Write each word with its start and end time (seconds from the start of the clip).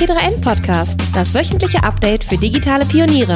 T3N 0.00 0.40
Podcast, 0.40 0.98
das 1.12 1.34
wöchentliche 1.34 1.82
Update 1.82 2.24
für 2.24 2.38
digitale 2.38 2.86
Pioniere. 2.86 3.34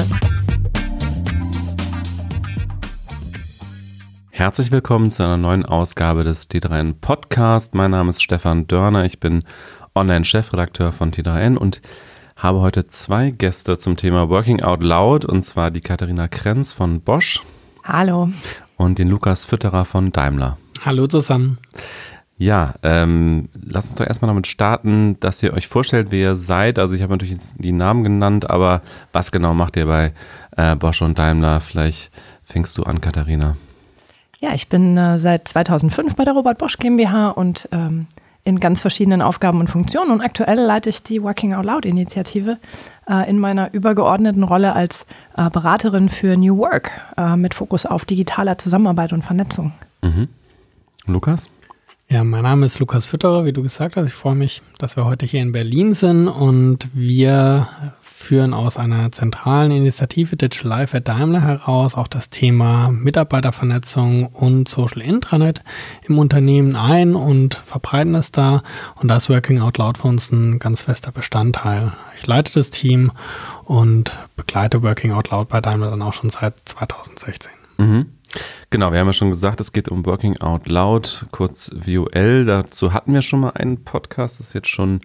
Herzlich 4.30 4.72
willkommen 4.72 5.10
zu 5.10 5.24
einer 5.24 5.36
neuen 5.36 5.66
Ausgabe 5.66 6.24
des 6.24 6.48
T3N 6.48 6.94
Podcast. 6.98 7.74
Mein 7.74 7.90
Name 7.90 8.08
ist 8.08 8.22
Stefan 8.22 8.66
Dörner, 8.66 9.04
ich 9.04 9.20
bin 9.20 9.44
Online-Chefredakteur 9.94 10.92
von 10.92 11.12
T3N 11.12 11.58
und 11.58 11.82
habe 12.34 12.62
heute 12.62 12.86
zwei 12.86 13.28
Gäste 13.28 13.76
zum 13.76 13.98
Thema 13.98 14.30
Working 14.30 14.62
Out 14.62 14.82
Loud 14.82 15.26
und 15.26 15.42
zwar 15.42 15.70
die 15.70 15.82
Katharina 15.82 16.28
Krenz 16.28 16.72
von 16.72 17.02
Bosch. 17.02 17.42
Hallo. 17.84 18.30
Und 18.78 18.98
den 18.98 19.08
Lukas 19.08 19.44
Fütterer 19.44 19.84
von 19.84 20.12
Daimler. 20.12 20.56
Hallo 20.82 21.08
zusammen. 21.08 21.58
Ja, 22.36 22.74
ähm, 22.82 23.48
lasst 23.54 23.90
uns 23.90 23.98
doch 23.98 24.06
erstmal 24.06 24.28
damit 24.28 24.48
starten, 24.48 25.16
dass 25.20 25.42
ihr 25.42 25.52
euch 25.52 25.68
vorstellt, 25.68 26.08
wer 26.10 26.30
ihr 26.30 26.34
seid. 26.34 26.78
Also 26.80 26.94
ich 26.94 27.02
habe 27.02 27.12
natürlich 27.12 27.38
die 27.56 27.72
Namen 27.72 28.02
genannt, 28.02 28.50
aber 28.50 28.82
was 29.12 29.30
genau 29.30 29.54
macht 29.54 29.76
ihr 29.76 29.86
bei 29.86 30.12
äh, 30.56 30.74
Bosch 30.74 31.00
und 31.00 31.18
Daimler? 31.18 31.60
Vielleicht 31.60 32.10
fängst 32.44 32.76
du 32.76 32.82
an, 32.82 33.00
Katharina. 33.00 33.56
Ja, 34.40 34.52
ich 34.52 34.68
bin 34.68 34.96
äh, 34.96 35.18
seit 35.20 35.46
2005 35.46 36.16
bei 36.16 36.24
der 36.24 36.34
Robert 36.34 36.58
Bosch 36.58 36.76
GmbH 36.76 37.30
und 37.30 37.68
ähm, 37.70 38.08
in 38.42 38.60
ganz 38.60 38.80
verschiedenen 38.80 39.22
Aufgaben 39.22 39.60
und 39.60 39.70
Funktionen. 39.70 40.10
Und 40.10 40.20
aktuell 40.20 40.58
leite 40.58 40.90
ich 40.90 41.02
die 41.02 41.22
Working 41.22 41.54
Out 41.54 41.64
Loud 41.64 41.84
Initiative 41.86 42.58
äh, 43.08 43.28
in 43.30 43.38
meiner 43.38 43.72
übergeordneten 43.72 44.42
Rolle 44.42 44.74
als 44.74 45.06
äh, 45.36 45.48
Beraterin 45.50 46.10
für 46.10 46.36
New 46.36 46.58
Work 46.58 46.90
äh, 47.16 47.36
mit 47.36 47.54
Fokus 47.54 47.86
auf 47.86 48.04
digitaler 48.04 48.58
Zusammenarbeit 48.58 49.12
und 49.12 49.24
Vernetzung. 49.24 49.72
Mhm. 50.02 50.28
Lukas? 51.06 51.48
Ja, 52.14 52.22
mein 52.22 52.44
Name 52.44 52.66
ist 52.66 52.78
Lukas 52.78 53.08
Fütterer, 53.08 53.44
wie 53.44 53.52
du 53.52 53.60
gesagt 53.60 53.96
hast. 53.96 54.06
Ich 54.06 54.14
freue 54.14 54.36
mich, 54.36 54.62
dass 54.78 54.94
wir 54.94 55.04
heute 55.04 55.26
hier 55.26 55.42
in 55.42 55.50
Berlin 55.50 55.94
sind 55.94 56.28
und 56.28 56.86
wir 56.94 57.68
führen 58.00 58.54
aus 58.54 58.76
einer 58.76 59.10
zentralen 59.10 59.72
Initiative 59.72 60.36
Digital 60.36 60.68
Life 60.68 60.96
at 60.96 61.08
Daimler 61.08 61.40
heraus 61.40 61.96
auch 61.96 62.06
das 62.06 62.30
Thema 62.30 62.92
Mitarbeitervernetzung 62.92 64.26
und 64.28 64.68
Social 64.68 65.02
Intranet 65.02 65.64
im 66.04 66.18
Unternehmen 66.18 66.76
ein 66.76 67.16
und 67.16 67.54
verbreiten 67.54 68.14
es 68.14 68.30
da. 68.30 68.62
Und 68.94 69.08
da 69.08 69.16
ist 69.16 69.28
Working 69.28 69.60
Out 69.60 69.78
Loud 69.78 69.98
für 69.98 70.06
uns 70.06 70.30
ein 70.30 70.60
ganz 70.60 70.82
fester 70.82 71.10
Bestandteil. 71.10 71.94
Ich 72.16 72.28
leite 72.28 72.52
das 72.52 72.70
Team 72.70 73.10
und 73.64 74.12
begleite 74.36 74.84
Working 74.84 75.10
Out 75.10 75.30
Loud 75.32 75.48
bei 75.48 75.60
Daimler 75.60 75.90
dann 75.90 76.02
auch 76.02 76.14
schon 76.14 76.30
seit 76.30 76.60
2016. 76.64 77.50
Mhm. 77.78 78.06
Genau, 78.70 78.92
wir 78.92 78.98
haben 78.98 79.06
ja 79.06 79.12
schon 79.12 79.30
gesagt, 79.30 79.60
es 79.60 79.72
geht 79.72 79.88
um 79.88 80.04
Working 80.04 80.40
Out 80.40 80.66
Loud, 80.66 81.26
kurz 81.30 81.70
VUL. 81.74 82.44
Dazu 82.44 82.92
hatten 82.92 83.14
wir 83.14 83.22
schon 83.22 83.40
mal 83.40 83.50
einen 83.50 83.84
Podcast, 83.84 84.40
das 84.40 84.48
ist 84.48 84.52
jetzt 84.54 84.68
schon 84.68 85.00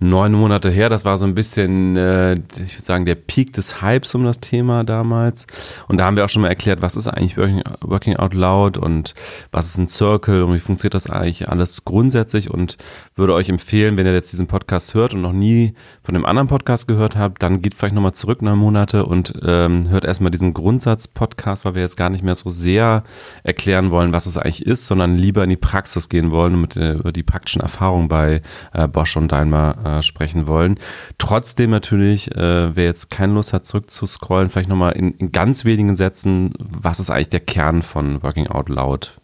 neun 0.00 0.32
Monate 0.32 0.70
her. 0.70 0.88
Das 0.88 1.04
war 1.04 1.16
so 1.18 1.24
ein 1.24 1.34
bisschen, 1.34 1.96
äh, 1.96 2.34
ich 2.34 2.76
würde 2.76 2.84
sagen, 2.84 3.06
der 3.06 3.14
Peak 3.14 3.52
des 3.52 3.82
Hypes 3.82 4.14
um 4.14 4.24
das 4.24 4.40
Thema 4.40 4.84
damals. 4.84 5.46
Und 5.88 5.98
da 5.98 6.04
haben 6.04 6.16
wir 6.16 6.24
auch 6.24 6.28
schon 6.28 6.42
mal 6.42 6.48
erklärt, 6.48 6.82
was 6.82 6.96
ist 6.96 7.06
eigentlich 7.06 7.36
Working, 7.36 7.62
Working 7.80 8.16
Out 8.16 8.34
Loud 8.34 8.78
und 8.78 9.14
was 9.50 9.66
ist 9.66 9.78
ein 9.78 9.88
Circle 9.88 10.42
und 10.42 10.54
wie 10.54 10.60
funktioniert 10.60 10.94
das 10.94 11.08
eigentlich 11.08 11.48
alles 11.48 11.84
grundsätzlich 11.84 12.50
und 12.50 12.76
würde 13.14 13.34
euch 13.34 13.48
empfehlen, 13.48 13.96
wenn 13.96 14.06
ihr 14.06 14.12
jetzt 14.12 14.32
diesen 14.32 14.46
Podcast 14.46 14.94
hört 14.94 15.14
und 15.14 15.22
noch 15.22 15.32
nie 15.32 15.74
von 16.04 16.12
dem 16.12 16.26
anderen 16.26 16.48
Podcast 16.48 16.86
gehört 16.86 17.16
habt, 17.16 17.42
dann 17.42 17.62
geht 17.62 17.74
vielleicht 17.74 17.94
nochmal 17.94 18.12
zurück 18.12 18.42
neun 18.42 18.58
Monate 18.58 19.06
und 19.06 19.32
ähm, 19.42 19.88
hört 19.88 20.04
erstmal 20.04 20.30
diesen 20.30 20.52
Grundsatz-Podcast, 20.52 21.64
weil 21.64 21.74
wir 21.74 21.80
jetzt 21.80 21.96
gar 21.96 22.10
nicht 22.10 22.22
mehr 22.22 22.34
so 22.34 22.50
sehr 22.50 23.04
erklären 23.42 23.90
wollen, 23.90 24.12
was 24.12 24.26
es 24.26 24.36
eigentlich 24.36 24.66
ist, 24.66 24.84
sondern 24.84 25.16
lieber 25.16 25.42
in 25.42 25.48
die 25.48 25.56
Praxis 25.56 26.10
gehen 26.10 26.30
wollen 26.30 26.52
und 26.54 26.60
mit, 26.60 26.76
äh, 26.76 26.92
über 26.92 27.10
die 27.10 27.22
praktischen 27.22 27.62
Erfahrungen 27.62 28.08
bei 28.08 28.42
äh, 28.74 28.86
Bosch 28.86 29.16
und 29.16 29.32
Daimler 29.32 29.78
äh, 29.82 30.02
sprechen 30.02 30.46
wollen. 30.46 30.78
Trotzdem 31.16 31.70
natürlich, 31.70 32.30
äh, 32.36 32.76
wer 32.76 32.84
jetzt 32.84 33.10
keine 33.10 33.32
Lust 33.32 33.54
hat, 33.54 33.64
zurückzuscrollen, 33.64 34.50
vielleicht 34.50 34.68
nochmal 34.68 34.92
in, 34.92 35.12
in 35.12 35.32
ganz 35.32 35.64
wenigen 35.64 35.96
Sätzen, 35.96 36.52
was 36.58 37.00
ist 37.00 37.08
eigentlich 37.08 37.30
der 37.30 37.40
Kern 37.40 37.80
von 37.80 38.22
Working 38.22 38.48
Out 38.48 38.68
Loud? 38.68 39.18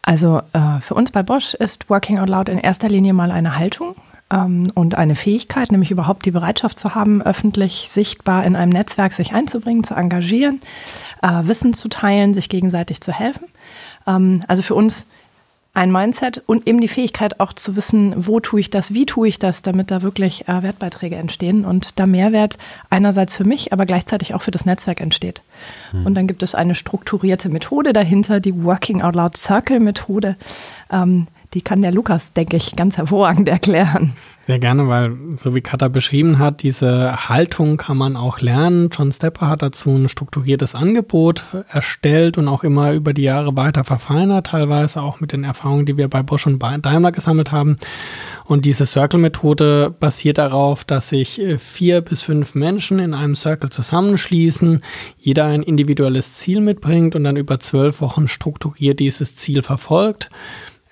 Also 0.00 0.40
äh, 0.54 0.80
für 0.80 0.94
uns 0.94 1.10
bei 1.10 1.22
Bosch 1.22 1.52
ist 1.52 1.90
Working 1.90 2.18
Out 2.18 2.30
Loud 2.30 2.48
in 2.48 2.58
erster 2.58 2.88
Linie 2.88 3.12
mal 3.12 3.30
eine 3.30 3.58
Haltung 3.58 3.94
und 4.28 4.96
eine 4.96 5.14
Fähigkeit, 5.14 5.70
nämlich 5.70 5.92
überhaupt 5.92 6.26
die 6.26 6.32
Bereitschaft 6.32 6.80
zu 6.80 6.96
haben, 6.96 7.22
öffentlich 7.22 7.86
sichtbar 7.88 8.44
in 8.44 8.56
einem 8.56 8.72
Netzwerk 8.72 9.12
sich 9.12 9.34
einzubringen, 9.34 9.84
zu 9.84 9.94
engagieren, 9.94 10.60
äh, 11.22 11.42
Wissen 11.44 11.74
zu 11.74 11.88
teilen, 11.88 12.34
sich 12.34 12.48
gegenseitig 12.48 13.00
zu 13.00 13.12
helfen. 13.12 13.46
Ähm, 14.06 14.40
also 14.48 14.62
für 14.62 14.74
uns 14.74 15.06
ein 15.74 15.92
Mindset 15.92 16.42
und 16.46 16.66
eben 16.66 16.80
die 16.80 16.88
Fähigkeit 16.88 17.38
auch 17.38 17.52
zu 17.52 17.76
wissen, 17.76 18.26
wo 18.26 18.40
tue 18.40 18.60
ich 18.60 18.70
das, 18.70 18.94
wie 18.94 19.04
tue 19.04 19.28
ich 19.28 19.38
das, 19.38 19.60
damit 19.60 19.90
da 19.90 20.00
wirklich 20.00 20.48
äh, 20.48 20.62
Wertbeiträge 20.62 21.16
entstehen 21.16 21.66
und 21.66 22.00
da 22.00 22.06
Mehrwert 22.06 22.56
einerseits 22.88 23.36
für 23.36 23.44
mich, 23.44 23.74
aber 23.74 23.84
gleichzeitig 23.84 24.32
auch 24.32 24.40
für 24.40 24.50
das 24.50 24.64
Netzwerk 24.64 25.02
entsteht. 25.02 25.42
Mhm. 25.92 26.06
Und 26.06 26.14
dann 26.14 26.26
gibt 26.26 26.42
es 26.42 26.54
eine 26.54 26.74
strukturierte 26.74 27.50
Methode 27.50 27.92
dahinter, 27.92 28.40
die 28.40 28.64
Working 28.64 29.02
Out 29.02 29.14
Loud 29.14 29.36
Circle 29.36 29.78
Methode. 29.78 30.36
Ähm, 30.90 31.26
die 31.56 31.62
kann 31.62 31.80
der 31.80 31.90
Lukas, 31.90 32.34
denke 32.34 32.58
ich, 32.58 32.76
ganz 32.76 32.98
hervorragend 32.98 33.48
erklären. 33.48 34.12
Sehr 34.46 34.58
gerne, 34.58 34.88
weil 34.88 35.16
so 35.36 35.54
wie 35.54 35.62
Katha 35.62 35.88
beschrieben 35.88 36.38
hat, 36.38 36.62
diese 36.62 37.28
Haltung 37.30 37.78
kann 37.78 37.96
man 37.96 38.14
auch 38.14 38.40
lernen. 38.40 38.90
John 38.92 39.10
Stepper 39.10 39.48
hat 39.48 39.62
dazu 39.62 39.96
ein 39.96 40.10
strukturiertes 40.10 40.74
Angebot 40.74 41.44
erstellt 41.68 42.36
und 42.36 42.46
auch 42.46 42.62
immer 42.62 42.92
über 42.92 43.14
die 43.14 43.22
Jahre 43.22 43.56
weiter 43.56 43.84
verfeinert, 43.84 44.48
teilweise 44.48 45.00
auch 45.00 45.18
mit 45.18 45.32
den 45.32 45.44
Erfahrungen, 45.44 45.86
die 45.86 45.96
wir 45.96 46.08
bei 46.08 46.22
Bosch 46.22 46.46
und 46.46 46.62
Daimler 46.62 47.10
gesammelt 47.10 47.52
haben. 47.52 47.76
Und 48.44 48.66
diese 48.66 48.84
Circle-Methode 48.84 49.94
basiert 49.98 50.36
darauf, 50.36 50.84
dass 50.84 51.08
sich 51.08 51.40
äh, 51.40 51.58
vier 51.58 52.02
bis 52.02 52.22
fünf 52.22 52.54
Menschen 52.54 52.98
in 52.98 53.14
einem 53.14 53.34
Circle 53.34 53.70
zusammenschließen, 53.70 54.82
jeder 55.18 55.46
ein 55.46 55.62
individuelles 55.62 56.34
Ziel 56.34 56.60
mitbringt 56.60 57.16
und 57.16 57.24
dann 57.24 57.36
über 57.36 57.58
zwölf 57.60 58.02
Wochen 58.02 58.28
strukturiert 58.28 59.00
dieses 59.00 59.34
Ziel 59.34 59.62
verfolgt. 59.62 60.28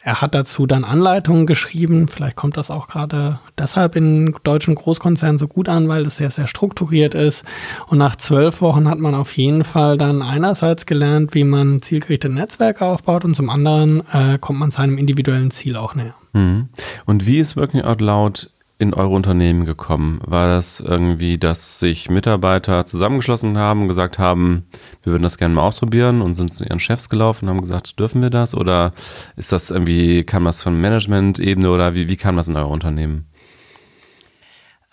Er 0.05 0.21
hat 0.21 0.35
dazu 0.35 0.67
dann 0.67 0.85
Anleitungen 0.85 1.47
geschrieben. 1.47 2.09
Vielleicht 2.09 2.37
kommt 2.37 2.59
das 2.59 2.71
auch 2.71 2.89
gerade 2.89 3.41
deshalb 3.57 3.97
in 3.97 4.37
deutschen 4.45 4.75
Großkonzernen 4.75 5.39
so 5.39 5.49
gut 5.49 5.71
an, 5.71 5.89
weil 5.89 6.03
es 6.03 6.19
sehr, 6.19 6.31
sehr 6.31 6.47
strukturiert 6.47 7.15
ist. 7.15 7.43
Und 7.87 7.97
nach 7.97 8.15
zwölf 8.17 8.61
Wochen 8.61 8.87
hat 8.87 8.99
man 8.99 9.15
auf 9.15 9.35
jeden 9.35 9.65
Fall 9.65 9.97
dann 9.97 10.21
einerseits 10.21 10.85
gelernt, 10.85 11.35
wie 11.35 11.45
man 11.45 11.81
zielgerichtete 11.81 12.33
Netzwerke 12.33 12.85
aufbaut 12.85 13.25
und 13.25 13.35
zum 13.35 13.49
anderen 13.49 14.03
äh, 14.13 14.37
kommt 14.39 14.59
man 14.59 14.71
seinem 14.71 14.99
individuellen 14.99 15.51
Ziel 15.51 15.77
auch 15.77 15.95
näher. 15.95 16.15
Mhm. 16.35 16.69
Und 17.07 17.25
wie 17.25 17.39
ist 17.39 17.57
Working 17.57 17.81
Out 17.81 18.03
Loud 18.03 18.51
in 18.85 18.95
eure 18.95 19.09
Unternehmen 19.09 19.65
gekommen? 19.65 20.21
War 20.25 20.47
das 20.47 20.79
irgendwie, 20.79 21.39
dass 21.39 21.81
sich 21.81 22.09
Mitarbeiter 22.09 22.87
zusammengeschlossen 22.87 23.59
haben 23.59 23.89
gesagt 23.89 24.19
haben, 24.19 24.67
wir 25.03 25.13
würden 25.13 25.25
das 25.25 25.39
gerne 25.39 25.55
mal 25.55 25.63
ausprobieren 25.63 26.23
und 26.23 26.35
sind 26.35 26.55
zu 26.55 26.65
ihren 26.65 26.81
Chefs 26.81 27.09
gelaufen 27.09 27.47
und 27.47 27.57
haben 27.57 27.61
gesagt, 27.61 27.99
dürfen 27.99 28.23
wir 28.23 28.31
das? 28.31 28.55
Oder 28.55 28.93
ist 29.37 29.51
das 29.51 29.71
irgendwie, 29.71 30.23
kam 30.25 30.45
das 30.45 30.63
von 30.63 30.81
Management-Ebene 30.81 31.71
oder 31.71 31.95
wie, 31.95 32.09
wie 32.09 32.17
kam 32.17 32.37
das 32.37 32.49
in 32.49 32.57
eure 32.57 32.69
Unternehmen? 32.69 33.27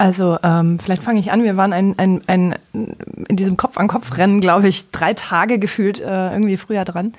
Also 0.02 0.40
ähm, 0.42 0.80
vielleicht 0.80 1.04
fange 1.04 1.20
ich 1.20 1.32
an. 1.32 1.44
Wir 1.44 1.58
waren 1.58 1.74
ein, 1.74 2.00
ein, 2.00 2.24
ein 2.26 2.56
in 2.74 3.36
diesem 3.36 3.56
Kopf-an-Kopf-Rennen, 3.56 4.42
glaube 4.42 4.68
ich, 4.68 4.90
drei 4.90 5.14
Tage 5.14 5.60
gefühlt 5.60 6.00
äh, 6.00 6.32
irgendwie 6.32 6.58
früher 6.58 6.86
dran. 6.86 7.14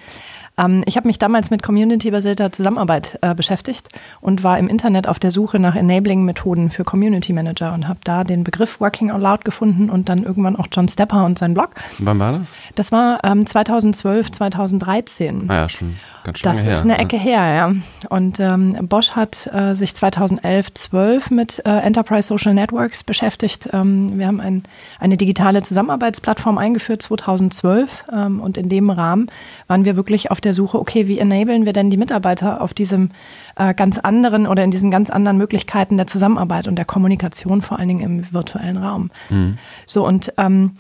Ähm, 0.59 0.83
ich 0.87 0.97
habe 0.97 1.07
mich 1.07 1.19
damals 1.19 1.51
mit 1.51 1.63
community-basierter 1.63 2.53
Zusammenarbeit 2.53 3.19
äh, 3.23 3.35
beschäftigt 3.35 3.89
und 4.21 4.43
war 4.43 4.59
im 4.59 4.69
Internet 4.69 5.07
auf 5.07 5.19
der 5.19 5.31
Suche 5.31 5.59
nach 5.59 5.75
Enabling-Methoden 5.75 6.71
für 6.71 6.85
Community 6.85 7.33
Manager 7.33 7.73
und 7.75 7.89
habe 7.89 8.01
da 8.05 8.25
den 8.25 8.45
Begriff 8.45 8.81
Working 8.81 9.11
Out 9.11 9.23
Loud 9.23 9.45
gefunden 9.45 9.91
und 9.91 10.09
dann 10.09 10.25
irgendwann 10.25 10.57
auch 10.57 10.67
John 10.71 10.89
Stepper 10.89 11.25
und 11.25 11.39
seinen 11.39 11.55
Blog. 11.55 11.71
Wann 11.99 12.19
war 12.19 12.39
das? 12.39 12.57
Das 12.75 12.93
war 12.93 13.21
ähm, 13.25 13.47
2012, 13.47 14.33
2013. 14.33 15.45
Ah 15.49 15.55
ja, 15.55 15.69
schon. 15.69 15.97
Ganz 16.25 16.41
das 16.43 16.59
ist 16.59 16.65
her, 16.65 16.81
eine 16.83 16.99
Ecke 16.99 17.17
her, 17.17 17.55
ja. 17.55 17.75
Und 18.09 18.39
ähm, 18.39 18.77
Bosch 18.89 19.13
hat 19.13 19.49
äh, 19.53 19.75
sich 19.75 19.95
2011, 19.95 20.75
12 20.75 21.31
mit 21.31 21.63
äh, 21.65 21.79
Enterprise 21.79 22.29
Social 22.29 22.55
Networks 22.55 23.03
beschäftigt. 23.03 23.69
Ähm, 23.73 24.19
wir 24.19 24.29
haben 24.29 24.41
ein, 24.41 24.63
eine 25.01 25.17
digitale 25.17 25.63
Zusammenarbeitsplattform 25.63 26.59
eingeführt 26.59 27.03
2012 27.03 28.05
ähm, 28.13 28.41
und 28.41 28.57
in 28.57 28.69
dem 28.69 28.91
Rahmen 28.91 29.31
waren 29.67 29.85
wir 29.85 29.97
wirklich 29.97 30.31
auf 30.31 30.41
der 30.45 30.55
Suche, 30.55 30.79
okay, 30.79 31.09
wie 31.09 31.19
enablen 31.19 31.65
wir 31.65 31.73
denn 31.73 31.91
die 31.91 31.97
Mitarbeiter 31.97 32.61
auf 32.61 32.75
diesem 32.75 33.11
äh, 33.57 33.75
ganz 33.75 33.99
anderen 33.99 34.47
oder 34.47 34.65
in 34.65 34.71
diesen 34.71 34.91
ganz 34.91 35.11
anderen 35.11 35.39
Möglichkeiten 35.39 35.97
der 35.97 36.07
Zusammenarbeit 36.07 36.69
und 36.69 36.77
der 36.77 36.85
Kommunikation, 36.85 37.63
vor 37.63 37.79
allen 37.79 37.89
Dingen 37.89 38.01
im 38.01 38.33
virtuellen 38.33 38.77
Raum. 38.77 39.11
Mhm. 39.31 39.59
So 39.87 40.07
und 40.07 40.33
ähm, 40.39 40.73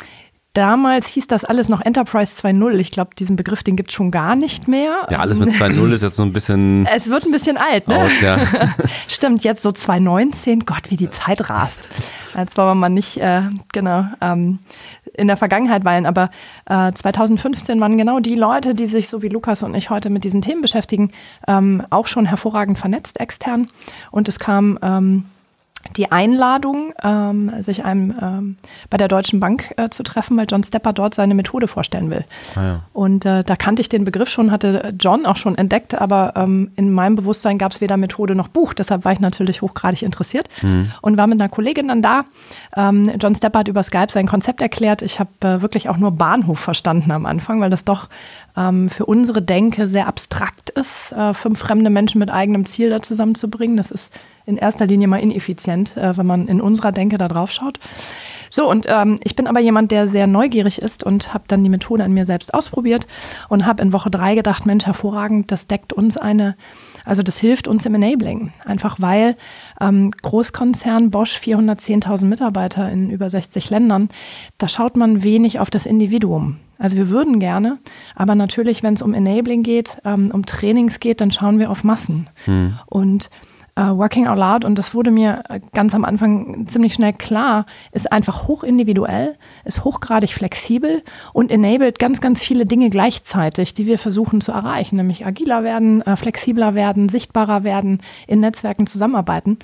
Damals 0.54 1.06
hieß 1.08 1.28
das 1.28 1.46
alles 1.46 1.70
noch 1.70 1.80
Enterprise 1.80 2.38
2.0. 2.46 2.74
Ich 2.74 2.90
glaube, 2.90 3.14
diesen 3.18 3.36
Begriff, 3.36 3.62
den 3.62 3.74
gibt 3.74 3.88
es 3.88 3.94
schon 3.94 4.10
gar 4.10 4.36
nicht 4.36 4.68
mehr. 4.68 5.06
Ja, 5.10 5.20
alles 5.20 5.38
mit 5.38 5.48
2.0 5.48 5.92
ist 5.92 6.02
jetzt 6.02 6.16
so 6.16 6.24
ein 6.24 6.34
bisschen. 6.34 6.84
Es 6.86 7.08
wird 7.08 7.24
ein 7.24 7.32
bisschen 7.32 7.56
alt, 7.56 7.88
ne? 7.88 7.96
Out, 7.96 8.20
ja. 8.20 8.38
Stimmt, 9.08 9.44
jetzt 9.44 9.62
so 9.62 9.70
2.19. 9.70 10.66
Gott, 10.66 10.90
wie 10.90 10.96
die 10.96 11.08
Zeit 11.08 11.48
rast. 11.48 11.88
Als 12.34 12.54
wollen 12.58 12.68
wir 12.68 12.74
mal 12.74 12.90
nicht, 12.90 13.16
äh, 13.16 13.44
genau, 13.72 14.04
ähm, 14.20 14.58
in 15.14 15.26
der 15.26 15.38
Vergangenheit 15.38 15.86
weilen. 15.86 16.04
Aber 16.04 16.30
äh, 16.66 16.92
2015 16.92 17.80
waren 17.80 17.96
genau 17.96 18.20
die 18.20 18.34
Leute, 18.34 18.74
die 18.74 18.88
sich, 18.88 19.08
so 19.08 19.22
wie 19.22 19.28
Lukas 19.28 19.62
und 19.62 19.74
ich 19.74 19.88
heute 19.88 20.10
mit 20.10 20.22
diesen 20.22 20.42
Themen 20.42 20.60
beschäftigen, 20.60 21.12
ähm, 21.48 21.82
auch 21.88 22.06
schon 22.06 22.26
hervorragend 22.26 22.78
vernetzt 22.78 23.18
extern. 23.20 23.70
Und 24.10 24.28
es 24.28 24.38
kam. 24.38 24.78
Ähm, 24.82 25.24
die 25.96 26.10
Einladung, 26.12 26.94
ähm, 27.02 27.50
sich 27.60 27.84
einem 27.84 28.14
ähm, 28.20 28.56
bei 28.88 28.96
der 28.96 29.08
Deutschen 29.08 29.40
Bank 29.40 29.74
äh, 29.76 29.88
zu 29.90 30.02
treffen, 30.02 30.36
weil 30.36 30.46
John 30.48 30.62
Stepper 30.62 30.92
dort 30.92 31.14
seine 31.14 31.34
Methode 31.34 31.68
vorstellen 31.68 32.08
will. 32.10 32.24
Ah, 32.54 32.62
ja. 32.62 32.80
Und 32.92 33.26
äh, 33.26 33.44
da 33.44 33.56
kannte 33.56 33.82
ich 33.82 33.88
den 33.88 34.04
Begriff 34.04 34.28
schon, 34.28 34.50
hatte 34.50 34.94
John 34.98 35.26
auch 35.26 35.36
schon 35.36 35.58
entdeckt, 35.58 35.94
aber 35.94 36.34
ähm, 36.36 36.70
in 36.76 36.92
meinem 36.92 37.16
Bewusstsein 37.16 37.58
gab 37.58 37.72
es 37.72 37.80
weder 37.80 37.96
Methode 37.96 38.34
noch 38.34 38.48
Buch. 38.48 38.74
Deshalb 38.74 39.04
war 39.04 39.12
ich 39.12 39.20
natürlich 39.20 39.60
hochgradig 39.60 40.02
interessiert 40.02 40.48
mhm. 40.62 40.92
und 41.02 41.18
war 41.18 41.26
mit 41.26 41.40
einer 41.40 41.48
Kollegin 41.48 41.88
dann 41.88 42.02
da. 42.02 42.24
Ähm, 42.76 43.10
John 43.20 43.34
Stepper 43.34 43.60
hat 43.60 43.68
über 43.68 43.82
Skype 43.82 44.10
sein 44.10 44.26
Konzept 44.26 44.62
erklärt. 44.62 45.02
Ich 45.02 45.18
habe 45.18 45.30
äh, 45.40 45.62
wirklich 45.62 45.88
auch 45.88 45.96
nur 45.96 46.12
Bahnhof 46.12 46.58
verstanden 46.58 47.10
am 47.10 47.26
Anfang, 47.26 47.60
weil 47.60 47.70
das 47.70 47.84
doch 47.84 48.08
ähm, 48.56 48.88
für 48.88 49.06
unsere 49.06 49.42
Denke 49.42 49.88
sehr 49.88 50.06
abstrakt 50.06 50.70
ist, 50.70 51.12
äh, 51.12 51.34
fünf 51.34 51.58
fremde 51.58 51.90
Menschen 51.90 52.18
mit 52.18 52.30
eigenem 52.30 52.66
Ziel 52.66 52.90
da 52.90 53.00
zusammenzubringen. 53.00 53.76
Das 53.76 53.90
ist 53.90 54.12
in 54.44 54.56
erster 54.56 54.86
Linie 54.86 55.08
mal 55.08 55.20
ineffizient, 55.20 55.96
äh, 55.96 56.16
wenn 56.16 56.26
man 56.26 56.48
in 56.48 56.60
unserer 56.60 56.92
Denke 56.92 57.18
da 57.18 57.28
drauf 57.28 57.52
schaut. 57.52 57.78
So, 58.50 58.68
und 58.68 58.86
ähm, 58.88 59.18
ich 59.24 59.34
bin 59.34 59.46
aber 59.46 59.60
jemand, 59.60 59.90
der 59.90 60.08
sehr 60.08 60.26
neugierig 60.26 60.82
ist 60.82 61.04
und 61.04 61.32
habe 61.32 61.44
dann 61.48 61.64
die 61.64 61.70
Methode 61.70 62.04
an 62.04 62.12
mir 62.12 62.26
selbst 62.26 62.52
ausprobiert 62.52 63.06
und 63.48 63.64
habe 63.64 63.82
in 63.82 63.92
Woche 63.92 64.10
drei 64.10 64.34
gedacht, 64.34 64.66
Mensch, 64.66 64.84
hervorragend, 64.84 65.50
das 65.50 65.66
deckt 65.68 65.92
uns 65.94 66.18
eine, 66.18 66.56
also 67.04 67.22
das 67.22 67.38
hilft 67.38 67.68
uns 67.68 67.86
im 67.86 67.94
Enabling. 67.94 68.52
Einfach 68.64 69.00
weil 69.00 69.36
ähm, 69.80 70.10
Großkonzern 70.10 71.10
Bosch 71.10 71.36
410.000 71.38 72.26
Mitarbeiter 72.26 72.90
in 72.90 73.10
über 73.10 73.28
60 73.28 73.70
Ländern, 73.70 74.08
da 74.58 74.68
schaut 74.68 74.96
man 74.96 75.22
wenig 75.22 75.58
auf 75.58 75.70
das 75.70 75.86
Individuum. 75.86 76.58
Also 76.78 76.96
wir 76.96 77.10
würden 77.10 77.38
gerne, 77.38 77.78
aber 78.16 78.34
natürlich, 78.34 78.82
wenn 78.82 78.94
es 78.94 79.02
um 79.02 79.14
Enabling 79.14 79.62
geht, 79.62 79.98
ähm, 80.04 80.30
um 80.32 80.44
Trainings 80.44 80.98
geht, 80.98 81.20
dann 81.20 81.30
schauen 81.30 81.60
wir 81.60 81.70
auf 81.70 81.84
Massen. 81.84 82.28
Hm. 82.44 82.78
Und 82.86 83.30
Uh, 83.74 83.96
Working 83.96 84.26
Out 84.26 84.36
Loud, 84.36 84.64
und 84.66 84.76
das 84.76 84.94
wurde 84.94 85.10
mir 85.10 85.44
äh, 85.48 85.58
ganz 85.72 85.94
am 85.94 86.04
Anfang 86.04 86.66
ziemlich 86.66 86.92
schnell 86.92 87.14
klar, 87.14 87.64
ist 87.92 88.12
einfach 88.12 88.46
hochindividuell, 88.46 89.38
ist 89.64 89.82
hochgradig 89.82 90.34
flexibel 90.34 91.02
und 91.32 91.50
enabled 91.50 91.98
ganz, 91.98 92.20
ganz 92.20 92.42
viele 92.42 92.66
Dinge 92.66 92.90
gleichzeitig, 92.90 93.72
die 93.72 93.86
wir 93.86 93.98
versuchen 93.98 94.42
zu 94.42 94.52
erreichen, 94.52 94.96
nämlich 94.96 95.24
agiler 95.24 95.64
werden, 95.64 96.02
uh, 96.06 96.16
flexibler 96.16 96.74
werden, 96.74 97.08
sichtbarer 97.08 97.64
werden, 97.64 98.02
in 98.26 98.40
Netzwerken 98.40 98.86
zusammenarbeiten. 98.86 99.58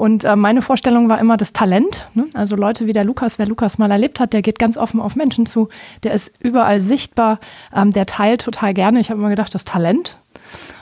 Und 0.00 0.24
äh, 0.24 0.34
meine 0.34 0.62
Vorstellung 0.62 1.08
war 1.08 1.18
immer 1.18 1.36
das 1.36 1.52
Talent. 1.52 2.08
Ne? 2.14 2.24
Also 2.32 2.56
Leute 2.56 2.86
wie 2.86 2.94
der 2.94 3.04
Lukas, 3.04 3.38
wer 3.38 3.44
Lukas 3.44 3.76
mal 3.76 3.90
erlebt 3.90 4.18
hat, 4.18 4.32
der 4.32 4.40
geht 4.40 4.58
ganz 4.58 4.78
offen 4.78 4.98
auf 4.98 5.14
Menschen 5.14 5.44
zu, 5.44 5.68
der 6.04 6.12
ist 6.12 6.32
überall 6.40 6.80
sichtbar, 6.80 7.38
ähm, 7.74 7.90
der 7.90 8.06
teilt 8.06 8.42
total 8.42 8.72
gerne. 8.72 9.00
Ich 9.00 9.10
habe 9.10 9.20
immer 9.20 9.28
gedacht, 9.28 9.54
das 9.54 9.64
Talent. 9.64 10.18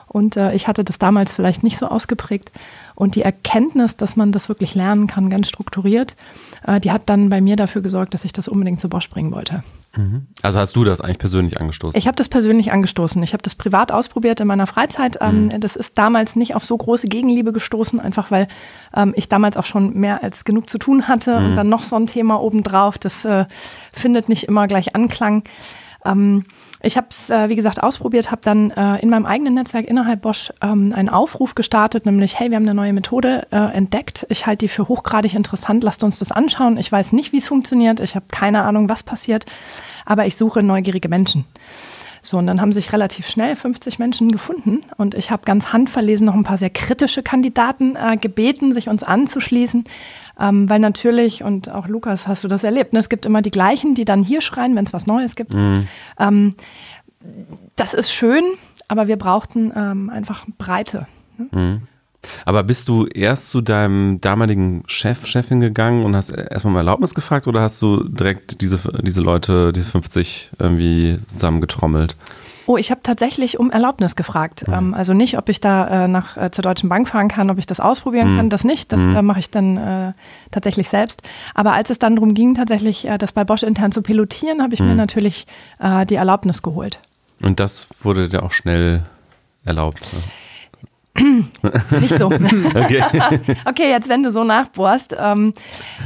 Und 0.09 0.37
äh, 0.37 0.55
ich 0.55 0.69
hatte 0.69 0.85
das 0.85 0.99
damals 0.99 1.33
vielleicht 1.33 1.63
nicht 1.63 1.79
so 1.79 1.87
ausgeprägt. 1.87 2.53
Und 2.95 3.15
die 3.15 3.23
Erkenntnis, 3.23 3.97
dass 3.97 4.17
man 4.17 4.33
das 4.33 4.49
wirklich 4.49 4.75
lernen 4.75 5.07
kann, 5.07 5.31
ganz 5.31 5.49
strukturiert, 5.49 6.17
äh, 6.67 6.81
die 6.81 6.91
hat 6.91 7.03
dann 7.07 7.29
bei 7.29 7.41
mir 7.41 7.57
dafür 7.57 7.83
gesorgt, 7.83 8.15
dass 8.15 8.25
ich 8.25 8.33
das 8.33 8.49
unbedingt 8.49 8.81
zu 8.81 8.89
Bosch 8.89 9.09
bringen 9.09 9.33
wollte. 9.33 9.63
Mhm. 9.97 10.27
Also 10.43 10.59
hast 10.59 10.77
du 10.77 10.85
das 10.85 11.01
eigentlich 11.01 11.19
persönlich 11.19 11.61
angestoßen? 11.61 11.99
Ich 11.99 12.07
habe 12.07 12.17
das 12.17 12.29
persönlich 12.29 12.73
angestoßen. 12.73 13.23
Ich 13.23 13.33
habe 13.33 13.43
das 13.43 13.55
privat 13.55 13.93
ausprobiert 13.93 14.41
in 14.41 14.47
meiner 14.47 14.67
Freizeit. 14.67 15.19
Ähm, 15.21 15.47
mhm. 15.47 15.61
Das 15.61 15.77
ist 15.77 15.97
damals 15.99 16.37
nicht 16.37 16.55
auf 16.55 16.65
so 16.65 16.77
große 16.77 17.07
Gegenliebe 17.07 17.53
gestoßen, 17.53 18.01
einfach 18.01 18.31
weil 18.31 18.49
ähm, 18.95 19.13
ich 19.17 19.29
damals 19.29 19.57
auch 19.57 19.65
schon 19.65 19.95
mehr 19.95 20.23
als 20.23 20.45
genug 20.45 20.69
zu 20.69 20.79
tun 20.79 21.09
hatte. 21.09 21.39
Mhm. 21.39 21.47
Und 21.47 21.57
dann 21.57 21.69
noch 21.69 21.85
so 21.85 21.97
ein 21.97 22.07
Thema 22.07 22.43
obendrauf, 22.43 22.99
das 22.99 23.25
äh, 23.25 23.47
findet 23.93 24.29
nicht 24.29 24.45
immer 24.45 24.67
gleich 24.67 24.95
Anklang. 24.95 25.45
Ähm, 26.05 26.45
ich 26.81 26.97
habe 26.97 27.09
es, 27.11 27.29
äh, 27.29 27.49
wie 27.49 27.57
gesagt, 27.57 27.83
ausprobiert, 27.83 28.31
habe 28.31 28.41
dann 28.43 28.71
äh, 28.71 28.99
in 28.99 29.11
meinem 29.11 29.27
eigenen 29.27 29.55
Netzwerk 29.55 29.87
innerhalb 29.87 30.23
Bosch 30.23 30.53
ähm, 30.63 30.93
einen 30.95 31.09
Aufruf 31.09 31.55
gestartet, 31.55 32.07
nämlich, 32.07 32.39
hey, 32.39 32.51
wir 32.51 32.57
haben 32.57 32.65
eine 32.65 32.75
neue 32.75 32.93
Methode 32.93 33.47
äh, 33.51 33.57
entdeckt. 33.57 34.27
Ich 34.29 34.47
halte 34.47 34.67
die 34.67 34.69
für 34.69 34.89
hochgradig 34.89 35.35
interessant, 35.35 35.83
lasst 35.83 36.05
uns 36.05 36.19
das 36.19 36.31
anschauen. 36.31 36.77
Ich 36.77 36.91
weiß 36.91 37.13
nicht, 37.13 37.33
wie 37.33 37.39
es 37.39 37.49
funktioniert, 37.49 38.01
ich 38.01 38.15
habe 38.15 38.27
keine 38.31 38.63
Ahnung, 38.63 38.89
was 38.89 39.03
passiert, 39.03 39.45
aber 40.05 40.27
ich 40.27 40.37
suche 40.37 40.63
neugierige 40.63 41.09
Menschen. 41.09 41.45
So, 42.23 42.39
und 42.39 42.47
dann 42.47 42.61
haben 42.61 42.73
sich 42.73 42.93
relativ 42.93 43.29
schnell 43.29 43.57
50 43.57 43.99
Menschen 43.99 44.33
gefunden 44.33 44.83
und 44.97 45.15
ich 45.15 45.31
habe 45.31 45.45
ganz 45.45 45.73
handverlesen 45.73 46.27
noch 46.27 46.35
ein 46.35 46.45
paar 46.45 46.59
sehr 46.59 46.71
kritische 46.71 47.23
Kandidaten 47.23 47.97
äh, 47.97 48.17
gebeten, 48.17 48.75
sich 48.75 48.89
uns 48.89 49.03
anzuschließen, 49.03 49.85
ähm, 50.39 50.69
weil 50.71 50.79
natürlich, 50.79 51.43
und 51.43 51.71
auch 51.71 51.89
Lukas, 51.89 52.27
hast 52.27 52.45
du 52.45 52.49
das 52.49 52.65
erlebt, 52.65 52.93
ne, 52.93 52.99
es 52.99 53.09
gibt 53.09 53.27
immer 53.27 53.43
die 53.43 53.51
gleichen, 53.51 53.95
die 53.95 54.05
dann 54.05 54.23
hier 54.23 54.41
schreien, 54.41 54.77
wenn 54.77 54.85
es 54.85 54.93
was 54.93 55.07
Neues 55.07 55.35
gibt. 55.35 55.55
Mhm. 55.55 55.87
Ähm, 56.19 56.55
das 57.77 57.95
ist 57.95 58.13
schön, 58.13 58.45
aber 58.87 59.09
wir 59.09 59.17
brauchten 59.17 59.73
ähm, 59.75 60.11
einfach 60.11 60.47
Breite. 60.59 61.07
Ne? 61.37 61.49
Mhm. 61.51 61.83
Aber 62.45 62.65
bist 62.65 62.89
du 62.89 63.07
erst 63.07 63.51
zu 63.51 63.61
deinem 63.61 64.21
damaligen 64.21 64.83
Chef, 64.87 65.27
Chefin 65.27 65.61
gegangen 65.61 66.05
und 66.05 66.17
hast 66.17 66.31
erstmal 66.31 66.73
um 66.73 66.77
Erlaubnis 66.77 67.15
gefragt 67.15 67.47
oder 67.47 67.61
hast 67.63 67.81
du 67.81 68.03
direkt 68.03 68.61
diese, 68.61 68.81
diese 69.03 69.21
Leute, 69.21 69.73
diese 69.73 69.87
50 69.87 70.53
irgendwie 70.59 71.19
zusammengetrommelt? 71.29 72.17
Oh, 72.69 72.77
ich 72.77 72.91
habe 72.91 73.01
tatsächlich 73.03 73.59
um 73.59 73.71
Erlaubnis 73.71 74.15
gefragt. 74.15 74.69
Mhm. 74.69 74.75
Ähm, 74.75 74.95
also 74.95 75.15
nicht, 75.15 75.39
ob 75.39 75.49
ich 75.49 75.59
da 75.59 76.05
äh, 76.05 76.07
nach 76.07 76.37
äh, 76.37 76.51
zur 76.51 76.61
Deutschen 76.61 76.91
Bank 76.91 77.09
fahren 77.09 77.29
kann, 77.29 77.49
ob 77.49 77.57
ich 77.57 77.65
das 77.65 77.81
ausprobieren 77.81 78.35
mhm. 78.35 78.37
kann, 78.37 78.51
das 78.51 78.63
nicht. 78.63 78.93
Das 78.93 79.01
mhm. 79.01 79.17
äh, 79.17 79.23
mache 79.23 79.39
ich 79.39 79.51
dann 79.51 79.79
äh, 79.79 80.13
tatsächlich 80.51 80.91
selbst. 80.91 81.23
Aber 81.55 81.73
als 81.73 81.89
es 81.89 81.99
dann 81.99 82.17
darum 82.17 82.35
ging, 82.35 82.55
tatsächlich 82.55 83.09
äh, 83.09 83.17
das 83.17 83.33
bei 83.33 83.45
Bosch 83.45 83.63
intern 83.63 83.91
zu 83.91 84.03
pilotieren, 84.03 84.63
habe 84.63 84.75
ich 84.75 84.81
mir 84.81 84.91
mhm. 84.91 84.97
natürlich 84.97 85.47
äh, 85.79 86.05
die 86.05 86.17
Erlaubnis 86.17 86.61
geholt. 86.61 87.01
Und 87.41 87.59
das 87.59 87.89
wurde 88.03 88.29
dir 88.29 88.43
auch 88.43 88.53
schnell 88.53 89.03
erlaubt? 89.65 90.01
Ne? 90.13 90.19
Nicht 92.01 92.19
so. 92.19 92.27
okay. 92.27 93.03
okay, 93.65 93.91
jetzt 93.91 94.09
wenn 94.09 94.23
du 94.23 94.31
so 94.31 94.45
nachbohrst, 94.45 95.17
ähm, 95.19 95.55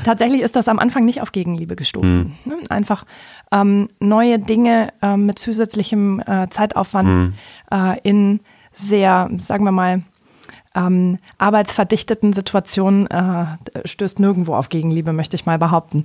tatsächlich 0.04 0.42
ist 0.42 0.56
das 0.56 0.68
am 0.68 0.78
Anfang 0.78 1.04
nicht 1.04 1.20
auf 1.22 1.32
Gegenliebe 1.32 1.76
gestoßen. 1.76 2.34
Mhm. 2.44 2.54
Einfach 2.68 3.04
ähm, 3.50 3.88
neue 4.00 4.38
Dinge 4.38 4.92
ähm, 5.02 5.26
mit 5.26 5.38
zusätzlichem 5.38 6.20
äh, 6.20 6.48
Zeitaufwand 6.50 7.16
mhm. 7.16 7.34
äh, 7.70 7.98
in 8.02 8.40
sehr, 8.72 9.30
sagen 9.36 9.64
wir 9.64 9.72
mal, 9.72 10.02
ähm, 10.74 11.18
arbeitsverdichteten 11.38 12.32
Situationen 12.32 13.06
äh, 13.08 13.46
stößt 13.84 14.20
nirgendwo 14.20 14.54
auf 14.54 14.68
Gegenliebe, 14.68 15.12
möchte 15.12 15.36
ich 15.36 15.46
mal 15.46 15.58
behaupten. 15.58 16.04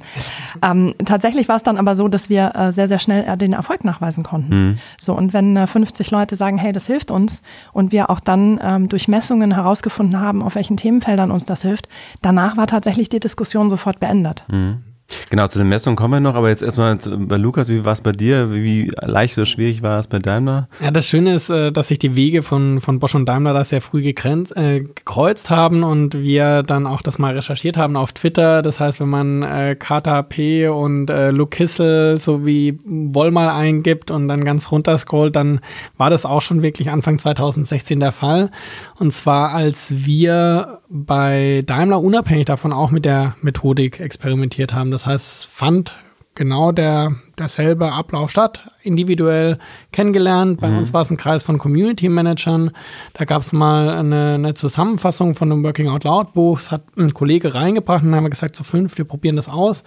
Ähm, 0.62 0.94
tatsächlich 1.06 1.48
war 1.48 1.58
es 1.58 1.64
dann 1.64 1.78
aber 1.78 1.96
so, 1.96 2.08
dass 2.08 2.30
wir 2.30 2.56
äh, 2.56 2.74
sehr, 2.74 2.88
sehr 2.88 3.00
schnell 3.00 3.26
äh, 3.28 3.38
den 3.38 3.54
Erfolg 3.54 3.84
nachweisen 3.84 4.24
konnten. 4.24 4.70
Mhm. 4.70 4.78
So, 4.98 5.14
und 5.14 5.34
wenn 5.34 5.56
äh, 5.56 5.68
50 5.68 6.12
Leute 6.12 6.36
sagen, 6.36 6.58
hey, 6.58 6.74
das 6.74 6.88
hilft 6.88 7.12
uns 7.12 7.42
und 7.74 7.92
wir 7.92 8.10
auch 8.10 8.20
dann 8.20 8.60
ähm, 8.62 8.90
durch 8.90 9.08
Messungen 9.08 9.54
herausgefunden 9.54 10.20
haben, 10.20 10.44
auf 10.44 10.56
welchen 10.56 10.78
Themenfeldern 10.78 11.32
uns 11.32 11.46
das 11.46 11.62
hilft, 11.62 11.88
danach 12.22 12.58
war 12.58 12.68
tatsächlich 12.68 13.10
die 13.10 13.20
Diskussion 13.20 13.70
sofort 13.70 14.00
beendet. 14.00 14.44
Mhm. 14.48 14.84
Genau, 15.30 15.48
zu 15.48 15.58
den 15.58 15.70
Messungen 15.70 15.96
kommen 15.96 16.14
wir 16.14 16.20
noch, 16.20 16.36
aber 16.36 16.50
jetzt 16.50 16.62
erstmal 16.62 16.98
bei 16.98 17.38
Lukas, 17.38 17.70
wie 17.70 17.86
war 17.86 17.94
es 17.94 18.02
bei 18.02 18.12
dir? 18.12 18.52
Wie 18.52 18.92
leicht 19.02 19.38
oder 19.38 19.46
schwierig 19.46 19.82
war 19.82 20.00
es 20.00 20.08
bei 20.08 20.20
Daimler? 20.20 20.68
Ja, 20.82 20.92
das 20.92 21.08
Schöne 21.08 21.34
ist, 21.34 21.50
äh, 21.50 21.72
dass 21.72 21.88
sich 21.88 22.00
die 22.00 22.16
Wege 22.16 22.44
von, 22.44 22.82
von 22.82 23.00
Bosch 23.00 23.16
und 23.16 23.26
Daimler 23.26 23.54
da 23.54 23.64
sehr 23.64 23.82
früh 23.82 24.02
gegrenzt, 24.02 24.56
äh, 24.58 24.82
gekreuzt 24.82 25.50
haben 25.50 25.84
und 25.84 26.18
wir 26.18 26.64
dann 26.64 26.88
auch 26.88 27.02
das 27.02 27.20
mal 27.20 27.34
recherchiert 27.34 27.78
haben 27.78 27.96
auf 27.96 28.12
Twitter. 28.12 28.62
Das 28.62 28.80
heißt, 28.80 29.00
wenn 29.00 29.10
man 29.10 29.44
äh, 29.44 29.76
KTP 29.76 30.70
und 30.70 31.10
äh, 31.10 31.32
Luke 31.32 31.56
Kissel 31.58 32.20
sowie 32.20 32.80
Wollmal 32.86 33.50
eingibt 33.50 34.12
und 34.12 34.28
dann 34.28 34.44
ganz 34.44 34.72
runter 34.72 34.98
scrollt, 34.98 35.36
dann 35.36 35.62
war 35.98 36.10
das 36.10 36.26
auch 36.26 36.42
schon 36.42 36.62
wirklich 36.64 36.90
Anfang 36.90 37.18
2016 37.18 38.00
der 38.00 38.12
Fall. 38.12 38.52
Und 39.00 39.12
zwar 39.12 39.52
als 39.52 39.94
wir 40.06 40.80
bei 40.90 41.64
Daimler 41.66 42.02
unabhängig 42.02 42.46
davon 42.46 42.72
auch 42.72 42.92
mit 42.92 43.06
der 43.06 43.36
Methodik 43.42 44.00
experimentiert 44.00 44.74
haben. 44.74 44.92
Das 44.98 45.06
heißt, 45.06 45.28
es 45.28 45.46
fand 45.46 45.94
genau 46.34 46.72
der, 46.72 47.14
derselbe 47.38 47.92
Ablauf 47.92 48.32
statt, 48.32 48.62
individuell 48.82 49.60
kennengelernt. 49.92 50.60
Bei 50.60 50.70
mhm. 50.70 50.80
uns 50.80 50.92
war 50.92 51.04
es 51.04 51.12
ein 51.12 51.18
Kreis 51.18 51.44
von 51.44 51.60
Community 51.60 52.10
Managern. 52.10 52.72
Da 53.14 53.26
gab 53.26 53.44
es 53.44 53.54
mal 53.54 53.92
eine, 53.92 54.34
eine, 54.34 54.56
Zusammenfassung 54.56 55.36
von 55.36 55.52
einem 55.52 55.64
Working 55.64 55.90
Out 55.90 56.04
Loud 56.04 56.34
Buch. 56.34 56.58
Das 56.58 56.72
hat 56.72 56.82
ein 56.98 57.14
Kollege 57.14 57.54
reingebracht 57.54 58.04
und 58.04 58.16
haben 58.16 58.24
wir 58.24 58.32
gesagt, 58.32 58.56
zu 58.56 58.64
so 58.64 58.70
fünf, 58.72 58.98
wir 58.98 59.06
probieren 59.06 59.36
das 59.36 59.50
aus 59.50 59.84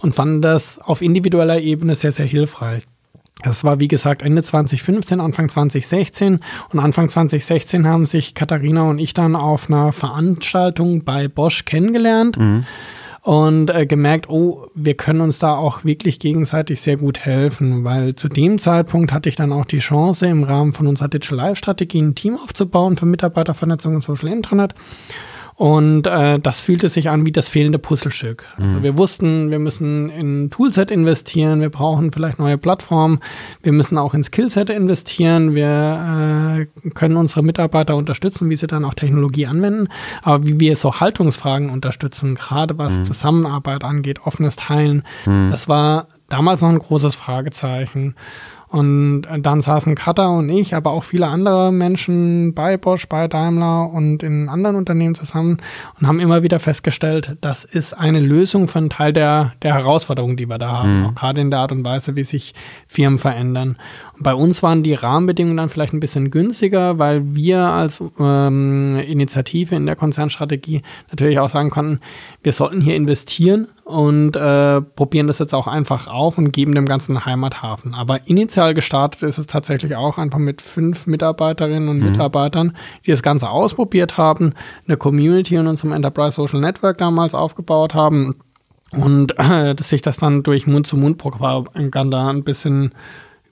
und 0.00 0.14
fanden 0.14 0.42
das 0.42 0.78
auf 0.78 1.00
individueller 1.00 1.58
Ebene 1.58 1.94
sehr, 1.94 2.12
sehr 2.12 2.26
hilfreich. 2.26 2.86
Das 3.42 3.64
war, 3.64 3.80
wie 3.80 3.88
gesagt, 3.88 4.20
Ende 4.20 4.42
2015, 4.42 5.20
Anfang 5.20 5.48
2016. 5.48 6.40
Und 6.70 6.78
Anfang 6.78 7.08
2016 7.08 7.88
haben 7.88 8.04
sich 8.04 8.34
Katharina 8.34 8.82
und 8.82 8.98
ich 8.98 9.14
dann 9.14 9.34
auf 9.36 9.70
einer 9.70 9.94
Veranstaltung 9.94 11.04
bei 11.04 11.28
Bosch 11.28 11.64
kennengelernt. 11.64 12.36
Mhm. 12.38 12.66
Und 13.22 13.68
äh, 13.68 13.84
gemerkt, 13.84 14.30
oh, 14.30 14.68
wir 14.74 14.94
können 14.94 15.20
uns 15.20 15.38
da 15.38 15.54
auch 15.54 15.84
wirklich 15.84 16.18
gegenseitig 16.20 16.80
sehr 16.80 16.96
gut 16.96 17.20
helfen, 17.20 17.84
weil 17.84 18.14
zu 18.14 18.28
dem 18.28 18.58
Zeitpunkt 18.58 19.12
hatte 19.12 19.28
ich 19.28 19.36
dann 19.36 19.52
auch 19.52 19.66
die 19.66 19.78
Chance, 19.78 20.26
im 20.26 20.42
Rahmen 20.42 20.72
von 20.72 20.86
unserer 20.86 21.08
Digital 21.08 21.36
Life 21.36 21.56
Strategie 21.56 22.00
ein 22.00 22.14
Team 22.14 22.38
aufzubauen 22.38 22.96
für 22.96 23.04
Mitarbeitervernetzung 23.04 23.96
und 23.96 24.02
Social 24.02 24.28
Internet 24.28 24.74
Und 25.60 26.06
äh, 26.06 26.38
das 26.38 26.62
fühlte 26.62 26.88
sich 26.88 27.10
an 27.10 27.26
wie 27.26 27.32
das 27.32 27.50
fehlende 27.50 27.78
Puzzlestück. 27.78 28.46
Also 28.56 28.78
Mhm. 28.78 28.82
wir 28.82 28.96
wussten, 28.96 29.50
wir 29.50 29.58
müssen 29.58 30.08
in 30.08 30.44
ein 30.44 30.50
Toolset 30.50 30.90
investieren, 30.90 31.60
wir 31.60 31.68
brauchen 31.68 32.12
vielleicht 32.12 32.38
neue 32.38 32.56
Plattformen, 32.56 33.20
wir 33.62 33.72
müssen 33.72 33.98
auch 33.98 34.14
in 34.14 34.24
Skillset 34.24 34.70
investieren, 34.70 35.54
wir 35.54 36.66
äh, 36.82 36.90
können 36.94 37.16
unsere 37.18 37.42
Mitarbeiter 37.42 37.94
unterstützen, 37.96 38.48
wie 38.48 38.56
sie 38.56 38.68
dann 38.68 38.86
auch 38.86 38.94
Technologie 38.94 39.44
anwenden, 39.44 39.88
aber 40.22 40.46
wie 40.46 40.58
wir 40.58 40.76
so 40.76 40.98
Haltungsfragen 40.98 41.68
unterstützen, 41.68 42.36
gerade 42.36 42.78
was 42.78 43.02
Zusammenarbeit 43.02 43.84
angeht, 43.84 44.20
offenes 44.24 44.56
Teilen, 44.56 45.02
das 45.26 45.68
war 45.68 46.06
damals 46.30 46.62
noch 46.62 46.70
ein 46.70 46.78
großes 46.78 47.16
Fragezeichen. 47.16 48.14
Und 48.70 49.22
dann 49.40 49.60
saßen 49.60 49.96
Cutter 49.96 50.30
und 50.30 50.48
ich, 50.48 50.76
aber 50.76 50.92
auch 50.92 51.02
viele 51.02 51.26
andere 51.26 51.72
Menschen 51.72 52.54
bei 52.54 52.76
Bosch, 52.76 53.08
bei 53.08 53.26
Daimler 53.26 53.90
und 53.92 54.22
in 54.22 54.48
anderen 54.48 54.76
Unternehmen 54.76 55.16
zusammen 55.16 55.58
und 55.98 56.06
haben 56.06 56.20
immer 56.20 56.44
wieder 56.44 56.60
festgestellt, 56.60 57.36
das 57.40 57.64
ist 57.64 57.94
eine 57.94 58.20
Lösung 58.20 58.68
für 58.68 58.78
einen 58.78 58.90
Teil 58.90 59.12
der, 59.12 59.54
der 59.62 59.74
Herausforderungen, 59.74 60.36
die 60.36 60.46
wir 60.46 60.58
da 60.58 60.70
haben. 60.70 61.06
Auch 61.06 61.14
gerade 61.16 61.40
in 61.40 61.50
der 61.50 61.58
Art 61.58 61.72
und 61.72 61.84
Weise, 61.84 62.14
wie 62.14 62.22
sich 62.22 62.54
Firmen 62.86 63.18
verändern. 63.18 63.76
Und 64.16 64.22
bei 64.22 64.34
uns 64.34 64.62
waren 64.62 64.84
die 64.84 64.94
Rahmenbedingungen 64.94 65.56
dann 65.56 65.68
vielleicht 65.68 65.92
ein 65.92 66.00
bisschen 66.00 66.30
günstiger, 66.30 66.98
weil 67.00 67.34
wir 67.34 67.58
als 67.58 68.00
ähm, 68.20 69.00
Initiative 69.04 69.74
in 69.74 69.86
der 69.86 69.96
Konzernstrategie 69.96 70.82
natürlich 71.10 71.40
auch 71.40 71.50
sagen 71.50 71.70
konnten, 71.70 71.98
wir 72.44 72.52
sollten 72.52 72.80
hier 72.80 72.94
investieren 72.94 73.66
und 73.90 74.36
äh, 74.36 74.80
probieren 74.80 75.26
das 75.26 75.38
jetzt 75.38 75.54
auch 75.54 75.66
einfach 75.66 76.06
auf 76.06 76.38
und 76.38 76.52
geben 76.52 76.74
dem 76.74 76.86
Ganzen 76.86 77.24
Heimathafen. 77.24 77.94
Aber 77.94 78.26
initial 78.26 78.74
gestartet 78.74 79.22
ist 79.22 79.38
es 79.38 79.46
tatsächlich 79.46 79.96
auch 79.96 80.18
einfach 80.18 80.38
mit 80.38 80.62
fünf 80.62 81.06
Mitarbeiterinnen 81.06 81.88
und 81.88 81.98
Mitarbeitern, 81.98 82.76
die 83.04 83.10
das 83.10 83.22
Ganze 83.22 83.50
ausprobiert 83.50 84.16
haben, 84.16 84.54
eine 84.86 84.96
Community 84.96 85.56
in 85.56 85.66
unserem 85.66 85.92
Enterprise 85.92 86.32
Social 86.32 86.60
Network 86.60 86.98
damals 86.98 87.34
aufgebaut 87.34 87.94
haben 87.94 88.36
und 88.92 89.38
äh, 89.38 89.74
dass 89.74 89.88
sich 89.88 90.02
das 90.02 90.16
dann 90.16 90.42
durch 90.42 90.66
Mund-zu-Mund-Propaganda 90.66 92.28
ein 92.28 92.42
bisschen 92.42 92.92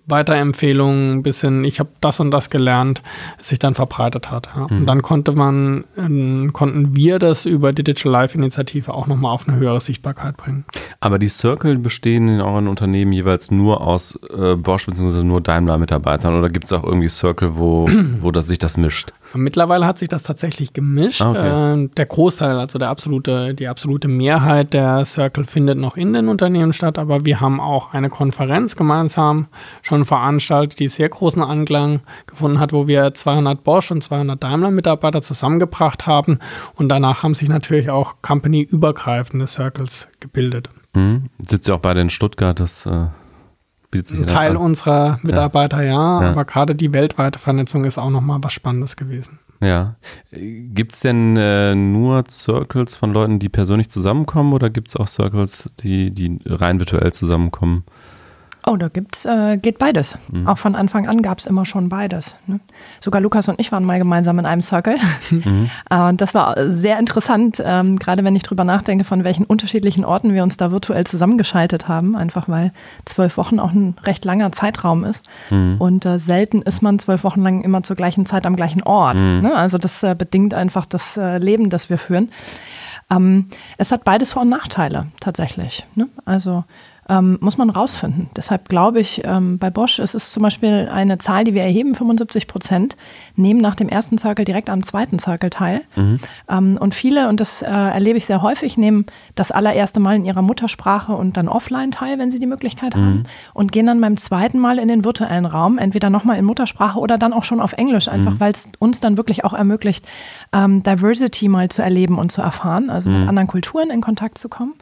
Weiterempfehlungen, 0.08 1.18
ein 1.18 1.22
bisschen, 1.22 1.64
ich 1.64 1.80
habe 1.80 1.90
das 2.00 2.20
und 2.20 2.30
das 2.30 2.50
gelernt, 2.50 3.02
sich 3.40 3.58
dann 3.58 3.74
verbreitet 3.74 4.30
hat. 4.30 4.48
Ja. 4.54 4.64
Und 4.64 4.86
dann 4.86 5.02
konnte 5.02 5.32
man, 5.32 5.84
ähm, 5.96 6.52
konnten 6.52 6.96
wir 6.96 7.18
das 7.18 7.46
über 7.46 7.72
die 7.72 7.84
Digital 7.84 8.12
Life 8.12 8.36
Initiative 8.36 8.92
auch 8.92 9.06
nochmal 9.06 9.32
auf 9.32 9.48
eine 9.48 9.58
höhere 9.58 9.80
Sichtbarkeit 9.80 10.36
bringen. 10.36 10.64
Aber 11.00 11.18
die 11.18 11.28
Circle 11.28 11.78
bestehen 11.78 12.28
in 12.28 12.40
euren 12.40 12.68
Unternehmen 12.68 13.12
jeweils 13.12 13.50
nur 13.50 13.80
aus 13.80 14.18
äh, 14.36 14.56
Bosch 14.56 14.86
bzw. 14.86 15.22
nur 15.22 15.40
Daimler-Mitarbeitern 15.40 16.38
oder 16.38 16.50
gibt 16.50 16.66
es 16.66 16.72
auch 16.72 16.84
irgendwie 16.84 17.08
Circle, 17.08 17.56
wo, 17.56 17.86
wo 18.20 18.30
das, 18.30 18.46
sich 18.46 18.58
das 18.58 18.76
mischt? 18.76 19.12
Mittlerweile 19.34 19.86
hat 19.86 19.98
sich 19.98 20.08
das 20.08 20.22
tatsächlich 20.22 20.72
gemischt. 20.72 21.20
Ah, 21.20 21.30
okay. 21.30 21.84
Äh, 21.84 21.88
der 21.96 22.06
Großteil, 22.06 22.58
also 22.58 22.78
der 22.78 22.88
absolute, 22.88 23.54
die 23.54 23.68
absolute 23.68 24.08
Mehrheit 24.08 24.72
der 24.72 25.04
Circle 25.04 25.44
findet 25.44 25.78
noch 25.78 25.96
in 25.96 26.12
den 26.12 26.28
Unternehmen 26.28 26.72
statt, 26.72 26.98
aber 26.98 27.24
wir 27.26 27.40
haben 27.40 27.60
auch 27.60 27.92
eine 27.92 28.08
Konferenz 28.08 28.74
gemeinsam 28.74 29.48
schon 29.82 29.97
veranstaltet, 30.04 30.78
die 30.78 30.88
sehr 30.88 31.08
großen 31.08 31.42
Anklang 31.42 32.00
gefunden 32.26 32.58
hat, 32.60 32.72
wo 32.72 32.86
wir 32.86 33.14
200 33.14 33.64
Bosch 33.64 33.90
und 33.90 34.02
200 34.04 34.42
Daimler 34.42 34.70
Mitarbeiter 34.70 35.22
zusammengebracht 35.22 36.06
haben 36.06 36.38
und 36.74 36.88
danach 36.88 37.22
haben 37.22 37.34
sich 37.34 37.48
natürlich 37.48 37.90
auch 37.90 38.16
company-übergreifende 38.22 39.46
Circles 39.46 40.08
gebildet. 40.20 40.70
Hm? 40.94 41.24
Sitzt 41.48 41.68
ja 41.68 41.74
auch 41.74 41.80
beide 41.80 42.00
in 42.00 42.10
Stuttgart, 42.10 42.58
das 42.58 42.86
äh, 42.86 43.06
bietet 43.90 44.08
sich 44.08 44.18
Ein 44.18 44.28
ja 44.28 44.34
Teil 44.34 44.50
an. 44.52 44.56
unserer 44.56 45.18
Mitarbeiter 45.22 45.82
ja, 45.82 46.22
Ja. 46.22 46.30
aber 46.30 46.44
gerade 46.44 46.74
die 46.74 46.92
weltweite 46.92 47.38
Vernetzung 47.38 47.84
ist 47.84 47.98
auch 47.98 48.10
nochmal 48.10 48.38
was 48.42 48.52
Spannendes 48.52 48.96
gewesen. 48.96 49.38
Ja. 49.60 49.96
Gibt 50.30 50.92
es 50.94 51.00
denn 51.00 51.36
äh, 51.36 51.74
nur 51.74 52.22
Circles 52.30 52.94
von 52.94 53.12
Leuten, 53.12 53.40
die 53.40 53.48
persönlich 53.48 53.90
zusammenkommen 53.90 54.52
oder 54.52 54.70
gibt 54.70 54.88
es 54.88 54.96
auch 54.96 55.08
Circles, 55.08 55.68
die, 55.80 56.12
die 56.12 56.38
rein 56.46 56.78
virtuell 56.78 57.12
zusammenkommen? 57.12 57.82
Oh, 58.68 58.76
da 58.76 58.88
gibt's, 58.88 59.24
äh, 59.24 59.56
geht 59.56 59.78
beides. 59.78 60.18
Auch 60.44 60.58
von 60.58 60.74
Anfang 60.74 61.08
an 61.08 61.22
gab 61.22 61.38
es 61.38 61.46
immer 61.46 61.64
schon 61.64 61.88
beides. 61.88 62.36
Ne? 62.46 62.60
Sogar 63.00 63.22
Lukas 63.22 63.48
und 63.48 63.58
ich 63.58 63.72
waren 63.72 63.82
mal 63.82 63.98
gemeinsam 63.98 64.38
in 64.38 64.46
einem 64.46 64.62
Circle. 64.62 64.96
Äh, 65.90 66.08
und 66.08 66.20
das 66.20 66.34
war 66.34 66.54
sehr 66.70 66.98
interessant, 66.98 67.62
ähm, 67.64 67.98
gerade 67.98 68.24
wenn 68.24 68.36
ich 68.36 68.42
drüber 68.42 68.64
nachdenke, 68.64 69.04
von 69.04 69.24
welchen 69.24 69.44
unterschiedlichen 69.44 70.04
Orten 70.04 70.34
wir 70.34 70.42
uns 70.42 70.56
da 70.56 70.70
virtuell 70.70 71.06
zusammengeschaltet 71.06 71.88
haben. 71.88 72.16
Einfach 72.16 72.48
weil 72.48 72.72
zwölf 73.04 73.36
Wochen 73.36 73.58
auch 73.58 73.72
ein 73.72 73.96
recht 74.04 74.24
langer 74.24 74.52
Zeitraum 74.52 75.04
ist. 75.04 75.26
Und 75.78 76.04
äh, 76.04 76.18
selten 76.18 76.62
ist 76.62 76.82
man 76.82 76.98
zwölf 76.98 77.24
Wochen 77.24 77.42
lang 77.42 77.62
immer 77.62 77.82
zur 77.82 77.96
gleichen 77.96 78.26
Zeit 78.26 78.44
am 78.44 78.56
gleichen 78.56 78.82
Ort. 78.82 79.20
Ne? 79.20 79.54
Also 79.54 79.78
das 79.78 80.02
äh, 80.02 80.14
bedingt 80.18 80.52
einfach 80.52 80.84
das 80.84 81.16
äh, 81.16 81.38
Leben, 81.38 81.70
das 81.70 81.88
wir 81.88 81.98
führen. 81.98 82.30
Ähm, 83.10 83.46
es 83.78 83.92
hat 83.92 84.04
beides 84.04 84.32
Vor- 84.32 84.42
und 84.42 84.50
Nachteile 84.50 85.06
tatsächlich. 85.20 85.86
Ne? 85.94 86.08
Also 86.24 86.64
ähm, 87.08 87.38
muss 87.40 87.56
man 87.56 87.70
rausfinden. 87.70 88.28
Deshalb 88.36 88.68
glaube 88.68 89.00
ich, 89.00 89.22
ähm, 89.24 89.58
bei 89.58 89.70
Bosch 89.70 89.98
es 89.98 90.14
ist 90.14 90.32
zum 90.32 90.42
Beispiel 90.42 90.88
eine 90.92 91.18
Zahl, 91.18 91.44
die 91.44 91.54
wir 91.54 91.62
erheben, 91.62 91.94
75 91.94 92.46
Prozent 92.46 92.96
nehmen 93.34 93.60
nach 93.60 93.74
dem 93.74 93.88
ersten 93.88 94.18
Circle 94.18 94.44
direkt 94.44 94.68
am 94.68 94.82
zweiten 94.82 95.18
Circle 95.18 95.50
teil. 95.50 95.82
Ähm, 96.48 96.78
und 96.78 96.94
viele, 96.94 97.28
und 97.28 97.40
das 97.40 97.62
äh, 97.62 97.66
erlebe 97.66 98.18
ich 98.18 98.26
sehr 98.26 98.42
häufig, 98.42 98.76
nehmen 98.76 99.06
das 99.34 99.50
allererste 99.50 100.00
Mal 100.00 100.16
in 100.16 100.24
ihrer 100.24 100.42
Muttersprache 100.42 101.12
und 101.12 101.36
dann 101.36 101.48
offline 101.48 101.90
teil, 101.90 102.18
wenn 102.18 102.30
sie 102.30 102.38
die 102.38 102.46
Möglichkeit 102.46 102.94
haben, 102.94 103.24
und 103.54 103.72
gehen 103.72 103.86
dann 103.86 104.00
beim 104.00 104.16
zweiten 104.16 104.58
Mal 104.58 104.78
in 104.78 104.88
den 104.88 105.04
virtuellen 105.04 105.46
Raum, 105.46 105.78
entweder 105.78 106.10
nochmal 106.10 106.38
in 106.38 106.44
Muttersprache 106.44 106.98
oder 106.98 107.16
dann 107.16 107.32
auch 107.32 107.44
schon 107.44 107.60
auf 107.60 107.72
Englisch, 107.72 108.08
einfach 108.08 108.38
weil 108.38 108.52
es 108.52 108.68
uns 108.78 109.00
dann 109.00 109.16
wirklich 109.16 109.44
auch 109.44 109.54
ermöglicht, 109.54 110.06
ähm, 110.52 110.82
Diversity 110.82 111.48
mal 111.48 111.68
zu 111.68 111.82
erleben 111.82 112.18
und 112.18 112.32
zu 112.32 112.42
erfahren, 112.42 112.90
also 112.90 113.08
mit 113.10 113.28
anderen 113.28 113.48
Kulturen 113.48 113.90
in 113.90 114.00
Kontakt 114.00 114.38
zu 114.38 114.48
kommen. 114.48 114.74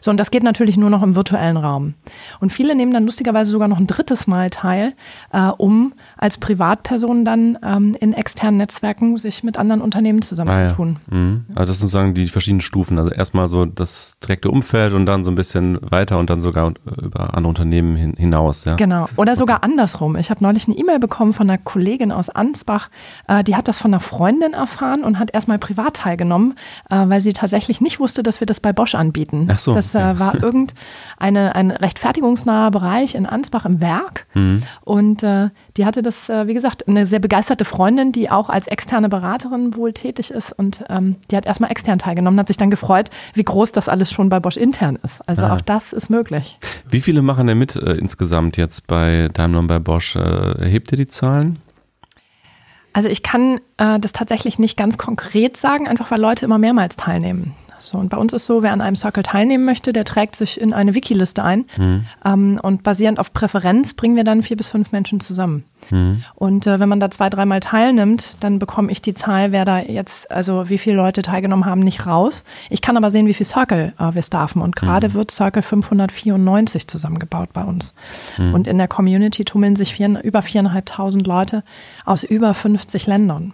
So, 0.00 0.10
und 0.10 0.18
das 0.18 0.30
geht 0.30 0.42
natürlich 0.42 0.76
nur 0.76 0.90
noch 0.90 1.02
im 1.02 1.14
virtuellen 1.14 1.56
Raum. 1.56 1.65
Und 2.40 2.52
viele 2.52 2.74
nehmen 2.74 2.92
dann 2.92 3.04
lustigerweise 3.04 3.50
sogar 3.50 3.68
noch 3.68 3.78
ein 3.78 3.86
drittes 3.86 4.26
Mal 4.26 4.50
teil, 4.50 4.94
äh, 5.32 5.48
um 5.58 5.94
als 6.16 6.38
Privatperson 6.38 7.24
dann 7.24 7.58
ähm, 7.62 7.96
in 8.00 8.12
externen 8.12 8.58
Netzwerken 8.58 9.18
sich 9.18 9.42
mit 9.42 9.58
anderen 9.58 9.82
Unternehmen 9.82 10.22
zusammenzutun. 10.22 10.98
Mhm. 11.10 11.44
Also 11.54 11.70
das 11.70 11.78
sind 11.78 11.88
sozusagen 11.88 12.14
die 12.14 12.28
verschiedenen 12.28 12.60
Stufen. 12.60 12.98
Also 12.98 13.10
erstmal 13.10 13.48
so 13.48 13.64
das 13.66 14.18
direkte 14.20 14.50
Umfeld 14.50 14.92
und 14.94 15.06
dann 15.06 15.24
so 15.24 15.30
ein 15.30 15.34
bisschen 15.34 15.78
weiter 15.82 16.18
und 16.18 16.30
dann 16.30 16.40
sogar 16.40 16.70
äh, 16.70 17.04
über 17.04 17.34
andere 17.34 17.48
Unternehmen 17.48 17.96
hin, 17.96 18.14
hinaus. 18.16 18.64
Ja? 18.64 18.76
Genau. 18.76 19.08
Oder 19.16 19.36
sogar 19.36 19.62
andersrum. 19.62 20.16
Ich 20.16 20.30
habe 20.30 20.42
neulich 20.42 20.66
eine 20.66 20.76
E-Mail 20.76 20.98
bekommen 20.98 21.32
von 21.32 21.48
einer 21.48 21.58
Kollegin 21.58 22.12
aus 22.12 22.30
Ansbach, 22.30 22.90
äh, 23.28 23.44
die 23.44 23.56
hat 23.56 23.68
das 23.68 23.78
von 23.78 23.92
einer 23.92 24.00
Freundin 24.00 24.52
erfahren 24.52 25.04
und 25.04 25.18
hat 25.18 25.34
erstmal 25.34 25.58
privat 25.58 25.96
teilgenommen, 25.96 26.54
äh, 26.90 26.96
weil 27.08 27.20
sie 27.20 27.32
tatsächlich 27.32 27.80
nicht 27.80 28.00
wusste, 28.00 28.22
dass 28.22 28.40
wir 28.40 28.46
das 28.46 28.60
bei 28.60 28.72
Bosch 28.72 28.94
anbieten. 28.94 29.48
Ach 29.50 29.58
so, 29.58 29.74
Das 29.74 29.94
äh, 29.94 30.18
war 30.18 30.34
irgendeine 30.42 31.54
ein 31.54 31.70
rechtfertigungsnaher 31.70 32.70
Bereich 32.70 33.14
in 33.14 33.26
Ansbach 33.26 33.64
im 33.64 33.80
Werk. 33.80 34.26
Mhm. 34.34 34.62
Und 34.82 35.22
äh, 35.22 35.50
die 35.76 35.84
hatte 35.84 36.02
das, 36.02 36.28
äh, 36.28 36.46
wie 36.46 36.54
gesagt, 36.54 36.88
eine 36.88 37.06
sehr 37.06 37.18
begeisterte 37.18 37.64
Freundin, 37.64 38.12
die 38.12 38.30
auch 38.30 38.48
als 38.48 38.66
externe 38.66 39.08
Beraterin 39.08 39.74
wohl 39.76 39.92
tätig 39.92 40.30
ist. 40.30 40.52
Und 40.52 40.84
ähm, 40.88 41.16
die 41.30 41.36
hat 41.36 41.46
erstmal 41.46 41.70
extern 41.70 41.98
teilgenommen, 41.98 42.38
hat 42.40 42.48
sich 42.48 42.56
dann 42.56 42.70
gefreut, 42.70 43.10
wie 43.34 43.44
groß 43.44 43.72
das 43.72 43.88
alles 43.88 44.10
schon 44.10 44.28
bei 44.28 44.40
Bosch 44.40 44.56
intern 44.56 44.98
ist. 45.02 45.20
Also 45.28 45.42
Ah. 45.42 45.54
auch 45.54 45.60
das 45.60 45.92
ist 45.92 46.08
möglich. 46.10 46.58
Wie 46.88 47.00
viele 47.00 47.22
machen 47.22 47.46
denn 47.46 47.58
mit 47.58 47.76
äh, 47.76 47.92
insgesamt 47.94 48.56
jetzt 48.56 48.86
bei 48.86 49.28
Daimler 49.32 49.58
und 49.60 49.66
bei 49.66 49.78
Bosch? 49.78 50.16
Äh, 50.16 50.68
hebt 50.68 50.90
ihr 50.92 50.98
die 50.98 51.06
Zahlen? 51.06 51.58
Also 52.92 53.08
ich 53.08 53.22
kann 53.22 53.60
äh, 53.76 54.00
das 54.00 54.12
tatsächlich 54.12 54.58
nicht 54.58 54.78
ganz 54.78 54.96
konkret 54.96 55.58
sagen, 55.58 55.86
einfach 55.86 56.10
weil 56.10 56.20
Leute 56.20 56.46
immer 56.46 56.56
mehrmals 56.58 56.96
teilnehmen. 56.96 57.54
So, 57.78 57.98
und 57.98 58.08
bei 58.08 58.16
uns 58.16 58.32
ist 58.32 58.46
so, 58.46 58.62
wer 58.62 58.72
an 58.72 58.80
einem 58.80 58.96
Circle 58.96 59.22
teilnehmen 59.22 59.64
möchte, 59.64 59.92
der 59.92 60.04
trägt 60.04 60.36
sich 60.36 60.60
in 60.60 60.72
eine 60.72 60.94
Wikiliste 60.94 61.42
ein. 61.44 61.64
Ähm, 62.24 62.58
und 62.62 62.82
basierend 62.82 63.18
auf 63.18 63.32
Präferenz 63.32 63.94
bringen 63.94 64.16
wir 64.16 64.24
dann 64.24 64.42
vier 64.42 64.56
bis 64.56 64.68
fünf 64.68 64.92
Menschen 64.92 65.20
zusammen. 65.20 65.64
Und 66.34 66.66
äh, 66.66 66.80
wenn 66.80 66.88
man 66.88 67.00
da 67.00 67.10
zwei, 67.10 67.30
dreimal 67.30 67.60
teilnimmt, 67.60 68.42
dann 68.42 68.58
bekomme 68.58 68.90
ich 68.90 69.02
die 69.02 69.14
Zahl, 69.14 69.52
wer 69.52 69.64
da 69.64 69.78
jetzt, 69.78 70.30
also 70.30 70.68
wie 70.68 70.78
viele 70.78 70.96
Leute 70.96 71.22
teilgenommen 71.22 71.64
haben, 71.64 71.80
nicht 71.80 72.06
raus. 72.06 72.44
Ich 72.70 72.82
kann 72.82 72.96
aber 72.96 73.10
sehen, 73.10 73.26
wie 73.26 73.34
viel 73.34 73.46
Circle 73.46 73.92
äh, 73.98 74.14
wir 74.14 74.22
staffen. 74.22 74.62
Und 74.62 74.74
gerade 74.74 75.14
wird 75.14 75.30
Circle 75.30 75.62
594 75.62 76.88
zusammengebaut 76.88 77.50
bei 77.52 77.62
uns. 77.62 77.94
Und 78.52 78.66
in 78.66 78.78
der 78.78 78.88
Community 78.88 79.44
tummeln 79.44 79.76
sich 79.76 79.94
vier, 79.94 80.22
über 80.22 80.42
viereinhalbtausend 80.42 81.26
Leute 81.26 81.62
aus 82.04 82.24
über 82.24 82.54
50 82.54 83.06
Ländern. 83.06 83.52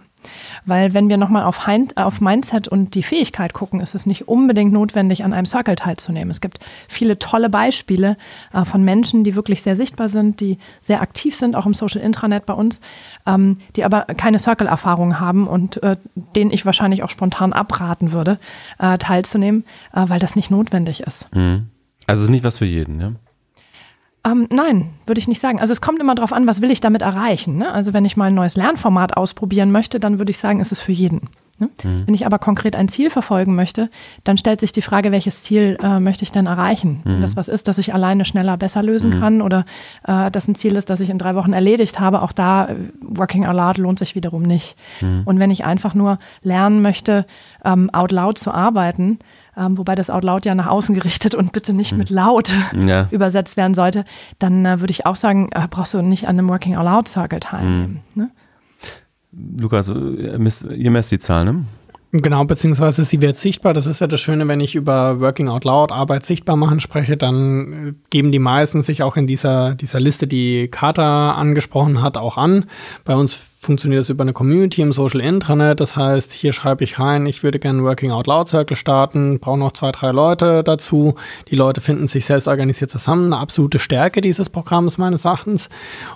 Weil 0.65 0.93
wenn 0.93 1.09
wir 1.09 1.17
nochmal 1.17 1.43
auf, 1.43 1.67
auf 1.95 2.21
Mindset 2.21 2.67
und 2.67 2.95
die 2.95 3.03
Fähigkeit 3.03 3.53
gucken, 3.53 3.79
ist 3.79 3.95
es 3.95 4.05
nicht 4.05 4.27
unbedingt 4.27 4.73
notwendig, 4.73 5.23
an 5.23 5.33
einem 5.33 5.45
Circle 5.45 5.75
teilzunehmen. 5.75 6.31
Es 6.31 6.41
gibt 6.41 6.59
viele 6.87 7.19
tolle 7.19 7.49
Beispiele 7.49 8.17
äh, 8.53 8.65
von 8.65 8.83
Menschen, 8.83 9.23
die 9.23 9.35
wirklich 9.35 9.61
sehr 9.61 9.75
sichtbar 9.75 10.09
sind, 10.09 10.39
die 10.39 10.57
sehr 10.81 11.01
aktiv 11.01 11.35
sind, 11.35 11.55
auch 11.55 11.65
im 11.65 11.73
Social 11.73 12.01
Intranet 12.01 12.45
bei 12.45 12.53
uns, 12.53 12.81
ähm, 13.25 13.57
die 13.75 13.83
aber 13.83 14.01
keine 14.01 14.39
Circle-Erfahrung 14.39 15.19
haben 15.19 15.47
und 15.47 15.81
äh, 15.83 15.97
denen 16.35 16.51
ich 16.51 16.65
wahrscheinlich 16.65 17.03
auch 17.03 17.09
spontan 17.09 17.53
abraten 17.53 18.11
würde, 18.11 18.39
äh, 18.79 18.97
teilzunehmen, 18.97 19.65
äh, 19.93 20.05
weil 20.07 20.19
das 20.19 20.35
nicht 20.35 20.51
notwendig 20.51 21.01
ist. 21.01 21.33
Mhm. 21.33 21.67
Also 22.05 22.21
es 22.21 22.27
ist 22.27 22.31
nicht 22.31 22.43
was 22.43 22.57
für 22.57 22.65
jeden, 22.65 22.99
ja? 22.99 23.11
Ähm, 24.25 24.47
nein, 24.49 24.89
würde 25.05 25.19
ich 25.19 25.27
nicht 25.27 25.41
sagen. 25.41 25.59
Also 25.59 25.73
es 25.73 25.81
kommt 25.81 25.99
immer 25.99 26.15
darauf 26.15 26.31
an, 26.31 26.47
was 26.47 26.61
will 26.61 26.71
ich 26.71 26.79
damit 26.81 27.01
erreichen. 27.01 27.57
Ne? 27.57 27.71
Also 27.71 27.93
wenn 27.93 28.05
ich 28.05 28.15
mal 28.15 28.25
ein 28.25 28.35
neues 28.35 28.55
Lernformat 28.55 29.17
ausprobieren 29.17 29.71
möchte, 29.71 29.99
dann 29.99 30.17
würde 30.17 30.31
ich 30.31 30.37
sagen, 30.37 30.59
ist 30.59 30.71
es 30.71 30.79
für 30.79 30.93
jeden. 30.93 31.29
Ne? 31.59 31.69
Mhm. 31.83 32.07
Wenn 32.07 32.13
ich 32.13 32.25
aber 32.25 32.39
konkret 32.39 32.75
ein 32.75 32.87
Ziel 32.87 33.09
verfolgen 33.09 33.55
möchte, 33.55 33.89
dann 34.23 34.37
stellt 34.37 34.59
sich 34.59 34.71
die 34.71 34.81
Frage, 34.81 35.11
welches 35.11 35.43
Ziel 35.43 35.77
äh, 35.83 35.99
möchte 35.99 36.23
ich 36.23 36.31
denn 36.31 36.45
erreichen? 36.45 37.01
Mhm. 37.03 37.11
Wenn 37.11 37.21
das 37.21 37.35
was 37.35 37.47
ist, 37.47 37.67
das 37.67 37.77
ich 37.77 37.93
alleine 37.93 38.25
schneller 38.25 38.57
besser 38.57 38.81
lösen 38.81 39.11
mhm. 39.11 39.19
kann 39.19 39.41
oder 39.41 39.65
äh, 40.07 40.31
das 40.31 40.47
ein 40.47 40.55
Ziel 40.55 40.75
ist, 40.75 40.89
das 40.89 40.99
ich 40.99 41.09
in 41.09 41.17
drei 41.17 41.35
Wochen 41.35 41.53
erledigt 41.53 41.99
habe, 41.99 42.21
auch 42.21 42.31
da 42.31 42.69
äh, 42.69 42.75
Working 43.01 43.45
Out 43.45 43.55
Loud 43.55 43.77
lohnt 43.77 43.99
sich 43.99 44.15
wiederum 44.15 44.43
nicht. 44.43 44.77
Mhm. 45.01 45.23
Und 45.25 45.39
wenn 45.39 45.51
ich 45.51 45.65
einfach 45.65 45.93
nur 45.93 46.17
lernen 46.41 46.81
möchte, 46.81 47.25
ähm, 47.65 47.89
out 47.91 48.11
loud 48.11 48.37
zu 48.37 48.51
arbeiten, 48.51 49.19
ähm, 49.57 49.77
wobei 49.77 49.95
das 49.95 50.09
Out 50.09 50.23
Loud 50.23 50.45
ja 50.45 50.55
nach 50.55 50.67
außen 50.67 50.95
gerichtet 50.95 51.35
und 51.35 51.51
bitte 51.51 51.73
nicht 51.73 51.91
mhm. 51.91 51.99
mit 51.99 52.09
laut 52.09 52.53
ja. 52.85 53.07
übersetzt 53.11 53.57
werden 53.57 53.73
sollte, 53.73 54.05
dann 54.39 54.65
äh, 54.65 54.79
würde 54.79 54.91
ich 54.91 55.05
auch 55.05 55.15
sagen, 55.15 55.49
äh, 55.51 55.67
brauchst 55.69 55.93
du 55.93 56.01
nicht 56.01 56.27
an 56.27 56.37
einem 56.37 56.49
Working 56.49 56.75
Out 56.75 56.85
Loud 56.85 57.07
Circle 57.07 57.39
teilnehmen. 57.39 58.01
Mhm. 58.15 58.21
Ne? 58.21 58.31
Lukas, 59.59 59.89
ihr 59.89 60.37
messt, 60.37 60.63
ihr 60.63 60.91
messt 60.91 61.11
die 61.11 61.19
Zahl, 61.19 61.45
ne? 61.45 61.65
Genau, 62.15 62.45
beziehungsweise 62.45 63.03
sie 63.05 63.23
wird 63.23 63.39
sichtbar. 63.39 63.73
Das 63.73 63.87
ist 63.87 63.99
ja 63.99 64.05
das 64.05 64.21
Schöne, 64.21 64.47
wenn 64.47 64.59
ich 64.59 64.75
über 64.75 65.19
Working 65.19 65.49
Out 65.49 65.65
Loud, 65.65 65.91
Arbeit 65.91 66.27
sichtbar 66.27 66.55
machen 66.55 66.79
spreche, 66.79 67.17
dann 67.17 67.73
äh, 67.73 67.93
geben 68.11 68.31
die 68.31 68.37
meisten 68.37 68.83
sich 68.83 69.01
auch 69.01 69.17
in 69.17 69.25
dieser, 69.25 69.73
dieser 69.73 69.99
Liste, 69.99 70.27
die 70.27 70.67
Carter 70.67 71.03
angesprochen 71.03 72.03
hat, 72.03 72.15
auch 72.17 72.37
an. 72.37 72.65
Bei 73.03 73.15
uns 73.15 73.33
funktioniert 73.63 74.01
das 74.01 74.09
über 74.09 74.23
eine 74.23 74.33
Community 74.33 74.81
im 74.81 74.93
Social 74.93 75.21
Intranet. 75.21 75.79
Das 75.79 75.95
heißt, 75.95 76.31
hier 76.31 76.53
schreibe 76.53 76.83
ich 76.83 76.99
rein, 76.99 77.25
ich 77.25 77.43
würde 77.43 77.59
gerne 77.59 77.83
Working 77.83 78.11
Out 78.11 78.27
Loud 78.27 78.49
Circle 78.49 78.77
starten, 78.77 79.39
brauche 79.39 79.57
noch 79.57 79.73
zwei, 79.73 79.91
drei 79.91 80.11
Leute 80.11 80.63
dazu. 80.63 81.15
Die 81.49 81.55
Leute 81.55 81.81
finden 81.81 82.07
sich 82.07 82.25
selbst 82.25 82.47
organisiert 82.47 82.91
zusammen. 82.91 83.25
Eine 83.25 83.37
absolute 83.37 83.79
Stärke 83.79 84.21
dieses 84.21 84.49
Programms 84.49 84.97
meines 84.97 85.25
Erachtens. 85.25 85.69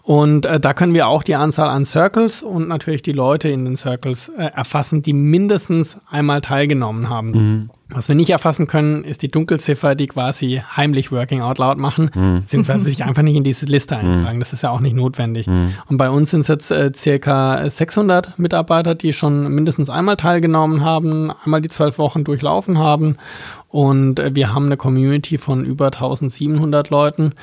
Und 0.04 0.46
äh, 0.46 0.60
da 0.60 0.74
können 0.74 0.94
wir 0.94 1.08
auch 1.08 1.24
die 1.24 1.36
Anzahl 1.36 1.70
an 1.70 1.86
Circles 1.86 2.44
und 2.44 2.68
natürlich 2.68 3.02
die 3.02 3.14
Leute 3.14 3.50
in 3.50 3.66
den 3.66 3.78
Circles 3.78 4.30
äh, 4.30 4.52
erfassen, 4.54 5.02
die 5.02 5.14
mindestens 5.14 6.00
einmal 6.10 6.42
teilgenommen 6.42 7.10
haben. 7.10 7.32
Mhm. 7.32 7.70
Was 7.90 8.10
wir 8.10 8.16
nicht 8.16 8.30
erfassen 8.30 8.68
können, 8.68 9.06
ist 9.06 9.22
die 9.22 9.30
Dunkelziffer, 9.30 9.96
die 9.96 10.08
quasi 10.08 10.62
heimlich 10.76 11.12
Working 11.12 11.42
Out 11.42 11.58
Loud 11.58 11.78
machen, 11.78 12.12
mhm. 12.14 12.42
beziehungsweise 12.42 12.84
sich 12.84 13.04
einfach 13.06 13.22
nicht 13.22 13.38
in 13.38 13.46
diese 13.46 13.66
Liste 13.66 13.96
mhm. 13.96 14.12
eintragen. 14.12 14.40
Das 14.40 14.52
ist 14.52 14.64
ja 14.64 14.72
auch 14.72 14.82
nicht 14.82 14.96
notwendig. 14.96 15.48
Mhm. 15.48 15.74
Und 15.88 15.98
bei 15.98 16.10
uns 16.10 16.32
sind 16.32 16.42
es 16.42 16.48
jetzt 16.50 16.72
äh, 16.72 16.92
circa 16.94 17.70
600 17.70 18.38
Mitarbeiter, 18.40 18.94
die 18.94 19.14
schon 19.14 19.48
mindestens 19.54 19.90
einmal 19.90 20.18
teilgenommen 20.18 20.84
haben, 20.84 21.32
einmal 21.46 21.62
die 21.62 21.70
zwölf 21.70 21.98
Wochen 21.98 22.26
durchlaufen 22.26 22.78
haben 22.78 23.18
und 23.70 24.20
äh, 24.20 24.34
wir 24.34 24.54
haben 24.54 24.68
eine 24.68 24.78
Community 24.78 25.38
von 25.38 25.66
über 25.66 25.88
1700 25.88 26.90
Leuten. 26.90 27.34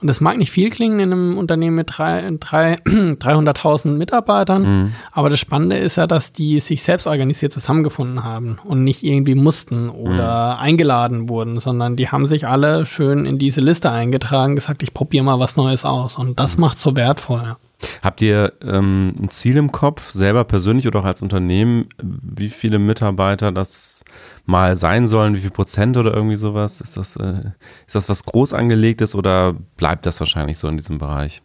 Und 0.00 0.08
das 0.08 0.20
mag 0.20 0.38
nicht 0.38 0.50
viel 0.50 0.70
klingen 0.70 1.00
in 1.00 1.12
einem 1.12 1.38
Unternehmen 1.38 1.76
mit 1.76 1.88
drei, 1.90 2.30
drei, 2.38 2.74
300.000 2.86 3.88
Mitarbeitern. 3.88 4.62
Mhm. 4.62 4.92
Aber 5.10 5.28
das 5.28 5.40
Spannende 5.40 5.76
ist 5.76 5.96
ja, 5.96 6.06
dass 6.06 6.32
die 6.32 6.60
sich 6.60 6.82
selbst 6.82 7.06
organisiert 7.06 7.52
zusammengefunden 7.52 8.22
haben 8.22 8.58
und 8.64 8.84
nicht 8.84 9.02
irgendwie 9.02 9.34
mussten 9.34 9.88
oder 9.88 10.54
mhm. 10.54 10.62
eingeladen 10.62 11.28
wurden, 11.28 11.58
sondern 11.58 11.96
die 11.96 12.08
haben 12.08 12.26
sich 12.26 12.46
alle 12.46 12.86
schön 12.86 13.26
in 13.26 13.38
diese 13.38 13.60
Liste 13.60 13.90
eingetragen, 13.90 14.54
gesagt, 14.54 14.82
ich 14.82 14.94
probiere 14.94 15.24
mal 15.24 15.40
was 15.40 15.56
Neues 15.56 15.84
aus. 15.84 16.16
Und 16.16 16.38
das 16.38 16.56
mhm. 16.56 16.62
macht 16.62 16.78
so 16.78 16.94
wertvoll. 16.94 17.56
Habt 18.02 18.22
ihr 18.22 18.52
ähm, 18.62 19.14
ein 19.20 19.30
Ziel 19.30 19.56
im 19.56 19.72
Kopf, 19.72 20.10
selber 20.10 20.44
persönlich 20.44 20.86
oder 20.86 21.00
auch 21.00 21.04
als 21.04 21.22
Unternehmen, 21.22 21.88
wie 22.00 22.50
viele 22.50 22.78
Mitarbeiter 22.78 23.52
das 23.52 24.04
mal 24.46 24.76
sein 24.76 25.06
sollen, 25.06 25.34
wie 25.34 25.40
viel 25.40 25.50
Prozent 25.50 25.96
oder 25.96 26.12
irgendwie 26.12 26.36
sowas? 26.36 26.80
Ist 26.80 26.96
das, 26.96 27.16
äh, 27.16 27.52
ist 27.86 27.94
das 27.94 28.08
was 28.08 28.24
groß 28.24 28.52
angelegtes 28.54 29.14
oder 29.14 29.54
bleibt 29.76 30.06
das 30.06 30.20
wahrscheinlich 30.20 30.58
so 30.58 30.68
in 30.68 30.76
diesem 30.76 30.98
Bereich? 30.98 31.42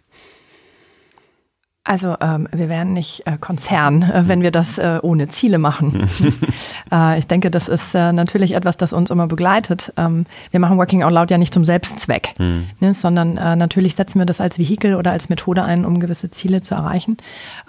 Also 1.88 2.15
ähm, 2.20 2.50
wir 2.51 2.67
wären 2.67 2.91
nicht 2.91 3.25
äh, 3.25 3.38
Konzern, 3.39 4.03
äh, 4.03 4.24
wenn 4.27 4.41
wir 4.41 4.51
das 4.51 4.77
äh, 4.77 5.00
ohne 5.01 5.29
Ziele 5.29 5.58
machen. 5.58 6.10
äh, 6.91 7.17
ich 7.17 7.27
denke, 7.27 7.50
das 7.50 7.70
ist 7.70 7.96
äh, 7.96 8.12
natürlich 8.12 8.56
etwas, 8.56 8.75
das 8.75 8.91
uns 8.91 9.10
immer 9.10 9.27
begleitet. 9.27 9.94
Ähm, 9.96 10.25
wir 10.51 10.60
machen 10.60 10.77
Working 10.77 11.03
Out 11.03 11.13
Loud 11.13 11.32
ja 11.32 11.38
nicht 11.38 11.53
zum 11.53 11.63
Selbstzweck, 11.63 12.34
mhm. 12.39 12.67
ne, 12.82 12.94
sondern 12.94 13.38
äh, 13.38 13.56
natürlich 13.56 13.96
setzen 13.96 14.20
wir 14.20 14.25
das 14.25 14.41
als 14.41 14.60
Vehikel 14.60 14.96
oder 14.96 15.12
als 15.12 15.29
Methode 15.29 15.63
ein, 15.63 15.86
um 15.86 16.01
gewisse 16.01 16.29
Ziele 16.29 16.62
zu 16.62 16.75
erreichen. 16.75 17.15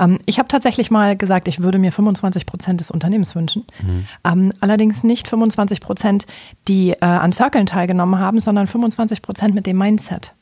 Ähm, 0.00 0.18
ich 0.26 0.40
habe 0.40 0.48
tatsächlich 0.48 0.90
mal 0.90 1.16
gesagt, 1.16 1.46
ich 1.46 1.62
würde 1.62 1.78
mir 1.78 1.92
25 1.92 2.44
Prozent 2.44 2.80
des 2.80 2.90
Unternehmens 2.90 3.36
wünschen. 3.36 3.66
Mhm. 3.80 4.50
Allerdings 4.60 5.04
nicht 5.04 5.28
25 5.28 5.80
Prozent, 5.80 6.26
die 6.66 7.00
an 7.00 7.32
Circlen 7.32 7.66
teilgenommen 7.66 8.18
haben, 8.18 8.40
sondern 8.40 8.66
25 8.66 9.22
Prozent 9.22 9.54
mit 9.54 9.66
dem 9.66 9.78
Mindset. 9.78 10.34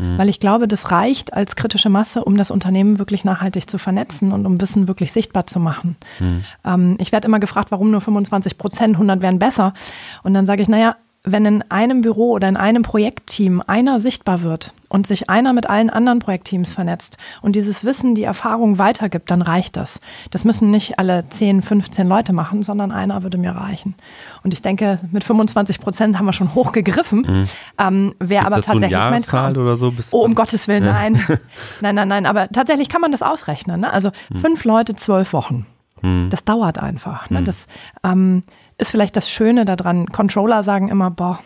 Mhm. 0.00 0.18
Weil 0.18 0.28
ich 0.28 0.40
glaube, 0.40 0.68
das 0.68 0.90
reicht 0.90 1.32
als 1.32 1.56
kritische 1.56 1.88
Masse, 1.88 2.24
um 2.24 2.36
das 2.36 2.50
Unternehmen 2.50 2.98
wirklich 2.98 3.24
nachhaltig 3.24 3.68
zu 3.68 3.78
vernetzen 3.78 4.32
und 4.32 4.46
um 4.46 4.60
Wissen 4.60 4.88
wirklich 4.88 5.12
sichtbar 5.12 5.46
zu 5.46 5.60
machen. 5.60 5.96
Mhm. 6.18 6.44
Ähm, 6.64 6.96
ich 6.98 7.12
werde 7.12 7.28
immer 7.28 7.40
gefragt, 7.40 7.70
warum 7.70 7.90
nur 7.90 8.00
25 8.00 8.58
Prozent, 8.58 8.94
100 8.94 9.22
wären 9.22 9.38
besser. 9.38 9.74
Und 10.22 10.34
dann 10.34 10.46
sage 10.46 10.62
ich, 10.62 10.68
naja, 10.68 10.96
wenn 11.24 11.44
in 11.44 11.62
einem 11.70 12.00
Büro 12.00 12.32
oder 12.32 12.48
in 12.48 12.56
einem 12.56 12.82
Projektteam 12.82 13.62
einer 13.64 14.00
sichtbar 14.00 14.42
wird 14.42 14.74
und 14.88 15.06
sich 15.06 15.30
einer 15.30 15.52
mit 15.52 15.70
allen 15.70 15.88
anderen 15.88 16.18
Projektteams 16.18 16.72
vernetzt 16.72 17.16
und 17.42 17.54
dieses 17.54 17.84
Wissen, 17.84 18.16
die 18.16 18.24
Erfahrung 18.24 18.78
weitergibt, 18.78 19.30
dann 19.30 19.40
reicht 19.40 19.76
das. 19.76 20.00
Das 20.32 20.44
müssen 20.44 20.70
nicht 20.70 20.98
alle 20.98 21.28
10, 21.28 21.62
15 21.62 22.08
Leute 22.08 22.32
machen, 22.32 22.64
sondern 22.64 22.90
einer 22.90 23.22
würde 23.22 23.38
mir 23.38 23.52
reichen. 23.52 23.94
Und 24.42 24.52
ich 24.52 24.62
denke, 24.62 24.98
mit 25.12 25.22
25 25.22 25.78
Prozent 25.78 26.18
haben 26.18 26.26
wir 26.26 26.32
schon 26.32 26.56
hochgegriffen. 26.56 27.20
Mhm. 27.20 27.48
Ähm, 27.78 28.14
Wäre 28.18 28.46
aber 28.46 28.56
tatsächlich 28.56 28.92
mein 28.92 29.22
Traum. 29.22 29.56
oder 29.56 29.76
so? 29.76 29.92
oh, 30.10 30.24
um 30.24 30.34
Gottes 30.34 30.66
Willen, 30.66 30.84
nein. 30.84 31.24
nein, 31.80 31.94
nein, 31.94 32.08
nein. 32.08 32.26
Aber 32.26 32.48
tatsächlich 32.48 32.88
kann 32.88 33.00
man 33.00 33.12
das 33.12 33.22
ausrechnen. 33.22 33.80
Ne? 33.80 33.92
Also 33.92 34.10
mhm. 34.30 34.38
fünf 34.38 34.64
Leute, 34.64 34.96
zwölf 34.96 35.32
Wochen. 35.32 35.66
Mhm. 36.02 36.30
Das 36.30 36.44
dauert 36.44 36.78
einfach. 36.78 37.30
Ne? 37.30 37.40
Mhm. 37.40 37.44
Das, 37.44 37.66
ähm, 38.02 38.42
ist 38.82 38.90
vielleicht 38.90 39.16
das 39.16 39.30
Schöne 39.30 39.64
daran. 39.64 40.06
Controller 40.06 40.62
sagen 40.62 40.88
immer, 40.88 41.10
boah, 41.10 41.38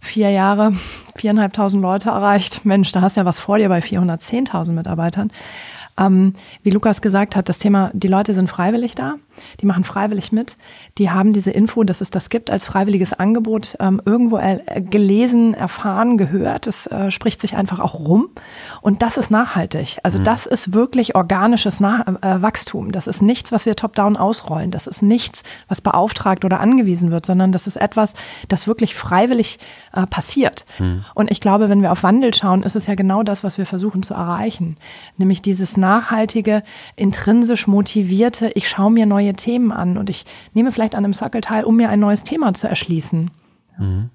vier 0.00 0.30
Jahre, 0.30 0.72
viereinhalbtausend 1.16 1.82
Leute 1.82 2.10
erreicht. 2.10 2.64
Mensch, 2.64 2.92
da 2.92 3.02
hast 3.02 3.16
du 3.16 3.20
ja 3.20 3.26
was 3.26 3.40
vor 3.40 3.58
dir 3.58 3.68
bei 3.68 3.80
410.000 3.80 4.72
Mitarbeitern. 4.72 5.30
Ähm, 5.98 6.34
wie 6.62 6.70
Lukas 6.70 7.00
gesagt 7.00 7.36
hat, 7.36 7.48
das 7.48 7.58
Thema, 7.58 7.90
die 7.92 8.08
Leute 8.08 8.34
sind 8.34 8.48
freiwillig 8.48 8.94
da 8.94 9.16
die 9.60 9.66
machen 9.66 9.84
freiwillig 9.84 10.32
mit, 10.32 10.56
die 10.98 11.10
haben 11.10 11.32
diese 11.32 11.50
Info, 11.50 11.84
dass 11.84 12.00
es 12.00 12.10
das 12.10 12.28
gibt 12.28 12.50
als 12.50 12.66
freiwilliges 12.66 13.12
Angebot, 13.12 13.76
ähm, 13.80 14.00
irgendwo 14.04 14.36
er, 14.36 14.58
gelesen, 14.80 15.54
erfahren, 15.54 16.18
gehört. 16.18 16.66
Es 16.66 16.86
äh, 16.86 17.10
spricht 17.10 17.40
sich 17.40 17.56
einfach 17.56 17.80
auch 17.80 17.94
rum. 17.94 18.28
Und 18.80 19.02
das 19.02 19.16
ist 19.16 19.30
nachhaltig. 19.30 19.98
Also 20.02 20.18
mhm. 20.18 20.24
das 20.24 20.46
ist 20.46 20.72
wirklich 20.72 21.14
organisches 21.14 21.80
Nach 21.80 22.06
äh, 22.06 22.42
Wachstum. 22.42 22.92
Das 22.92 23.06
ist 23.06 23.22
nichts, 23.22 23.52
was 23.52 23.66
wir 23.66 23.76
top-down 23.76 24.16
ausrollen. 24.16 24.70
Das 24.70 24.86
ist 24.86 25.02
nichts, 25.02 25.42
was 25.68 25.80
beauftragt 25.80 26.44
oder 26.44 26.60
angewiesen 26.60 27.10
wird, 27.10 27.26
sondern 27.26 27.52
das 27.52 27.66
ist 27.66 27.76
etwas, 27.76 28.14
das 28.48 28.66
wirklich 28.66 28.94
freiwillig 28.94 29.58
äh, 29.92 30.06
passiert. 30.06 30.64
Mhm. 30.78 31.04
Und 31.14 31.30
ich 31.30 31.40
glaube, 31.40 31.68
wenn 31.68 31.82
wir 31.82 31.92
auf 31.92 32.02
Wandel 32.02 32.34
schauen, 32.34 32.62
ist 32.62 32.76
es 32.76 32.86
ja 32.86 32.94
genau 32.94 33.22
das, 33.22 33.44
was 33.44 33.58
wir 33.58 33.66
versuchen 33.66 34.02
zu 34.02 34.14
erreichen. 34.14 34.76
Nämlich 35.16 35.42
dieses 35.42 35.76
nachhaltige, 35.82 36.62
intrinsisch 36.96 37.66
motivierte, 37.66 38.50
ich 38.54 38.68
schaue 38.68 38.90
mir 38.90 39.04
neue 39.04 39.34
Themen 39.34 39.72
an 39.72 39.98
und 39.98 40.08
ich 40.08 40.24
nehme 40.54 40.72
vielleicht 40.72 40.94
an 40.94 41.04
einem 41.04 41.12
Circle 41.12 41.42
teil, 41.42 41.64
um 41.64 41.76
mir 41.76 41.90
ein 41.90 42.00
neues 42.00 42.22
Thema 42.22 42.54
zu 42.54 42.68
erschließen. 42.68 43.30
Mhm. 43.78 44.10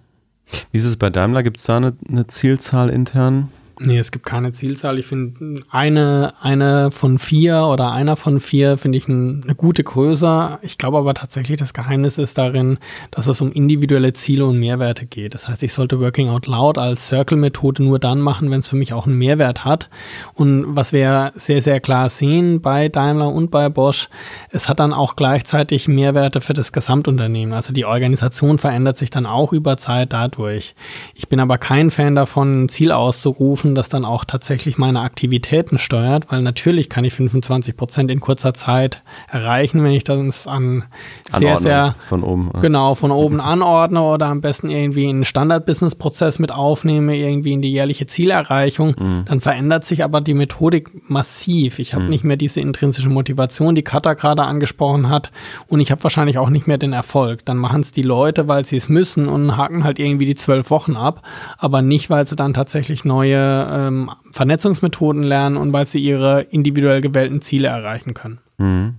Wie 0.72 0.78
ist 0.78 0.86
es 0.86 0.98
bei 0.98 1.10
Daimler? 1.10 1.44
Gibt 1.44 1.58
es 1.58 1.64
da 1.66 1.78
eine, 1.78 1.96
eine 2.08 2.26
Zielzahl 2.28 2.90
intern? 2.90 3.50
Nee, 3.80 3.98
es 3.98 4.12
gibt 4.12 4.26
keine 4.26 4.52
Zielzahl. 4.52 4.98
Ich 4.98 5.06
finde, 5.06 5.62
eine, 5.70 6.34
eine 6.42 6.92
von 6.92 7.20
vier 7.20 7.66
oder 7.72 7.92
einer 7.92 8.16
von 8.16 8.40
vier 8.40 8.78
finde 8.78 8.98
ich 8.98 9.08
ein, 9.08 9.44
eine 9.44 9.56
gute 9.56 9.84
Größe. 9.84 10.60
Ich 10.62 10.78
glaube 10.78 10.98
aber 10.98 11.14
tatsächlich, 11.14 11.58
das 11.58 11.74
Geheimnis 11.74 12.18
ist 12.18 12.38
darin, 12.38 12.80
dass 13.12 13.28
es 13.28 13.42
um 13.42 13.52
individuelle 13.52 14.14
Ziele 14.14 14.46
und 14.46 14.60
Mehrwerte 14.60 15.06
geht. 15.06 15.34
Das 15.34 15.48
heißt, 15.48 15.62
ich 15.64 15.74
sollte 15.74 16.00
Working 16.00 16.30
Out 16.30 16.48
Loud 16.48 16.78
als 16.78 17.08
Circle-Methode 17.08 17.84
nur 17.84 18.00
dann 18.00 18.20
machen, 18.20 18.50
wenn 18.52 18.60
es 18.60 18.68
für 18.68 18.76
mich 18.76 18.94
auch 18.94 19.06
einen 19.06 19.18
Mehrwert 19.18 19.66
hat. 19.66 19.90
Und 20.34 20.76
was 20.76 20.94
wir 20.94 21.32
sehr, 21.36 21.62
sehr 21.62 21.80
klar 21.80 22.10
sehen 22.10 22.62
bei 22.62 22.90
Daimler 22.90 23.32
und 23.32 23.52
bei 23.52 23.70
Bosch, 23.70 24.10
es 24.50 24.70
hat 24.70 24.80
dann 24.80 24.94
auch 24.94 25.16
gleichzeitig 25.16 25.88
Mehrwerte 25.88 26.42
für 26.42 26.54
das 26.54 26.72
Gesamtunternehmen. 26.72 27.54
Also 27.54 27.74
die 27.74 27.86
Organisation 27.86 28.58
verändert 28.58 28.98
sich 28.98 29.10
dann 29.10 29.26
auch 29.26 29.54
über 29.54 29.78
Zeit 29.78 30.14
dadurch. 30.14 30.76
Ich 31.14 31.28
bin 31.28 31.40
aber 31.40 31.58
kein 31.58 31.92
Fan 31.92 32.16
davon, 32.16 32.64
ein 32.64 32.70
Ziel 32.70 32.92
auszurufen, 32.92 33.67
schaffen, 33.68 33.76
das 33.76 33.90
dann 33.90 34.06
auch 34.06 34.26
tatsächlich 34.26 34.78
meine 34.78 35.02
Aktivitäten 35.02 35.78
steuert, 35.78 36.32
weil 36.32 36.42
natürlich 36.42 36.90
kann 36.90 37.06
ich 37.06 37.14
25 37.14 37.76
Prozent 37.76 38.12
in 38.12 38.20
kurzer 38.20 38.54
Zeit 38.54 39.02
erreichen, 39.30 39.84
wenn 39.84 39.92
ich 39.92 40.04
das 40.04 40.48
an 40.48 40.86
sehr, 41.28 41.38
Anordnung 41.38 41.64
sehr 41.64 41.96
von 42.08 42.24
oben. 42.24 42.52
Genau, 42.62 42.96
von 42.96 43.12
oben 43.24 43.42
anordne 43.42 44.02
oder 44.02 44.28
am 44.28 44.42
besten 44.42 44.70
irgendwie 44.70 45.08
einen 45.08 45.26
Standard-Business-Prozess 45.26 46.40
mit 46.40 46.52
aufnehme, 46.52 47.16
irgendwie 47.16 47.54
in 47.54 47.62
die 47.62 47.72
jährliche 47.72 48.08
Zielerreichung, 48.08 48.96
mhm. 48.98 49.26
dann 49.26 49.42
verändert 49.42 49.86
sich 49.86 50.04
aber 50.04 50.22
die 50.22 50.34
Methodik 50.34 51.10
massiv. 51.10 51.80
Ich 51.80 51.94
habe 51.94 52.06
mhm. 52.06 52.10
nicht 52.10 52.24
mehr 52.24 52.38
diese 52.38 52.62
intrinsische 52.62 53.10
Motivation, 53.10 53.76
die 53.76 53.84
Katha 53.84 54.14
gerade 54.14 54.44
angesprochen 54.44 55.10
hat, 55.10 55.32
und 55.68 55.80
ich 55.80 55.92
habe 55.92 56.04
wahrscheinlich 56.04 56.38
auch 56.38 56.50
nicht 56.50 56.68
mehr 56.68 56.78
den 56.78 56.94
Erfolg. 56.94 57.46
Dann 57.46 57.58
machen 57.58 57.82
es 57.82 57.92
die 57.92 58.02
Leute, 58.02 58.48
weil 58.48 58.66
sie 58.66 58.78
es 58.78 58.90
müssen 58.90 59.28
und 59.28 59.58
haken 59.58 59.84
halt 59.84 60.00
irgendwie 60.00 60.26
die 60.26 60.36
zwölf 60.36 60.70
Wochen 60.70 60.96
ab, 60.96 61.22
aber 61.58 61.82
nicht, 61.82 62.10
weil 62.10 62.26
sie 62.28 62.36
dann 62.36 62.54
tatsächlich 62.54 63.06
neue 63.06 63.57
ähm, 63.72 64.12
Vernetzungsmethoden 64.32 65.24
lernen 65.24 65.58
und 65.58 65.74
weil 65.74 65.88
sie 65.88 66.00
ihre 66.00 66.42
individuell 66.42 67.02
gewählten 67.02 67.42
Ziele 67.42 67.68
erreichen 67.68 68.14
können. 68.14 68.40
Mhm. 68.58 68.96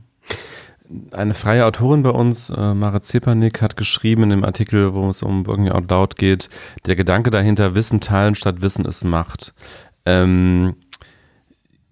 eine 1.15 1.35
freie 1.35 1.67
Autorin 1.67 2.03
bei 2.03 2.11
uns, 2.11 2.51
äh, 2.51 2.75
Mara 2.75 3.03
Zepanik, 3.03 3.61
hat 3.61 3.77
geschrieben 3.77 4.25
in 4.25 4.31
dem 4.31 4.45
Artikel, 4.45 4.95
wo 4.95 5.09
es 5.09 5.23
um 5.23 5.47
Working 5.47 5.69
Out 5.69 5.91
Loud 5.91 6.17
geht, 6.17 6.49
der 6.87 6.97
Gedanke 6.97 7.31
dahinter, 7.31 7.75
Wissen 7.75 8.01
teilen 8.01 8.35
statt 8.35 8.63
Wissen 8.63 8.85
ist 8.85 9.05
Macht. 9.05 9.53
Ähm, 10.07 10.75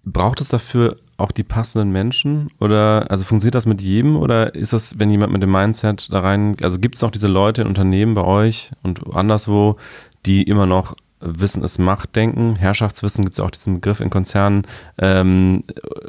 braucht 0.03 0.41
es 0.41 0.49
dafür 0.49 0.95
auch 1.17 1.31
die 1.31 1.43
passenden 1.43 1.91
Menschen? 1.91 2.49
Oder 2.59 3.09
also 3.09 3.23
funktioniert 3.23 3.55
das 3.55 3.65
mit 3.65 3.81
jedem 3.81 4.15
oder 4.15 4.55
ist 4.55 4.73
das, 4.73 4.99
wenn 4.99 5.09
jemand 5.09 5.33
mit 5.33 5.43
dem 5.43 5.51
Mindset 5.51 6.11
da 6.11 6.19
rein, 6.21 6.55
also 6.61 6.79
gibt 6.79 6.95
es 6.95 7.03
auch 7.03 7.11
diese 7.11 7.27
Leute 7.27 7.61
in 7.61 7.67
Unternehmen 7.67 8.15
bei 8.15 8.23
euch 8.23 8.71
und 8.83 9.15
anderswo, 9.15 9.77
die 10.25 10.43
immer 10.43 10.65
noch 10.65 10.95
Wissen 11.19 11.63
ist 11.63 11.79
Macht 11.79 12.15
denken, 12.15 12.55
Herrschaftswissen 12.55 13.23
gibt 13.23 13.37
es 13.37 13.43
auch 13.43 13.49
diesen 13.49 13.75
Begriff 13.75 13.99
in 13.99 14.09
Konzernen 14.09 14.67
ähm, 14.99 15.63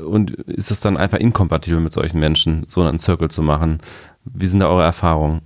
und 0.07 0.31
ist 0.31 0.71
es 0.71 0.81
dann 0.81 0.97
einfach 0.97 1.19
inkompatibel 1.19 1.81
mit 1.81 1.93
solchen 1.93 2.21
Menschen, 2.21 2.65
so 2.69 2.83
einen 2.83 2.99
Circle 2.99 3.31
zu 3.31 3.43
machen? 3.43 3.79
Wie 4.25 4.47
sind 4.47 4.61
da 4.61 4.69
eure 4.69 4.85
Erfahrungen? 4.85 5.41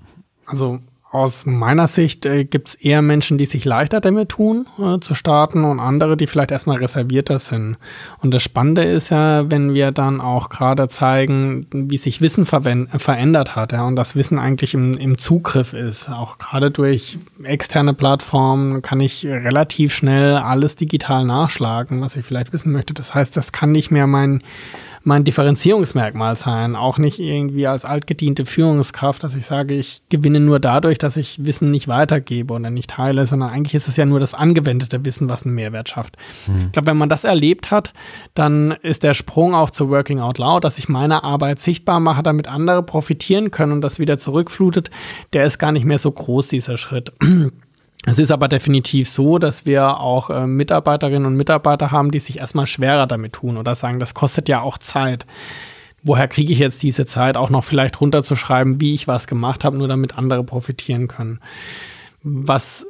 Also 0.47 0.81
aus 1.13 1.45
meiner 1.45 1.89
Sicht 1.89 2.25
äh, 2.25 2.45
gibt 2.45 2.69
es 2.69 2.75
eher 2.75 3.03
Menschen, 3.03 3.37
die 3.37 3.45
sich 3.45 3.67
leichter 3.67 4.01
damit 4.01 4.31
tun, 4.31 4.67
äh, 4.79 4.99
zu 4.99 5.15
starten 5.15 5.63
und 5.63 5.79
andere, 5.79 6.17
die 6.17 6.27
vielleicht 6.27 6.51
erstmal 6.51 6.79
reservierter 6.79 7.39
sind. 7.39 7.77
Und 8.21 8.33
das 8.33 8.43
Spannende 8.43 8.83
ist 8.83 9.11
ja, 9.11 9.51
wenn 9.51 9.75
wir 9.75 9.93
dann 9.93 10.23
auch 10.23 10.49
gerade 10.49 10.89
zeigen, 10.89 11.67
wie 11.71 11.99
sich 11.99 12.23
Wissen 12.23 12.47
verändert 12.47 13.55
hat 13.55 13.73
ja, 13.73 13.85
und 13.85 13.95
das 13.97 14.17
Wissen 14.17 14.39
eigentlich 14.39 14.73
im, 14.73 14.95
im 14.95 15.19
Zugriff 15.19 15.75
ist. 15.75 16.09
Auch 16.09 16.39
gerade 16.39 16.71
durch 16.71 17.19
externe 17.45 17.93
Plattformen 17.93 18.81
kann 18.81 19.01
ich 19.01 19.27
relativ 19.27 19.95
schnell 19.95 20.37
alles 20.37 20.77
digital 20.77 21.27
nachschlagen, 21.27 22.01
was 22.01 22.17
ich 22.17 22.25
vielleicht 22.25 22.55
wissen 22.55 22.73
möchte. 22.73 22.95
Das 22.95 23.15
heißt, 23.15 23.37
das 23.37 23.53
kann 23.53 23.71
nicht 23.71 23.91
mehr 23.91 24.07
mein 24.07 24.43
mein 25.05 25.25
Differenzierungsmerkmal 25.25 26.37
sein. 26.37 26.77
Auch 26.77 26.99
nicht 26.99 27.19
irgendwie 27.19 27.67
als 27.67 27.85
altgediente 27.85 28.45
Führungskraft, 28.45 29.23
dass 29.23 29.35
ich 29.35 29.47
sage, 29.47 29.75
ich 29.75 30.03
gewinne 30.09 30.41
nur 30.41 30.61
dadurch, 30.61 30.99
dass 30.99 31.17
ich 31.17 31.45
Wissen 31.45 31.71
nicht 31.71 31.89
weitergebe 31.89 32.55
oder 32.55 32.71
nicht 32.71 32.91
teile, 32.91 33.27
sondern 33.27 33.51
eigentlich 33.51 33.75
ist 33.75 33.89
es 33.89 33.97
ja 33.97 34.05
nur 34.05 34.21
das 34.21 34.35
angewendete 34.35 35.05
Wissen, 35.05 35.29
was 35.29 35.45
einen 35.45 35.55
Mehrwert 35.55 35.89
schafft. 35.89 36.17
Mhm. 36.47 36.67
Ich 36.67 36.73
glaube, 36.73 36.87
wenn 36.87 36.97
man 36.97 37.09
das 37.09 37.25
erlebt 37.25 37.71
hat, 37.71 37.93
dann 38.35 38.73
ist 38.83 39.03
der 39.03 39.15
Sprung 39.15 39.55
auch 39.55 39.71
zu 39.71 39.89
Working 39.89 40.21
Out 40.21 40.39
Loud, 40.39 40.65
dass 40.65 40.79
ich 40.79 40.89
meine 40.89 41.25
Arbeit 41.25 41.61
sichtbar 41.61 42.01
mache, 42.01 42.23
damit 42.23 42.49
andere 42.49 42.83
profitieren 42.83 43.51
können 43.51 43.73
und 43.73 43.81
das 43.81 43.99
wieder 43.99 44.19
zurückflutet, 44.19 44.91
der 45.33 45.45
ist 45.45 45.59
gar 45.59 45.73
nicht 45.73 45.85
mehr 45.85 45.99
so 45.99 46.11
groß, 46.11 46.49
dieser 46.49 46.77
Schritt. 46.77 47.13
Es 48.05 48.19
ist 48.19 48.33
aber 48.33 48.49
definitiv 48.49 49.09
so, 49.09 49.39
dass 49.39 49.65
wir 49.65 50.01
auch 50.01 50.31
äh, 50.31 50.47
Mitarbeiterinnen 50.47 51.27
und 51.27 51.37
Mitarbeiter 51.37 51.93
haben, 51.93 52.11
die 52.11 52.19
sich 52.19 52.39
erstmal 52.39 52.67
schwerer 52.67 53.07
damit 53.07 53.35
tun 53.35 53.57
oder 53.57 53.75
sagen, 53.75 54.01
das 54.01 54.15
kostet 54.15 54.49
ja 54.49 54.61
auch 54.61 54.79
Zeit. 54.79 55.25
Woher 56.03 56.27
kriege 56.27 56.53
ich 56.53 56.59
jetzt 56.59 56.83
diese 56.83 57.07
Zeit, 57.07 57.37
auch 57.37 57.49
noch 57.49 57.63
vielleicht 57.63 58.01
runterzuschreiben, 58.01 58.81
wie 58.81 58.95
ich 58.95 59.07
was 59.07 59.29
gemacht 59.29 59.63
habe, 59.63 59.79
nur 59.79 59.87
damit 59.87 60.19
andere 60.19 60.43
profitieren 60.43 61.07
können? 61.07 61.39
Was 62.25 62.87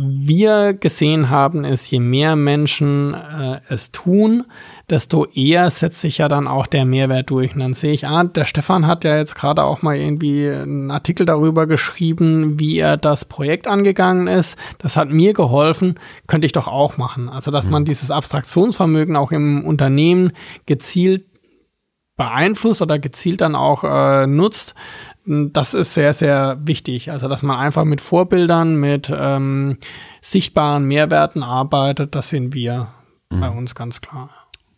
wir 0.00 0.74
gesehen 0.74 1.28
haben, 1.28 1.64
ist, 1.64 1.90
je 1.90 1.98
mehr 1.98 2.36
Menschen 2.36 3.14
äh, 3.14 3.60
es 3.68 3.90
tun, 3.90 4.44
desto 4.88 5.24
eher 5.24 5.70
setzt 5.70 6.00
sich 6.00 6.18
ja 6.18 6.28
dann 6.28 6.46
auch 6.46 6.68
der 6.68 6.84
Mehrwert 6.84 7.30
durch. 7.30 7.52
Und 7.54 7.60
dann 7.60 7.74
sehe 7.74 7.92
ich, 7.92 8.06
ah, 8.06 8.22
der 8.22 8.44
Stefan 8.44 8.86
hat 8.86 9.02
ja 9.02 9.16
jetzt 9.16 9.34
gerade 9.34 9.64
auch 9.64 9.82
mal 9.82 9.96
irgendwie 9.96 10.48
einen 10.48 10.92
Artikel 10.92 11.26
darüber 11.26 11.66
geschrieben, 11.66 12.60
wie 12.60 12.78
er 12.78 12.96
das 12.96 13.24
Projekt 13.24 13.66
angegangen 13.66 14.28
ist. 14.28 14.56
Das 14.78 14.96
hat 14.96 15.10
mir 15.10 15.32
geholfen, 15.32 15.98
könnte 16.28 16.46
ich 16.46 16.52
doch 16.52 16.68
auch 16.68 16.96
machen. 16.96 17.28
Also, 17.28 17.50
dass 17.50 17.68
man 17.68 17.82
mhm. 17.82 17.86
dieses 17.86 18.12
Abstraktionsvermögen 18.12 19.16
auch 19.16 19.32
im 19.32 19.64
Unternehmen 19.64 20.30
gezielt 20.66 21.24
beeinflusst 22.18 22.82
oder 22.82 22.98
gezielt 22.98 23.40
dann 23.40 23.54
auch 23.54 23.84
äh, 23.84 24.26
nutzt, 24.26 24.74
das 25.28 25.74
ist 25.74 25.92
sehr, 25.92 26.14
sehr 26.14 26.58
wichtig. 26.62 27.10
Also, 27.10 27.28
dass 27.28 27.42
man 27.42 27.58
einfach 27.58 27.84
mit 27.84 28.00
Vorbildern, 28.00 28.76
mit 28.76 29.12
ähm, 29.14 29.76
sichtbaren 30.22 30.84
Mehrwerten 30.84 31.42
arbeitet, 31.42 32.14
das 32.14 32.30
sehen 32.30 32.54
wir 32.54 32.88
mhm. 33.30 33.40
bei 33.40 33.50
uns 33.50 33.74
ganz 33.74 34.00
klar. 34.00 34.30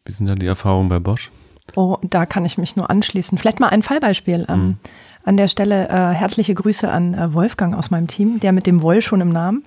Wie 0.04 0.12
sind 0.12 0.28
da 0.28 0.34
die 0.34 0.46
Erfahrungen 0.46 0.88
bei 0.88 0.98
Bosch? 0.98 1.30
Oh, 1.76 1.98
da 2.02 2.26
kann 2.26 2.44
ich 2.44 2.58
mich 2.58 2.74
nur 2.74 2.90
anschließen. 2.90 3.38
Vielleicht 3.38 3.60
mal 3.60 3.68
ein 3.68 3.82
Fallbeispiel. 3.82 4.46
Ähm, 4.48 4.66
mhm. 4.66 4.76
an 5.24 5.36
der 5.36 5.46
Stelle 5.46 5.88
äh, 5.88 6.14
herzliche 6.14 6.54
Grüße 6.54 6.90
an 6.90 7.14
äh, 7.14 7.32
Wolfgang 7.32 7.76
aus 7.76 7.92
meinem 7.92 8.08
Team, 8.08 8.40
der 8.40 8.52
mit 8.52 8.66
dem 8.66 8.82
Woll 8.82 9.02
schon 9.02 9.20
im 9.20 9.30
Namen. 9.30 9.64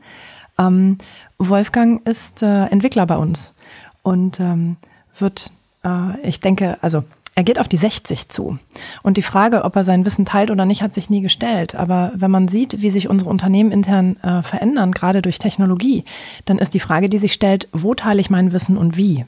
Ähm, 0.60 0.98
Wolfgang 1.38 2.06
ist 2.06 2.44
äh, 2.44 2.66
Entwickler 2.66 3.06
bei 3.06 3.16
uns 3.16 3.54
und 4.02 4.40
ähm, 4.40 4.76
wird, 5.18 5.54
äh, 5.86 6.20
ich 6.28 6.42
denke, 6.42 6.78
also 6.82 7.04
er 7.36 7.44
geht 7.44 7.60
auf 7.60 7.68
die 7.68 7.78
60 7.78 8.30
zu. 8.30 8.60
Und 9.02 9.18
die 9.18 9.24
Frage, 9.24 9.64
ob 9.64 9.76
er 9.76 9.84
sein 9.84 10.06
Wissen 10.06 10.26
teilt 10.26 10.52
oder 10.52 10.66
nicht, 10.66 10.84
hat 10.84 10.94
sich 10.94 11.10
nie 11.10 11.22
gestellt. 11.22 11.74
Aber 11.76 12.12
wenn 12.16 12.30
man 12.30 12.48
sieht, 12.48 12.82
wie 12.82 12.92
sich 12.92 13.10
unsere 13.10 13.30
Unternehmen 13.30 13.72
intern 13.72 14.18
äh, 14.18 14.44
verändern, 14.44 14.92
gerade 14.92 15.22
durch 15.22 15.40
Technologie, 15.40 16.04
dann 16.46 16.60
ist 16.60 16.74
die 16.74 16.80
Frage, 16.80 17.10
die 17.10 17.18
sich 17.18 17.34
stellt, 17.34 17.70
wo 17.72 17.96
teile 17.96 18.22
ich 18.22 18.30
mein 18.30 18.52
Wissen 18.52 18.78
und 18.78 18.98
wie? 18.98 19.26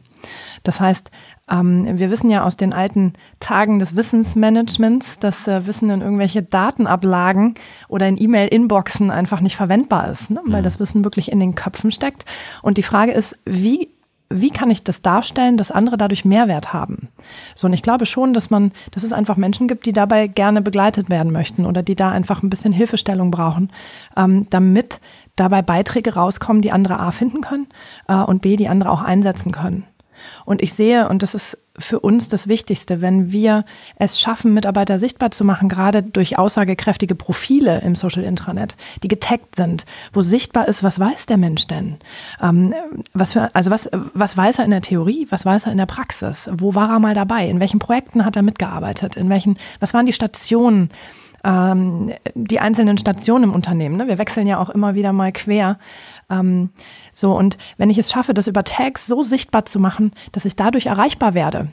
Das 0.63 0.79
heißt, 0.79 1.09
ähm, 1.49 1.97
wir 1.97 2.09
wissen 2.09 2.29
ja 2.29 2.43
aus 2.43 2.57
den 2.57 2.73
alten 2.73 3.13
Tagen 3.39 3.79
des 3.79 3.95
Wissensmanagements, 3.95 5.19
dass 5.19 5.47
äh, 5.47 5.65
Wissen 5.67 5.89
in 5.89 6.01
irgendwelche 6.01 6.41
Datenablagen 6.41 7.55
oder 7.87 8.07
in 8.07 8.21
E-Mail-Inboxen 8.21 9.11
einfach 9.11 9.41
nicht 9.41 9.55
verwendbar 9.55 10.11
ist, 10.11 10.31
ne? 10.31 10.41
weil 10.45 10.61
mhm. 10.61 10.65
das 10.65 10.79
Wissen 10.79 11.03
wirklich 11.03 11.31
in 11.31 11.39
den 11.39 11.55
Köpfen 11.55 11.91
steckt. 11.91 12.25
Und 12.61 12.77
die 12.77 12.83
Frage 12.83 13.11
ist, 13.11 13.37
wie 13.45 13.89
wie 14.29 14.49
kann 14.49 14.69
ich 14.69 14.83
das 14.83 15.01
darstellen, 15.01 15.57
dass 15.57 15.71
andere 15.71 15.97
dadurch 15.97 16.25
Mehrwert 16.25 16.73
haben? 16.73 17.09
So, 17.53 17.67
und 17.67 17.73
ich 17.73 17.83
glaube 17.83 18.05
schon, 18.05 18.33
dass 18.33 18.49
man, 18.49 18.71
dass 18.91 19.03
es 19.03 19.13
einfach 19.13 19.37
Menschen 19.37 19.67
gibt, 19.67 19.85
die 19.85 19.93
dabei 19.93 20.27
gerne 20.27 20.61
begleitet 20.61 21.09
werden 21.09 21.31
möchten 21.31 21.65
oder 21.65 21.83
die 21.83 21.95
da 21.95 22.09
einfach 22.09 22.41
ein 22.41 22.49
bisschen 22.49 22.73
Hilfestellung 22.73 23.31
brauchen, 23.31 23.71
ähm, 24.17 24.47
damit 24.49 24.99
dabei 25.35 25.61
Beiträge 25.61 26.15
rauskommen, 26.15 26.61
die 26.61 26.71
andere 26.71 26.99
A 26.99 27.11
finden 27.11 27.41
können 27.41 27.67
äh, 28.07 28.15
und 28.15 28.41
B, 28.41 28.55
die 28.55 28.67
andere 28.67 28.89
auch 28.89 29.01
einsetzen 29.01 29.51
können. 29.51 29.85
Und 30.45 30.61
ich 30.61 30.73
sehe, 30.73 31.09
und 31.09 31.23
das 31.23 31.33
ist 31.33 31.57
für 31.77 31.99
uns 31.99 32.29
das 32.29 32.47
Wichtigste, 32.47 33.01
wenn 33.01 33.31
wir 33.31 33.65
es 33.97 34.19
schaffen, 34.19 34.53
Mitarbeiter 34.53 34.99
sichtbar 34.99 35.31
zu 35.31 35.43
machen, 35.43 35.67
gerade 35.67 36.03
durch 36.03 36.37
aussagekräftige 36.37 37.15
Profile 37.15 37.81
im 37.81 37.95
Social 37.95 38.23
Intranet, 38.23 38.77
die 39.03 39.07
getaggt 39.07 39.55
sind, 39.55 39.85
wo 40.13 40.21
sichtbar 40.21 40.67
ist, 40.67 40.83
was 40.83 40.99
weiß 40.99 41.25
der 41.25 41.37
Mensch 41.37 41.67
denn? 41.67 41.97
Ähm, 42.41 42.73
was 43.13 43.33
für, 43.33 43.53
also 43.53 43.71
was, 43.71 43.89
was 43.91 44.37
weiß 44.37 44.59
er 44.59 44.65
in 44.65 44.71
der 44.71 44.81
Theorie, 44.81 45.27
was 45.29 45.45
weiß 45.45 45.65
er 45.65 45.71
in 45.71 45.77
der 45.77 45.85
Praxis? 45.85 46.49
Wo 46.53 46.75
war 46.75 46.89
er 46.89 46.99
mal 46.99 47.15
dabei? 47.15 47.49
In 47.49 47.59
welchen 47.59 47.79
Projekten 47.79 48.23
hat 48.23 48.35
er 48.35 48.41
mitgearbeitet? 48.41 49.17
In 49.17 49.29
welchen, 49.29 49.57
was 49.79 49.93
waren 49.93 50.05
die 50.05 50.13
Stationen? 50.13 50.89
Ähm, 51.43 52.11
die 52.33 52.59
einzelnen 52.59 52.97
Stationen 52.97 53.43
im 53.43 53.53
Unternehmen. 53.53 53.97
Ne? 53.97 54.07
Wir 54.07 54.17
wechseln 54.17 54.47
ja 54.47 54.57
auch 54.57 54.71
immer 54.71 54.95
wieder 54.95 55.13
mal 55.13 55.31
quer. 55.31 55.77
Ähm, 56.29 56.69
so, 57.13 57.31
und 57.35 57.57
wenn 57.77 57.89
ich 57.89 57.97
es 57.97 58.11
schaffe, 58.11 58.33
das 58.33 58.47
über 58.47 58.63
Tags 58.63 59.07
so 59.07 59.23
sichtbar 59.23 59.65
zu 59.65 59.79
machen, 59.79 60.11
dass 60.31 60.45
ich 60.45 60.55
dadurch 60.55 60.87
erreichbar 60.87 61.33
werde, 61.33 61.69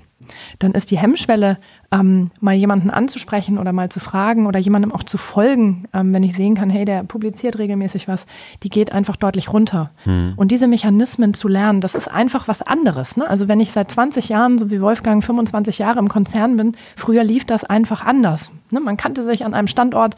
dann 0.58 0.72
ist 0.72 0.90
die 0.90 0.98
Hemmschwelle, 0.98 1.58
ähm, 1.92 2.31
mal 2.40 2.55
jemanden 2.55 2.90
anzusprechen 2.90 3.59
oder 3.59 3.72
mal 3.72 3.90
zu 3.90 4.00
fragen 4.00 4.46
oder 4.46 4.59
jemandem 4.59 4.92
auch 4.92 5.02
zu 5.02 5.18
folgen, 5.18 5.85
ähm, 5.92 6.12
wenn 6.14 6.22
ich 6.22 6.35
sehen 6.35 6.55
kann, 6.55 6.70
hey, 6.70 6.87
der 6.87 7.05
publiziert 7.05 7.59
regelmäßig 7.59 8.09
was, 8.09 8.26
die 8.62 8.70
geht 8.70 8.92
einfach 8.92 9.16
deutlich 9.16 9.52
runter. 9.52 9.90
Mhm. 10.07 10.33
Und 10.37 10.50
diese 10.50 10.66
Mechanismen 10.66 11.35
zu 11.35 11.48
lernen, 11.48 11.83
das 11.83 11.94
ist 11.94 12.09
einfach 12.09 12.48
was 12.48 12.62
anderes. 12.62 13.16
Ne? 13.16 13.28
Also 13.28 13.46
wenn 13.46 13.61
ich 13.61 13.72
seit 13.72 13.90
20 13.90 14.31
Jahren, 14.31 14.59
so 14.59 14.70
wie 14.70 14.81
Wolfgang, 14.81 15.22
25 15.22 15.78
Jahre 15.78 15.98
im 15.98 16.09
Konzern 16.09 16.57
bin, 16.57 16.76
früher 16.96 17.24
lief 17.24 17.44
das 17.44 17.62
einfach 17.62 18.05
anders. 18.05 18.52
Ne? 18.70 18.81
Man 18.81 18.96
kannte 18.96 19.24
sich 19.24 19.44
an 19.44 19.52
einem 19.52 19.66
Standort. 19.66 20.16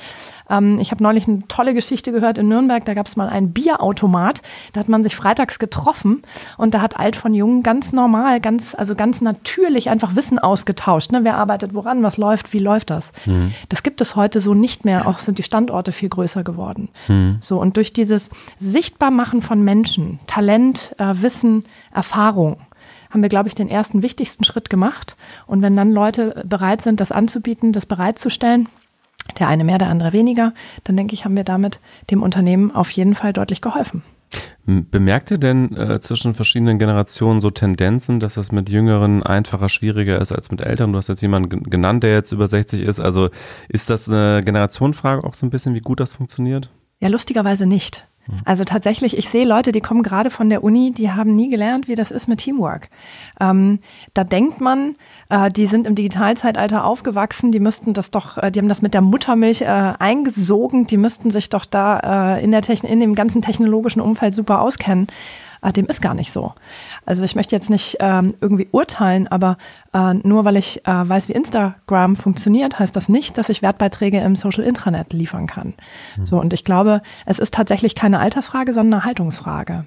Ähm, 0.49 0.79
ich 0.81 0.93
habe 0.93 1.03
neulich 1.03 1.27
eine 1.27 1.41
tolle 1.49 1.75
Geschichte 1.75 2.13
gehört 2.13 2.39
in 2.39 2.49
Nürnberg, 2.49 2.85
da 2.85 2.95
gab 2.95 3.07
es 3.07 3.17
mal 3.17 3.29
einen 3.29 3.53
Bierautomat, 3.53 4.43
da 4.73 4.81
hat 4.81 4.89
man 4.89 5.03
sich 5.03 5.17
freitags 5.17 5.59
getroffen 5.59 6.23
und 6.57 6.73
da 6.75 6.81
hat 6.81 6.97
alt 6.97 7.17
von 7.17 7.35
jung 7.35 7.65
ganz 7.65 7.93
normal, 7.93 8.41
ganz, 8.41 8.77
also 8.77 8.95
ganz 8.95 9.21
natürlich 9.21 9.91
einfach 9.91 10.15
Wissen 10.15 10.39
ausgetauscht. 10.39 11.11
Ne? 11.11 11.25
Wer 11.25 11.37
arbeitet 11.37 11.64
arbeitet 11.65 11.75
woran, 11.75 12.03
was 12.03 12.17
läuft, 12.17 12.53
wie 12.53 12.59
läuft 12.59 12.91
das. 12.91 13.13
Mhm. 13.27 13.53
Das 13.69 13.83
gibt 13.83 14.01
es 14.01 14.17
heute 14.17 14.41
so 14.41 14.55
nicht 14.55 14.85
mehr, 14.85 15.07
auch 15.07 15.19
sind 15.19 15.39
die 15.39 15.43
Standorte 15.43 15.93
viel 15.93 16.09
größer 16.09 16.45
geworden. 16.45 16.91
Mhm. 17.09 17.39
So, 17.41 17.61
und 17.61 17.77
durch 17.77 17.93
dieses 17.93 18.31
Sichtbarmachen 18.59 19.43
von 19.43 19.63
Menschen, 19.63 20.19
Talent, 20.27 20.95
äh, 20.99 21.15
Wissen, 21.23 21.65
Erfahrung, 21.93 22.59
haben 23.11 23.23
wir, 23.23 23.29
glaube 23.29 23.49
ich, 23.49 23.55
den 23.55 23.69
ersten 23.69 24.03
wichtigsten 24.03 24.45
Schritt 24.45 24.71
gemacht. 24.71 25.17
Und 25.47 25.63
wenn 25.63 25.77
dann 25.77 25.93
Leute 25.93 26.45
bereit 26.47 26.83
sind, 26.83 27.01
das 27.01 27.13
anzubieten, 27.13 27.73
das 27.73 27.87
bereitzustellen, 27.87 28.69
der 29.39 29.49
eine 29.49 29.65
mehr, 29.65 29.79
der 29.79 29.89
andere 29.89 30.13
weniger, 30.13 30.53
dann 30.83 30.97
denke 30.97 31.15
ich, 31.15 31.25
haben 31.25 31.37
wir 31.37 31.45
damit 31.45 31.79
dem 32.11 32.23
Unternehmen 32.23 32.75
auf 32.75 32.91
jeden 32.91 33.15
Fall 33.15 33.33
deutlich 33.33 33.61
geholfen. 33.61 34.03
Bemerkt 34.67 35.31
ihr 35.31 35.39
denn 35.39 35.77
äh, 35.77 36.01
zwischen 36.01 36.35
verschiedenen 36.35 36.79
Generationen 36.79 37.41
so 37.41 37.51
Tendenzen, 37.51 38.21
dass 38.21 38.35
das 38.35 38.51
mit 38.51 38.69
Jüngeren 38.69 39.23
einfacher, 39.23 39.69
schwieriger 39.69 40.21
ist 40.21 40.33
als 40.33 40.51
mit 40.51 40.61
Älteren? 40.61 40.93
Du 40.93 40.99
hast 40.99 41.09
jetzt 41.09 41.21
jemanden 41.21 41.65
genannt, 41.65 42.03
der 42.03 42.13
jetzt 42.13 42.33
über 42.33 42.49
60 42.49 42.83
ist. 42.83 43.01
Also 43.01 43.29
ist 43.69 43.91
das 43.91 44.09
eine 44.09 44.43
Generationenfrage 44.45 45.25
auch 45.25 45.35
so 45.35 45.47
ein 45.47 45.51
bisschen, 45.51 45.75
wie 45.75 45.81
gut 45.81 46.01
das 46.01 46.13
funktioniert? 46.13 46.71
Ja, 47.01 47.09
lustigerweise 47.09 47.67
nicht. 47.67 48.07
Also 48.45 48.65
tatsächlich, 48.65 49.17
ich 49.17 49.29
sehe 49.29 49.47
Leute, 49.47 49.73
die 49.73 49.81
kommen 49.81 50.03
gerade 50.03 50.31
von 50.31 50.49
der 50.49 50.65
Uni, 50.65 50.93
die 50.93 51.11
haben 51.11 51.35
nie 51.35 51.49
gelernt, 51.49 51.89
wie 51.89 51.95
das 51.95 52.11
ist 52.11 52.27
mit 52.27 52.39
Teamwork. 52.39 52.89
Ähm, 53.41 53.81
da 54.15 54.25
denkt 54.25 54.61
man, 54.61 54.97
äh, 55.29 55.51
die 55.51 55.67
sind 55.67 55.87
im 55.87 55.95
Digitalzeitalter 55.95 56.85
aufgewachsen, 56.85 57.53
die 57.53 57.61
müssten 57.61 57.93
das 57.93 58.11
doch, 58.11 58.39
äh, 58.39 58.51
die 58.51 58.61
haben 58.61 58.69
das 58.69 58.83
mit 58.83 58.95
der 58.95 59.03
Muttermilch 59.03 59.61
äh, 59.61 59.67
eingesogen, 59.67 60.87
die 60.87 60.97
müssten 60.97 61.31
sich 61.31 61.51
doch 61.51 61.67
da 61.67 62.37
äh, 62.37 62.45
in, 62.45 62.51
der 62.51 62.63
Techn 62.63 62.87
in 62.87 63.01
dem 63.01 63.15
ganzen 63.15 63.43
technologischen 63.43 64.01
Umfeld 64.01 64.35
super 64.35 64.61
auskennen. 64.61 65.07
Äh, 65.65 65.73
dem 65.73 65.87
ist 65.87 66.03
gar 66.03 66.15
nicht 66.15 66.33
so. 66.33 66.53
Also 67.07 67.25
ich 67.25 67.35
möchte 67.35 67.57
jetzt 67.57 67.71
nicht 67.71 67.97
ähm, 68.01 68.35
irgendwie 68.41 68.69
urteilen, 68.71 69.27
aber 69.29 69.57
äh, 69.93 70.15
nur 70.15 70.45
weil 70.45 70.57
ich 70.57 70.87
äh, 70.87 71.09
weiß, 71.09 71.29
wie 71.29 71.33
Instagram 71.33 72.17
funktioniert, 72.17 72.79
heißt 72.79 72.95
das 72.95 73.09
nicht, 73.09 73.39
dass 73.39 73.49
ich 73.49 73.63
Wertbeiträge 73.63 74.21
im 74.21 74.37
Social 74.37 74.65
Intranet 74.65 75.13
liefern 75.13 75.47
kann. 75.47 75.75
Mhm. 76.17 76.27
So, 76.27 76.39
und 76.39 76.53
ich 76.53 76.65
glaube, 76.65 77.01
es 77.25 77.39
ist 77.39 77.55
tatsächlich 77.55 77.95
keine 77.95 78.21
Altersfrage, 78.21 78.75
sondern 78.75 79.01
eine 79.01 79.05
Haltungsfrage. 79.07 79.87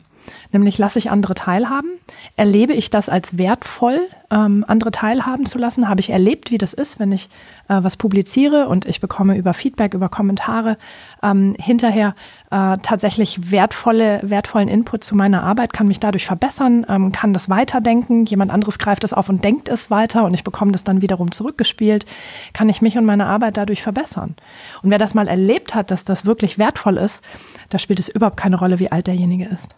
Nämlich 0.52 0.78
lasse 0.78 1.00
ich 1.00 1.12
andere 1.12 1.34
teilhaben? 1.34 1.90
Erlebe 2.36 2.74
ich 2.74 2.90
das 2.90 3.10
als 3.10 3.38
wertvoll, 3.38 4.02
ähm, 4.32 4.66
andere 4.68 4.92
teilhaben 4.92 5.46
zu 5.46 5.58
lassen? 5.58 5.90
Habe 5.90 6.02
ich 6.02 6.10
erlebt, 6.10 6.52
wie 6.52 6.58
das 6.58 6.74
ist, 6.74 7.00
wenn 7.00 7.12
ich 7.12 7.30
äh, 7.68 7.84
was 7.84 7.98
publiziere 7.98 8.68
und 8.68 8.86
ich 8.86 9.02
bekomme 9.02 9.38
über 9.38 9.54
Feedback, 9.54 9.94
über 9.94 10.10
Kommentare 10.10 10.78
ähm, 11.22 11.56
hinterher 11.60 12.16
äh, 12.50 12.78
tatsächlich 12.82 13.52
wertvolle, 13.52 14.20
wertvollen 14.24 14.70
Input 14.70 15.04
zu 15.04 15.16
meiner 15.16 15.44
Arbeit, 15.44 15.74
kann 15.74 15.88
mich 15.88 16.00
dadurch 16.00 16.26
verbessern, 16.26 16.86
ähm, 16.88 17.12
kann 17.12 17.34
das 17.34 17.50
weiterdenken, 17.50 18.26
jemand 18.26 18.52
anderes 18.52 18.80
greift 18.80 19.04
es 19.04 19.14
auf 19.14 19.30
und 19.30 19.44
denkt 19.44 19.70
es 19.70 19.92
weiter 19.92 20.24
und 20.24 20.34
ich 20.34 20.44
bekomme 20.44 20.72
das 20.72 20.84
dann 20.84 21.02
wiederum 21.02 21.32
zurückgespielt, 21.32 22.06
kann 22.54 22.70
ich 22.70 22.82
mich 22.82 22.98
und 22.98 23.06
meine 23.06 23.26
Arbeit 23.26 23.58
dadurch 23.58 23.84
verbessern. 23.84 24.36
Und 24.82 24.90
wer 24.90 24.98
das 24.98 25.14
mal 25.14 25.28
erlebt 25.28 25.76
hat, 25.76 25.92
dass 25.92 26.04
das 26.04 26.26
wirklich 26.26 26.58
wertvoll 26.58 26.98
ist, 26.98 27.24
da 27.70 27.80
spielt 27.80 28.00
es 28.00 28.10
überhaupt 28.10 28.38
keine 28.38 28.58
Rolle, 28.58 28.80
wie 28.80 28.92
alt 28.92 29.08
derjenige 29.08 29.46
ist. 29.46 29.76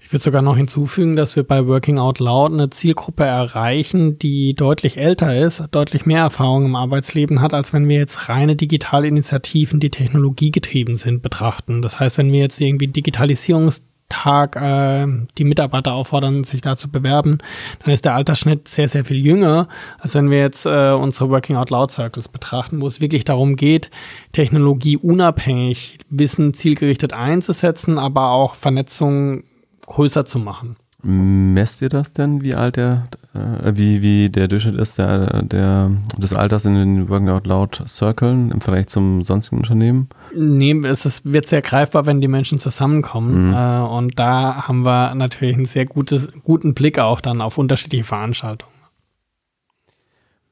Ich 0.00 0.12
würde 0.12 0.22
sogar 0.22 0.42
noch 0.42 0.56
hinzufügen, 0.56 1.16
dass 1.16 1.36
wir 1.36 1.44
bei 1.44 1.66
Working 1.66 1.98
Out 1.98 2.18
Loud 2.18 2.52
eine 2.52 2.70
Zielgruppe 2.70 3.24
erreichen, 3.24 4.18
die 4.18 4.54
deutlich 4.54 4.96
älter 4.96 5.38
ist, 5.38 5.62
deutlich 5.70 6.04
mehr 6.04 6.22
Erfahrung 6.22 6.64
im 6.64 6.74
Arbeitsleben 6.74 7.40
hat, 7.40 7.54
als 7.54 7.72
wenn 7.72 7.88
wir 7.88 7.96
jetzt 7.96 8.28
reine 8.28 8.56
digitale 8.56 9.06
Initiativen, 9.06 9.80
die 9.80 9.90
technologiegetrieben 9.90 10.96
sind, 10.96 11.22
betrachten. 11.22 11.80
Das 11.80 12.00
heißt, 12.00 12.18
wenn 12.18 12.32
wir 12.32 12.40
jetzt 12.40 12.60
irgendwie 12.60 12.88
Digitalisierungs 12.88 13.82
Tag 14.10 14.56
äh, 14.56 15.06
die 15.38 15.44
Mitarbeiter 15.44 15.94
auffordern, 15.94 16.44
sich 16.44 16.60
da 16.60 16.76
zu 16.76 16.90
bewerben, 16.90 17.38
dann 17.82 17.94
ist 17.94 18.04
der 18.04 18.14
Altersschnitt 18.14 18.68
sehr, 18.68 18.88
sehr 18.88 19.06
viel 19.06 19.24
jünger, 19.24 19.68
als 19.98 20.14
wenn 20.14 20.30
wir 20.30 20.38
jetzt 20.38 20.66
äh, 20.66 20.92
unsere 20.92 21.30
Working 21.30 21.56
Out 21.56 21.70
Loud 21.70 21.90
Circles 21.90 22.28
betrachten, 22.28 22.82
wo 22.82 22.86
es 22.86 23.00
wirklich 23.00 23.24
darum 23.24 23.56
geht, 23.56 23.90
Technologie 24.32 24.98
unabhängig, 24.98 25.98
Wissen 26.10 26.52
zielgerichtet 26.52 27.14
einzusetzen, 27.14 27.98
aber 27.98 28.32
auch 28.32 28.54
Vernetzung 28.54 29.44
größer 29.86 30.26
zu 30.26 30.38
machen. 30.38 30.76
Messt 31.02 31.80
ihr 31.80 31.88
das 31.88 32.12
denn, 32.12 32.42
wie 32.42 32.54
alt 32.54 32.76
der, 32.76 33.08
äh, 33.34 33.72
wie, 33.74 34.02
wie 34.02 34.28
der 34.28 34.48
Durchschnitt 34.48 34.76
ist 34.76 34.98
der, 34.98 35.42
der, 35.42 35.90
des 36.18 36.34
Alters 36.34 36.64
in 36.66 36.74
den 36.74 37.08
Working 37.08 37.30
Out 37.30 37.46
Loud 37.46 37.82
Circles 37.86 38.52
im 38.52 38.60
Vergleich 38.60 38.88
zum 38.88 39.22
sonstigen 39.22 39.58
Unternehmen? 39.58 40.08
Nee, 40.34 40.72
es 40.84 41.06
ist, 41.06 41.30
wird 41.30 41.46
sehr 41.46 41.62
greifbar, 41.62 42.06
wenn 42.06 42.20
die 42.20 42.28
Menschen 42.28 42.58
zusammenkommen. 42.58 43.48
Mhm. 43.48 43.54
Äh, 43.54 43.80
und 43.80 44.18
da 44.18 44.68
haben 44.68 44.84
wir 44.84 45.14
natürlich 45.14 45.56
einen 45.56 45.64
sehr 45.64 45.86
gutes, 45.86 46.28
guten 46.44 46.74
Blick 46.74 46.98
auch 46.98 47.20
dann 47.20 47.40
auf 47.40 47.56
unterschiedliche 47.56 48.04
Veranstaltungen. 48.04 48.79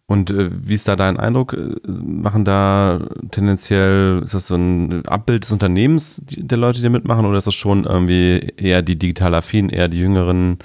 Und 0.09 0.31
äh, 0.31 0.51
wie 0.51 0.73
ist 0.73 0.89
da 0.89 0.97
dein 0.97 1.19
Eindruck? 1.19 1.55
Machen 1.87 2.47
da 2.47 2.99
tendenziell, 3.31 4.23
ist 4.25 4.33
das 4.33 4.47
so 4.47 4.57
ein 4.57 5.07
Abbild 5.07 5.45
des 5.45 5.53
Unternehmens 5.53 6.23
die, 6.25 6.49
der 6.49 6.57
Leute, 6.57 6.81
die 6.81 6.89
mitmachen, 6.89 7.27
oder 7.27 7.37
ist 7.37 7.47
das 7.47 7.55
schon 7.55 7.85
irgendwie 7.85 8.55
eher 8.57 8.81
die 8.81 8.99
digital 8.99 9.35
affin, 9.35 9.69
eher 9.69 9.89
die 9.89 9.99
Jüngeren, 9.99 10.61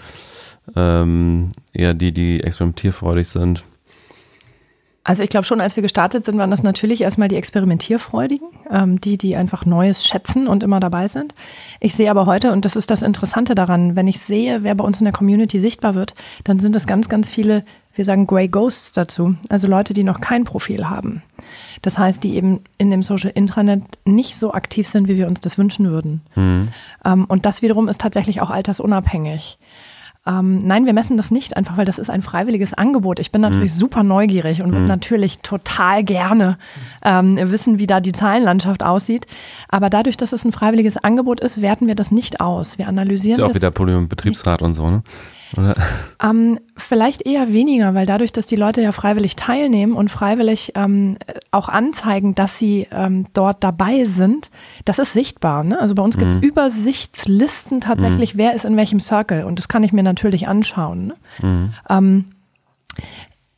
ähm, 0.77 1.49
eher 1.73 1.93
die, 1.93 2.13
die 2.13 2.41
experimentierfreudig 2.41 3.27
sind? 3.27 3.65
Also 5.05 5.21
ich 5.21 5.29
glaube 5.29 5.45
schon, 5.45 5.59
als 5.59 5.75
wir 5.75 5.83
gestartet 5.83 6.23
sind, 6.23 6.37
waren 6.37 6.49
das 6.49 6.63
natürlich 6.63 7.01
erstmal 7.01 7.27
die 7.27 7.35
Experimentierfreudigen, 7.35 8.47
ähm, 8.71 9.01
die, 9.01 9.17
die 9.17 9.35
einfach 9.35 9.65
Neues 9.65 10.07
schätzen 10.07 10.47
und 10.47 10.63
immer 10.63 10.79
dabei 10.79 11.09
sind. 11.09 11.33
Ich 11.81 11.95
sehe 11.95 12.09
aber 12.09 12.25
heute, 12.25 12.53
und 12.53 12.63
das 12.63 12.77
ist 12.77 12.89
das 12.89 13.01
Interessante 13.01 13.55
daran, 13.55 13.97
wenn 13.97 14.07
ich 14.07 14.21
sehe, 14.21 14.63
wer 14.63 14.75
bei 14.75 14.85
uns 14.85 14.99
in 14.99 15.03
der 15.03 15.11
Community 15.11 15.59
sichtbar 15.59 15.95
wird, 15.95 16.13
dann 16.45 16.61
sind 16.61 16.77
es 16.77 16.87
ganz, 16.87 17.09
ganz 17.09 17.29
viele, 17.29 17.65
wir 17.95 18.05
sagen 18.05 18.27
Grey 18.27 18.47
Ghosts 18.47 18.91
dazu, 18.91 19.35
also 19.49 19.67
Leute, 19.67 19.93
die 19.93 20.03
noch 20.03 20.19
kein 20.19 20.43
Profil 20.43 20.89
haben. 20.89 21.21
Das 21.81 21.97
heißt, 21.97 22.23
die 22.23 22.35
eben 22.35 22.61
in 22.77 22.89
dem 22.89 23.03
Social 23.03 23.31
Intranet 23.33 23.83
nicht 24.05 24.37
so 24.37 24.53
aktiv 24.53 24.87
sind, 24.87 25.07
wie 25.07 25.17
wir 25.17 25.27
uns 25.27 25.41
das 25.41 25.57
wünschen 25.57 25.89
würden. 25.89 26.21
Mhm. 26.35 26.69
Ähm, 27.05 27.25
und 27.25 27.45
das 27.45 27.61
wiederum 27.61 27.87
ist 27.87 28.01
tatsächlich 28.01 28.41
auch 28.41 28.49
altersunabhängig. 28.49 29.59
Ähm, 30.25 30.65
nein, 30.65 30.85
wir 30.85 30.93
messen 30.93 31.17
das 31.17 31.31
nicht 31.31 31.57
einfach, 31.57 31.75
weil 31.75 31.83
das 31.83 31.99
ist 31.99 32.09
ein 32.09 32.21
freiwilliges 32.21 32.73
Angebot. 32.73 33.19
Ich 33.19 33.31
bin 33.31 33.41
mhm. 33.41 33.49
natürlich 33.49 33.73
mhm. 33.73 33.77
super 33.77 34.03
neugierig 34.03 34.63
und 34.63 34.69
mhm. 34.69 34.75
würde 34.75 34.87
natürlich 34.87 35.39
total 35.39 36.03
gerne 36.03 36.57
ähm, 37.03 37.37
wissen, 37.51 37.77
wie 37.77 37.87
da 37.87 37.99
die 37.99 38.13
Zahlenlandschaft 38.13 38.83
aussieht. 38.83 39.27
Aber 39.67 39.89
dadurch, 39.89 40.15
dass 40.15 40.31
es 40.31 40.45
ein 40.45 40.53
freiwilliges 40.53 40.95
Angebot 40.95 41.41
ist, 41.41 41.61
werten 41.61 41.87
wir 41.87 41.95
das 41.95 42.11
nicht 42.11 42.39
aus. 42.39 42.77
Wir 42.77 42.87
analysieren 42.87 43.33
ist 43.33 43.39
ja 43.39 43.45
auch 43.45 43.55
wieder 43.55 43.71
Problem 43.71 44.07
Betriebsrat 44.07 44.61
und 44.61 44.71
so, 44.71 44.89
ne? 44.89 45.03
Ähm, 46.23 46.59
vielleicht 46.77 47.25
eher 47.25 47.51
weniger, 47.53 47.93
weil 47.93 48.05
dadurch, 48.05 48.31
dass 48.31 48.47
die 48.47 48.55
Leute 48.55 48.81
ja 48.81 48.91
freiwillig 48.91 49.35
teilnehmen 49.35 49.93
und 49.93 50.09
freiwillig 50.09 50.73
ähm, 50.75 51.17
auch 51.51 51.69
anzeigen, 51.69 52.35
dass 52.35 52.57
sie 52.57 52.87
ähm, 52.91 53.27
dort 53.33 53.63
dabei 53.63 54.05
sind, 54.05 54.49
das 54.85 54.99
ist 54.99 55.13
sichtbar. 55.13 55.63
Ne? 55.63 55.79
Also 55.79 55.95
bei 55.95 56.03
uns 56.03 56.17
mhm. 56.17 56.21
gibt 56.21 56.35
es 56.35 56.41
Übersichtslisten 56.41 57.81
tatsächlich, 57.81 58.35
mhm. 58.35 58.39
wer 58.39 58.53
ist 58.53 58.65
in 58.65 58.77
welchem 58.77 58.99
Circle 58.99 59.43
und 59.43 59.59
das 59.59 59.67
kann 59.67 59.83
ich 59.83 59.93
mir 59.93 60.03
natürlich 60.03 60.47
anschauen. 60.47 61.07
Ne? 61.07 61.15
Mhm. 61.41 62.25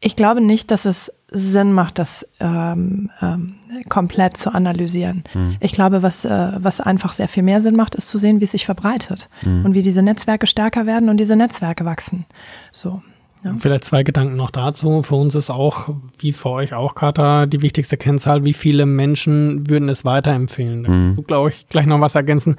Ich 0.06 0.16
glaube 0.16 0.40
nicht, 0.40 0.70
dass 0.70 0.86
es 0.86 1.12
Sinn 1.32 1.74
macht, 1.74 1.98
das 1.98 2.28
ähm, 2.40 3.10
ähm, 3.24 3.56
komplett 3.90 4.38
zu 4.38 4.54
analysieren. 4.54 5.24
Mhm. 5.34 5.58
Ich 5.62 5.72
glaube, 5.72 6.04
was, 6.04 6.26
äh, 6.26 6.52
was 6.58 6.80
einfach 6.80 7.12
sehr 7.12 7.28
viel 7.28 7.42
mehr 7.42 7.60
Sinn 7.60 7.76
macht, 7.76 7.96
ist 7.96 8.10
zu 8.10 8.20
sehen, 8.20 8.40
wie 8.40 8.44
es 8.44 8.52
sich 8.52 8.68
verbreitet 8.68 9.30
mhm. 9.42 9.66
und 9.66 9.74
wie 9.74 9.82
diese 9.82 10.04
Netzwerke 10.04 10.46
stärker 10.46 10.86
werden 10.86 11.10
und 11.10 11.18
diese 11.18 11.36
Netzwerke 11.36 11.86
wachsen. 11.86 12.26
So. 12.72 13.02
Ja. 13.46 13.54
Vielleicht 13.60 13.84
zwei 13.84 14.02
Gedanken 14.02 14.36
noch 14.36 14.50
dazu. 14.50 15.04
Für 15.04 15.16
uns 15.16 15.36
ist 15.36 15.52
auch, 15.52 15.90
wie 16.18 16.34
für 16.34 16.50
euch 16.50 16.74
auch, 16.74 16.96
Kata, 16.96 17.46
die 17.46 17.62
wichtigste 17.62 17.96
Kennzahl, 17.96 18.44
wie 18.44 18.54
viele 18.54 18.88
Menschen 18.88 19.70
würden 19.70 19.88
es 19.88 20.04
weiterempfehlen. 20.04 20.84
Da 20.84 20.90
mhm. 20.90 21.16
du, 21.16 21.22
glaube 21.22 21.50
ich, 21.50 21.68
gleich 21.70 21.86
noch 21.86 22.02
was 22.02 22.16
ergänzen. 22.16 22.56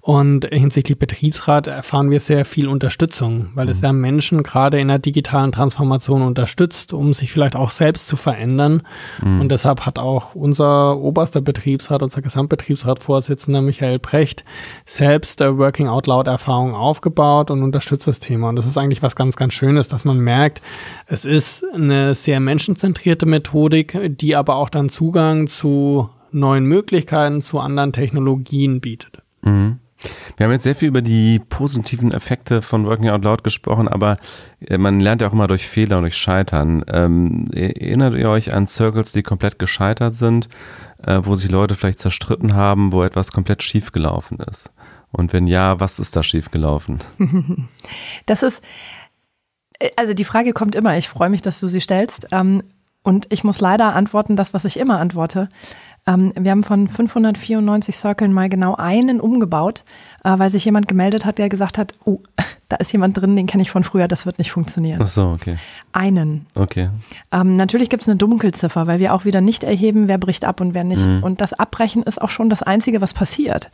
Und 0.00 0.46
hinsichtlich 0.46 0.98
Betriebsrat 0.98 1.66
erfahren 1.66 2.10
wir 2.10 2.18
sehr 2.18 2.46
viel 2.46 2.66
Unterstützung, 2.66 3.50
weil 3.54 3.66
mhm. 3.66 3.72
es 3.72 3.82
ja 3.82 3.92
Menschen 3.92 4.42
gerade 4.42 4.80
in 4.80 4.88
der 4.88 4.98
digitalen 4.98 5.52
Transformation 5.52 6.22
unterstützt, 6.22 6.94
um 6.94 7.12
sich 7.12 7.30
vielleicht 7.30 7.54
auch 7.54 7.70
selbst 7.70 8.08
zu 8.08 8.16
verändern. 8.16 8.82
Mhm. 9.22 9.42
Und 9.42 9.52
deshalb 9.52 9.84
hat 9.84 9.98
auch 9.98 10.34
unser 10.34 10.96
oberster 10.96 11.42
Betriebsrat, 11.42 12.02
unser 12.02 12.22
Gesamtbetriebsratvorsitzender 12.22 13.60
Michael 13.60 13.98
Precht, 13.98 14.44
selbst 14.86 15.42
äh, 15.42 15.58
Working 15.58 15.88
Out 15.88 16.06
Loud 16.06 16.26
Erfahrung 16.26 16.74
aufgebaut 16.74 17.50
und 17.50 17.62
unterstützt 17.62 18.08
das 18.08 18.18
Thema. 18.18 18.48
Und 18.48 18.56
das 18.56 18.64
ist 18.64 18.78
eigentlich 18.78 19.02
was 19.02 19.14
ganz, 19.14 19.36
ganz 19.36 19.52
Schönes, 19.52 19.88
dass 19.88 20.06
man 20.06 20.21
merkt, 20.22 20.62
es 21.06 21.24
ist 21.24 21.64
eine 21.74 22.14
sehr 22.14 22.40
menschenzentrierte 22.40 23.26
Methodik, 23.26 23.98
die 24.18 24.36
aber 24.36 24.56
auch 24.56 24.70
dann 24.70 24.88
Zugang 24.88 25.46
zu 25.46 26.08
neuen 26.30 26.64
Möglichkeiten, 26.64 27.42
zu 27.42 27.58
anderen 27.58 27.92
Technologien 27.92 28.80
bietet. 28.80 29.22
Mhm. 29.42 29.78
Wir 30.36 30.44
haben 30.44 30.52
jetzt 30.52 30.64
sehr 30.64 30.74
viel 30.74 30.88
über 30.88 31.02
die 31.02 31.38
positiven 31.38 32.12
Effekte 32.12 32.62
von 32.62 32.86
Working 32.86 33.10
Out 33.10 33.22
Loud 33.22 33.44
gesprochen, 33.44 33.88
aber 33.88 34.18
äh, 34.66 34.78
man 34.78 35.00
lernt 35.00 35.22
ja 35.22 35.28
auch 35.28 35.32
immer 35.32 35.46
durch 35.46 35.68
Fehler 35.68 35.98
und 35.98 36.02
durch 36.02 36.16
Scheitern. 36.16 36.84
Ähm, 36.88 37.48
erinnert 37.52 38.14
ihr 38.14 38.28
euch 38.28 38.52
an 38.52 38.66
Circles, 38.66 39.12
die 39.12 39.22
komplett 39.22 39.58
gescheitert 39.58 40.14
sind, 40.14 40.48
äh, 41.04 41.20
wo 41.22 41.34
sich 41.34 41.50
Leute 41.50 41.74
vielleicht 41.74 42.00
zerstritten 42.00 42.54
haben, 42.54 42.92
wo 42.92 43.02
etwas 43.02 43.32
komplett 43.32 43.62
schiefgelaufen 43.62 44.38
ist? 44.38 44.70
Und 45.12 45.32
wenn 45.32 45.46
ja, 45.46 45.78
was 45.78 45.98
ist 45.98 46.16
da 46.16 46.22
schiefgelaufen? 46.22 46.98
Das 48.26 48.42
ist, 48.42 48.62
also 49.96 50.14
die 50.14 50.24
Frage 50.24 50.52
kommt 50.52 50.74
immer. 50.74 50.96
Ich 50.96 51.08
freue 51.08 51.30
mich, 51.30 51.42
dass 51.42 51.60
du 51.60 51.68
sie 51.68 51.80
stellst. 51.80 52.28
Ähm, 52.32 52.62
und 53.02 53.26
ich 53.30 53.42
muss 53.42 53.60
leider 53.60 53.94
antworten, 53.94 54.36
das, 54.36 54.54
was 54.54 54.64
ich 54.64 54.78
immer 54.78 55.00
antworte. 55.00 55.48
Ähm, 56.06 56.32
wir 56.36 56.50
haben 56.50 56.62
von 56.62 56.88
594 56.88 57.96
Circles 57.96 58.30
mal 58.30 58.48
genau 58.48 58.74
einen 58.74 59.20
umgebaut, 59.20 59.84
äh, 60.24 60.38
weil 60.38 60.48
sich 60.50 60.64
jemand 60.64 60.88
gemeldet 60.88 61.24
hat, 61.24 61.38
der 61.38 61.48
gesagt 61.48 61.78
hat, 61.78 61.94
oh, 62.04 62.20
da 62.68 62.76
ist 62.76 62.92
jemand 62.92 63.16
drin, 63.16 63.36
den 63.36 63.46
kenne 63.46 63.62
ich 63.62 63.70
von 63.70 63.84
früher, 63.84 64.08
das 64.08 64.24
wird 64.24 64.38
nicht 64.38 64.50
funktionieren. 64.52 65.00
Ach 65.02 65.06
so, 65.06 65.28
okay. 65.28 65.56
Einen. 65.92 66.46
Okay. 66.54 66.88
Ähm, 67.30 67.56
natürlich 67.56 67.90
gibt 67.90 68.02
es 68.02 68.08
eine 68.08 68.16
Dunkelziffer, 68.16 68.86
weil 68.86 68.98
wir 68.98 69.12
auch 69.12 69.24
wieder 69.26 69.42
nicht 69.42 69.62
erheben, 69.62 70.08
wer 70.08 70.16
bricht 70.16 70.44
ab 70.46 70.60
und 70.62 70.72
wer 70.72 70.84
nicht. 70.84 71.06
Mhm. 71.06 71.22
Und 71.22 71.40
das 71.42 71.52
Abbrechen 71.52 72.02
ist 72.02 72.20
auch 72.20 72.30
schon 72.30 72.48
das 72.48 72.62
Einzige, 72.62 73.00
was 73.02 73.12
passiert. 73.12 73.70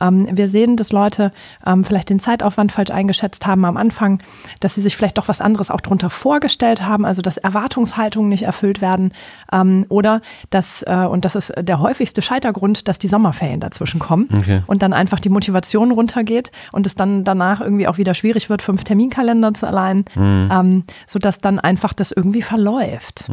Ähm, 0.00 0.28
wir 0.32 0.48
sehen, 0.48 0.76
dass 0.76 0.90
Leute 0.90 1.30
ähm, 1.64 1.84
vielleicht 1.84 2.10
den 2.10 2.18
Zeitaufwand 2.18 2.72
falsch 2.72 2.90
eingeschätzt 2.90 3.46
haben 3.46 3.64
am 3.64 3.76
Anfang, 3.76 4.18
dass 4.58 4.74
sie 4.74 4.80
sich 4.80 4.96
vielleicht 4.96 5.18
doch 5.18 5.28
was 5.28 5.40
anderes 5.40 5.70
auch 5.70 5.80
drunter 5.80 6.10
vorgestellt 6.10 6.82
haben, 6.82 7.04
also 7.04 7.22
dass 7.22 7.36
Erwartungshaltungen 7.36 8.28
nicht 8.28 8.42
erfüllt 8.42 8.80
werden 8.80 9.12
ähm, 9.52 9.86
oder 9.88 10.22
dass, 10.50 10.82
äh, 10.82 11.06
und 11.08 11.24
das 11.24 11.36
ist 11.36 11.52
der 11.56 11.78
häufigste 11.78 12.20
Scheitergrund, 12.22 12.88
dass 12.88 12.98
die 12.98 13.08
Sommerferien 13.08 13.60
dazwischen 13.60 14.00
kommen 14.00 14.28
Okay. 14.36 14.62
und 14.66 14.82
dann 14.82 14.92
einfach 14.92 15.20
die 15.20 15.28
Motivation 15.28 15.89
runtergeht 15.92 16.50
und 16.72 16.86
es 16.86 16.94
dann 16.94 17.24
danach 17.24 17.60
irgendwie 17.60 17.88
auch 17.88 17.98
wieder 17.98 18.14
schwierig 18.14 18.50
wird, 18.50 18.62
fünf 18.62 18.84
Terminkalender 18.84 19.54
zu 19.54 19.66
allein, 19.66 20.04
ähm, 20.16 20.84
sodass 21.06 21.38
dann 21.38 21.58
einfach 21.58 21.92
das 21.92 22.12
irgendwie 22.12 22.42
verläuft. 22.42 23.28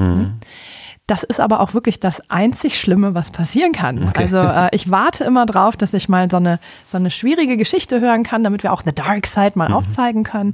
Das 1.07 1.23
ist 1.23 1.39
aber 1.39 1.61
auch 1.61 1.73
wirklich 1.73 2.01
das 2.01 2.21
einzig 2.29 2.77
Schlimme, 2.77 3.15
was 3.15 3.31
passieren 3.31 3.71
kann. 3.71 4.09
Okay. 4.09 4.23
Also 4.23 4.39
äh, 4.39 4.67
ich 4.73 4.91
warte 4.91 5.23
immer 5.23 5.45
drauf, 5.45 5.77
dass 5.77 5.93
ich 5.93 6.09
mal 6.09 6.29
so 6.29 6.35
eine, 6.35 6.59
so 6.85 6.97
eine 6.97 7.11
schwierige 7.11 7.55
Geschichte 7.55 8.01
hören 8.01 8.23
kann, 8.23 8.43
damit 8.43 8.61
wir 8.63 8.73
auch 8.73 8.83
eine 8.83 8.91
Dark 8.91 9.25
Side 9.25 9.53
mal 9.55 9.71
aufzeigen 9.71 10.25
können. 10.25 10.51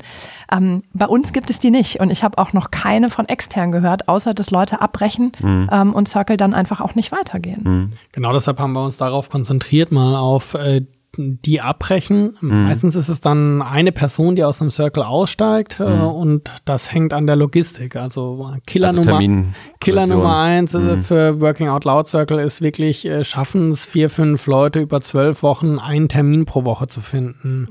Ähm, 0.51 0.83
bei 0.93 1.07
uns 1.07 1.33
gibt 1.33 1.49
es 1.49 1.57
die 1.57 1.71
nicht 1.71 1.99
und 1.99 2.11
ich 2.11 2.23
habe 2.23 2.37
auch 2.37 2.53
noch 2.53 2.69
keine 2.69 3.09
von 3.09 3.27
extern 3.27 3.71
gehört, 3.71 4.07
außer 4.07 4.35
dass 4.35 4.51
Leute 4.51 4.79
abbrechen 4.79 5.31
ähm, 5.41 5.91
und 5.91 6.07
Circle 6.07 6.37
dann 6.37 6.53
einfach 6.53 6.81
auch 6.81 6.93
nicht 6.93 7.11
weitergehen. 7.11 7.97
Genau 8.11 8.31
deshalb 8.31 8.59
haben 8.59 8.73
wir 8.73 8.83
uns 8.83 8.97
darauf 8.97 9.31
konzentriert, 9.31 9.91
mal 9.91 10.15
auf 10.15 10.53
äh, 10.53 10.85
die 11.17 11.61
abbrechen. 11.61 12.35
Meistens 12.41 12.95
ist 12.95 13.07
es 13.07 13.21
dann 13.21 13.61
eine 13.61 13.91
Person, 13.91 14.35
die 14.35 14.43
aus 14.43 14.57
dem 14.57 14.71
Circle 14.71 15.03
aussteigt 15.03 15.79
äh, 15.79 15.83
und 15.83 16.49
das 16.65 16.91
hängt 16.91 17.13
an 17.13 17.27
der 17.27 17.35
Logistik. 17.35 17.95
Also 17.95 18.51
Killer 18.65 18.87
Also 18.87 19.03
Nummer 19.03 19.43
Killer. 19.79 20.07
Nummer 20.07 20.37
eins 20.37 20.73
äh, 20.73 20.97
für 20.97 21.39
Working 21.39 21.67
Out 21.67 21.85
Loud 21.85 22.07
Circle 22.07 22.39
ist 22.39 22.61
wirklich, 22.61 23.05
äh, 23.05 23.23
schaffen 23.23 23.71
es 23.71 23.85
vier, 23.85 24.09
fünf 24.09 24.47
Leute 24.47 24.79
über 24.79 25.01
zwölf 25.01 25.43
Wochen 25.43 25.77
einen 25.77 26.09
Termin 26.09 26.45
pro 26.45 26.65
Woche 26.65 26.87
zu 26.87 27.01
finden. 27.01 27.67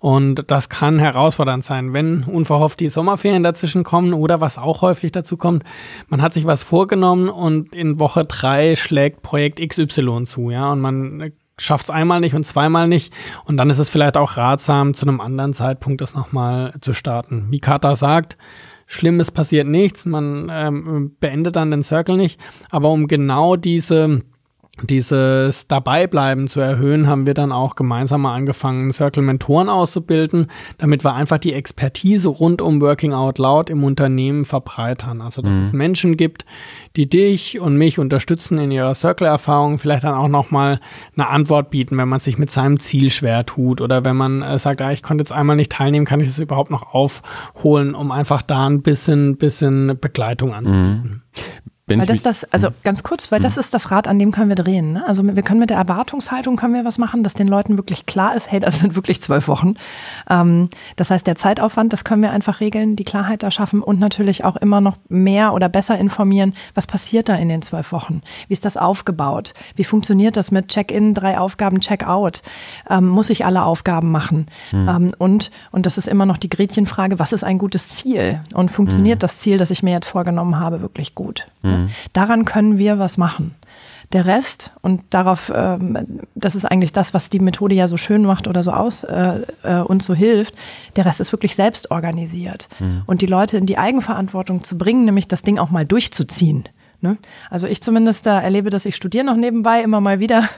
Und 0.00 0.50
das 0.50 0.70
kann 0.70 0.98
herausfordernd 0.98 1.64
sein, 1.64 1.92
wenn 1.92 2.24
unverhofft 2.24 2.80
die 2.80 2.88
Sommerferien 2.88 3.42
dazwischen 3.42 3.84
kommen 3.84 4.14
oder 4.14 4.40
was 4.40 4.56
auch 4.56 4.80
häufig 4.80 5.12
dazu 5.12 5.36
kommt, 5.36 5.64
man 6.08 6.22
hat 6.22 6.32
sich 6.32 6.46
was 6.46 6.62
vorgenommen 6.62 7.28
und 7.28 7.74
in 7.74 7.98
Woche 7.98 8.22
drei 8.24 8.74
schlägt 8.74 9.22
Projekt 9.22 9.60
XY 9.60 10.24
zu, 10.24 10.50
ja, 10.50 10.72
und 10.72 10.80
man 10.80 11.32
schafft 11.58 11.84
es 11.84 11.90
einmal 11.90 12.20
nicht 12.20 12.34
und 12.34 12.46
zweimal 12.46 12.88
nicht. 12.88 13.12
Und 13.44 13.56
dann 13.56 13.70
ist 13.70 13.78
es 13.78 13.90
vielleicht 13.90 14.16
auch 14.16 14.36
ratsam, 14.36 14.94
zu 14.94 15.06
einem 15.06 15.20
anderen 15.20 15.54
Zeitpunkt 15.54 16.00
das 16.00 16.14
nochmal 16.14 16.74
zu 16.80 16.92
starten. 16.92 17.46
Wie 17.50 17.60
Kata 17.60 17.94
sagt, 17.94 18.36
Schlimmes 18.86 19.30
passiert 19.30 19.66
nichts, 19.66 20.06
man 20.06 20.48
ähm, 20.50 21.16
beendet 21.18 21.56
dann 21.56 21.70
den 21.70 21.82
Circle 21.82 22.16
nicht. 22.16 22.40
Aber 22.70 22.90
um 22.90 23.08
genau 23.08 23.56
diese 23.56 24.22
dieses 24.82 25.66
Dabeibleiben 25.66 26.48
zu 26.48 26.60
erhöhen, 26.60 27.06
haben 27.06 27.26
wir 27.26 27.34
dann 27.34 27.50
auch 27.50 27.76
gemeinsam 27.76 28.22
mal 28.22 28.34
angefangen, 28.34 28.92
Circle-Mentoren 28.92 29.68
auszubilden, 29.68 30.48
damit 30.78 31.02
wir 31.02 31.14
einfach 31.14 31.38
die 31.38 31.54
Expertise 31.54 32.28
rund 32.28 32.60
um 32.60 32.80
Working 32.80 33.14
Out 33.14 33.38
Loud 33.38 33.70
im 33.70 33.84
Unternehmen 33.84 34.44
verbreitern. 34.44 35.22
Also, 35.22 35.40
dass 35.40 35.56
es 35.56 35.72
Menschen 35.72 36.16
gibt, 36.16 36.44
die 36.96 37.08
dich 37.08 37.58
und 37.58 37.76
mich 37.76 37.98
unterstützen 37.98 38.58
in 38.58 38.70
ihrer 38.70 38.94
Circle-Erfahrung, 38.94 39.78
vielleicht 39.78 40.04
dann 40.04 40.14
auch 40.14 40.28
nochmal 40.28 40.80
eine 41.14 41.28
Antwort 41.28 41.70
bieten, 41.70 41.96
wenn 41.96 42.08
man 42.08 42.20
sich 42.20 42.36
mit 42.36 42.50
seinem 42.50 42.78
Ziel 42.78 43.10
schwer 43.10 43.46
tut 43.46 43.80
oder 43.80 44.04
wenn 44.04 44.16
man 44.16 44.42
äh, 44.42 44.58
sagt, 44.58 44.82
ah, 44.82 44.92
ich 44.92 45.02
konnte 45.02 45.22
jetzt 45.22 45.32
einmal 45.32 45.56
nicht 45.56 45.72
teilnehmen, 45.72 46.06
kann 46.06 46.20
ich 46.20 46.26
das 46.26 46.38
überhaupt 46.38 46.70
noch 46.70 46.94
aufholen, 46.94 47.94
um 47.94 48.10
einfach 48.10 48.42
da 48.42 48.66
ein 48.66 48.82
bisschen, 48.82 49.36
bisschen 49.36 49.98
Begleitung 50.00 50.52
anzubieten. 50.52 51.22
Wenn 51.88 52.00
Weil 52.00 52.06
das 52.06 52.22
das, 52.22 52.52
also 52.52 52.70
ganz 52.82 53.04
kurz, 53.04 53.30
weil 53.30 53.38
das 53.38 53.56
ist 53.56 53.72
das 53.72 53.92
Rad, 53.92 54.08
an 54.08 54.18
dem 54.18 54.32
können 54.32 54.48
wir 54.48 54.56
drehen. 54.56 54.94
Ne? 54.94 55.06
Also 55.06 55.22
wir 55.24 55.42
können 55.44 55.60
mit 55.60 55.70
der 55.70 55.76
Erwartungshaltung 55.76 56.56
können 56.56 56.74
wir 56.74 56.84
was 56.84 56.98
machen, 56.98 57.22
dass 57.22 57.34
den 57.34 57.46
Leuten 57.46 57.76
wirklich 57.76 58.06
klar 58.06 58.34
ist, 58.34 58.50
hey, 58.50 58.58
das 58.58 58.80
sind 58.80 58.96
wirklich 58.96 59.22
zwölf 59.22 59.46
Wochen. 59.46 59.74
Ähm, 60.28 60.68
das 60.96 61.10
heißt, 61.10 61.24
der 61.28 61.36
Zeitaufwand, 61.36 61.92
das 61.92 62.02
können 62.02 62.22
wir 62.22 62.32
einfach 62.32 62.58
regeln, 62.58 62.96
die 62.96 63.04
Klarheit 63.04 63.44
da 63.44 63.52
schaffen 63.52 63.82
und 63.82 64.00
natürlich 64.00 64.42
auch 64.42 64.56
immer 64.56 64.80
noch 64.80 64.96
mehr 65.08 65.54
oder 65.54 65.68
besser 65.68 65.96
informieren, 65.96 66.54
was 66.74 66.88
passiert 66.88 67.28
da 67.28 67.36
in 67.36 67.48
den 67.48 67.62
zwölf 67.62 67.92
Wochen? 67.92 68.22
Wie 68.48 68.54
ist 68.54 68.64
das 68.64 68.76
aufgebaut? 68.76 69.54
Wie 69.76 69.84
funktioniert 69.84 70.36
das 70.36 70.50
mit 70.50 70.66
Check-in, 70.66 71.14
drei 71.14 71.38
Aufgaben, 71.38 71.78
Check-out? 71.78 72.42
Ähm, 72.90 73.06
muss 73.06 73.30
ich 73.30 73.46
alle 73.46 73.62
Aufgaben 73.62 74.10
machen? 74.10 74.46
Ähm, 74.72 75.12
und, 75.18 75.52
und 75.70 75.86
das 75.86 75.98
ist 75.98 76.08
immer 76.08 76.26
noch 76.26 76.38
die 76.38 76.50
Gretchenfrage, 76.50 77.20
was 77.20 77.32
ist 77.32 77.44
ein 77.44 77.58
gutes 77.58 77.90
Ziel? 77.90 78.40
Und 78.54 78.72
funktioniert 78.72 79.22
das 79.22 79.38
Ziel, 79.38 79.56
das 79.56 79.70
ich 79.70 79.84
mir 79.84 79.92
jetzt 79.92 80.08
vorgenommen 80.08 80.58
habe, 80.58 80.80
wirklich 80.80 81.14
gut? 81.14 81.46
Ne? 81.84 81.88
Daran 82.12 82.44
können 82.44 82.78
wir 82.78 82.98
was 82.98 83.18
machen. 83.18 83.54
Der 84.12 84.24
Rest, 84.24 84.70
und 84.82 85.02
darauf, 85.10 85.50
ähm, 85.52 86.26
das 86.36 86.54
ist 86.54 86.64
eigentlich 86.64 86.92
das, 86.92 87.12
was 87.12 87.28
die 87.28 87.40
Methode 87.40 87.74
ja 87.74 87.88
so 87.88 87.96
schön 87.96 88.22
macht 88.22 88.46
oder 88.46 88.62
so 88.62 88.70
aus 88.70 89.02
äh, 89.02 89.40
äh, 89.64 89.80
uns 89.80 90.04
so 90.04 90.14
hilft, 90.14 90.54
der 90.94 91.06
Rest 91.06 91.20
ist 91.20 91.32
wirklich 91.32 91.56
selbst 91.56 91.90
organisiert. 91.90 92.68
Und 93.06 93.20
die 93.20 93.26
Leute 93.26 93.56
in 93.56 93.66
die 93.66 93.78
Eigenverantwortung 93.78 94.62
zu 94.62 94.78
bringen, 94.78 95.06
nämlich 95.06 95.26
das 95.26 95.42
Ding 95.42 95.58
auch 95.58 95.70
mal 95.70 95.84
durchzuziehen. 95.84 96.68
Ne? 97.00 97.18
Also 97.50 97.66
ich 97.66 97.82
zumindest 97.82 98.26
da 98.26 98.40
erlebe 98.40 98.70
das, 98.70 98.86
ich 98.86 98.96
studiere 98.96 99.24
noch 99.24 99.36
nebenbei 99.36 99.82
immer 99.82 100.00
mal 100.00 100.20
wieder, 100.20 100.48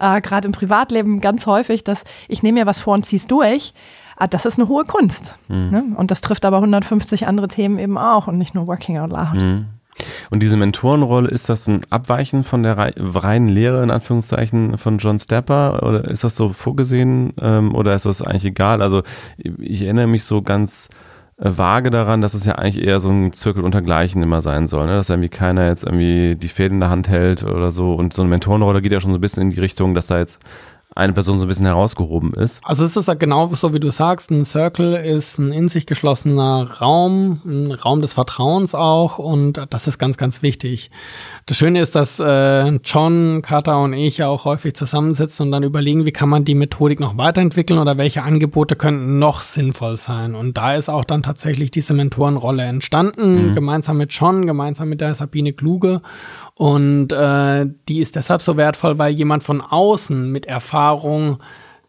äh, 0.00 0.20
gerade 0.20 0.46
im 0.46 0.52
Privatleben 0.52 1.20
ganz 1.20 1.46
häufig, 1.46 1.84
dass 1.84 2.04
ich 2.28 2.42
nehme 2.42 2.60
mir 2.60 2.66
was 2.66 2.80
vor 2.80 2.94
und 2.94 3.04
ziehe 3.04 3.18
es 3.18 3.26
durch. 3.26 3.74
Ah, 4.16 4.28
das 4.28 4.44
ist 4.44 4.58
eine 4.58 4.68
hohe 4.68 4.84
Kunst. 4.84 5.36
Ne? 5.70 5.84
Und 5.96 6.10
das 6.10 6.20
trifft 6.20 6.44
aber 6.44 6.58
150 6.58 7.26
andere 7.26 7.48
Themen 7.48 7.78
eben 7.78 7.98
auch 7.98 8.28
und 8.28 8.38
nicht 8.38 8.54
nur 8.54 8.68
Working 8.68 8.98
Out 8.98 9.10
Loud. 9.10 9.42
Und 10.30 10.42
diese 10.42 10.56
Mentorenrolle, 10.56 11.28
ist 11.28 11.48
das 11.48 11.68
ein 11.68 11.82
Abweichen 11.90 12.44
von 12.44 12.62
der 12.62 12.76
rei- 12.76 12.94
reinen 12.96 13.48
Lehre, 13.48 13.82
in 13.82 13.90
Anführungszeichen, 13.90 14.78
von 14.78 14.98
John 14.98 15.18
Stepper? 15.18 15.82
Oder 15.82 16.04
ist 16.08 16.24
das 16.24 16.36
so 16.36 16.48
vorgesehen? 16.48 17.34
Ähm, 17.40 17.74
oder 17.74 17.94
ist 17.94 18.06
das 18.06 18.22
eigentlich 18.22 18.46
egal? 18.46 18.82
Also 18.82 19.02
ich 19.36 19.82
erinnere 19.82 20.06
mich 20.06 20.24
so 20.24 20.42
ganz 20.42 20.88
äh, 21.38 21.50
vage 21.56 21.90
daran, 21.90 22.20
dass 22.20 22.34
es 22.34 22.44
ja 22.44 22.54
eigentlich 22.54 22.84
eher 22.84 23.00
so 23.00 23.10
ein 23.10 23.32
Zirkel 23.32 23.64
untergleichen 23.64 24.22
immer 24.22 24.40
sein 24.40 24.66
soll, 24.66 24.86
ne? 24.86 24.94
dass 24.94 25.10
irgendwie 25.10 25.28
keiner 25.28 25.68
jetzt 25.68 25.84
irgendwie 25.84 26.36
die 26.36 26.48
Fäden 26.48 26.74
in 26.74 26.80
der 26.80 26.90
Hand 26.90 27.08
hält 27.08 27.44
oder 27.44 27.70
so. 27.70 27.94
Und 27.94 28.12
so 28.12 28.22
eine 28.22 28.30
Mentorenrolle 28.30 28.82
geht 28.82 28.92
ja 28.92 29.00
schon 29.00 29.12
so 29.12 29.18
ein 29.18 29.20
bisschen 29.22 29.42
in 29.42 29.50
die 29.50 29.60
Richtung, 29.60 29.94
dass 29.94 30.08
da 30.08 30.18
jetzt 30.18 30.40
eine 30.94 31.12
Person 31.12 31.38
so 31.38 31.46
ein 31.46 31.48
bisschen 31.48 31.66
herausgehoben 31.66 32.34
ist. 32.34 32.60
Also 32.64 32.84
es 32.84 32.96
ist 32.96 33.08
ja 33.08 33.14
genau 33.14 33.48
so, 33.54 33.72
wie 33.74 33.80
du 33.80 33.90
sagst, 33.90 34.30
ein 34.30 34.44
Circle 34.44 34.94
ist 34.94 35.38
ein 35.38 35.52
in 35.52 35.68
sich 35.68 35.86
geschlossener 35.86 36.70
Raum, 36.80 37.40
ein 37.44 37.72
Raum 37.72 38.02
des 38.02 38.12
Vertrauens 38.12 38.74
auch 38.74 39.18
und 39.18 39.60
das 39.70 39.86
ist 39.86 39.98
ganz, 39.98 40.16
ganz 40.16 40.42
wichtig. 40.42 40.90
Das 41.46 41.56
Schöne 41.56 41.80
ist, 41.80 41.94
dass 41.94 42.20
äh, 42.20 42.68
John, 42.84 43.42
Kata 43.42 43.76
und 43.76 43.92
ich 43.94 44.22
auch 44.22 44.44
häufig 44.44 44.74
zusammensitzen 44.74 45.46
und 45.46 45.52
dann 45.52 45.62
überlegen, 45.62 46.06
wie 46.06 46.12
kann 46.12 46.28
man 46.28 46.44
die 46.44 46.54
Methodik 46.54 47.00
noch 47.00 47.16
weiterentwickeln 47.16 47.78
oder 47.78 47.96
welche 47.96 48.22
Angebote 48.22 48.76
könnten 48.76 49.18
noch 49.18 49.42
sinnvoll 49.42 49.96
sein. 49.96 50.34
Und 50.34 50.56
da 50.56 50.74
ist 50.74 50.88
auch 50.88 51.04
dann 51.04 51.22
tatsächlich 51.22 51.70
diese 51.70 51.94
Mentorenrolle 51.94 52.64
entstanden, 52.64 53.54
gemeinsam 53.54 53.98
mit 53.98 54.12
John, 54.12 54.46
gemeinsam 54.46 54.88
mit 54.88 55.00
der 55.00 55.14
Sabine 55.14 55.52
Kluge. 55.52 56.02
Und 56.62 57.10
äh, 57.10 57.66
die 57.88 57.98
ist 57.98 58.14
deshalb 58.14 58.40
so 58.40 58.56
wertvoll, 58.56 58.96
weil 58.96 59.12
jemand 59.12 59.42
von 59.42 59.60
außen 59.60 60.30
mit 60.30 60.46
Erfahrung 60.46 61.38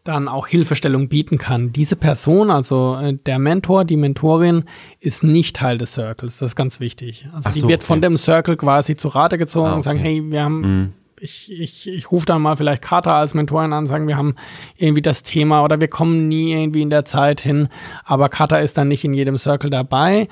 dann 0.02 0.26
auch 0.26 0.48
Hilfestellung 0.48 1.08
bieten 1.08 1.38
kann. 1.38 1.72
Diese 1.72 1.94
Person, 1.94 2.50
also 2.50 2.98
äh, 3.00 3.14
der 3.24 3.38
Mentor, 3.38 3.84
die 3.84 3.96
Mentorin, 3.96 4.64
ist 4.98 5.22
nicht 5.22 5.54
Teil 5.54 5.78
des 5.78 5.92
Circles. 5.92 6.38
Das 6.38 6.50
ist 6.50 6.56
ganz 6.56 6.80
wichtig. 6.80 7.24
Also 7.32 7.50
Ach 7.50 7.52
die 7.52 7.60
so, 7.60 7.68
wird 7.68 7.84
von 7.84 7.98
okay. 7.98 8.08
dem 8.08 8.18
Circle 8.18 8.56
quasi 8.56 8.96
zu 8.96 9.06
Rate 9.06 9.38
gezogen 9.38 9.68
Ah, 9.68 9.74
und 9.74 9.84
sagen, 9.84 10.00
okay. 10.00 10.22
hey, 10.22 10.32
wir 10.32 10.42
haben, 10.42 10.92
ich, 11.20 11.52
ich, 11.52 11.88
ich 11.88 12.10
rufe 12.10 12.26
dann 12.26 12.42
mal 12.42 12.56
vielleicht 12.56 12.82
Carter 12.82 13.14
als 13.14 13.32
Mentorin 13.32 13.72
an, 13.72 13.86
sagen, 13.86 14.08
wir 14.08 14.16
haben 14.16 14.34
irgendwie 14.76 15.02
das 15.02 15.22
Thema 15.22 15.62
oder 15.62 15.80
wir 15.80 15.88
kommen 15.88 16.26
nie 16.26 16.52
irgendwie 16.52 16.82
in 16.82 16.90
der 16.90 17.04
Zeit 17.04 17.40
hin, 17.40 17.68
aber 18.04 18.28
Carter 18.28 18.60
ist 18.60 18.76
dann 18.76 18.88
nicht 18.88 19.04
in 19.04 19.14
jedem 19.14 19.38
Circle 19.38 19.70
dabei. 19.70 20.26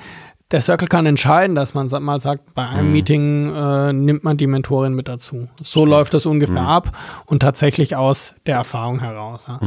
Der 0.53 0.61
Circle 0.61 0.87
kann 0.87 1.07
entscheiden, 1.07 1.55
dass 1.55 1.73
man 1.73 1.87
mal 2.03 2.21
sagt, 2.21 2.53
bei 2.53 2.67
einem 2.67 2.91
Meeting 2.91 3.55
äh, 3.55 3.91
nimmt 3.91 4.23
man 4.23 4.37
die 4.37 4.45
Mentorin 4.45 4.93
mit 4.93 5.07
dazu. 5.07 5.49
So 5.59 5.83
läuft 5.83 6.13
das 6.13 6.27
ungefähr 6.27 6.61
ab 6.61 6.95
und 7.25 7.39
tatsächlich 7.39 7.95
aus 7.95 8.35
der 8.45 8.57
Erfahrung 8.57 8.99
heraus. 8.99 9.47
Ja. 9.47 9.59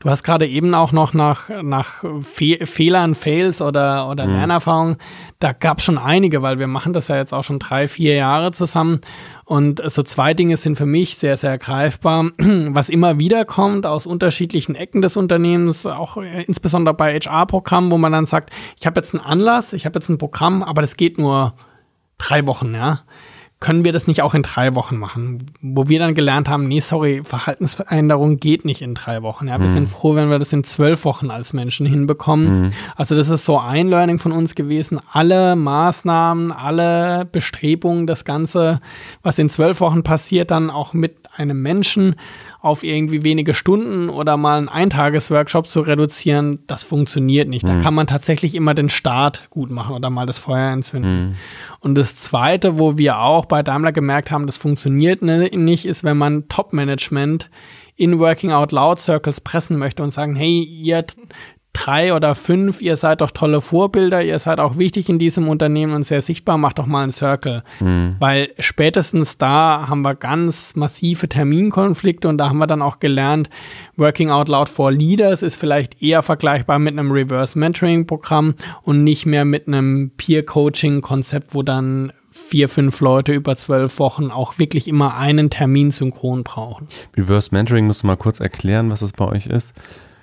Du 0.00 0.08
hast 0.08 0.22
gerade 0.22 0.46
eben 0.46 0.74
auch 0.74 0.92
noch 0.92 1.12
nach, 1.12 1.48
nach 1.62 2.04
Fe 2.22 2.66
Fehlern, 2.66 3.16
Fails 3.16 3.60
oder, 3.60 4.08
oder 4.08 4.26
Lernerfahrungen, 4.26 4.96
da 5.40 5.52
gab 5.52 5.78
es 5.78 5.84
schon 5.84 5.98
einige, 5.98 6.40
weil 6.40 6.60
wir 6.60 6.68
machen 6.68 6.92
das 6.92 7.08
ja 7.08 7.16
jetzt 7.16 7.34
auch 7.34 7.42
schon 7.42 7.58
drei, 7.58 7.88
vier 7.88 8.14
Jahre 8.14 8.52
zusammen. 8.52 9.00
Und 9.44 9.82
so 9.90 10.04
zwei 10.04 10.34
Dinge 10.34 10.56
sind 10.56 10.76
für 10.76 10.86
mich 10.86 11.16
sehr, 11.16 11.36
sehr 11.36 11.58
greifbar. 11.58 12.30
Was 12.38 12.90
immer 12.90 13.18
wieder 13.18 13.44
kommt 13.44 13.86
aus 13.86 14.06
unterschiedlichen 14.06 14.76
Ecken 14.76 15.02
des 15.02 15.16
Unternehmens, 15.16 15.84
auch 15.84 16.16
äh, 16.18 16.44
insbesondere 16.44 16.94
bei 16.94 17.18
HR-Programmen, 17.18 17.90
wo 17.90 17.98
man 17.98 18.12
dann 18.12 18.26
sagt, 18.26 18.50
ich 18.78 18.86
habe 18.86 19.00
jetzt 19.00 19.14
einen 19.14 19.24
Anlass, 19.24 19.72
ich 19.72 19.84
habe 19.84 19.98
jetzt 19.98 20.08
ein 20.10 20.18
Programm, 20.18 20.62
aber 20.62 20.80
das 20.80 20.96
geht 20.96 21.18
nur 21.18 21.54
drei 22.18 22.46
Wochen, 22.46 22.74
ja. 22.74 23.00
Können 23.60 23.84
wir 23.84 23.92
das 23.92 24.06
nicht 24.06 24.22
auch 24.22 24.34
in 24.34 24.42
drei 24.42 24.76
Wochen 24.76 24.96
machen? 24.98 25.50
Wo 25.60 25.88
wir 25.88 25.98
dann 25.98 26.14
gelernt 26.14 26.48
haben, 26.48 26.68
nee, 26.68 26.78
sorry, 26.78 27.22
Verhaltensveränderung 27.24 28.36
geht 28.38 28.64
nicht 28.64 28.82
in 28.82 28.94
drei 28.94 29.22
Wochen. 29.22 29.48
Ja, 29.48 29.58
wir 29.58 29.68
mhm. 29.68 29.72
sind 29.72 29.88
froh, 29.88 30.14
wenn 30.14 30.30
wir 30.30 30.38
das 30.38 30.52
in 30.52 30.62
zwölf 30.62 31.04
Wochen 31.04 31.30
als 31.30 31.52
Menschen 31.52 31.84
hinbekommen. 31.84 32.62
Mhm. 32.62 32.72
Also 32.94 33.16
das 33.16 33.28
ist 33.28 33.44
so 33.44 33.58
ein 33.58 33.88
Learning 33.88 34.20
von 34.20 34.30
uns 34.30 34.54
gewesen. 34.54 35.00
Alle 35.12 35.56
Maßnahmen, 35.56 36.52
alle 36.52 37.24
Bestrebungen, 37.24 38.06
das 38.06 38.24
Ganze, 38.24 38.80
was 39.24 39.38
in 39.40 39.50
zwölf 39.50 39.80
Wochen 39.80 40.04
passiert, 40.04 40.52
dann 40.52 40.70
auch 40.70 40.92
mit 40.92 41.16
einem 41.36 41.60
Menschen 41.60 42.14
auf 42.60 42.82
irgendwie 42.82 43.22
wenige 43.22 43.54
Stunden 43.54 44.08
oder 44.08 44.36
mal 44.36 44.58
einen 44.58 44.68
Eintagesworkshop 44.68 45.68
zu 45.68 45.80
reduzieren, 45.80 46.60
das 46.66 46.82
funktioniert 46.82 47.48
nicht. 47.48 47.62
Mhm. 47.64 47.68
Da 47.68 47.80
kann 47.80 47.94
man 47.94 48.06
tatsächlich 48.08 48.54
immer 48.54 48.74
den 48.74 48.88
Start 48.88 49.48
gut 49.50 49.70
machen 49.70 49.94
oder 49.94 50.10
mal 50.10 50.26
das 50.26 50.40
Feuer 50.40 50.72
entzünden. 50.72 51.28
Mhm. 51.28 51.34
Und 51.80 51.94
das 51.94 52.16
Zweite, 52.16 52.78
wo 52.78 52.98
wir 52.98 53.20
auch 53.20 53.46
bei 53.46 53.62
Daimler 53.62 53.92
gemerkt 53.92 54.30
haben, 54.30 54.46
das 54.46 54.58
funktioniert 54.58 55.22
ne, 55.22 55.48
nicht, 55.52 55.86
ist, 55.86 56.02
wenn 56.02 56.16
man 56.16 56.48
Top-Management 56.48 57.48
in 57.94 58.18
Working 58.18 58.52
Out 58.52 58.72
Loud 58.72 59.00
Circles 59.00 59.40
pressen 59.40 59.78
möchte 59.78 60.02
und 60.02 60.12
sagen, 60.12 60.34
hey, 60.34 60.62
ihr 60.62 61.04
drei 61.72 62.14
oder 62.14 62.34
fünf, 62.34 62.82
ihr 62.82 62.96
seid 62.96 63.20
doch 63.20 63.30
tolle 63.30 63.60
Vorbilder, 63.60 64.22
ihr 64.22 64.38
seid 64.38 64.60
auch 64.60 64.78
wichtig 64.78 65.08
in 65.08 65.18
diesem 65.18 65.48
Unternehmen 65.48 65.92
und 65.94 66.04
sehr 66.04 66.22
sichtbar, 66.22 66.58
macht 66.58 66.78
doch 66.78 66.86
mal 66.86 67.02
einen 67.02 67.12
Circle. 67.12 67.62
Mhm. 67.80 68.16
Weil 68.18 68.50
spätestens 68.58 69.38
da 69.38 69.86
haben 69.88 70.02
wir 70.02 70.14
ganz 70.14 70.74
massive 70.76 71.28
Terminkonflikte 71.28 72.28
und 72.28 72.38
da 72.38 72.48
haben 72.48 72.58
wir 72.58 72.66
dann 72.66 72.82
auch 72.82 72.98
gelernt, 73.00 73.48
Working 73.96 74.30
Out 74.30 74.48
Loud 74.48 74.68
for 74.68 74.90
Leaders 74.90 75.42
ist 75.42 75.56
vielleicht 75.56 76.02
eher 76.02 76.22
vergleichbar 76.22 76.78
mit 76.78 76.98
einem 76.98 77.10
Reverse 77.10 77.58
Mentoring 77.58 78.06
Programm 78.06 78.54
und 78.82 79.04
nicht 79.04 79.26
mehr 79.26 79.44
mit 79.44 79.68
einem 79.68 80.10
Peer 80.16 80.44
Coaching 80.44 81.00
Konzept, 81.00 81.54
wo 81.54 81.62
dann 81.62 82.12
vier, 82.30 82.68
fünf 82.68 83.00
Leute 83.00 83.32
über 83.32 83.56
zwölf 83.56 83.98
Wochen 83.98 84.30
auch 84.30 84.58
wirklich 84.58 84.88
immer 84.88 85.16
einen 85.16 85.50
Termin 85.50 85.90
synchron 85.90 86.44
brauchen. 86.44 86.88
Reverse 87.16 87.50
Mentoring 87.52 87.86
musst 87.86 88.02
du 88.02 88.06
mal 88.06 88.16
kurz 88.16 88.40
erklären, 88.40 88.90
was 88.90 89.02
es 89.02 89.12
bei 89.12 89.26
euch 89.26 89.46
ist. 89.46 89.74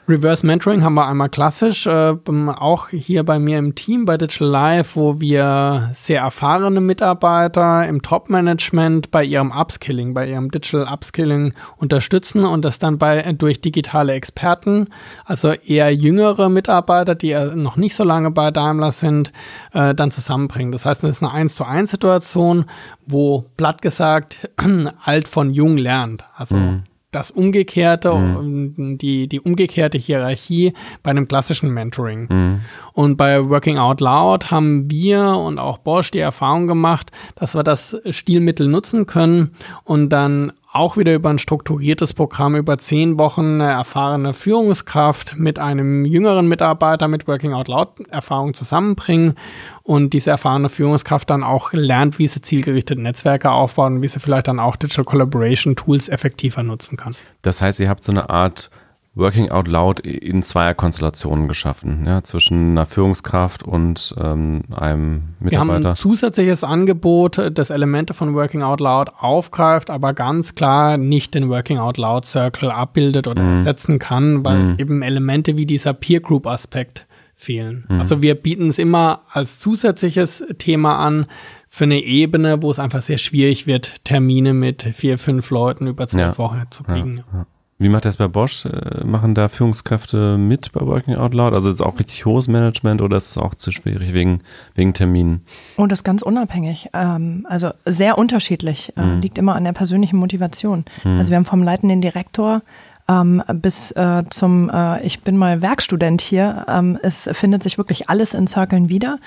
Reverse 0.08 0.46
Mentoring 0.46 0.84
haben 0.84 0.94
wir 0.94 1.08
einmal 1.08 1.30
klassisch, 1.30 1.88
äh, 1.88 2.16
auch 2.58 2.90
hier 2.90 3.24
bei 3.24 3.40
mir 3.40 3.58
im 3.58 3.74
Team 3.74 4.06
bei 4.06 4.18
Digital 4.18 4.48
Life, 4.48 4.96
wo 4.96 5.20
wir 5.20 5.90
sehr 5.94 6.22
erfahrene 6.22 6.80
Mitarbeiter 6.80 7.88
im 7.88 8.04
Top-Management 8.04 9.10
bei 9.10 9.24
ihrem 9.24 9.52
Upskilling, 9.52 10.14
bei 10.14 10.30
ihrem 10.30 10.52
Digital 10.52 10.88
Upskilling 10.94 11.54
unterstützen 11.78 12.46
und 12.46 12.64
das 12.64 12.78
dann 12.78 13.00
bei, 13.00 13.34
durch 13.34 13.62
digitale 13.62 14.14
Experten, 14.14 14.90
also 15.26 15.54
eher 15.54 15.92
jüngere 15.92 16.50
Mitarbeiter, 16.50 17.16
die 17.16 17.34
noch 17.56 17.76
nicht 17.76 17.96
so 17.96 18.04
lange 18.04 18.30
bei 18.30 18.52
Daimler 18.52 18.92
sind, 18.92 19.32
äh, 19.74 19.96
dann 19.96 20.12
zusammenbringen. 20.12 20.72
Das 20.72 20.86
heißt, 20.86 21.04
das 21.04 21.12
ist 21.18 21.24
eine 21.24 21.32
1 21.32 21.56
zu 21.56 21.66
1 21.66 21.90
Situation, 21.90 22.66
wo 23.08 23.46
platt 23.58 23.82
gesagt 23.82 24.52
alt 25.04 25.28
von 25.28 25.52
jung 25.52 25.78
lernt. 25.78 26.26
Also 26.38 26.58
mhm 26.58 26.84
das 27.16 27.32
Umgekehrte, 27.32 28.14
mhm. 28.14 28.98
die, 28.98 29.28
die 29.28 29.40
umgekehrte 29.40 29.98
Hierarchie 29.98 30.74
bei 31.02 31.12
einem 31.12 31.28
klassischen 31.28 31.70
Mentoring. 31.74 32.28
Mhm. 32.30 32.62
Und 32.92 33.16
bei 33.16 33.48
Working 33.50 33.78
Out 33.78 34.02
Loud 34.02 34.52
haben 34.52 34.92
wir 34.92 35.22
und 35.38 35.58
auch 35.58 35.78
Bosch 35.78 36.12
die 36.12 36.20
Erfahrung 36.20 36.68
gemacht, 36.68 37.12
dass 37.36 37.56
wir 37.56 37.64
das 37.64 37.98
Stilmittel 38.10 38.68
nutzen 38.68 39.06
können 39.06 39.52
und 39.86 40.10
dann 40.10 40.52
auch 40.76 40.98
wieder 40.98 41.16
über 41.16 41.30
ein 41.30 41.40
strukturiertes 41.40 42.14
Programm 42.14 42.56
über 42.56 42.78
zehn 42.78 43.18
Wochen 43.18 43.62
eine 43.62 43.72
erfahrene 43.72 44.34
Führungskraft 44.34 45.38
mit 45.38 45.58
einem 45.58 46.04
jüngeren 46.04 46.48
Mitarbeiter 46.48 47.08
mit 47.08 47.28
Working 47.28 47.54
Out 47.54 47.70
Loud 47.70 48.08
Erfahrung 48.10 48.54
zusammenbringen 48.54 49.36
und 49.84 50.12
diese 50.12 50.32
erfahrene 50.32 50.68
Führungskraft 50.68 51.30
dann 51.30 51.44
auch 51.44 51.72
lernt, 51.72 52.20
wie 52.20 52.28
sie 52.28 52.42
zielgerichtete 52.42 53.02
Netzwerke 53.02 53.52
aufbauen 53.52 53.96
und 53.96 54.02
wie 54.02 54.08
sie 54.10 54.20
vielleicht 54.20 54.50
dann 54.50 54.60
auch 54.60 54.76
Digital 54.76 55.06
Collaboration 55.06 55.78
Tools 55.78 56.10
effektiver 56.10 56.62
nutzen 56.62 56.98
kann. 56.98 57.16
Das 57.42 57.62
heißt, 57.62 57.80
ihr 57.80 57.90
habt 57.90 58.04
so 58.04 58.12
eine 58.12 58.30
Art 58.30 58.70
Working 59.16 59.50
Out 59.50 59.68
Loud 59.70 60.02
in 60.02 60.44
zweier 60.44 60.74
Konstellationen 60.74 61.48
geschaffen, 61.48 62.04
ja, 62.06 62.22
zwischen 62.24 62.72
einer 62.72 62.86
Führungskraft 62.86 63.64
und 63.64 64.14
ähm, 64.20 64.64
einem 64.76 65.36
Mitarbeiter. 65.40 65.52
Wir 65.52 65.60
haben 65.60 65.86
ein 65.86 65.96
zusätzliches 65.96 66.66
Angebot, 66.66 67.52
das 67.54 67.70
Elemente 67.70 68.14
von 68.14 68.34
Working 68.36 68.62
Out 68.62 68.82
Loud 68.82 69.12
aufgreift, 69.18 69.90
aber 69.90 70.14
ganz 70.14 70.54
klar 70.54 70.98
nicht 70.98 71.34
den 71.34 71.50
Working 71.50 71.78
Out 71.78 71.98
Loud 71.98 72.26
Circle 72.26 72.72
abbildet 72.72 73.28
oder 73.28 73.42
mhm. 73.42 73.58
ersetzen 73.58 74.00
kann, 74.00 74.44
weil 74.44 74.60
mhm. 74.60 74.80
eben 74.80 75.02
Elemente 75.02 75.58
wie 75.58 75.66
dieser 75.66 75.94
Peer 75.94 76.20
Group 76.20 76.46
Aspekt 76.46 77.08
fehlen. 77.36 77.86
Mhm. 77.88 78.02
Also 78.02 78.22
wir 78.22 78.36
bieten 78.36 78.68
es 78.68 78.80
immer 78.80 79.22
als 79.30 79.60
zusätzliches 79.60 80.44
Thema 80.58 80.98
an 80.98 81.28
für 81.70 81.86
eine 81.86 82.00
Ebene, 82.00 82.62
wo 82.62 82.70
es 82.70 82.80
einfach 82.80 83.02
sehr 83.02 83.18
schwierig 83.18 83.66
wird, 83.66 84.04
Termine 84.04 84.54
mit 84.54 84.84
vier, 84.84 85.18
fünf 85.18 85.50
Leuten 85.52 85.88
über 85.88 86.08
zwölf 86.08 86.38
ja. 86.38 86.38
Wochen 86.38 86.64
zu 86.70 86.84
kriegen. 86.84 87.24
Ja. 87.34 87.46
Wie 87.78 87.90
macht 87.90 88.06
das 88.06 88.16
bei 88.16 88.30
Bosch? 88.30 88.66
Äh, 88.66 89.04
machen 89.04 89.36
da 89.36 89.50
Führungskräfte 89.50 90.38
mit 90.38 90.72
bei 90.72 90.80
Working 90.82 91.16
Out 91.16 91.34
Loud? 91.34 91.54
Also 91.54 91.70
ist 91.70 91.76
es 91.76 91.82
auch 91.82 92.00
richtig 92.00 92.26
hohes 92.26 92.48
Management 92.48 93.02
oder 93.02 93.18
ist 93.18 93.32
es 93.32 93.38
auch 93.38 93.54
zu 93.54 93.72
schwierig 93.72 94.14
wegen, 94.14 94.42
wegen 94.76 94.94
Terminen? 94.94 95.42
Und 95.76 95.92
das 95.92 96.00
ist 96.00 96.04
ganz 96.04 96.22
unabhängig. 96.22 96.90
Ähm, 96.94 97.46
also 97.50 97.72
sehr 97.86 98.18
unterschiedlich. 98.18 98.94
Äh, 98.96 99.04
mhm. 99.04 99.22
Liegt 99.22 99.38
immer 99.38 99.56
an 99.56 99.66
der 99.66 99.74
persönlichen 99.74 100.18
Motivation. 100.18 100.86
Mhm. 101.04 101.18
Also 101.18 101.32
wir 101.32 101.38
haben 101.38 101.46
vom 101.46 101.64
leitenden 101.64 102.00
Direktor 102.00 102.62
ähm, 103.08 103.44
bis 103.54 103.92
äh, 103.92 104.24
zum, 104.30 104.70
äh, 104.70 105.06
ich 105.06 105.22
bin 105.22 105.38
mal 105.38 105.62
Werkstudent 105.62 106.22
hier. 106.22 106.66
Ähm, 106.68 106.98
es 107.04 107.30
findet 107.34 107.62
sich 107.62 107.78
wirklich 107.78 108.10
alles 108.10 108.34
in 108.34 108.48
Circlen 108.48 108.90
wieder. 108.90 109.20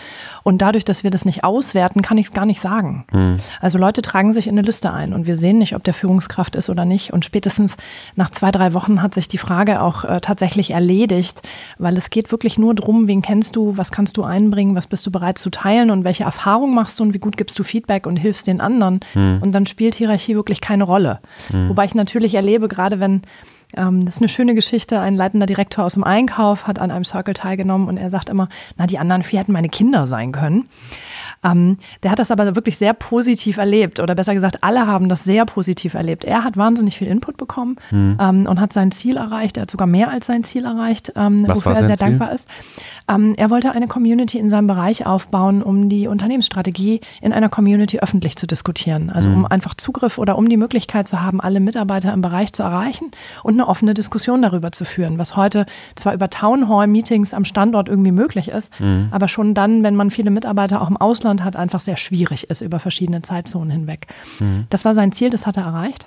Und 0.42 0.62
dadurch, 0.62 0.84
dass 0.84 1.04
wir 1.04 1.10
das 1.10 1.24
nicht 1.24 1.44
auswerten, 1.44 2.02
kann 2.02 2.18
ich 2.18 2.26
es 2.26 2.32
gar 2.32 2.44
nicht 2.44 2.60
sagen. 2.60 3.04
Mhm. 3.12 3.36
Also 3.60 3.78
Leute 3.78 4.02
tragen 4.02 4.32
sich 4.32 4.48
in 4.48 4.58
eine 4.58 4.66
Liste 4.66 4.92
ein 4.92 5.12
und 5.12 5.26
wir 5.26 5.36
sehen 5.36 5.58
nicht, 5.58 5.76
ob 5.76 5.84
der 5.84 5.94
Führungskraft 5.94 6.56
ist 6.56 6.70
oder 6.70 6.84
nicht. 6.84 7.12
Und 7.12 7.24
spätestens 7.24 7.76
nach 8.16 8.30
zwei, 8.30 8.50
drei 8.50 8.72
Wochen 8.72 9.00
hat 9.00 9.14
sich 9.14 9.28
die 9.28 9.38
Frage 9.38 9.80
auch 9.80 10.04
äh, 10.04 10.20
tatsächlich 10.20 10.72
erledigt, 10.72 11.42
weil 11.78 11.96
es 11.96 12.10
geht 12.10 12.32
wirklich 12.32 12.58
nur 12.58 12.74
darum, 12.74 13.06
wen 13.06 13.22
kennst 13.22 13.54
du, 13.54 13.76
was 13.76 13.92
kannst 13.92 14.16
du 14.16 14.24
einbringen, 14.24 14.74
was 14.74 14.88
bist 14.88 15.06
du 15.06 15.12
bereit 15.12 15.38
zu 15.38 15.50
teilen 15.50 15.90
und 15.90 16.02
welche 16.02 16.24
Erfahrung 16.24 16.74
machst 16.74 16.98
du 16.98 17.04
und 17.04 17.14
wie 17.14 17.18
gut 17.18 17.36
gibst 17.36 17.56
du 17.58 17.62
Feedback 17.62 18.08
und 18.08 18.16
hilfst 18.16 18.48
den 18.48 18.60
anderen. 18.60 19.00
Mhm. 19.14 19.38
Und 19.40 19.52
dann 19.52 19.66
spielt 19.66 19.94
Hierarchie 19.94 20.34
wirklich 20.34 20.60
keine 20.60 20.82
Rolle. 20.82 21.20
Mhm. 21.52 21.68
Wobei 21.68 21.84
ich 21.84 21.94
natürlich 21.94 22.34
erlebe, 22.34 22.66
gerade 22.66 22.98
wenn 22.98 23.22
ähm, 23.76 24.04
das 24.04 24.16
ist 24.16 24.22
eine 24.22 24.28
schöne 24.28 24.54
Geschichte. 24.54 25.00
Ein 25.00 25.16
leitender 25.16 25.46
Direktor 25.46 25.84
aus 25.84 25.94
dem 25.94 26.04
Einkauf 26.04 26.66
hat 26.66 26.78
an 26.78 26.90
einem 26.90 27.04
Circle 27.04 27.34
teilgenommen 27.34 27.88
und 27.88 27.96
er 27.96 28.10
sagt 28.10 28.28
immer, 28.28 28.48
na, 28.76 28.86
die 28.86 28.98
anderen 28.98 29.22
vier 29.22 29.40
hätten 29.40 29.52
meine 29.52 29.68
Kinder 29.68 30.06
sein 30.06 30.32
können. 30.32 30.68
Ähm, 31.44 31.78
der 32.02 32.10
hat 32.10 32.18
das 32.18 32.30
aber 32.30 32.56
wirklich 32.56 32.76
sehr 32.76 32.92
positiv 32.92 33.58
erlebt 33.58 34.00
oder 34.00 34.14
besser 34.14 34.34
gesagt, 34.34 34.62
alle 34.62 34.86
haben 34.86 35.08
das 35.08 35.24
sehr 35.24 35.44
positiv 35.44 35.94
erlebt. 35.94 36.24
Er 36.24 36.44
hat 36.44 36.56
wahnsinnig 36.56 36.98
viel 36.98 37.08
Input 37.08 37.36
bekommen 37.36 37.76
mhm. 37.90 38.16
ähm, 38.20 38.46
und 38.46 38.60
hat 38.60 38.72
sein 38.72 38.90
Ziel 38.90 39.16
erreicht. 39.16 39.56
Er 39.56 39.62
hat 39.62 39.70
sogar 39.70 39.86
mehr 39.86 40.10
als 40.10 40.26
sein 40.26 40.44
Ziel 40.44 40.64
erreicht, 40.64 41.12
ähm, 41.16 41.46
wofür 41.46 41.72
er 41.72 41.86
sehr 41.86 41.96
Ziel? 41.96 42.08
dankbar 42.08 42.32
ist. 42.32 42.48
Ähm, 43.08 43.34
er 43.36 43.50
wollte 43.50 43.72
eine 43.72 43.86
Community 43.86 44.38
in 44.38 44.48
seinem 44.48 44.66
Bereich 44.66 45.06
aufbauen, 45.06 45.62
um 45.62 45.88
die 45.88 46.08
Unternehmensstrategie 46.08 47.00
in 47.20 47.32
einer 47.32 47.48
Community 47.48 48.00
öffentlich 48.00 48.36
zu 48.36 48.46
diskutieren. 48.46 49.10
Also 49.10 49.30
mhm. 49.30 49.36
um 49.36 49.46
einfach 49.46 49.74
Zugriff 49.74 50.18
oder 50.18 50.36
um 50.36 50.48
die 50.48 50.56
Möglichkeit 50.56 51.06
zu 51.06 51.22
haben, 51.22 51.40
alle 51.40 51.60
Mitarbeiter 51.60 52.12
im 52.12 52.20
Bereich 52.20 52.52
zu 52.52 52.62
erreichen 52.62 53.10
und 53.44 53.54
eine 53.54 53.68
offene 53.68 53.94
Diskussion 53.94 54.42
darüber 54.42 54.72
zu 54.72 54.84
führen, 54.84 55.18
was 55.18 55.36
heute 55.36 55.66
zwar 55.94 56.14
über 56.14 56.30
Town 56.30 56.68
Hall 56.68 56.88
Meetings 56.88 57.32
am 57.32 57.44
Standort 57.44 57.88
irgendwie 57.88 58.12
möglich 58.12 58.48
ist, 58.48 58.72
mhm. 58.80 59.08
aber 59.10 59.28
schon 59.28 59.54
dann, 59.54 59.82
wenn 59.84 59.94
man 59.94 60.10
viele 60.10 60.30
Mitarbeiter 60.30 60.82
auch 60.82 60.88
im 60.90 60.96
Ausland 60.96 61.27
Ausland 61.28 61.44
hat, 61.44 61.56
einfach 61.56 61.80
sehr 61.80 61.96
schwierig 61.96 62.48
ist 62.48 62.62
über 62.62 62.80
verschiedene 62.80 63.20
Zeitzonen 63.22 63.70
hinweg. 63.70 64.06
Mhm. 64.40 64.66
Das 64.70 64.84
war 64.84 64.94
sein 64.94 65.12
Ziel, 65.12 65.30
das 65.30 65.46
hat 65.46 65.56
er 65.56 65.64
erreicht. 65.64 66.06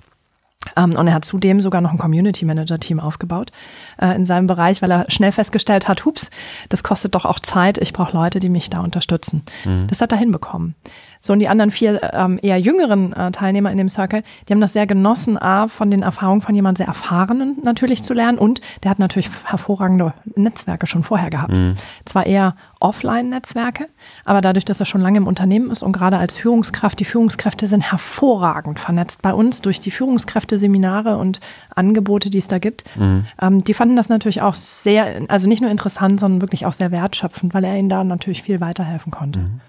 Um, 0.76 0.92
ähm, 0.92 0.98
und 0.98 1.08
er 1.08 1.16
hat 1.16 1.26
zudem 1.26 1.60
sogar 1.60 1.82
noch 1.82 1.92
ein 1.92 1.98
Community 1.98 2.46
Manager 2.46 2.80
Team 2.80 3.00
aufgebaut 3.00 3.52
äh, 4.00 4.16
in 4.16 4.28
seinem 4.28 4.46
Bereich, 4.46 4.84
weil 4.84 4.92
er 4.92 5.10
schnell 5.10 5.32
festgestellt 5.32 5.88
hat, 5.88 6.06
hups, 6.06 6.30
das 6.70 6.84
kostet 6.84 7.16
doch 7.16 7.26
auch 7.26 7.40
Zeit, 7.40 7.80
ich 7.80 7.94
brauche 7.94 8.16
Leute, 8.16 8.40
die 8.40 8.50
mich 8.50 8.70
da 8.70 8.82
unterstützen. 8.82 9.42
Mhm. 9.66 9.88
Das 9.88 10.02
hat 10.02 10.12
er 10.12 10.20
hinbekommen. 10.20 10.76
So, 11.22 11.34
und 11.34 11.40
die 11.40 11.48
anderen 11.48 11.72
vier 11.72 12.02
ähm, 12.14 12.40
eher 12.42 12.60
jüngeren 12.60 13.14
äh, 13.14 13.32
Teilnehmer 13.32 13.72
in 13.72 13.78
dem 13.78 13.90
Circle, 13.90 14.24
die 14.48 14.54
haben 14.54 14.60
das 14.60 14.74
sehr 14.74 14.88
genossen, 14.88 15.42
A, 15.42 15.68
von 15.68 15.92
den 15.92 16.02
Erfahrungen 16.02 16.42
von 16.42 16.56
jemand 16.56 16.80
sehr 16.80 16.88
Erfahrenen 16.88 17.58
natürlich 17.64 18.04
zu 18.04 18.14
lernen 18.14 18.40
und 18.40 18.60
der 18.84 18.92
hat 18.92 19.00
natürlich 19.00 19.30
hervorragende 19.46 20.14
Netzwerke 20.36 20.88
schon 20.88 21.04
vorher 21.04 21.30
gehabt. 21.30 21.56
Mhm. 21.56 21.76
Zwar 22.06 22.26
eher 22.26 22.56
Offline-Netzwerke, 22.80 23.88
aber 24.26 24.42
dadurch, 24.42 24.66
dass 24.66 24.80
er 24.80 24.88
schon 24.88 25.02
lange 25.02 25.18
im 25.18 25.28
Unternehmen 25.28 25.70
ist 25.70 25.84
und 25.84 25.92
gerade 25.92 26.18
als 26.18 26.34
Führungskraft, 26.34 27.00
die 27.00 27.06
Führungskräfte 27.06 27.68
sind 27.68 27.92
hervorragend 27.92 28.80
vernetzt 28.80 29.22
bei 29.22 29.34
uns 29.34 29.62
durch 29.62 29.80
die 29.80 29.92
Führungskräfte-Seminare 29.92 31.18
und 31.18 31.40
Angebote, 31.76 32.32
die 32.32 32.40
es 32.40 32.48
da 32.48 32.58
gibt. 32.58 32.84
Mhm. 32.98 33.28
Ähm, 33.40 33.64
die 33.64 33.76
fanden 33.76 33.96
das 33.96 34.10
natürlich 34.10 34.42
auch 34.42 34.56
sehr, 34.56 35.22
also 35.28 35.48
nicht 35.48 35.62
nur 35.62 35.70
interessant, 35.70 36.20
sondern 36.20 36.42
wirklich 36.42 36.66
auch 36.66 36.74
sehr 36.74 36.92
wertschöpfend, 36.92 37.54
weil 37.54 37.64
er 37.64 37.78
ihnen 37.78 37.90
da 37.90 38.04
natürlich 38.04 38.42
viel 38.42 38.60
weiterhelfen 38.60 39.12
konnte. 39.12 39.42
Mhm. 39.42 39.62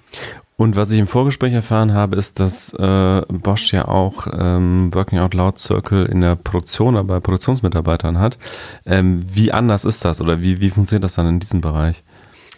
Und 0.56 0.76
was 0.76 0.90
ich 0.92 0.98
im 0.98 1.06
Vorgespräch 1.06 1.54
erfahren 1.54 1.92
habe, 1.92 2.16
ist, 2.16 2.38
dass 2.38 2.72
äh, 2.74 3.22
Bosch 3.28 3.72
ja 3.72 3.88
auch 3.88 4.28
ähm, 4.32 4.90
Working 4.94 5.18
Out 5.18 5.34
Loud 5.34 5.58
Circle 5.58 6.06
in 6.06 6.20
der 6.20 6.36
Produktion, 6.36 7.06
bei 7.06 7.18
Produktionsmitarbeitern 7.20 8.18
hat. 8.18 8.38
Ähm, 8.86 9.20
wie 9.26 9.50
anders 9.50 9.84
ist 9.84 10.04
das 10.04 10.20
oder 10.20 10.40
wie, 10.40 10.60
wie 10.60 10.70
funktioniert 10.70 11.04
das 11.04 11.14
dann 11.14 11.26
in 11.26 11.40
diesem 11.40 11.60
Bereich? 11.60 12.04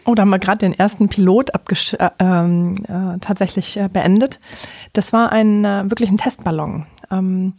Oh, 0.06 0.14
da 0.14 0.22
haben 0.22 0.30
wir 0.30 0.38
gerade 0.38 0.58
den 0.58 0.78
ersten 0.78 1.08
Pilot 1.08 1.50
äh, 1.50 2.10
ähm, 2.18 2.84
äh, 2.88 3.18
tatsächlich 3.20 3.78
äh, 3.78 3.88
beendet. 3.90 4.38
Das 4.92 5.14
war 5.14 5.32
ein 5.32 5.64
äh, 5.64 5.84
wirklich 5.88 6.10
ein 6.10 6.18
Testballon. 6.18 6.86
Ähm, 7.10 7.54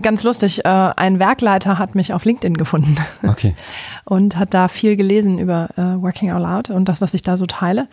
ganz 0.00 0.22
lustig, 0.22 0.64
äh, 0.64 0.68
ein 0.68 1.18
Werkleiter 1.18 1.78
hat 1.78 1.94
mich 1.94 2.12
auf 2.12 2.24
LinkedIn 2.24 2.56
gefunden. 2.56 2.96
Okay. 3.26 3.56
Und 4.04 4.36
hat 4.36 4.54
da 4.54 4.68
viel 4.68 4.96
gelesen 4.96 5.38
über 5.38 5.70
äh, 5.76 6.00
Working 6.00 6.30
Out 6.30 6.42
Loud 6.42 6.70
und 6.70 6.88
das, 6.88 7.00
was 7.00 7.14
ich 7.14 7.22
da 7.22 7.36
so 7.36 7.46
teile. 7.46 7.88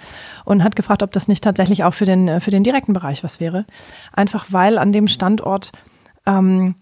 Und 0.45 0.63
hat 0.63 0.75
gefragt, 0.75 1.03
ob 1.03 1.11
das 1.11 1.27
nicht 1.27 1.43
tatsächlich 1.43 1.83
auch 1.83 1.93
für 1.93 2.05
den, 2.05 2.27
äh, 2.27 2.39
für 2.39 2.51
den 2.51 2.63
direkten 2.63 2.93
Bereich 2.93 3.23
was 3.23 3.39
wäre. 3.39 3.65
Einfach 4.13 4.47
weil 4.49 4.77
an 4.77 4.91
dem 4.91 5.07
Standort 5.07 5.71
ähm, 6.25 6.75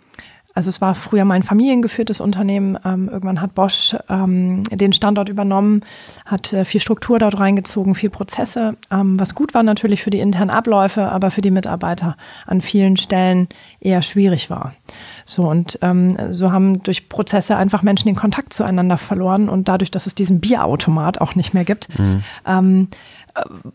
also 0.57 0.71
es 0.71 0.81
war 0.81 0.95
früher 0.95 1.23
mal 1.23 1.35
ein 1.35 1.43
familiengeführtes 1.43 2.19
Unternehmen. 2.19 2.79
Ähm, 2.83 3.09
irgendwann 3.09 3.41
hat 3.41 3.53
Bosch 3.53 3.95
ähm, 4.09 4.63
den 4.63 4.91
Standort 4.91 5.29
übernommen, 5.29 5.81
hat 6.25 6.51
äh, 6.51 6.65
viel 6.65 6.81
Struktur 6.81 7.19
dort 7.19 7.39
reingezogen, 7.39 7.93
viel 7.93 8.09
Prozesse, 8.09 8.75
ähm, 8.89 9.19
was 9.19 9.35
gut 9.35 9.53
war 9.53 9.61
natürlich 9.61 10.01
für 10.01 10.09
die 10.09 10.19
internen 10.19 10.49
Abläufe, 10.49 11.11
aber 11.11 11.29
für 11.29 11.41
die 11.41 11.51
Mitarbeiter 11.51 12.17
an 12.47 12.61
vielen 12.61 12.97
Stellen 12.97 13.47
eher 13.79 14.01
schwierig 14.01 14.49
war. 14.49 14.73
So 15.25 15.47
und 15.47 15.77
ähm, 15.83 16.17
so 16.31 16.51
haben 16.51 16.81
durch 16.81 17.07
Prozesse 17.07 17.55
einfach 17.55 17.83
Menschen 17.83 18.07
den 18.07 18.15
Kontakt 18.15 18.51
zueinander 18.51 18.97
verloren 18.97 19.49
und 19.49 19.67
dadurch, 19.67 19.91
dass 19.91 20.07
es 20.07 20.15
diesen 20.15 20.39
Bierautomat 20.39 21.21
auch 21.21 21.35
nicht 21.35 21.53
mehr 21.53 21.65
gibt, 21.65 21.87
mhm. 21.99 22.23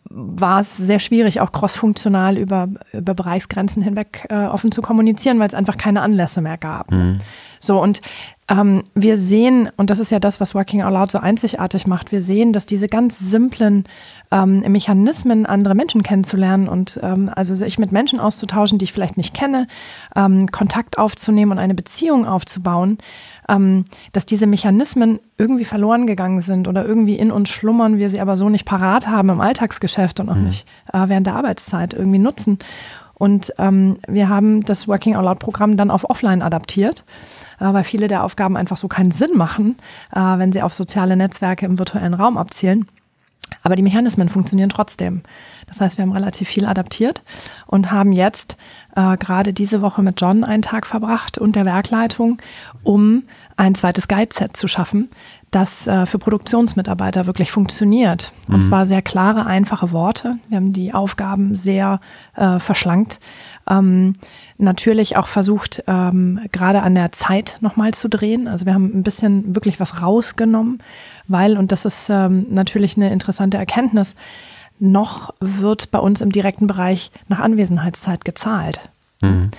War 0.08 0.60
es 0.60 0.76
sehr 0.76 0.98
schwierig, 0.98 1.40
auch 1.40 1.52
crossfunktional 1.52 2.36
über, 2.38 2.68
über 2.92 3.14
Bereichsgrenzen 3.14 3.82
hinweg 3.82 4.26
äh, 4.28 4.46
offen 4.46 4.72
zu 4.72 4.82
kommunizieren, 4.82 5.38
weil 5.38 5.48
es 5.48 5.54
einfach 5.54 5.76
keine 5.76 6.02
Anlässe 6.02 6.40
mehr 6.40 6.58
gab. 6.58 6.90
Mhm. 6.90 7.20
So, 7.60 7.80
und 7.80 8.02
ähm, 8.48 8.82
wir 8.94 9.18
sehen, 9.18 9.70
und 9.76 9.90
das 9.90 10.00
ist 10.00 10.10
ja 10.10 10.18
das, 10.18 10.40
was 10.40 10.54
Working 10.54 10.82
Out 10.82 10.92
Loud 10.92 11.10
so 11.12 11.18
einzigartig 11.18 11.86
macht, 11.86 12.10
wir 12.10 12.22
sehen, 12.22 12.52
dass 12.52 12.66
diese 12.66 12.88
ganz 12.88 13.18
simplen 13.18 13.84
ähm, 14.32 14.60
Mechanismen, 14.60 15.46
andere 15.46 15.76
Menschen 15.76 16.02
kennenzulernen 16.02 16.68
und 16.68 16.98
ähm, 17.02 17.30
also 17.34 17.54
sich 17.54 17.78
mit 17.78 17.92
Menschen 17.92 18.18
auszutauschen, 18.18 18.78
die 18.78 18.84
ich 18.84 18.92
vielleicht 18.92 19.16
nicht 19.16 19.32
kenne, 19.32 19.68
ähm, 20.16 20.50
Kontakt 20.50 20.98
aufzunehmen 20.98 21.52
und 21.52 21.58
eine 21.58 21.74
Beziehung 21.74 22.26
aufzubauen, 22.26 22.98
ähm, 23.48 23.84
dass 24.12 24.26
diese 24.26 24.46
Mechanismen 24.46 25.20
irgendwie 25.38 25.64
verloren 25.64 26.06
gegangen 26.06 26.40
sind 26.40 26.66
oder 26.66 26.84
irgendwie 26.84 27.16
in 27.16 27.30
uns 27.30 27.48
schlummern, 27.48 27.98
wir 27.98 28.10
sie 28.10 28.20
aber 28.20 28.36
so 28.36 28.48
nicht 28.48 28.64
parat 28.64 29.06
haben 29.06 29.28
im 29.28 29.40
Alltagsgeschäft 29.40 30.18
und 30.18 30.28
auch 30.28 30.34
mhm. 30.34 30.44
nicht 30.44 30.66
äh, 30.92 31.04
während 31.06 31.28
der 31.28 31.36
Arbeitszeit 31.36 31.94
irgendwie 31.94 32.18
nutzen. 32.18 32.58
Und 33.14 33.52
ähm, 33.58 33.98
wir 34.08 34.28
haben 34.28 34.64
das 34.64 34.88
Working 34.88 35.16
Out 35.16 35.24
Loud 35.24 35.38
Programm 35.38 35.76
dann 35.76 35.90
auf 35.90 36.08
Offline 36.08 36.42
adaptiert, 36.42 37.04
äh, 37.60 37.72
weil 37.72 37.84
viele 37.84 38.08
der 38.08 38.24
Aufgaben 38.24 38.56
einfach 38.56 38.76
so 38.76 38.88
keinen 38.88 39.12
Sinn 39.12 39.36
machen, 39.36 39.76
äh, 40.12 40.18
wenn 40.20 40.52
sie 40.52 40.62
auf 40.62 40.74
soziale 40.74 41.16
Netzwerke 41.16 41.66
im 41.66 41.78
virtuellen 41.78 42.14
Raum 42.14 42.36
abzielen. 42.36 42.86
Aber 43.62 43.76
die 43.76 43.82
Mechanismen 43.82 44.28
funktionieren 44.28 44.70
trotzdem. 44.70 45.22
Das 45.66 45.80
heißt, 45.80 45.98
wir 45.98 46.02
haben 46.02 46.12
relativ 46.12 46.48
viel 46.48 46.64
adaptiert 46.66 47.22
und 47.66 47.92
haben 47.92 48.12
jetzt 48.12 48.56
äh, 48.96 49.16
gerade 49.16 49.52
diese 49.52 49.82
Woche 49.82 50.02
mit 50.02 50.20
John 50.20 50.44
einen 50.44 50.62
Tag 50.62 50.86
verbracht 50.86 51.38
und 51.38 51.54
der 51.54 51.64
Werkleitung, 51.64 52.38
um 52.82 53.24
ein 53.56 53.74
zweites 53.74 54.08
Guide-Set 54.08 54.56
zu 54.56 54.68
schaffen, 54.68 55.10
das 55.52 55.86
äh, 55.86 56.06
für 56.06 56.18
Produktionsmitarbeiter 56.18 57.26
wirklich 57.26 57.52
funktioniert. 57.52 58.32
Und 58.48 58.56
mhm. 58.56 58.62
zwar 58.62 58.86
sehr 58.86 59.02
klare, 59.02 59.46
einfache 59.46 59.92
Worte. 59.92 60.38
Wir 60.48 60.56
haben 60.56 60.72
die 60.72 60.92
Aufgaben 60.92 61.54
sehr 61.54 62.00
äh, 62.34 62.58
verschlankt. 62.58 63.20
Ähm, 63.68 64.14
natürlich 64.58 65.16
auch 65.16 65.28
versucht, 65.28 65.84
ähm, 65.86 66.40
gerade 66.52 66.82
an 66.82 66.94
der 66.94 67.12
Zeit 67.12 67.58
nochmal 67.60 67.92
zu 67.92 68.08
drehen. 68.08 68.48
Also 68.48 68.64
wir 68.64 68.72
haben 68.72 68.98
ein 68.98 69.02
bisschen 69.02 69.54
wirklich 69.54 69.78
was 69.78 70.00
rausgenommen, 70.00 70.78
weil, 71.28 71.58
und 71.58 71.70
das 71.70 71.84
ist 71.84 72.08
ähm, 72.08 72.46
natürlich 72.50 72.96
eine 72.96 73.12
interessante 73.12 73.58
Erkenntnis, 73.58 74.16
noch 74.78 75.34
wird 75.38 75.90
bei 75.90 75.98
uns 75.98 76.22
im 76.22 76.32
direkten 76.32 76.66
Bereich 76.66 77.12
nach 77.28 77.40
Anwesenheitszeit 77.40 78.24
gezahlt. 78.24 78.80
Mhm. 79.20 79.50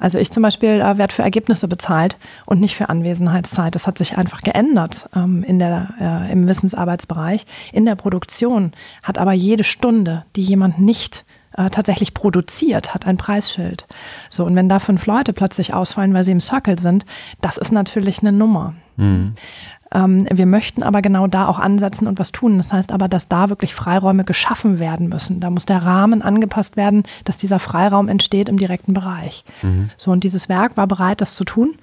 Also 0.00 0.18
ich 0.18 0.32
zum 0.32 0.42
Beispiel 0.42 0.80
äh, 0.80 0.98
werde 0.98 1.14
für 1.14 1.22
Ergebnisse 1.22 1.68
bezahlt 1.68 2.18
und 2.46 2.60
nicht 2.60 2.74
für 2.74 2.88
Anwesenheitszeit. 2.88 3.74
Das 3.74 3.86
hat 3.86 3.98
sich 3.98 4.16
einfach 4.18 4.40
geändert 4.40 5.08
ähm, 5.14 5.44
in 5.44 5.60
der, 5.60 5.94
äh, 6.00 6.32
im 6.32 6.48
Wissensarbeitsbereich. 6.48 7.46
In 7.72 7.84
der 7.84 7.94
Produktion 7.94 8.72
hat 9.02 9.18
aber 9.18 9.32
jede 9.32 9.62
Stunde, 9.62 10.24
die 10.34 10.42
jemand 10.42 10.80
nicht 10.80 11.24
äh, 11.56 11.68
tatsächlich 11.70 12.14
produziert, 12.14 12.94
hat 12.94 13.06
ein 13.06 13.18
Preisschild. 13.18 13.86
So, 14.30 14.44
und 14.44 14.56
wenn 14.56 14.68
da 14.68 14.78
fünf 14.78 15.06
Leute 15.06 15.32
plötzlich 15.32 15.74
ausfallen, 15.74 16.14
weil 16.14 16.24
sie 16.24 16.32
im 16.32 16.40
Circle 16.40 16.78
sind, 16.78 17.04
das 17.40 17.58
ist 17.58 17.70
natürlich 17.70 18.20
eine 18.20 18.32
Nummer. 18.32 18.74
Mhm. 18.96 19.34
Ähm, 19.92 20.26
wir 20.30 20.46
möchten 20.46 20.82
aber 20.82 21.02
genau 21.02 21.26
da 21.26 21.46
auch 21.46 21.58
ansetzen 21.58 22.06
und 22.06 22.18
was 22.18 22.32
tun. 22.32 22.58
Das 22.58 22.72
heißt 22.72 22.92
aber, 22.92 23.08
dass 23.08 23.28
da 23.28 23.48
wirklich 23.48 23.74
Freiräume 23.74 24.24
geschaffen 24.24 24.78
werden 24.78 25.08
müssen. 25.08 25.40
Da 25.40 25.50
muss 25.50 25.66
der 25.66 25.82
Rahmen 25.82 26.22
angepasst 26.22 26.76
werden, 26.76 27.02
dass 27.24 27.36
dieser 27.36 27.58
Freiraum 27.58 28.08
entsteht 28.08 28.48
im 28.48 28.58
direkten 28.58 28.94
Bereich. 28.94 29.44
Mhm. 29.62 29.90
So, 29.96 30.12
und 30.12 30.24
dieses 30.24 30.48
Werk 30.48 30.76
war 30.76 30.86
bereit, 30.86 31.20
das 31.20 31.34
zu 31.34 31.44
tun. 31.44 31.74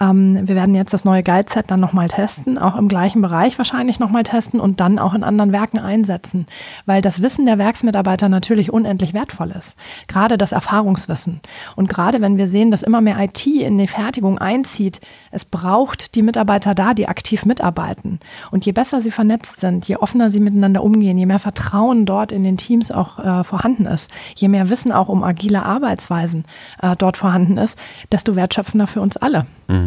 Ähm, 0.00 0.46
wir 0.46 0.54
werden 0.54 0.74
jetzt 0.74 0.92
das 0.92 1.04
neue 1.04 1.22
Guide-Set 1.22 1.70
dann 1.70 1.80
nochmal 1.80 2.08
testen, 2.08 2.58
auch 2.58 2.76
im 2.76 2.88
gleichen 2.88 3.22
Bereich 3.22 3.58
wahrscheinlich 3.58 4.00
nochmal 4.00 4.22
testen 4.22 4.60
und 4.60 4.80
dann 4.80 4.98
auch 4.98 5.14
in 5.14 5.24
anderen 5.24 5.52
Werken 5.52 5.78
einsetzen, 5.78 6.46
weil 6.86 7.02
das 7.02 7.22
Wissen 7.22 7.46
der 7.46 7.58
Werksmitarbeiter 7.58 8.28
natürlich 8.28 8.72
unendlich 8.72 9.14
wertvoll 9.14 9.50
ist. 9.50 9.76
Gerade 10.08 10.38
das 10.38 10.52
Erfahrungswissen. 10.52 11.40
Und 11.76 11.88
gerade 11.88 12.20
wenn 12.20 12.38
wir 12.38 12.48
sehen, 12.48 12.70
dass 12.70 12.82
immer 12.82 13.00
mehr 13.00 13.18
IT 13.20 13.46
in 13.46 13.78
die 13.78 13.86
Fertigung 13.86 14.38
einzieht, 14.38 15.00
es 15.30 15.44
braucht 15.44 16.14
die 16.14 16.22
Mitarbeiter 16.22 16.74
da, 16.74 16.94
die 16.94 17.08
aktiv 17.08 17.44
mitarbeiten. 17.44 18.20
Und 18.50 18.66
je 18.66 18.72
besser 18.72 19.00
sie 19.00 19.10
vernetzt 19.10 19.60
sind, 19.60 19.86
je 19.86 19.96
offener 19.96 20.30
sie 20.30 20.40
miteinander 20.40 20.82
umgehen, 20.82 21.18
je 21.18 21.26
mehr 21.26 21.38
Vertrauen 21.38 22.06
dort 22.06 22.32
in 22.32 22.44
den 22.44 22.56
Teams 22.56 22.90
auch 22.90 23.18
äh, 23.18 23.44
vorhanden 23.44 23.86
ist, 23.86 24.10
je 24.34 24.48
mehr 24.48 24.70
Wissen 24.70 24.92
auch 24.92 25.08
um 25.08 25.22
agile 25.22 25.64
Arbeitsweisen 25.64 26.44
äh, 26.82 26.96
dort 26.96 27.16
vorhanden 27.16 27.56
ist, 27.58 27.78
desto 28.10 28.36
wertschöpfender 28.36 28.86
für 28.86 29.00
uns 29.00 29.16
alle. 29.16 29.46
Mhm. 29.68 29.83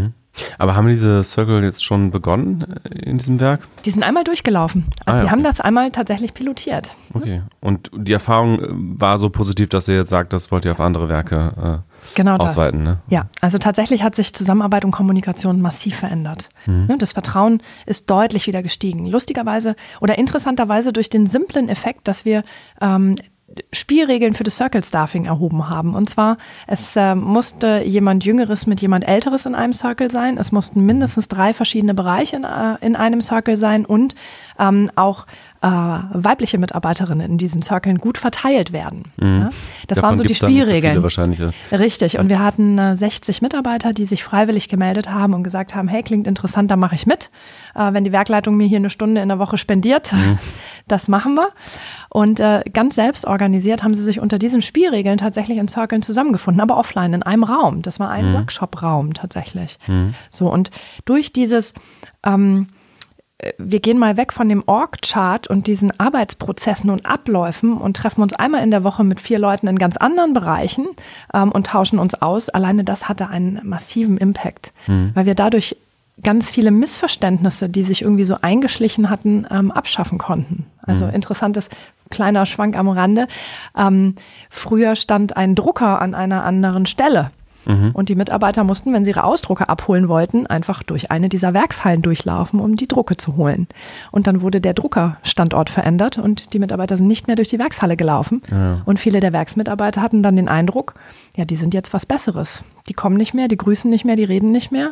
Aber 0.57 0.75
haben 0.75 0.87
diese 0.87 1.23
Circle 1.23 1.63
jetzt 1.63 1.83
schon 1.83 2.11
begonnen 2.11 2.65
äh, 2.83 3.09
in 3.09 3.17
diesem 3.17 3.39
Werk? 3.39 3.67
Die 3.85 3.89
sind 3.89 4.03
einmal 4.03 4.23
durchgelaufen. 4.23 4.85
Also 5.05 5.05
ah, 5.05 5.11
ja, 5.11 5.17
wir 5.17 5.23
okay. 5.23 5.31
haben 5.31 5.43
das 5.43 5.61
einmal 5.61 5.91
tatsächlich 5.91 6.33
pilotiert. 6.33 6.91
Okay. 7.13 7.41
Und 7.59 7.89
die 7.95 8.13
Erfahrung 8.13 8.59
äh, 8.59 8.67
war 8.69 9.17
so 9.17 9.29
positiv, 9.29 9.69
dass 9.69 9.87
ihr 9.87 9.95
jetzt 9.95 10.09
sagt, 10.09 10.33
das 10.33 10.51
wollt 10.51 10.65
ihr 10.65 10.71
auf 10.71 10.79
andere 10.79 11.09
Werke 11.09 11.83
äh, 11.83 12.15
genau 12.15 12.37
ausweiten, 12.37 12.83
ne? 12.83 12.99
Ja, 13.09 13.27
also 13.41 13.57
tatsächlich 13.57 14.03
hat 14.03 14.15
sich 14.15 14.33
Zusammenarbeit 14.33 14.85
und 14.85 14.91
Kommunikation 14.91 15.61
massiv 15.61 15.95
verändert. 15.95 16.49
Mhm. 16.65 16.85
Ne, 16.87 16.97
das 16.97 17.13
Vertrauen 17.13 17.61
ist 17.85 18.09
deutlich 18.09 18.47
wieder 18.47 18.63
gestiegen. 18.63 19.07
Lustigerweise 19.07 19.75
oder 20.01 20.17
interessanterweise 20.17 20.93
durch 20.93 21.09
den 21.09 21.27
simplen 21.27 21.69
Effekt, 21.69 22.07
dass 22.07 22.25
wir 22.25 22.43
ähm, 22.81 23.15
Spielregeln 23.71 24.33
für 24.33 24.43
das 24.43 24.57
Circle 24.57 24.83
Staffing 24.83 25.25
erhoben 25.25 25.69
haben. 25.69 25.95
Und 25.95 26.09
zwar, 26.09 26.37
es 26.67 26.95
äh, 26.95 27.15
musste 27.15 27.81
jemand 27.83 28.25
Jüngeres 28.25 28.67
mit 28.67 28.81
jemand 28.81 29.07
Älteres 29.07 29.45
in 29.45 29.55
einem 29.55 29.73
Circle 29.73 30.11
sein. 30.11 30.37
Es 30.37 30.51
mussten 30.51 30.85
mindestens 30.85 31.27
drei 31.27 31.53
verschiedene 31.53 31.93
Bereiche 31.93 32.35
in, 32.35 32.43
äh, 32.43 32.75
in 32.81 32.95
einem 32.95 33.21
Circle 33.21 33.55
sein 33.55 33.85
und 33.85 34.15
ähm, 34.59 34.91
auch 34.95 35.25
äh, 35.67 36.23
weibliche 36.23 36.57
Mitarbeiterinnen 36.57 37.31
in 37.31 37.37
diesen 37.37 37.61
Circlen 37.61 37.97
gut 37.97 38.17
verteilt 38.17 38.71
werden. 38.71 39.03
Mhm. 39.17 39.39
Ja? 39.39 39.49
Das 39.87 39.95
Davon 39.95 40.03
waren 40.03 40.17
so 40.17 40.23
die 40.23 40.35
Spielregeln. 40.35 41.03
Wahrscheinlich, 41.03 41.39
ja. 41.39 41.51
Richtig. 41.71 42.19
Und 42.19 42.29
wir 42.29 42.39
hatten 42.39 42.77
äh, 42.77 42.97
60 42.97 43.41
Mitarbeiter, 43.41 43.93
die 43.93 44.05
sich 44.05 44.23
freiwillig 44.23 44.69
gemeldet 44.69 45.09
haben 45.09 45.33
und 45.33 45.43
gesagt 45.43 45.75
haben, 45.75 45.87
hey, 45.87 46.03
klingt 46.03 46.27
interessant, 46.27 46.71
da 46.71 46.75
mache 46.75 46.95
ich 46.95 47.05
mit. 47.05 47.29
Äh, 47.75 47.93
wenn 47.93 48.03
die 48.03 48.11
Werkleitung 48.11 48.55
mir 48.55 48.67
hier 48.67 48.77
eine 48.77 48.89
Stunde 48.89 49.21
in 49.21 49.29
der 49.29 49.39
Woche 49.39 49.57
spendiert, 49.57 50.13
mhm. 50.13 50.39
das 50.87 51.07
machen 51.07 51.35
wir. 51.35 51.49
Und 52.09 52.39
äh, 52.39 52.61
ganz 52.71 52.95
selbst 52.95 53.25
organisiert 53.25 53.83
haben 53.83 53.93
sie 53.93 54.03
sich 54.03 54.19
unter 54.19 54.39
diesen 54.39 54.61
Spielregeln 54.61 55.17
tatsächlich 55.17 55.57
in 55.57 55.67
Circlen 55.67 56.01
zusammengefunden, 56.01 56.61
aber 56.61 56.77
offline 56.77 57.13
in 57.13 57.23
einem 57.23 57.43
Raum. 57.43 57.81
Das 57.81 57.99
war 57.99 58.09
ein 58.09 58.29
mhm. 58.29 58.35
Workshop-Raum 58.35 59.13
tatsächlich. 59.13 59.77
Mhm. 59.87 60.13
So 60.29 60.51
und 60.51 60.71
durch 61.05 61.33
dieses 61.33 61.73
ähm, 62.25 62.67
wir 63.59 63.79
gehen 63.79 63.99
mal 63.99 64.17
weg 64.17 64.33
von 64.33 64.49
dem 64.49 64.63
Org-Chart 64.65 65.47
und 65.47 65.67
diesen 65.67 65.97
Arbeitsprozessen 65.99 66.89
und 66.89 67.05
Abläufen 67.05 67.77
und 67.77 67.95
treffen 67.95 68.23
uns 68.23 68.33
einmal 68.33 68.63
in 68.63 68.71
der 68.71 68.83
Woche 68.83 69.03
mit 69.03 69.19
vier 69.19 69.37
Leuten 69.37 69.67
in 69.67 69.77
ganz 69.77 69.95
anderen 69.95 70.33
Bereichen 70.33 70.87
ähm, 71.33 71.51
und 71.51 71.67
tauschen 71.67 71.99
uns 71.99 72.15
aus. 72.15 72.49
Alleine 72.49 72.83
das 72.83 73.07
hatte 73.07 73.29
einen 73.29 73.61
massiven 73.63 74.17
Impact, 74.17 74.73
mhm. 74.87 75.11
weil 75.13 75.27
wir 75.27 75.35
dadurch 75.35 75.77
ganz 76.23 76.49
viele 76.49 76.71
Missverständnisse, 76.71 77.69
die 77.69 77.83
sich 77.83 78.01
irgendwie 78.01 78.25
so 78.25 78.37
eingeschlichen 78.41 79.11
hatten, 79.11 79.45
ähm, 79.51 79.71
abschaffen 79.71 80.17
konnten. 80.17 80.65
Also 80.81 81.05
mhm. 81.05 81.13
interessantes 81.13 81.69
kleiner 82.09 82.47
Schwank 82.47 82.75
am 82.75 82.89
Rande. 82.89 83.27
Ähm, 83.77 84.15
früher 84.49 84.95
stand 84.95 85.37
ein 85.37 85.53
Drucker 85.53 86.01
an 86.01 86.15
einer 86.15 86.43
anderen 86.43 86.87
Stelle. 86.87 87.29
Mhm. 87.67 87.91
Und 87.93 88.09
die 88.09 88.15
Mitarbeiter 88.15 88.63
mussten, 88.63 88.93
wenn 88.93 89.05
sie 89.05 89.11
ihre 89.11 89.23
Ausdrucke 89.23 89.69
abholen 89.69 90.07
wollten, 90.07 90.47
einfach 90.47 90.83
durch 90.83 91.11
eine 91.11 91.29
dieser 91.29 91.53
Werkshallen 91.53 92.01
durchlaufen, 92.01 92.59
um 92.59 92.75
die 92.75 92.87
Drucke 92.87 93.17
zu 93.17 93.35
holen. 93.35 93.67
Und 94.11 94.27
dann 94.27 94.41
wurde 94.41 94.61
der 94.61 94.73
Druckerstandort 94.73 95.69
verändert 95.69 96.17
und 96.17 96.53
die 96.53 96.59
Mitarbeiter 96.59 96.97
sind 96.97 97.07
nicht 97.07 97.27
mehr 97.27 97.35
durch 97.35 97.49
die 97.49 97.59
Werkshalle 97.59 97.97
gelaufen. 97.97 98.41
Ja. 98.49 98.79
Und 98.85 98.99
viele 98.99 99.19
der 99.19 99.33
Werksmitarbeiter 99.33 100.01
hatten 100.01 100.23
dann 100.23 100.35
den 100.35 100.47
Eindruck, 100.47 100.95
ja, 101.35 101.45
die 101.45 101.55
sind 101.55 101.73
jetzt 101.73 101.93
was 101.93 102.05
Besseres. 102.05 102.63
Die 102.87 102.93
kommen 102.93 103.17
nicht 103.17 103.33
mehr, 103.33 103.47
die 103.47 103.57
grüßen 103.57 103.89
nicht 103.89 104.05
mehr, 104.05 104.15
die 104.15 104.23
reden 104.23 104.51
nicht 104.51 104.71
mehr. 104.71 104.91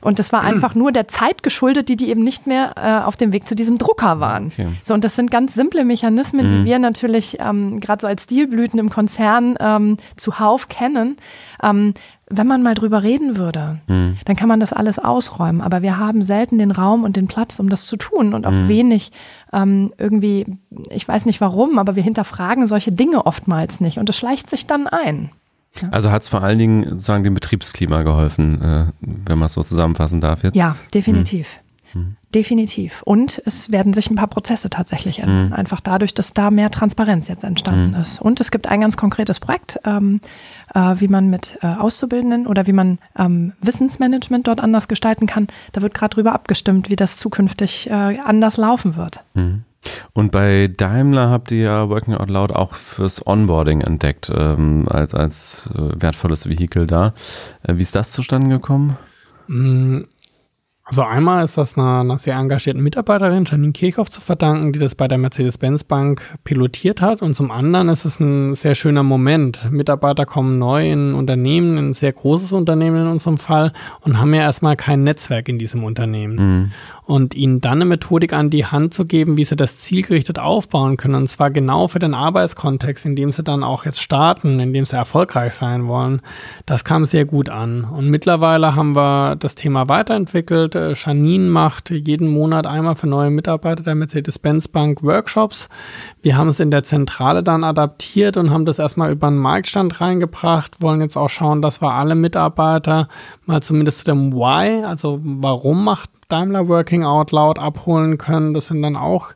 Und 0.00 0.18
das 0.18 0.32
war 0.32 0.42
einfach 0.44 0.74
nur 0.74 0.92
der 0.92 1.08
Zeit 1.08 1.42
geschuldet, 1.42 1.88
die 1.88 1.96
die 1.96 2.08
eben 2.08 2.24
nicht 2.24 2.46
mehr 2.46 2.72
äh, 2.76 3.04
auf 3.04 3.16
dem 3.16 3.32
Weg 3.32 3.48
zu 3.48 3.54
diesem 3.54 3.78
Drucker 3.78 4.20
waren. 4.20 4.46
Okay. 4.46 4.68
So, 4.82 4.94
und 4.94 5.04
das 5.04 5.16
sind 5.16 5.30
ganz 5.30 5.54
simple 5.54 5.84
Mechanismen, 5.84 6.46
mhm. 6.46 6.50
die 6.50 6.64
wir 6.64 6.78
natürlich 6.78 7.38
ähm, 7.40 7.80
gerade 7.80 8.00
so 8.00 8.06
als 8.06 8.24
Stilblüten 8.24 8.78
im 8.78 8.90
Konzern 8.90 9.56
ähm, 9.60 9.96
zuhauf 10.16 10.68
kennen. 10.68 11.16
Ähm, 11.62 11.94
wenn 12.30 12.46
man 12.46 12.62
mal 12.62 12.74
drüber 12.74 13.02
reden 13.02 13.36
würde, 13.36 13.80
mhm. 13.86 14.16
dann 14.24 14.36
kann 14.36 14.48
man 14.48 14.60
das 14.60 14.72
alles 14.72 14.98
ausräumen. 14.98 15.60
Aber 15.60 15.82
wir 15.82 15.98
haben 15.98 16.22
selten 16.22 16.58
den 16.58 16.70
Raum 16.70 17.04
und 17.04 17.16
den 17.16 17.26
Platz, 17.26 17.58
um 17.58 17.68
das 17.68 17.86
zu 17.86 17.96
tun 17.96 18.34
und 18.34 18.46
auch 18.46 18.52
mhm. 18.52 18.68
wenig 18.68 19.12
ähm, 19.52 19.92
irgendwie, 19.98 20.46
ich 20.90 21.06
weiß 21.08 21.26
nicht 21.26 21.40
warum, 21.40 21.78
aber 21.78 21.96
wir 21.96 22.02
hinterfragen 22.02 22.66
solche 22.66 22.92
Dinge 22.92 23.26
oftmals 23.26 23.80
nicht 23.80 23.98
und 23.98 24.08
es 24.08 24.16
schleicht 24.16 24.50
sich 24.50 24.66
dann 24.66 24.86
ein. 24.86 25.30
Ja. 25.80 25.88
Also 25.90 26.10
hat 26.10 26.22
es 26.22 26.28
vor 26.28 26.42
allen 26.42 26.58
Dingen 26.58 26.84
sozusagen 26.90 27.24
dem 27.24 27.34
Betriebsklima 27.34 28.02
geholfen, 28.02 28.60
äh, 28.62 28.86
wenn 29.00 29.38
man 29.38 29.46
es 29.46 29.52
so 29.52 29.62
zusammenfassen 29.62 30.20
darf 30.20 30.42
jetzt? 30.42 30.56
Ja, 30.56 30.76
definitiv. 30.92 31.46
Mhm. 31.46 31.67
Definitiv. 32.34 33.02
Und 33.02 33.40
es 33.46 33.70
werden 33.72 33.94
sich 33.94 34.10
ein 34.10 34.16
paar 34.16 34.26
Prozesse 34.26 34.68
tatsächlich 34.68 35.20
ändern. 35.20 35.46
Mhm. 35.46 35.52
Einfach 35.54 35.80
dadurch, 35.80 36.12
dass 36.12 36.34
da 36.34 36.50
mehr 36.50 36.70
Transparenz 36.70 37.28
jetzt 37.28 37.44
entstanden 37.44 37.92
mhm. 37.94 38.02
ist. 38.02 38.20
Und 38.20 38.40
es 38.40 38.50
gibt 38.50 38.66
ein 38.66 38.80
ganz 38.80 38.96
konkretes 38.96 39.40
Projekt, 39.40 39.80
ähm, 39.84 40.20
äh, 40.74 40.96
wie 40.98 41.08
man 41.08 41.30
mit 41.30 41.58
äh, 41.62 41.66
Auszubildenden 41.66 42.46
oder 42.46 42.66
wie 42.66 42.72
man 42.72 42.98
ähm, 43.18 43.54
Wissensmanagement 43.62 44.46
dort 44.46 44.60
anders 44.60 44.88
gestalten 44.88 45.26
kann. 45.26 45.48
Da 45.72 45.80
wird 45.80 45.94
gerade 45.94 46.14
drüber 46.14 46.32
abgestimmt, 46.32 46.90
wie 46.90 46.96
das 46.96 47.16
zukünftig 47.16 47.88
äh, 47.88 47.92
anders 47.92 48.58
laufen 48.58 48.96
wird. 48.96 49.20
Mhm. 49.34 49.64
Und 50.12 50.32
bei 50.32 50.68
Daimler 50.68 51.30
habt 51.30 51.50
ihr 51.50 51.62
ja 51.62 51.88
Working 51.88 52.14
Out 52.14 52.28
Loud 52.28 52.52
auch 52.52 52.74
fürs 52.74 53.26
Onboarding 53.26 53.80
entdeckt, 53.80 54.30
ähm, 54.34 54.86
als, 54.88 55.14
als 55.14 55.70
äh, 55.74 56.02
wertvolles 56.02 56.48
Vehikel 56.48 56.86
da. 56.86 57.14
Äh, 57.62 57.76
wie 57.76 57.82
ist 57.82 57.94
das 57.94 58.12
zustande 58.12 58.50
gekommen? 58.50 58.96
Also 60.88 61.02
einmal 61.02 61.44
ist 61.44 61.58
das 61.58 61.76
einer, 61.76 62.00
einer, 62.00 62.18
sehr 62.18 62.34
engagierten 62.36 62.82
Mitarbeiterin, 62.82 63.44
Janine 63.44 63.72
Kirchhoff, 63.72 64.10
zu 64.10 64.22
verdanken, 64.22 64.72
die 64.72 64.78
das 64.78 64.94
bei 64.94 65.06
der 65.06 65.18
Mercedes-Benz 65.18 65.84
Bank 65.84 66.22
pilotiert 66.44 67.02
hat. 67.02 67.20
Und 67.20 67.34
zum 67.34 67.50
anderen 67.50 67.90
ist 67.90 68.06
es 68.06 68.20
ein 68.20 68.54
sehr 68.54 68.74
schöner 68.74 69.02
Moment. 69.02 69.70
Mitarbeiter 69.70 70.24
kommen 70.24 70.58
neu 70.58 70.90
in 70.90 71.12
Unternehmen, 71.12 71.76
in 71.76 71.90
ein 71.90 71.92
sehr 71.92 72.12
großes 72.12 72.54
Unternehmen 72.54 73.02
in 73.02 73.08
unserem 73.08 73.36
Fall, 73.36 73.74
und 74.00 74.18
haben 74.18 74.32
ja 74.32 74.40
erstmal 74.40 74.76
kein 74.76 75.04
Netzwerk 75.04 75.50
in 75.50 75.58
diesem 75.58 75.84
Unternehmen. 75.84 76.36
Mhm 76.36 76.72
und 77.08 77.34
ihnen 77.34 77.62
dann 77.62 77.78
eine 77.78 77.86
Methodik 77.86 78.34
an 78.34 78.50
die 78.50 78.66
Hand 78.66 78.92
zu 78.92 79.06
geben, 79.06 79.38
wie 79.38 79.44
sie 79.46 79.56
das 79.56 79.78
zielgerichtet 79.78 80.38
aufbauen 80.38 80.98
können. 80.98 81.14
Und 81.14 81.26
zwar 81.28 81.50
genau 81.50 81.88
für 81.88 81.98
den 81.98 82.12
Arbeitskontext, 82.12 83.06
in 83.06 83.16
dem 83.16 83.32
sie 83.32 83.42
dann 83.42 83.62
auch 83.64 83.86
jetzt 83.86 84.02
starten, 84.02 84.60
in 84.60 84.74
dem 84.74 84.84
sie 84.84 84.94
erfolgreich 84.94 85.54
sein 85.54 85.88
wollen. 85.88 86.20
Das 86.66 86.84
kam 86.84 87.06
sehr 87.06 87.24
gut 87.24 87.48
an. 87.48 87.84
Und 87.84 88.10
mittlerweile 88.10 88.76
haben 88.76 88.94
wir 88.94 89.36
das 89.36 89.54
Thema 89.54 89.88
weiterentwickelt. 89.88 90.74
Äh, 90.74 90.92
Janine 90.92 91.48
macht 91.48 91.88
jeden 91.88 92.28
Monat 92.28 92.66
einmal 92.66 92.94
für 92.94 93.06
neue 93.06 93.30
Mitarbeiter 93.30 93.82
der 93.82 93.94
Mercedes-Benz 93.94 94.68
Bank 94.68 95.02
Workshops. 95.02 95.70
Wir 96.20 96.36
haben 96.36 96.48
es 96.48 96.60
in 96.60 96.70
der 96.70 96.82
Zentrale 96.82 97.42
dann 97.42 97.64
adaptiert 97.64 98.36
und 98.36 98.50
haben 98.50 98.66
das 98.66 98.78
erstmal 98.78 99.12
über 99.12 99.28
einen 99.28 99.38
Marktstand 99.38 100.02
reingebracht, 100.02 100.82
wollen 100.82 101.00
jetzt 101.00 101.16
auch 101.16 101.30
schauen, 101.30 101.62
dass 101.62 101.80
wir 101.80 101.94
alle 101.94 102.14
Mitarbeiter 102.14 103.08
mal 103.46 103.62
zumindest 103.62 104.00
zu 104.00 104.04
dem 104.04 104.34
Why, 104.34 104.84
also 104.84 105.20
warum 105.22 105.84
macht 105.84 106.10
Daimler 106.28 106.68
Working 106.68 107.04
Out 107.04 107.32
Loud 107.32 107.58
abholen 107.58 108.18
können. 108.18 108.52
Das 108.52 108.66
sind 108.66 108.82
dann 108.82 108.96
auch 108.96 109.28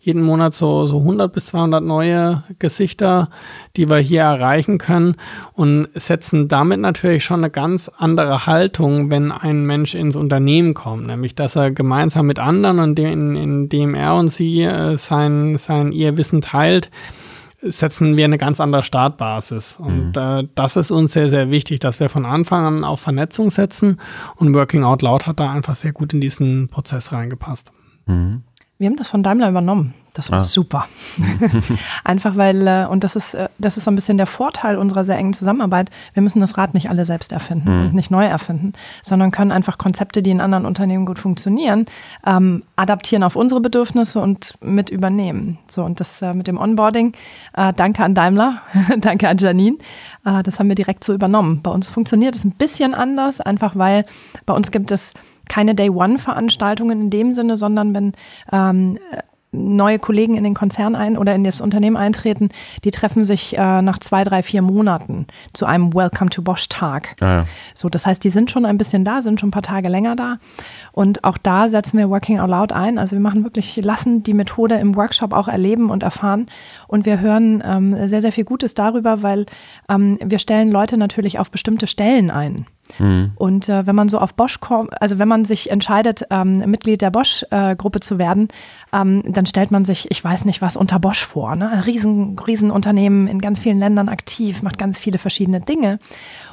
jeden 0.00 0.22
Monat 0.22 0.54
so, 0.54 0.84
so 0.86 0.98
100 0.98 1.32
bis 1.32 1.46
200 1.46 1.82
neue 1.82 2.42
Gesichter, 2.58 3.30
die 3.76 3.88
wir 3.88 3.98
hier 3.98 4.22
erreichen 4.22 4.78
können 4.78 5.14
und 5.52 5.88
setzen 5.94 6.48
damit 6.48 6.80
natürlich 6.80 7.22
schon 7.22 7.40
eine 7.40 7.50
ganz 7.50 7.88
andere 7.88 8.46
Haltung, 8.46 9.10
wenn 9.10 9.30
ein 9.30 9.64
Mensch 9.64 9.94
ins 9.94 10.16
Unternehmen 10.16 10.74
kommt, 10.74 11.06
nämlich 11.06 11.36
dass 11.36 11.54
er 11.54 11.70
gemeinsam 11.70 12.26
mit 12.26 12.40
anderen 12.40 12.80
und 12.80 12.98
in, 12.98 13.36
indem 13.36 13.94
er 13.94 14.16
und 14.16 14.28
sie 14.28 14.62
äh, 14.62 14.96
sein, 14.96 15.56
sein 15.56 15.92
ihr 15.92 16.16
Wissen 16.16 16.40
teilt, 16.40 16.90
setzen 17.62 18.16
wir 18.16 18.24
eine 18.24 18.38
ganz 18.38 18.60
andere 18.60 18.82
Startbasis. 18.82 19.76
Und 19.78 20.16
mhm. 20.16 20.22
äh, 20.22 20.48
das 20.54 20.76
ist 20.76 20.90
uns 20.90 21.12
sehr, 21.12 21.28
sehr 21.28 21.50
wichtig, 21.50 21.80
dass 21.80 22.00
wir 22.00 22.08
von 22.08 22.24
Anfang 22.24 22.64
an 22.64 22.84
auf 22.84 23.00
Vernetzung 23.00 23.50
setzen. 23.50 24.00
Und 24.36 24.54
Working 24.54 24.84
Out 24.84 25.02
Loud 25.02 25.26
hat 25.26 25.40
da 25.40 25.50
einfach 25.50 25.74
sehr 25.74 25.92
gut 25.92 26.12
in 26.12 26.20
diesen 26.20 26.68
Prozess 26.68 27.12
reingepasst. 27.12 27.72
Mhm. 28.06 28.42
Wir 28.78 28.88
haben 28.88 28.96
das 28.96 29.08
von 29.08 29.22
Daimler 29.22 29.50
übernommen. 29.50 29.94
Das 30.14 30.30
war 30.30 30.38
ah. 30.38 30.42
super. 30.42 30.88
Einfach 32.04 32.36
weil, 32.36 32.66
äh, 32.66 32.86
und 32.86 33.04
das 33.04 33.14
ist, 33.14 33.34
äh, 33.34 33.48
das 33.58 33.76
ist 33.76 33.84
so 33.84 33.90
ein 33.90 33.94
bisschen 33.94 34.16
der 34.16 34.26
Vorteil 34.26 34.76
unserer 34.76 35.04
sehr 35.04 35.16
engen 35.16 35.32
Zusammenarbeit. 35.32 35.90
Wir 36.14 36.22
müssen 36.22 36.40
das 36.40 36.58
Rad 36.58 36.74
nicht 36.74 36.90
alle 36.90 37.04
selbst 37.04 37.32
erfinden 37.32 37.72
mhm. 37.72 37.86
und 37.86 37.94
nicht 37.94 38.10
neu 38.10 38.24
erfinden, 38.24 38.72
sondern 39.02 39.30
können 39.30 39.52
einfach 39.52 39.78
Konzepte, 39.78 40.22
die 40.22 40.30
in 40.30 40.40
anderen 40.40 40.66
Unternehmen 40.66 41.06
gut 41.06 41.18
funktionieren, 41.18 41.86
ähm, 42.26 42.64
adaptieren 42.76 43.22
auf 43.22 43.36
unsere 43.36 43.60
Bedürfnisse 43.60 44.20
und 44.20 44.54
mit 44.60 44.90
übernehmen. 44.90 45.58
So, 45.68 45.84
und 45.84 46.00
das 46.00 46.20
äh, 46.22 46.34
mit 46.34 46.48
dem 46.48 46.58
Onboarding, 46.58 47.14
äh, 47.54 47.72
danke 47.72 48.02
an 48.02 48.14
Daimler, 48.14 48.62
danke 48.98 49.28
an 49.28 49.38
Janine, 49.38 49.78
äh, 50.24 50.42
das 50.42 50.58
haben 50.58 50.68
wir 50.68 50.74
direkt 50.74 51.04
so 51.04 51.12
übernommen. 51.14 51.60
Bei 51.62 51.70
uns 51.70 51.88
funktioniert 51.88 52.34
es 52.34 52.44
ein 52.44 52.52
bisschen 52.52 52.94
anders, 52.94 53.40
einfach 53.40 53.76
weil 53.76 54.04
bei 54.44 54.54
uns 54.54 54.70
gibt 54.70 54.90
es 54.90 55.14
keine 55.48 55.74
Day-One-Veranstaltungen 55.74 57.00
in 57.00 57.10
dem 57.10 57.32
Sinne, 57.32 57.56
sondern 57.56 57.94
wenn 57.94 58.12
ähm, 58.52 58.98
neue 59.52 59.98
Kollegen 59.98 60.36
in 60.36 60.44
den 60.44 60.54
Konzern 60.54 60.94
ein 60.94 61.18
oder 61.18 61.34
in 61.34 61.42
das 61.42 61.60
Unternehmen 61.60 61.96
eintreten, 61.96 62.50
die 62.84 62.90
treffen 62.90 63.24
sich 63.24 63.56
äh, 63.56 63.82
nach 63.82 63.98
zwei, 63.98 64.22
drei, 64.22 64.42
vier 64.42 64.62
Monaten 64.62 65.26
zu 65.52 65.66
einem 65.66 65.92
Welcome 65.92 66.30
to 66.30 66.42
Bosch 66.42 66.68
Tag. 66.68 67.16
Ah, 67.20 67.26
ja. 67.26 67.44
So, 67.74 67.88
das 67.88 68.06
heißt, 68.06 68.22
die 68.22 68.30
sind 68.30 68.50
schon 68.50 68.64
ein 68.64 68.78
bisschen 68.78 69.04
da, 69.04 69.22
sind 69.22 69.40
schon 69.40 69.48
ein 69.48 69.52
paar 69.52 69.62
Tage 69.62 69.88
länger 69.88 70.14
da. 70.14 70.38
Und 70.92 71.24
auch 71.24 71.38
da 71.38 71.68
setzen 71.68 71.98
wir 71.98 72.08
Working 72.10 72.38
Out 72.38 72.50
Loud 72.50 72.72
ein. 72.72 72.98
Also 72.98 73.16
wir 73.16 73.20
machen 73.20 73.42
wirklich, 73.42 73.76
lassen 73.76 74.22
die 74.22 74.34
Methode 74.34 74.76
im 74.76 74.94
Workshop 74.94 75.32
auch 75.32 75.48
erleben 75.48 75.90
und 75.90 76.02
erfahren. 76.02 76.46
Und 76.86 77.04
wir 77.04 77.20
hören 77.20 77.62
ähm, 77.66 78.06
sehr, 78.06 78.20
sehr 78.20 78.32
viel 78.32 78.44
Gutes 78.44 78.74
darüber, 78.74 79.22
weil 79.22 79.46
ähm, 79.88 80.18
wir 80.22 80.38
stellen 80.38 80.70
Leute 80.70 80.96
natürlich 80.96 81.38
auf 81.38 81.50
bestimmte 81.50 81.86
Stellen 81.86 82.30
ein. 82.30 82.66
Mhm. 82.98 83.32
Und 83.36 83.68
äh, 83.68 83.86
wenn 83.86 83.94
man 83.94 84.08
so 84.08 84.18
auf 84.18 84.34
Bosch 84.34 84.60
kommt, 84.60 85.00
also 85.00 85.18
wenn 85.18 85.28
man 85.28 85.44
sich 85.44 85.70
entscheidet, 85.70 86.24
ähm, 86.30 86.58
Mitglied 86.70 87.02
der 87.02 87.10
Bosch-Gruppe 87.10 87.98
äh, 87.98 88.00
zu 88.00 88.18
werden, 88.18 88.48
ähm, 88.92 89.22
dann 89.26 89.46
stellt 89.46 89.70
man 89.70 89.84
sich, 89.84 90.10
ich 90.10 90.22
weiß 90.22 90.44
nicht 90.44 90.62
was, 90.62 90.76
unter 90.76 90.98
Bosch 90.98 91.24
vor. 91.24 91.56
Ne? 91.56 91.70
Ein 91.70 91.80
riesen, 91.80 92.38
riesen 92.38 92.70
in 92.70 93.40
ganz 93.40 93.60
vielen 93.60 93.78
Ländern 93.78 94.08
aktiv, 94.08 94.62
macht 94.62 94.78
ganz 94.78 94.98
viele 94.98 95.18
verschiedene 95.18 95.60
Dinge. 95.60 95.98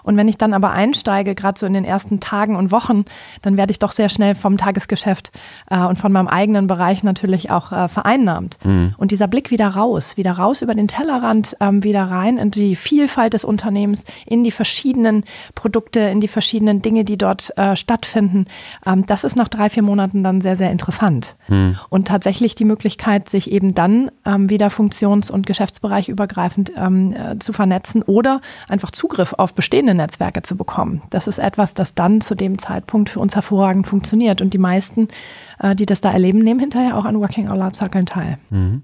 Und 0.07 0.15
wenn 0.15 0.29
ich 0.29 0.37
dann 0.37 0.53
aber 0.53 0.71
einsteige, 0.71 1.35
gerade 1.35 1.59
so 1.59 1.65
in 1.65 1.73
den 1.73 1.83
ersten 1.83 2.21
Tagen 2.21 2.55
und 2.55 2.71
Wochen, 2.71 3.03
dann 3.41 3.57
werde 3.57 3.71
ich 3.71 3.79
doch 3.79 3.91
sehr 3.91 4.07
schnell 4.07 4.35
vom 4.35 4.55
Tagesgeschäft 4.55 5.31
äh, 5.69 5.83
und 5.83 5.99
von 5.99 6.13
meinem 6.13 6.29
eigenen 6.29 6.65
Bereich 6.67 7.03
natürlich 7.03 7.51
auch 7.51 7.73
äh, 7.73 7.89
vereinnahmt. 7.89 8.57
Mhm. 8.63 8.95
Und 8.97 9.11
dieser 9.11 9.27
Blick 9.27 9.51
wieder 9.51 9.67
raus, 9.67 10.15
wieder 10.15 10.31
raus 10.31 10.61
über 10.61 10.73
den 10.75 10.87
Tellerrand, 10.87 11.57
ähm, 11.59 11.83
wieder 11.83 12.05
rein 12.05 12.37
in 12.37 12.51
die 12.51 12.77
Vielfalt 12.77 13.33
des 13.33 13.43
Unternehmens, 13.43 14.05
in 14.25 14.45
die 14.45 14.51
verschiedenen 14.51 15.25
Produkte, 15.55 15.99
in 15.99 16.21
die 16.21 16.29
verschiedenen 16.29 16.81
Dinge, 16.81 17.03
die 17.03 17.17
dort 17.17 17.51
äh, 17.57 17.75
stattfinden, 17.75 18.45
ähm, 18.85 19.05
das 19.05 19.25
ist 19.25 19.35
nach 19.35 19.49
drei, 19.49 19.69
vier 19.69 19.83
Monaten 19.83 20.23
dann 20.23 20.39
sehr, 20.39 20.55
sehr 20.55 20.71
interessant. 20.71 21.35
Mhm. 21.49 21.77
Und 21.89 22.07
tatsächlich 22.07 22.55
die 22.55 22.63
Möglichkeit, 22.63 23.27
sich 23.27 23.51
eben 23.51 23.75
dann 23.75 24.09
ähm, 24.25 24.49
wieder 24.49 24.69
funktions- 24.69 25.29
und 25.29 25.45
geschäftsbereich 25.45 26.07
übergreifend 26.07 26.71
ähm, 26.77 27.13
äh, 27.13 27.39
zu 27.39 27.51
vernetzen 27.51 28.03
oder 28.03 28.39
einfach 28.69 28.91
Zugriff 28.91 29.33
auf 29.37 29.53
bestehende 29.53 29.96
Netzwerke 29.97 30.41
zu 30.41 30.55
bekommen. 30.55 31.01
Das 31.09 31.27
ist 31.27 31.39
etwas, 31.39 31.73
das 31.73 31.93
dann 31.93 32.21
zu 32.21 32.35
dem 32.35 32.57
Zeitpunkt 32.57 33.09
für 33.09 33.19
uns 33.19 33.35
hervorragend 33.35 33.87
funktioniert. 33.87 34.41
Und 34.41 34.53
die 34.53 34.57
meisten, 34.57 35.09
äh, 35.59 35.75
die 35.75 35.85
das 35.85 36.01
da 36.01 36.11
erleben, 36.11 36.39
nehmen 36.39 36.59
hinterher 36.59 36.97
auch 36.97 37.05
an 37.05 37.19
Working 37.19 37.47
Out 37.49 37.57
Loud 37.57 37.75
Circles 37.75 38.05
teil. 38.05 38.37
Mhm. 38.49 38.83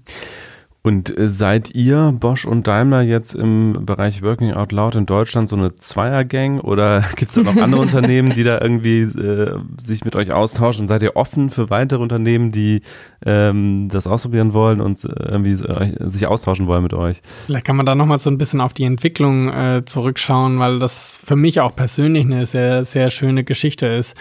Und 0.86 1.16
äh, 1.18 1.30
seid 1.30 1.74
ihr, 1.74 2.12
Bosch 2.12 2.44
und 2.44 2.66
Daimler, 2.66 3.00
jetzt 3.00 3.34
im 3.34 3.86
Bereich 3.86 4.20
Working 4.20 4.52
Out 4.52 4.70
Loud 4.70 4.96
in 4.96 5.06
Deutschland 5.06 5.48
so 5.48 5.56
eine 5.56 5.74
Zweiergang 5.76 6.60
oder 6.60 7.02
gibt 7.16 7.34
es 7.34 7.42
da 7.42 7.50
noch 7.50 7.60
andere 7.60 7.80
Unternehmen, 7.80 8.34
die 8.34 8.44
da 8.44 8.60
irgendwie 8.60 9.00
äh, 9.00 9.58
sich 9.82 10.04
mit 10.04 10.14
euch 10.14 10.32
austauschen? 10.32 10.86
Seid 10.86 11.02
ihr 11.02 11.16
offen 11.16 11.48
für 11.48 11.70
weitere 11.70 12.02
Unternehmen, 12.02 12.52
die 12.52 12.82
ähm, 13.24 13.88
das 13.88 14.06
ausprobieren 14.06 14.52
wollen 14.52 14.82
und 14.82 15.02
äh, 15.06 15.08
irgendwie 15.08 15.52
äh, 15.52 16.10
sich 16.10 16.26
austauschen 16.26 16.66
wollen 16.66 16.82
mit 16.82 16.92
euch? 16.92 17.22
Vielleicht 17.46 17.64
kann 17.64 17.76
man 17.76 17.86
da 17.86 17.94
nochmal 17.94 18.18
so 18.18 18.28
ein 18.28 18.36
bisschen 18.36 18.60
auf 18.60 18.74
die 18.74 18.84
Entwicklung 18.84 19.48
äh, 19.48 19.86
zurückschauen, 19.86 20.58
weil 20.58 20.80
das 20.80 21.18
für 21.24 21.36
mich 21.36 21.60
auch 21.60 21.74
persönlich 21.74 22.26
eine 22.26 22.44
sehr, 22.44 22.84
sehr 22.84 23.08
schöne 23.08 23.42
Geschichte 23.42 23.86
ist. 23.86 24.18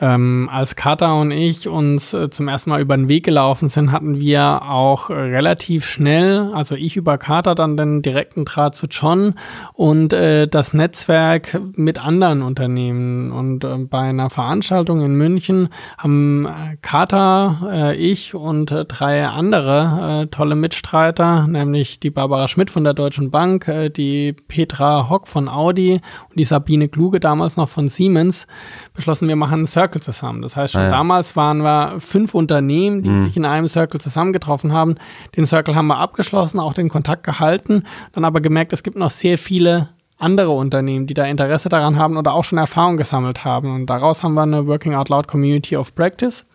Ähm, 0.00 0.48
als 0.50 0.76
Kata 0.76 1.12
und 1.20 1.30
ich 1.30 1.68
uns 1.68 2.14
äh, 2.14 2.30
zum 2.30 2.48
ersten 2.48 2.70
Mal 2.70 2.80
über 2.80 2.96
den 2.96 3.08
Weg 3.08 3.24
gelaufen 3.24 3.68
sind, 3.68 3.92
hatten 3.92 4.18
wir 4.18 4.62
auch 4.62 5.10
relativ 5.10 5.86
schnell 5.86 6.50
also 6.52 6.74
ich 6.74 6.96
über 6.96 7.18
Carter 7.18 7.54
dann 7.54 7.76
den 7.76 8.02
direkten 8.02 8.44
Draht 8.44 8.76
zu 8.76 8.86
John 8.86 9.34
und 9.72 10.12
äh, 10.12 10.46
das 10.48 10.74
Netzwerk 10.74 11.60
mit 11.74 12.04
anderen 12.04 12.42
Unternehmen. 12.42 13.32
Und 13.32 13.64
äh, 13.64 13.78
bei 13.78 14.00
einer 14.00 14.30
Veranstaltung 14.30 15.04
in 15.04 15.14
München 15.14 15.68
haben 15.98 16.46
äh, 16.46 16.76
Carter, 16.82 17.70
äh, 17.72 17.96
ich 17.96 18.34
und 18.34 18.70
äh, 18.70 18.84
drei 18.84 19.26
andere 19.26 20.28
tolle 20.30 20.54
Mitstreiter, 20.54 21.46
nämlich 21.46 22.00
die 22.00 22.10
Barbara 22.10 22.48
Schmidt 22.48 22.70
von 22.70 22.84
der 22.84 22.94
Deutschen 22.94 23.30
Bank, 23.30 23.70
die 23.96 24.32
Petra 24.32 25.08
Hock 25.08 25.28
von 25.28 25.48
Audi 25.48 26.00
und 26.28 26.38
die 26.38 26.44
Sabine 26.44 26.88
Kluge 26.88 27.20
damals 27.20 27.56
noch 27.56 27.68
von 27.68 27.88
Siemens, 27.88 28.46
beschlossen, 28.94 29.28
wir 29.28 29.36
machen 29.36 29.54
einen 29.54 29.66
Circle 29.66 29.89
zusammen. 29.98 30.42
Das 30.42 30.56
heißt, 30.56 30.74
schon 30.74 30.82
ah, 30.82 30.86
ja. 30.86 30.90
damals 30.90 31.34
waren 31.34 31.62
wir 31.62 31.96
fünf 31.98 32.34
Unternehmen, 32.34 33.02
die 33.02 33.10
mhm. 33.10 33.24
sich 33.24 33.36
in 33.36 33.44
einem 33.44 33.66
Circle 33.66 34.00
zusammengetroffen 34.00 34.72
haben. 34.72 34.96
Den 35.36 35.46
Circle 35.46 35.74
haben 35.74 35.88
wir 35.88 35.98
abgeschlossen, 35.98 36.60
auch 36.60 36.74
den 36.74 36.88
Kontakt 36.88 37.24
gehalten, 37.24 37.84
dann 38.12 38.24
aber 38.24 38.40
gemerkt, 38.40 38.72
es 38.72 38.82
gibt 38.82 38.96
noch 38.96 39.10
sehr 39.10 39.38
viele 39.38 39.88
andere 40.18 40.50
Unternehmen, 40.50 41.06
die 41.06 41.14
da 41.14 41.24
Interesse 41.24 41.68
daran 41.68 41.98
haben 41.98 42.16
oder 42.16 42.34
auch 42.34 42.44
schon 42.44 42.58
Erfahrung 42.58 42.96
gesammelt 42.96 43.44
haben. 43.44 43.74
Und 43.74 43.86
daraus 43.86 44.22
haben 44.22 44.34
wir 44.34 44.42
eine 44.42 44.66
Working 44.66 44.94
Out 44.94 45.08
Loud 45.08 45.26
Community 45.26 45.76
of 45.76 45.94
Practice 45.94 46.46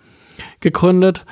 gegründet, 0.60 1.26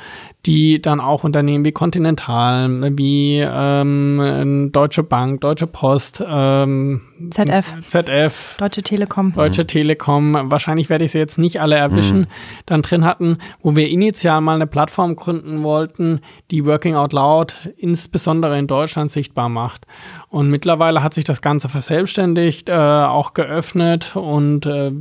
die 0.45 0.81
dann 0.81 0.99
auch 0.99 1.23
Unternehmen 1.23 1.63
wie 1.63 1.71
Continental, 1.71 2.97
wie 2.97 3.39
ähm, 3.39 4.69
Deutsche 4.73 5.03
Bank, 5.03 5.39
Deutsche 5.39 5.67
Post, 5.67 6.21
ähm, 6.27 7.01
ZF, 7.29 7.73
ZF, 7.87 8.57
Deutsche 8.57 8.83
Telekom, 8.83 9.33
Deutsche 9.33 9.61
mhm. 9.61 9.67
Telekom, 9.67 10.37
wahrscheinlich 10.51 10.89
werde 10.89 11.05
ich 11.05 11.13
sie 11.13 11.19
jetzt 11.19 11.37
nicht 11.37 11.61
alle 11.61 11.75
erwischen, 11.75 12.21
mhm. 12.21 12.27
dann 12.65 12.81
drin 12.81 13.05
hatten, 13.05 13.37
wo 13.61 13.77
wir 13.77 13.89
initial 13.89 14.41
mal 14.41 14.55
eine 14.55 14.67
Plattform 14.67 15.15
gründen 15.15 15.63
wollten, 15.63 16.19
die 16.51 16.65
Working 16.65 16.95
Out 16.95 17.13
Loud 17.13 17.57
insbesondere 17.77 18.59
in 18.59 18.67
Deutschland 18.67 19.11
sichtbar 19.11 19.47
macht. 19.47 19.85
Und 20.27 20.49
mittlerweile 20.49 21.03
hat 21.03 21.13
sich 21.13 21.23
das 21.23 21.41
Ganze 21.41 21.69
verselbstständigt, 21.69 22.67
äh, 22.67 22.73
auch 22.73 23.33
geöffnet 23.33 24.17
und 24.17 24.65
äh, 24.65 24.91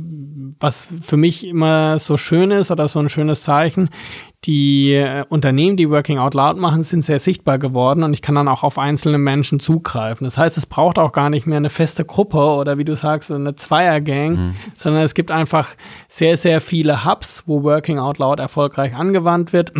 was 0.61 0.93
für 1.01 1.17
mich 1.17 1.45
immer 1.45 1.99
so 1.99 2.15
schön 2.15 2.51
ist 2.51 2.71
oder 2.71 2.87
so 2.87 2.99
ein 2.99 3.09
schönes 3.09 3.43
Zeichen, 3.43 3.89
die 4.45 4.93
äh, 4.93 5.23
Unternehmen, 5.29 5.77
die 5.77 5.89
Working 5.89 6.17
Out 6.17 6.33
Loud 6.33 6.57
machen, 6.57 6.83
sind 6.83 7.03
sehr 7.03 7.19
sichtbar 7.19 7.59
geworden 7.59 8.03
und 8.03 8.13
ich 8.13 8.21
kann 8.21 8.35
dann 8.35 8.47
auch 8.47 8.63
auf 8.63 8.77
einzelne 8.77 9.17
Menschen 9.17 9.59
zugreifen. 9.59 10.25
Das 10.25 10.37
heißt, 10.37 10.57
es 10.57 10.65
braucht 10.65 10.99
auch 10.99 11.11
gar 11.11 11.29
nicht 11.29 11.47
mehr 11.47 11.57
eine 11.57 11.69
feste 11.69 12.03
Gruppe 12.03 12.37
oder 12.37 12.77
wie 12.77 12.85
du 12.85 12.95
sagst, 12.95 13.31
eine 13.31 13.55
Zweiergang, 13.55 14.31
mhm. 14.31 14.55
sondern 14.75 15.03
es 15.03 15.13
gibt 15.13 15.31
einfach 15.31 15.69
sehr, 16.07 16.37
sehr 16.37 16.61
viele 16.61 17.05
Hubs, 17.05 17.43
wo 17.45 17.63
Working 17.63 17.99
Out 17.99 18.17
Loud 18.17 18.39
erfolgreich 18.39 18.95
angewandt 18.95 19.53
wird. 19.53 19.71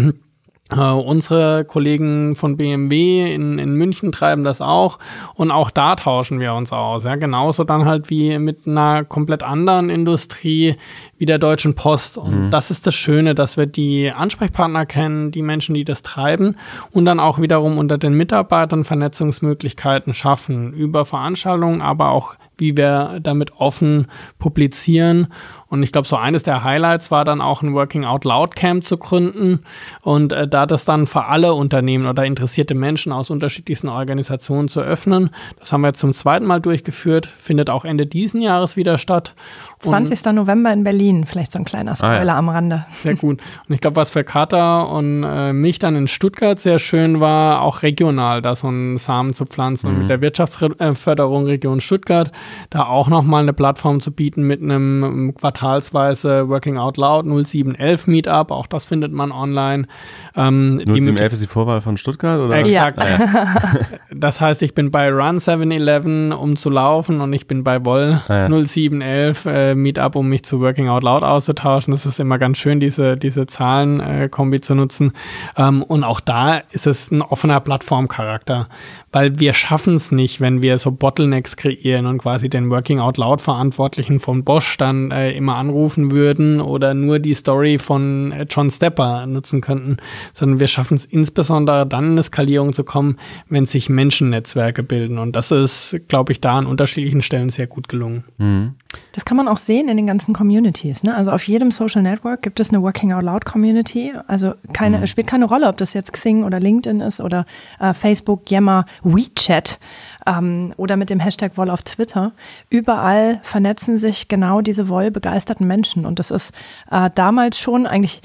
Uh, 0.75 0.99
unsere 0.99 1.65
Kollegen 1.65 2.35
von 2.35 2.57
BMW 2.57 3.33
in, 3.33 3.59
in 3.59 3.75
München 3.75 4.11
treiben 4.11 4.43
das 4.43 4.61
auch 4.61 4.99
und 5.35 5.51
auch 5.51 5.69
da 5.69 5.95
tauschen 5.95 6.39
wir 6.39 6.53
uns 6.53 6.71
aus. 6.71 7.03
Ja, 7.03 7.15
genauso 7.15 7.63
dann 7.63 7.85
halt 7.85 8.09
wie 8.09 8.37
mit 8.39 8.67
einer 8.67 9.03
komplett 9.03 9.43
anderen 9.43 9.89
Industrie 9.89 10.75
wie 11.17 11.25
der 11.25 11.39
Deutschen 11.39 11.75
Post. 11.75 12.17
Und 12.17 12.45
mhm. 12.45 12.51
das 12.51 12.71
ist 12.71 12.87
das 12.87 12.95
Schöne, 12.95 13.35
dass 13.35 13.57
wir 13.57 13.65
die 13.65 14.11
Ansprechpartner 14.11 14.85
kennen, 14.85 15.31
die 15.31 15.41
Menschen, 15.41 15.75
die 15.75 15.85
das 15.85 16.01
treiben 16.01 16.55
und 16.91 17.05
dann 17.05 17.19
auch 17.19 17.39
wiederum 17.39 17.77
unter 17.77 17.97
den 17.97 18.13
Mitarbeitern 18.13 18.83
Vernetzungsmöglichkeiten 18.83 20.13
schaffen 20.13 20.73
über 20.73 21.05
Veranstaltungen, 21.05 21.81
aber 21.81 22.09
auch 22.09 22.35
wie 22.57 22.77
wir 22.77 23.19
damit 23.21 23.53
offen 23.57 24.07
publizieren. 24.39 25.27
Und 25.73 25.81
ich 25.81 25.91
glaube, 25.91 26.07
so 26.07 26.15
eines 26.17 26.43
der 26.43 26.63
Highlights 26.63 27.09
war 27.09 27.25
dann 27.25 27.41
auch 27.41 27.63
ein 27.63 27.73
Working 27.73 28.05
Out 28.05 28.25
Loud 28.25 28.55
Camp 28.55 28.83
zu 28.83 28.99
gründen. 28.99 29.61
Und 30.01 30.31
äh, 30.31 30.47
da 30.47 30.67
das 30.67 30.85
dann 30.85 31.07
für 31.07 31.25
alle 31.25 31.55
Unternehmen 31.55 32.05
oder 32.05 32.25
interessierte 32.25 32.75
Menschen 32.75 33.11
aus 33.11 33.31
unterschiedlichsten 33.31 33.89
Organisationen 33.89 34.67
zu 34.67 34.81
öffnen. 34.81 35.31
Das 35.57 35.73
haben 35.73 35.81
wir 35.81 35.95
zum 35.95 36.13
zweiten 36.13 36.45
Mal 36.45 36.61
durchgeführt, 36.61 37.25
findet 37.25 37.71
auch 37.71 37.85
Ende 37.85 38.05
diesen 38.05 38.39
Jahres 38.39 38.77
wieder 38.77 38.99
statt. 38.99 39.33
20. 39.79 40.27
Und 40.27 40.35
November 40.35 40.71
in 40.71 40.83
Berlin, 40.83 41.25
vielleicht 41.25 41.51
so 41.51 41.57
ein 41.57 41.65
kleiner 41.65 41.95
Spoiler 41.95 42.19
ah, 42.19 42.23
ja. 42.23 42.37
am 42.37 42.49
Rande. 42.49 42.85
Sehr 43.01 43.15
gut. 43.15 43.41
Und 43.67 43.73
ich 43.73 43.81
glaube, 43.81 43.95
was 43.95 44.11
für 44.11 44.23
Kata 44.23 44.81
und 44.83 45.23
äh, 45.23 45.53
mich 45.53 45.79
dann 45.79 45.95
in 45.95 46.07
Stuttgart 46.07 46.59
sehr 46.59 46.77
schön 46.77 47.19
war, 47.19 47.63
auch 47.63 47.81
regional 47.81 48.43
da 48.43 48.55
so 48.55 48.67
einen 48.67 48.97
Samen 48.97 49.33
zu 49.33 49.45
pflanzen 49.45 49.89
mhm. 49.89 49.93
und 49.93 49.99
mit 50.01 50.09
der 50.11 50.21
Wirtschaftsförderung 50.21 51.45
Region 51.45 51.81
Stuttgart 51.81 52.31
da 52.69 52.85
auch 52.85 53.09
nochmal 53.09 53.41
eine 53.41 53.53
Plattform 53.53 54.01
zu 54.01 54.11
bieten 54.11 54.43
mit 54.43 54.61
einem 54.61 55.33
quartalsweise 55.63 56.49
Working 56.49 56.77
Out 56.77 56.97
Loud 56.97 57.25
0711 57.25 58.07
Meetup. 58.07 58.51
Auch 58.51 58.67
das 58.67 58.85
findet 58.85 59.13
man 59.13 59.31
online. 59.31 59.87
Ähm, 60.35 60.81
0711 60.85 61.33
ist 61.33 61.41
die 61.41 61.47
Vorwahl 61.47 61.81
von 61.81 61.97
Stuttgart, 61.97 62.39
oder? 62.39 62.57
Exakt. 62.57 62.99
Ah, 62.99 63.07
ja. 63.07 63.73
das 64.13 64.41
heißt, 64.41 64.61
ich 64.61 64.75
bin 64.75 64.91
bei 64.91 65.09
Run 65.09 65.39
711, 65.39 66.37
um 66.37 66.55
zu 66.57 66.69
laufen 66.69 67.21
und 67.21 67.31
ich 67.33 67.47
bin 67.47 67.63
bei 67.63 67.83
Woll 67.85 68.21
ah, 68.27 68.49
ja. 68.49 68.65
0711 68.65 69.45
äh, 69.45 69.75
Meetup, 69.75 70.15
um 70.15 70.27
mich 70.27 70.43
zu 70.43 70.59
Working 70.59 70.89
Out 70.89 71.03
Loud 71.03 71.23
auszutauschen. 71.23 71.91
Das 71.91 72.05
ist 72.05 72.19
immer 72.19 72.37
ganz 72.37 72.57
schön, 72.57 72.79
diese, 72.79 73.15
diese 73.15 73.45
Zahlenkombi 73.45 74.57
äh, 74.57 74.61
zu 74.61 74.75
nutzen. 74.75 75.13
Ähm, 75.55 75.81
und 75.83 76.03
auch 76.03 76.19
da 76.19 76.61
ist 76.71 76.87
es 76.87 77.09
ein 77.11 77.21
offener 77.21 77.61
Plattformcharakter, 77.61 78.67
weil 79.11 79.39
wir 79.39 79.53
schaffen 79.53 79.95
es 79.95 80.11
nicht, 80.11 80.41
wenn 80.41 80.61
wir 80.61 80.77
so 80.77 80.91
Bottlenecks 80.91 81.55
kreieren 81.55 82.05
und 82.05 82.17
quasi 82.17 82.49
den 82.49 82.69
Working 82.69 82.99
Out 82.99 83.17
Loud 83.17 83.39
Verantwortlichen 83.39 84.19
von 84.19 84.43
Bosch 84.43 84.77
dann 84.77 85.11
äh, 85.11 85.31
immer 85.31 85.52
anrufen 85.55 86.11
würden 86.11 86.61
oder 86.61 86.93
nur 86.93 87.19
die 87.19 87.33
Story 87.33 87.77
von 87.77 88.31
äh, 88.31 88.45
John 88.49 88.69
Stepper 88.69 89.25
nutzen 89.25 89.61
könnten, 89.61 89.97
sondern 90.33 90.59
wir 90.59 90.67
schaffen 90.67 90.95
es 90.95 91.05
insbesondere 91.05 91.85
dann 91.85 92.05
in 92.05 92.11
eine 92.11 92.23
Skalierung 92.23 92.73
zu 92.73 92.83
kommen, 92.83 93.17
wenn 93.49 93.65
sich 93.65 93.89
Menschennetzwerke 93.89 94.83
bilden. 94.83 95.17
Und 95.17 95.35
das 95.35 95.51
ist, 95.51 96.01
glaube 96.07 96.31
ich, 96.31 96.41
da 96.41 96.57
an 96.57 96.65
unterschiedlichen 96.65 97.21
Stellen 97.21 97.49
sehr 97.49 97.67
gut 97.67 97.87
gelungen. 97.87 98.23
Mhm. 98.37 98.75
Das 99.13 99.25
kann 99.25 99.37
man 99.37 99.47
auch 99.47 99.57
sehen 99.57 99.89
in 99.89 99.97
den 99.97 100.07
ganzen 100.07 100.33
Communities. 100.33 101.03
Ne? 101.03 101.15
Also 101.15 101.31
auf 101.31 101.47
jedem 101.47 101.71
Social 101.71 102.01
Network 102.01 102.41
gibt 102.41 102.59
es 102.59 102.69
eine 102.69 102.81
Working 102.81 103.13
Out 103.13 103.23
Loud 103.23 103.45
Community. 103.45 104.13
Also 104.27 104.53
keine, 104.71 104.97
mhm. 104.97 105.03
es 105.03 105.09
spielt 105.09 105.27
keine 105.27 105.45
Rolle, 105.45 105.67
ob 105.67 105.77
das 105.77 105.93
jetzt 105.93 106.13
Xing 106.13 106.43
oder 106.43 106.59
LinkedIn 106.59 107.01
ist 107.01 107.19
oder 107.19 107.45
äh, 107.79 107.93
Facebook, 107.93 108.49
Yammer, 108.51 108.85
WeChat 109.03 109.79
ähm, 110.27 110.73
oder 110.77 110.97
mit 110.97 111.09
dem 111.09 111.19
Hashtag 111.19 111.57
Woll 111.57 111.69
auf 111.69 111.83
Twitter. 111.83 112.31
Überall 112.69 113.39
vernetzen 113.43 113.97
sich 113.97 114.27
genau 114.27 114.61
diese 114.61 114.89
Woll-begeisterten 114.89 115.67
Menschen. 115.67 116.05
Und 116.05 116.19
das 116.19 116.31
ist 116.31 116.53
äh, 116.91 117.09
damals 117.13 117.59
schon 117.59 117.87
eigentlich 117.87 118.21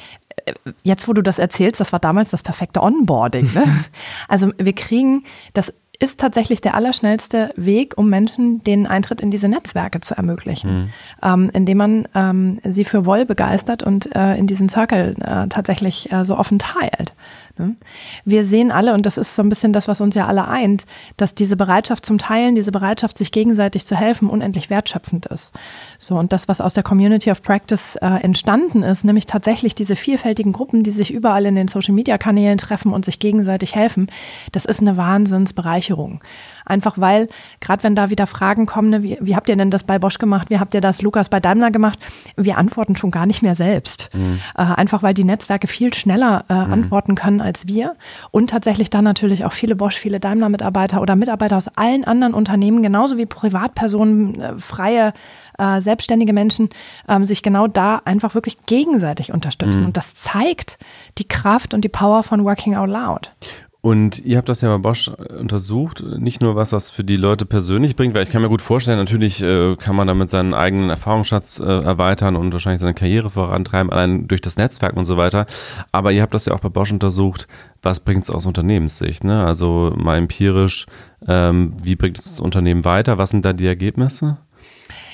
äh, 0.46 0.52
jetzt, 0.82 1.08
wo 1.08 1.12
du 1.12 1.22
das 1.22 1.38
erzählst, 1.38 1.80
das 1.80 1.92
war 1.92 2.00
damals 2.00 2.30
das 2.30 2.42
perfekte 2.42 2.82
Onboarding. 2.82 3.52
Ne? 3.54 3.84
Also 4.28 4.52
wir 4.58 4.74
kriegen 4.74 5.24
das 5.54 5.72
ist 6.00 6.20
tatsächlich 6.20 6.60
der 6.60 6.74
allerschnellste 6.74 7.52
Weg, 7.56 7.98
um 7.98 8.08
Menschen 8.08 8.62
den 8.62 8.86
Eintritt 8.86 9.20
in 9.20 9.30
diese 9.30 9.48
Netzwerke 9.48 10.00
zu 10.00 10.16
ermöglichen, 10.16 10.82
mhm. 10.82 10.88
ähm, 11.22 11.50
indem 11.52 11.78
man 11.78 12.08
ähm, 12.14 12.60
sie 12.64 12.84
für 12.84 13.04
Woll 13.04 13.26
begeistert 13.26 13.82
und 13.82 14.14
äh, 14.14 14.36
in 14.36 14.46
diesen 14.46 14.68
Circle 14.68 15.16
äh, 15.20 15.48
tatsächlich 15.48 16.10
äh, 16.12 16.24
so 16.24 16.36
offen 16.36 16.60
teilt. 16.60 17.14
Ne? 17.58 17.76
Wir 18.24 18.44
sehen 18.44 18.70
alle, 18.70 18.94
und 18.94 19.04
das 19.06 19.18
ist 19.18 19.34
so 19.34 19.42
ein 19.42 19.48
bisschen 19.48 19.72
das, 19.72 19.88
was 19.88 20.00
uns 20.00 20.14
ja 20.14 20.26
alle 20.26 20.48
eint, 20.48 20.86
dass 21.16 21.34
diese 21.34 21.56
Bereitschaft 21.56 22.06
zum 22.06 22.18
Teilen, 22.18 22.54
diese 22.54 22.72
Bereitschaft, 22.72 23.18
sich 23.18 23.32
gegenseitig 23.32 23.84
zu 23.84 23.96
helfen, 23.96 24.30
unendlich 24.30 24.70
wertschöpfend 24.70 25.26
ist. 25.26 25.52
So, 25.98 26.16
und 26.16 26.32
das, 26.32 26.48
was 26.48 26.60
aus 26.60 26.74
der 26.74 26.82
Community 26.82 27.30
of 27.30 27.42
Practice 27.42 27.96
äh, 27.96 28.06
entstanden 28.22 28.82
ist, 28.82 29.04
nämlich 29.04 29.26
tatsächlich 29.26 29.74
diese 29.74 29.96
vielfältigen 29.96 30.52
Gruppen, 30.52 30.82
die 30.82 30.92
sich 30.92 31.12
überall 31.12 31.46
in 31.46 31.54
den 31.54 31.68
Social 31.68 31.94
Media 31.94 32.18
Kanälen 32.18 32.58
treffen 32.58 32.92
und 32.92 33.04
sich 33.04 33.18
gegenseitig 33.18 33.74
helfen, 33.74 34.10
das 34.52 34.64
ist 34.64 34.80
eine 34.80 34.96
Wahnsinnsbereicherung. 34.96 36.20
Einfach 36.68 36.98
weil, 36.98 37.28
gerade 37.60 37.82
wenn 37.82 37.94
da 37.94 38.10
wieder 38.10 38.26
Fragen 38.26 38.66
kommen, 38.66 38.90
ne, 38.90 39.02
wie, 39.02 39.18
wie 39.20 39.36
habt 39.36 39.48
ihr 39.48 39.56
denn 39.56 39.70
das 39.70 39.84
bei 39.84 39.98
Bosch 39.98 40.18
gemacht, 40.18 40.50
wie 40.50 40.58
habt 40.58 40.74
ihr 40.74 40.80
das 40.80 41.02
Lukas 41.02 41.28
bei 41.28 41.40
Daimler 41.40 41.70
gemacht, 41.70 41.98
wir 42.36 42.58
antworten 42.58 42.96
schon 42.96 43.10
gar 43.10 43.26
nicht 43.26 43.42
mehr 43.42 43.54
selbst. 43.54 44.10
Mhm. 44.14 44.40
Äh, 44.56 44.62
einfach 44.62 45.02
weil 45.02 45.14
die 45.14 45.24
Netzwerke 45.24 45.66
viel 45.66 45.92
schneller 45.94 46.44
äh, 46.48 46.54
mhm. 46.54 46.72
antworten 46.72 47.14
können 47.14 47.40
als 47.40 47.66
wir 47.66 47.96
und 48.30 48.50
tatsächlich 48.50 48.90
dann 48.90 49.04
natürlich 49.04 49.44
auch 49.44 49.52
viele 49.52 49.76
Bosch, 49.76 49.96
viele 49.96 50.20
Daimler-Mitarbeiter 50.20 51.00
oder 51.00 51.16
Mitarbeiter 51.16 51.56
aus 51.56 51.68
allen 51.68 52.04
anderen 52.04 52.34
Unternehmen, 52.34 52.82
genauso 52.82 53.16
wie 53.18 53.26
Privatpersonen, 53.26 54.40
äh, 54.40 54.58
freie 54.58 55.12
äh, 55.58 55.80
selbstständige 55.80 56.32
Menschen 56.32 56.70
ähm, 57.08 57.24
sich 57.24 57.42
genau 57.42 57.66
da 57.66 58.00
einfach 58.04 58.34
wirklich 58.34 58.56
gegenseitig 58.66 59.32
unterstützen. 59.32 59.80
Mhm. 59.80 59.86
Und 59.86 59.96
das 59.96 60.14
zeigt 60.14 60.78
die 61.18 61.26
Kraft 61.26 61.74
und 61.74 61.84
die 61.84 61.88
Power 61.88 62.22
von 62.22 62.44
Working 62.44 62.76
Out 62.76 62.88
Loud. 62.88 63.32
Und 63.80 64.18
ihr 64.24 64.38
habt 64.38 64.48
das 64.48 64.60
ja 64.60 64.76
bei 64.76 64.78
Bosch 64.78 65.08
untersucht, 65.08 66.02
nicht 66.02 66.40
nur 66.40 66.56
was 66.56 66.70
das 66.70 66.90
für 66.90 67.04
die 67.04 67.16
Leute 67.16 67.46
persönlich 67.46 67.94
bringt, 67.94 68.12
weil 68.12 68.24
ich 68.24 68.30
kann 68.30 68.42
mir 68.42 68.48
gut 68.48 68.60
vorstellen, 68.60 68.98
natürlich 68.98 69.40
äh, 69.40 69.76
kann 69.76 69.94
man 69.94 70.08
damit 70.08 70.30
seinen 70.30 70.52
eigenen 70.52 70.90
Erfahrungsschatz 70.90 71.60
äh, 71.60 71.64
erweitern 71.64 72.34
und 72.34 72.52
wahrscheinlich 72.52 72.80
seine 72.80 72.94
Karriere 72.94 73.30
vorantreiben, 73.30 73.92
allein 73.92 74.26
durch 74.26 74.40
das 74.40 74.56
Netzwerk 74.56 74.96
und 74.96 75.04
so 75.04 75.16
weiter. 75.16 75.46
Aber 75.92 76.10
ihr 76.10 76.22
habt 76.22 76.34
das 76.34 76.46
ja 76.46 76.54
auch 76.54 76.60
bei 76.60 76.68
Bosch 76.68 76.90
untersucht, 76.90 77.46
was 77.80 78.00
bringt 78.00 78.24
es 78.24 78.30
aus 78.30 78.46
Unternehmenssicht? 78.46 79.22
Ne? 79.22 79.44
Also 79.44 79.94
mal 79.96 80.16
empirisch, 80.16 80.86
ähm, 81.28 81.74
wie 81.80 81.94
bringt 81.94 82.18
es 82.18 82.24
das 82.24 82.40
Unternehmen 82.40 82.84
weiter? 82.84 83.16
Was 83.16 83.30
sind 83.30 83.44
da 83.44 83.52
die 83.52 83.66
Ergebnisse? 83.66 84.38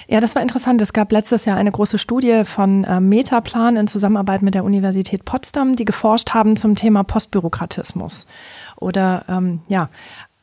Ja, 0.08 0.20
das 0.20 0.34
war 0.34 0.42
interessant. 0.42 0.82
Es 0.82 0.92
gab 0.92 1.12
letztes 1.12 1.44
Jahr 1.44 1.56
eine 1.56 1.72
große 1.72 1.98
Studie 1.98 2.44
von 2.44 2.84
äh, 2.84 3.00
Metaplan 3.00 3.76
in 3.76 3.86
Zusammenarbeit 3.86 4.42
mit 4.42 4.54
der 4.54 4.64
Universität 4.64 5.24
Potsdam, 5.24 5.76
die 5.76 5.84
geforscht 5.84 6.30
haben 6.30 6.56
zum 6.56 6.74
Thema 6.74 7.04
Postbürokratismus. 7.04 8.26
oder 8.76 9.24
ähm, 9.28 9.60
ja, 9.68 9.88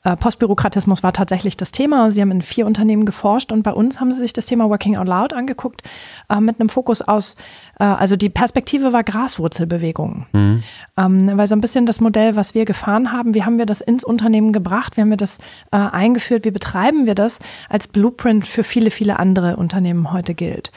Postbürokratismus 0.03 1.03
war 1.03 1.13
tatsächlich 1.13 1.57
das 1.57 1.71
Thema. 1.71 2.11
Sie 2.11 2.21
haben 2.21 2.31
in 2.31 2.41
vier 2.41 2.65
Unternehmen 2.65 3.05
geforscht 3.05 3.51
und 3.51 3.61
bei 3.61 3.71
uns 3.71 3.99
haben 3.99 4.11
sie 4.11 4.17
sich 4.17 4.33
das 4.33 4.47
Thema 4.47 4.67
Working 4.67 4.97
Out 4.97 5.07
Loud 5.07 5.33
angeguckt 5.33 5.83
äh, 6.29 6.39
mit 6.39 6.59
einem 6.59 6.69
Fokus 6.69 7.01
aus, 7.03 7.35
äh, 7.79 7.83
also 7.83 8.15
die 8.15 8.29
Perspektive 8.29 8.93
war 8.93 9.03
Graswurzelbewegungen. 9.03 10.25
Mhm. 10.33 10.63
Ähm, 10.97 11.37
weil 11.37 11.45
so 11.45 11.55
ein 11.55 11.61
bisschen 11.61 11.85
das 11.85 11.99
Modell, 11.99 12.35
was 12.35 12.55
wir 12.55 12.65
gefahren 12.65 13.11
haben, 13.11 13.35
wie 13.35 13.43
haben 13.43 13.59
wir 13.59 13.67
das 13.67 13.81
ins 13.81 14.03
Unternehmen 14.03 14.53
gebracht, 14.53 14.97
wie 14.97 15.01
haben 15.01 15.11
wir 15.11 15.17
das 15.17 15.37
äh, 15.71 15.77
eingeführt, 15.77 16.45
wie 16.45 16.51
betreiben 16.51 17.05
wir 17.05 17.15
das 17.15 17.37
als 17.69 17.87
Blueprint 17.87 18.47
für 18.47 18.63
viele, 18.63 18.89
viele 18.89 19.19
andere 19.19 19.57
Unternehmen 19.57 20.11
heute 20.11 20.33
gilt. 20.33 20.71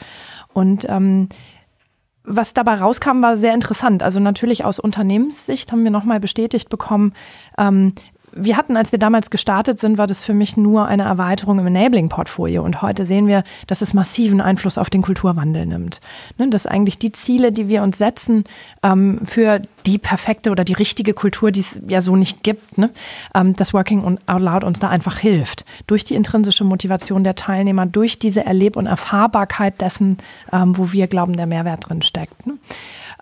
Und 0.53 0.87
ähm, 0.87 1.29
was 2.23 2.53
dabei 2.53 2.75
rauskam, 2.75 3.21
war 3.21 3.37
sehr 3.37 3.53
interessant. 3.53 4.01
Also 4.01 4.19
natürlich 4.19 4.65
aus 4.65 4.79
Unternehmenssicht 4.79 5.71
haben 5.71 5.83
wir 5.83 5.91
nochmal 5.91 6.19
bestätigt 6.19 6.69
bekommen, 6.69 7.13
ähm, 7.57 7.93
wir 8.35 8.57
hatten, 8.57 8.75
als 8.75 8.91
wir 8.91 8.99
damals 8.99 9.29
gestartet 9.29 9.79
sind, 9.79 9.97
war 9.97 10.07
das 10.07 10.23
für 10.23 10.33
mich 10.33 10.57
nur 10.57 10.85
eine 10.85 11.03
Erweiterung 11.03 11.57
im 11.59 11.67
Enabling-Portfolio. 11.67 12.63
Und 12.63 12.81
heute 12.81 13.05
sehen 13.05 13.27
wir, 13.27 13.43
dass 13.67 13.81
es 13.81 13.93
massiven 13.93 14.41
Einfluss 14.41 14.77
auf 14.77 14.89
den 14.89 15.01
Kulturwandel 15.01 15.65
nimmt. 15.65 16.01
Ne, 16.37 16.49
dass 16.49 16.67
eigentlich 16.67 16.99
die 16.99 17.13
Ziele, 17.13 17.51
die 17.51 17.69
wir 17.69 17.81
uns 17.81 17.97
setzen, 17.97 18.43
ähm, 18.83 19.19
für 19.23 19.61
die 19.85 19.97
perfekte 19.97 20.51
oder 20.51 20.63
die 20.63 20.73
richtige 20.73 21.13
Kultur, 21.13 21.51
die 21.51 21.61
es 21.61 21.79
ja 21.87 22.01
so 22.01 22.15
nicht 22.15 22.43
gibt, 22.43 22.77
ne, 22.77 22.89
ähm, 23.33 23.55
dass 23.55 23.73
Working 23.73 24.19
Out 24.25 24.41
Loud 24.41 24.63
uns 24.63 24.79
da 24.79 24.89
einfach 24.89 25.17
hilft. 25.17 25.65
Durch 25.87 26.03
die 26.03 26.15
intrinsische 26.15 26.63
Motivation 26.63 27.23
der 27.23 27.35
Teilnehmer, 27.35 27.85
durch 27.85 28.19
diese 28.19 28.45
Erleb- 28.45 28.77
und 28.77 28.87
Erfahrbarkeit 28.87 29.81
dessen, 29.81 30.17
ähm, 30.51 30.77
wo 30.77 30.91
wir 30.91 31.07
glauben, 31.07 31.37
der 31.37 31.47
Mehrwert 31.47 31.89
drin 31.89 32.01
steckt. 32.01 32.45
Ne. 32.47 32.57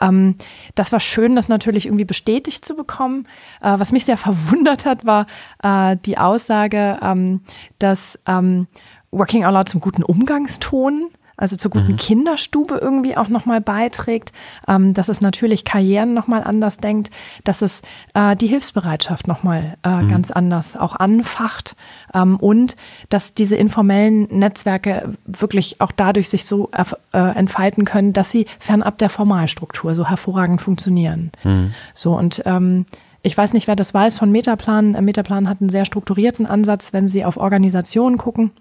Ähm, 0.01 0.36
das 0.76 0.91
war 0.91 0.99
schön, 0.99 1.36
das 1.36 1.49
natürlich 1.49 1.86
irgendwie 1.86 2.05
bestätigt 2.05 2.66
zu 2.66 2.76
bekommen. 2.76 3.28
Äh, 3.61 3.78
was 3.78 3.91
mich 3.91 4.05
sehr 4.05 4.18
verwundert 4.28 4.86
hat, 4.86 5.05
war 5.05 5.28
äh, 5.61 5.97
die 6.05 6.18
Aussage, 6.18 6.99
ähm, 7.01 7.41
dass 7.80 8.20
ähm, 8.28 8.68
Working 9.11 9.45
Out 9.45 9.53
Loud 9.53 9.70
zum 9.70 9.82
guten 9.82 10.03
Umgangston 10.03 11.09
also 11.38 11.56
zur 11.56 11.72
guten 11.72 11.94
mhm. 11.94 11.98
Kinderstube 11.98 12.76
irgendwie 12.76 13.18
auch 13.18 13.28
nochmal 13.28 13.62
beiträgt, 13.62 14.32
ähm, 14.68 14.94
dass 14.94 15.10
es 15.10 15.22
natürlich 15.22 15.66
Karrieren 15.66 16.14
nochmal 16.14 16.44
anders 16.44 16.78
denkt, 16.78 17.10
dass 17.44 17.62
es 17.62 17.82
äh, 18.14 18.36
die 18.36 18.48
Hilfsbereitschaft 18.48 19.28
nochmal 19.28 19.78
äh, 19.84 20.04
mhm. 20.04 20.10
ganz 20.10 20.32
anders 20.32 20.78
auch 20.78 20.96
anfacht 20.96 21.76
ähm, 22.14 22.38
und 22.38 22.76
dass 23.10 23.34
diese 23.34 23.56
informellen 23.56 24.28
Netzwerke 24.30 25.14
wirklich 25.26 25.82
auch 25.82 25.92
dadurch 25.92 26.30
sich 26.30 26.46
so 26.46 26.70
äh, 26.72 27.18
entfalten 27.18 27.86
können, 27.86 28.14
dass 28.14 28.32
sie 28.32 28.46
fernab 28.60 28.98
der 28.98 29.10
Formalstruktur 29.10 29.96
so 29.96 30.08
hervorragend 30.08 30.62
funktionieren. 30.62 31.32
Mhm. 31.44 31.74
So 31.94 32.18
und 32.18 32.44
ähm, 32.46 32.86
ich 33.26 33.38
weiß 33.38 33.54
nicht, 33.54 33.68
wer 33.68 33.78
das 33.78 33.94
weiß 33.94 34.18
von 34.18 34.32
Metaplan. 34.32 34.92
Metaplan 35.04 35.48
hat 35.48 35.62
einen 35.62 35.70
sehr 35.70 35.86
strukturierten 35.86 36.46
Ansatz, 36.46 36.92
wenn 36.92 37.08
Sie 37.08 37.24
auf 37.24 37.38
Organisationen 37.38 38.18
gucken. 38.18 38.52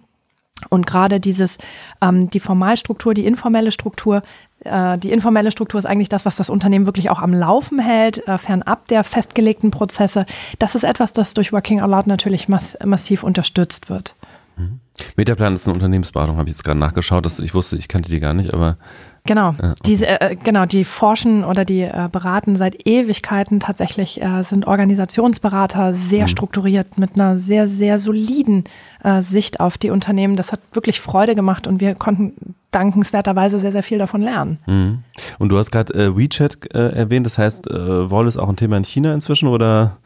Und 0.69 0.87
gerade 0.87 1.21
dieses, 1.21 1.59
ähm, 2.01 2.31
die 2.31 2.41
Formalstruktur, 2.41 3.15
die 3.15 3.27
informelle 3.27 3.73
Struktur, 3.73 4.23
äh, 4.61 4.97
die 4.99 5.13
informelle 5.13 5.51
Struktur 5.51 5.79
ist 5.79 5.87
eigentlich 5.87 6.09
das, 6.09 6.25
was 6.25 6.37
das 6.37 6.51
Unternehmen 6.51 6.87
wirklich 6.87 7.11
auch 7.11 7.19
am 7.19 7.35
Laufen 7.35 7.79
hält, 7.79 8.27
äh, 8.29 8.39
fernab 8.39 8.87
der 8.89 9.05
festgelegten 9.05 9.71
Prozesse. 9.71 10.27
Das 10.59 10.75
ist 10.75 10.85
etwas, 10.85 11.13
das 11.13 11.35
durch 11.35 11.53
Working 11.53 11.81
Out 11.81 11.91
Loud 11.91 12.07
natürlich 12.07 12.49
mass 12.49 12.77
massiv 12.85 13.25
unterstützt 13.25 13.91
wird. 13.91 14.15
Mhm. 14.57 14.81
Metaplan 15.17 15.55
ist 15.55 15.67
eine 15.67 15.75
Unternehmensberatung, 15.75 16.37
habe 16.37 16.49
ich 16.49 16.55
jetzt 16.55 16.65
gerade 16.65 16.79
nachgeschaut. 16.79 17.25
Das, 17.25 17.39
ich 17.39 17.55
wusste, 17.55 17.77
ich 17.77 17.89
kannte 17.89 18.11
die 18.11 18.21
gar 18.21 18.35
nicht, 18.35 18.53
aber 18.53 18.77
Genau, 19.25 19.55
ja, 19.63 19.71
okay. 19.71 19.83
diese, 19.87 20.21
äh, 20.21 20.37
genau, 20.37 20.67
die 20.67 20.83
forschen 20.83 21.45
oder 21.45 21.65
die 21.65 21.83
äh, 21.83 22.09
beraten 22.11 22.57
seit 22.57 22.87
Ewigkeiten 22.87 23.61
tatsächlich, 23.61 24.21
äh, 24.21 24.43
sind 24.43 24.67
Organisationsberater, 24.67 25.95
sehr 25.95 26.23
mhm. 26.23 26.29
strukturiert, 26.29 26.99
mit 26.99 27.15
einer 27.15 27.39
sehr, 27.39 27.69
sehr 27.69 28.01
soliden 28.01 28.65
äh, 29.05 29.23
Sicht 29.23 29.61
auf 29.61 29.79
die 29.79 29.91
Unternehmen. 29.91 30.35
Das 30.35 30.51
hat 30.51 30.61
wirklich 30.73 31.01
Freude 31.01 31.37
gemacht 31.37 31.69
und 31.69 31.81
wir 31.81 31.95
konnten 31.95 32.55
dankenswerterweise 32.73 33.61
sehr, 33.61 33.71
sehr 33.71 33.85
viel 33.85 33.99
davon 33.99 34.23
lernen. 34.23 34.59
Mhm. 34.67 35.05
Und 35.39 35.51
du 35.51 35.59
hast 35.59 35.71
gerade 35.71 35.95
äh, 35.95 36.17
WeChat 36.17 36.75
äh, 36.75 36.89
erwähnt, 36.89 37.25
das 37.25 37.39
heißt, 37.39 37.71
äh, 37.71 38.11
Woll 38.11 38.27
ist 38.27 38.39
auch 38.39 38.49
ein 38.49 38.57
Thema 38.57 38.77
in 38.77 38.85
China 38.85 39.15
inzwischen 39.15 39.47
oder? 39.49 39.99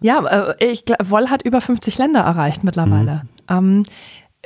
Ja, 0.00 0.50
äh, 0.50 0.64
ich, 0.72 0.84
Woll 1.04 1.28
hat 1.28 1.42
über 1.42 1.60
50 1.60 1.96
Länder 1.98 2.20
erreicht 2.20 2.64
mittlerweile. 2.64 3.22
Mhm. 3.48 3.56
Ähm, 3.56 3.82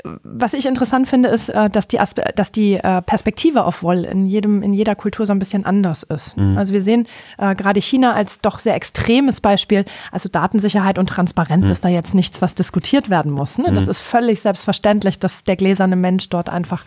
was 0.04 0.52
ich 0.52 0.66
interessant 0.66 1.08
finde, 1.08 1.28
ist, 1.28 1.48
äh, 1.48 1.70
dass 1.70 1.88
die, 1.88 2.00
Aspe 2.00 2.24
dass 2.34 2.52
die 2.52 2.74
äh, 2.74 3.02
Perspektive 3.02 3.64
auf 3.64 3.82
Woll 3.82 4.04
in, 4.04 4.26
jedem, 4.26 4.62
in 4.62 4.72
jeder 4.72 4.94
Kultur 4.94 5.26
so 5.26 5.32
ein 5.32 5.38
bisschen 5.38 5.64
anders 5.64 6.02
ist. 6.02 6.36
Mhm. 6.36 6.58
Also 6.58 6.72
wir 6.72 6.82
sehen 6.82 7.06
äh, 7.38 7.54
gerade 7.54 7.80
China 7.80 8.14
als 8.14 8.40
doch 8.40 8.58
sehr 8.58 8.74
extremes 8.74 9.40
Beispiel. 9.40 9.84
Also 10.12 10.28
Datensicherheit 10.28 10.98
und 10.98 11.08
Transparenz 11.08 11.64
mhm. 11.66 11.70
ist 11.70 11.84
da 11.84 11.88
jetzt 11.88 12.14
nichts, 12.14 12.42
was 12.42 12.54
diskutiert 12.54 13.10
werden 13.10 13.32
muss. 13.32 13.58
Ne? 13.58 13.72
Das 13.72 13.84
mhm. 13.84 13.90
ist 13.90 14.00
völlig 14.00 14.40
selbstverständlich, 14.40 15.18
dass 15.18 15.44
der 15.44 15.56
gläserne 15.56 15.96
Mensch 15.96 16.28
dort 16.28 16.48
einfach 16.48 16.84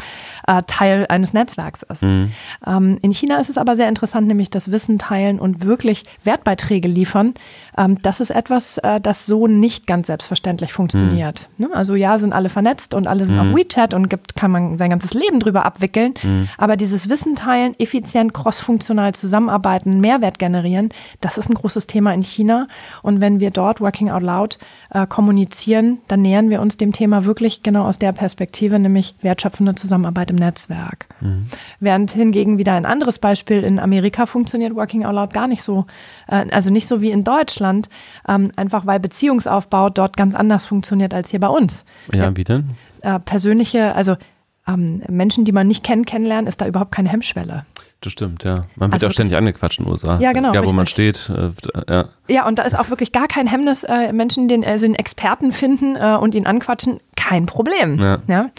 äh, 0.48 0.64
Teil 0.68 1.06
eines 1.10 1.34
Netzwerks 1.34 1.84
ist. 1.84 2.04
Mhm. 2.04 2.32
Ähm, 2.66 2.98
in 3.02 3.12
China 3.12 3.39
ist 3.39 3.50
es 3.50 3.58
aber 3.58 3.76
sehr 3.76 3.89
interessant, 3.89 4.28
nämlich 4.28 4.50
das 4.50 4.72
Wissen 4.72 5.00
teilen 5.00 5.39
und 5.39 5.64
wirklich 5.64 6.04
Wertbeiträge 6.24 6.88
liefern. 6.88 7.34
Ähm, 7.78 7.98
das 8.02 8.20
ist 8.20 8.32
etwas, 8.32 8.78
äh, 8.80 9.00
das 9.00 9.26
so 9.26 9.48
nicht 9.48 9.88
ganz 9.88 10.08
selbstverständlich 10.08 10.74
funktioniert. 10.74 11.50
Mhm. 11.58 11.68
Ne? 11.68 11.76
Also 11.76 11.96
ja, 11.96 12.18
sind 12.20 12.34
alle 12.34 12.50
vernetzt 12.50 12.94
und 12.94 13.08
alle 13.08 13.26
sind 13.26 13.36
mhm. 13.36 13.42
auf 13.42 13.56
WeChat 13.56 13.94
und 13.94 14.10
gibt, 14.10 14.36
kann 14.36 14.52
man 14.52 14.78
sein 14.78 14.89
ganzes 14.89 15.14
Leben 15.14 15.39
drüber 15.39 15.66
abwickeln. 15.66 16.14
Mhm. 16.22 16.50
Aber 16.58 16.78
dieses 16.78 17.10
Wissen 17.10 17.36
teilen, 17.36 17.76
effizient, 17.80 18.34
crossfunktional 18.34 19.14
zusammenarbeiten, 19.14 20.00
Mehrwert 20.00 20.39
generieren, 20.39 20.89
das 21.22 21.38
ist 21.38 21.50
ein 21.50 21.56
großes 21.56 21.88
Thema 21.88 22.14
in 22.14 22.24
China. 22.24 22.68
Und 23.02 23.22
wenn 23.22 23.39
wir 23.39 23.52
dort 23.52 23.82
Working 23.82 24.10
Out 24.10 24.24
Loud 24.24 24.60
äh, 24.89 25.06
kommunizieren, 25.08 26.00
dann 26.08 26.22
nähern 26.22 26.50
wir 26.50 26.62
uns 26.62 26.78
dem 26.78 26.92
Thema 26.92 27.26
wirklich 27.26 27.64
genau 27.64 27.86
aus 27.86 28.00
der 28.00 28.12
Perspektive, 28.12 28.80
nämlich 28.80 29.16
wertschöpfende 29.22 29.76
Zusammenarbeit 29.76 30.31
im 30.32 30.38
Netzwerk. 30.38 31.08
Mhm. 31.20 31.48
Während 31.80 32.12
hingegen 32.12 32.58
wieder 32.58 32.74
ein 32.74 32.86
anderes 32.86 33.20
Beispiel 33.20 33.64
in 33.64 33.78
Amerika 33.78 34.26
funktioniert 34.26 34.76
Working 34.76 35.06
Out 35.06 35.14
Loud 35.14 35.34
gar 35.34 35.48
nicht 35.48 35.62
so, 35.62 35.86
äh, 36.28 36.46
also 36.50 36.72
nicht 36.72 36.88
so 36.88 37.02
wie 37.02 37.12
in 37.12 37.24
Deutschland, 37.24 37.90
ähm, 38.28 38.52
einfach 38.56 38.88
weil 38.88 39.00
Beziehungsaufbau 39.00 39.90
dort 39.90 40.18
ganz 40.18 40.34
anders 40.34 40.66
funktioniert 40.66 41.14
als 41.14 41.30
hier 41.30 41.40
bei 41.40 41.50
uns. 41.50 41.86
Ja, 42.12 42.36
wie 42.36 42.44
denn? 42.44 42.72
Äh, 43.02 43.20
persönliche, 43.20 43.94
also 43.94 44.16
ähm, 44.68 45.02
Menschen, 45.10 45.46
die 45.46 45.52
man 45.52 45.68
nicht 45.68 45.84
kennt, 45.84 46.08
kennenlernen, 46.08 46.48
ist 46.48 46.62
da 46.62 46.68
überhaupt 46.68 46.92
keine 46.92 47.10
Hemmschwelle. 47.10 47.66
Das 48.02 48.14
stimmt, 48.14 48.43
ja. 48.43 48.66
Man 48.76 48.91
wird 48.91 48.93
also, 48.93 49.08
auch 49.08 49.12
ständig 49.12 49.38
angequatscht 49.38 49.78
in 49.80 49.86
den 49.86 49.91
USA. 49.91 50.18
Ja, 50.20 50.34
genau. 50.34 50.49
Ja, 50.54 50.62
wo 50.62 50.62
richtig. 50.62 50.76
man 50.76 50.88
steht. 50.88 51.30
Äh, 51.30 51.52
ja. 51.88 52.06
ja, 52.28 52.47
und 52.47 52.58
da 52.58 52.64
ist 52.64 52.78
auch 52.78 52.89
wirklich 52.89 53.12
gar 53.12 53.28
kein 53.28 53.45
Hemmnis, 53.45 53.84
äh, 53.84 54.12
Menschen, 54.12 54.47
den, 54.47 54.66
also 54.66 54.88
den 54.88 54.95
Experten 54.95 55.52
finden 55.52 55.95
äh, 55.95 56.18
und 56.20 56.34
ihn 56.34 56.47
anquatschen, 56.47 56.99
kein 57.16 57.45
Problem. 57.45 57.99
Ja. 57.99 58.18
ja? 58.28 58.49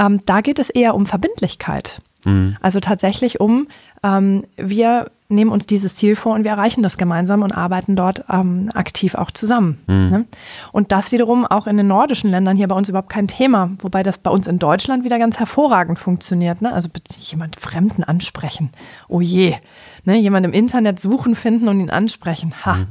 Ähm, 0.00 0.20
da 0.26 0.40
geht 0.40 0.58
es 0.58 0.68
eher 0.68 0.96
um 0.96 1.06
Verbindlichkeit. 1.06 2.02
Mhm. 2.24 2.56
Also 2.60 2.80
tatsächlich 2.80 3.38
um, 3.38 3.68
ähm, 4.02 4.44
wir 4.56 5.12
nehmen 5.30 5.50
uns 5.50 5.66
dieses 5.66 5.96
Ziel 5.96 6.16
vor 6.16 6.34
und 6.34 6.44
wir 6.44 6.52
erreichen 6.52 6.82
das 6.82 6.96
gemeinsam 6.96 7.42
und 7.42 7.52
arbeiten 7.52 7.96
dort 7.96 8.24
ähm, 8.30 8.70
aktiv 8.74 9.14
auch 9.14 9.30
zusammen. 9.30 9.78
Mhm. 9.86 10.08
Ne? 10.08 10.24
Und 10.72 10.90
das 10.90 11.12
wiederum 11.12 11.44
auch 11.44 11.66
in 11.66 11.76
den 11.76 11.86
nordischen 11.86 12.30
Ländern 12.30 12.56
hier 12.56 12.68
bei 12.68 12.74
uns 12.74 12.88
überhaupt 12.88 13.10
kein 13.10 13.28
Thema, 13.28 13.70
wobei 13.80 14.02
das 14.02 14.18
bei 14.18 14.30
uns 14.30 14.46
in 14.46 14.58
Deutschland 14.58 15.04
wieder 15.04 15.18
ganz 15.18 15.38
hervorragend 15.38 15.98
funktioniert. 15.98 16.62
Ne? 16.62 16.72
Also 16.72 16.88
jemand 17.18 17.60
Fremden 17.60 18.04
ansprechen. 18.04 18.70
Oh 19.06 19.20
je. 19.20 19.56
Ne? 20.04 20.16
Jemand 20.16 20.46
im 20.46 20.54
Internet 20.54 20.98
suchen, 20.98 21.34
finden 21.34 21.68
und 21.68 21.80
ihn 21.80 21.90
ansprechen. 21.90 22.54
Ha. 22.64 22.74
Mhm. 22.76 22.86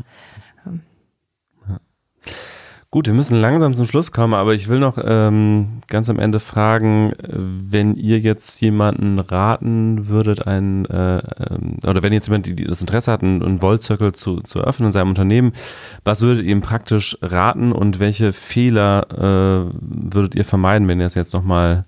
Gut, 2.98 3.06
wir 3.06 3.14
müssen 3.14 3.40
langsam 3.40 3.76
zum 3.76 3.86
Schluss 3.86 4.12
kommen, 4.12 4.34
aber 4.34 4.56
ich 4.56 4.70
will 4.70 4.80
noch 4.80 4.98
ähm, 5.00 5.82
ganz 5.86 6.10
am 6.10 6.18
Ende 6.18 6.40
fragen, 6.40 7.14
wenn 7.22 7.94
ihr 7.94 8.18
jetzt 8.18 8.60
jemanden 8.60 9.20
raten 9.20 10.08
würdet, 10.08 10.48
ein 10.48 10.86
äh, 10.86 11.18
ähm, 11.20 11.78
oder 11.86 12.02
wenn 12.02 12.12
jetzt 12.12 12.28
jemand 12.28 12.50
das 12.68 12.82
Interesse 12.82 13.12
hat, 13.12 13.22
einen, 13.22 13.44
einen 13.44 13.62
Volt 13.62 13.84
Circle 13.84 14.14
zu, 14.14 14.42
zu 14.42 14.62
öffnen 14.62 14.88
in 14.88 14.92
seinem 14.94 15.10
Unternehmen, 15.10 15.52
was 16.06 16.24
würdet 16.24 16.44
ihr 16.44 16.52
ihm 16.52 16.62
praktisch 16.62 17.16
raten 17.22 17.72
und 17.72 18.00
welche 18.00 18.34
Fehler 18.34 19.06
äh, 19.12 19.72
würdet 19.80 20.34
ihr 20.34 20.44
vermeiden, 20.44 20.88
wenn 20.88 21.00
ihr 21.00 21.06
es 21.06 21.14
jetzt 21.14 21.36
nochmal 21.36 21.86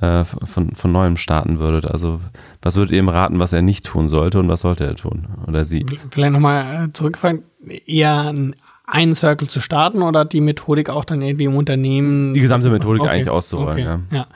äh, 0.00 0.22
von, 0.24 0.76
von 0.76 0.92
neuem 0.92 1.16
starten 1.16 1.58
würdet? 1.58 1.86
Also 1.86 2.20
was 2.62 2.76
würdet 2.76 2.92
ihr 2.92 3.00
ihm 3.00 3.08
raten, 3.08 3.40
was 3.40 3.52
er 3.52 3.62
nicht 3.62 3.84
tun 3.84 4.08
sollte 4.08 4.38
und 4.38 4.48
was 4.48 4.60
sollte 4.60 4.84
er 4.84 4.94
tun 4.94 5.26
oder 5.48 5.64
sie? 5.64 5.84
Vielleicht 6.12 6.32
nochmal 6.32 6.84
äh, 6.84 6.92
zurückfragen, 6.92 7.42
eher 7.84 8.32
ein 8.32 8.54
einen 8.84 9.14
Circle 9.14 9.48
zu 9.48 9.60
starten 9.60 10.02
oder 10.02 10.24
die 10.24 10.40
Methodik 10.40 10.90
auch 10.90 11.04
dann 11.04 11.22
irgendwie 11.22 11.44
im 11.44 11.56
Unternehmen? 11.56 12.34
Die 12.34 12.40
gesamte 12.40 12.68
Methodik 12.68 13.02
okay. 13.02 13.10
eigentlich 13.10 13.30
auszurollen, 13.30 13.86
okay. 13.86 14.00
ja. 14.10 14.18
ja. 14.18 14.26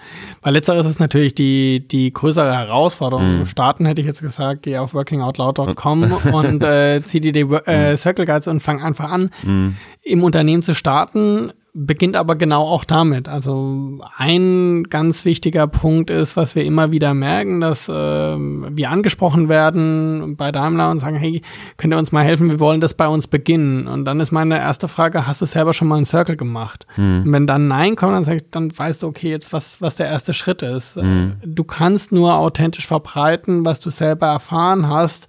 Weil 0.42 0.52
letzteres 0.54 0.86
ist 0.86 1.00
natürlich 1.00 1.34
die, 1.34 1.86
die 1.86 2.12
größere 2.12 2.56
Herausforderung. 2.56 3.40
Mhm. 3.40 3.46
Starten 3.46 3.86
hätte 3.86 4.00
ich 4.00 4.06
jetzt 4.06 4.22
gesagt, 4.22 4.62
geh 4.62 4.78
auf 4.78 4.94
workingoutloud.com 4.94 6.12
und 6.32 6.62
äh, 6.62 7.02
zieh 7.04 7.20
dir 7.20 7.32
die 7.32 7.40
äh, 7.40 7.96
Circle 7.96 8.24
Guides 8.24 8.48
und 8.48 8.60
fang 8.60 8.82
einfach 8.82 9.10
an. 9.10 9.30
Mhm. 9.42 9.76
Im 10.02 10.22
Unternehmen 10.22 10.62
zu 10.62 10.74
starten 10.74 11.52
beginnt 11.78 12.16
aber 12.16 12.36
genau 12.36 12.62
auch 12.62 12.84
damit. 12.84 13.28
Also 13.28 14.00
ein 14.16 14.84
ganz 14.84 15.26
wichtiger 15.26 15.66
Punkt 15.66 16.08
ist, 16.08 16.34
was 16.34 16.54
wir 16.54 16.64
immer 16.64 16.90
wieder 16.90 17.12
merken, 17.12 17.60
dass 17.60 17.86
äh, 17.88 17.92
wir 17.92 18.90
angesprochen 18.90 19.50
werden 19.50 20.36
bei 20.36 20.50
Daimler 20.50 20.90
und 20.90 21.00
sagen, 21.00 21.16
hey, 21.16 21.42
könnt 21.76 21.92
ihr 21.92 21.98
uns 21.98 22.12
mal 22.12 22.24
helfen, 22.24 22.48
wir 22.48 22.60
wollen 22.60 22.80
das 22.80 22.94
bei 22.94 23.06
uns 23.06 23.26
beginnen. 23.26 23.88
Und 23.88 24.06
dann 24.06 24.20
ist 24.20 24.32
meine 24.32 24.56
erste 24.56 24.88
Frage, 24.88 25.26
hast 25.26 25.42
du 25.42 25.46
selber 25.46 25.74
schon 25.74 25.88
mal 25.88 25.96
einen 25.96 26.06
Circle 26.06 26.36
gemacht? 26.36 26.86
Mhm. 26.96 27.24
Und 27.26 27.32
wenn 27.32 27.46
dann 27.46 27.68
Nein 27.68 27.94
kommt, 27.94 28.14
dann, 28.14 28.24
sag 28.24 28.36
ich, 28.36 28.50
dann 28.50 28.76
weißt 28.76 29.02
du, 29.02 29.08
okay, 29.08 29.28
jetzt 29.28 29.52
was, 29.52 29.82
was 29.82 29.96
der 29.96 30.06
erste 30.06 30.32
Schritt 30.32 30.62
ist. 30.62 30.96
Mhm. 30.96 31.34
Du 31.44 31.64
kannst 31.64 32.10
nur 32.10 32.36
authentisch 32.36 32.86
verbreiten, 32.86 33.66
was 33.66 33.80
du 33.80 33.90
selber 33.90 34.28
erfahren 34.28 34.88
hast 34.88 35.28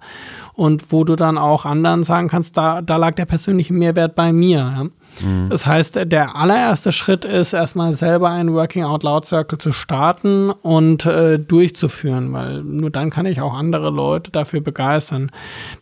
und 0.54 0.92
wo 0.92 1.04
du 1.04 1.14
dann 1.14 1.36
auch 1.36 1.66
anderen 1.66 2.04
sagen 2.04 2.28
kannst, 2.28 2.56
da, 2.56 2.80
da 2.80 2.96
lag 2.96 3.16
der 3.16 3.26
persönliche 3.26 3.74
Mehrwert 3.74 4.14
bei 4.14 4.32
mir. 4.32 4.58
Ja? 4.58 4.86
Mhm. 5.22 5.48
Das 5.50 5.66
heißt, 5.66 6.00
der 6.06 6.36
allererste 6.36 6.92
Schritt 6.92 7.24
ist 7.24 7.52
erstmal 7.52 7.92
selber 7.92 8.30
einen 8.30 8.52
Working 8.52 8.84
Out 8.84 9.02
Loud 9.02 9.24
Circle 9.24 9.58
zu 9.58 9.72
starten 9.72 10.50
und 10.50 11.06
äh, 11.06 11.38
durchzuführen, 11.38 12.32
weil 12.32 12.62
nur 12.62 12.90
dann 12.90 13.10
kann 13.10 13.26
ich 13.26 13.40
auch 13.40 13.54
andere 13.54 13.90
Leute 13.90 14.30
dafür 14.30 14.60
begeistern. 14.60 15.30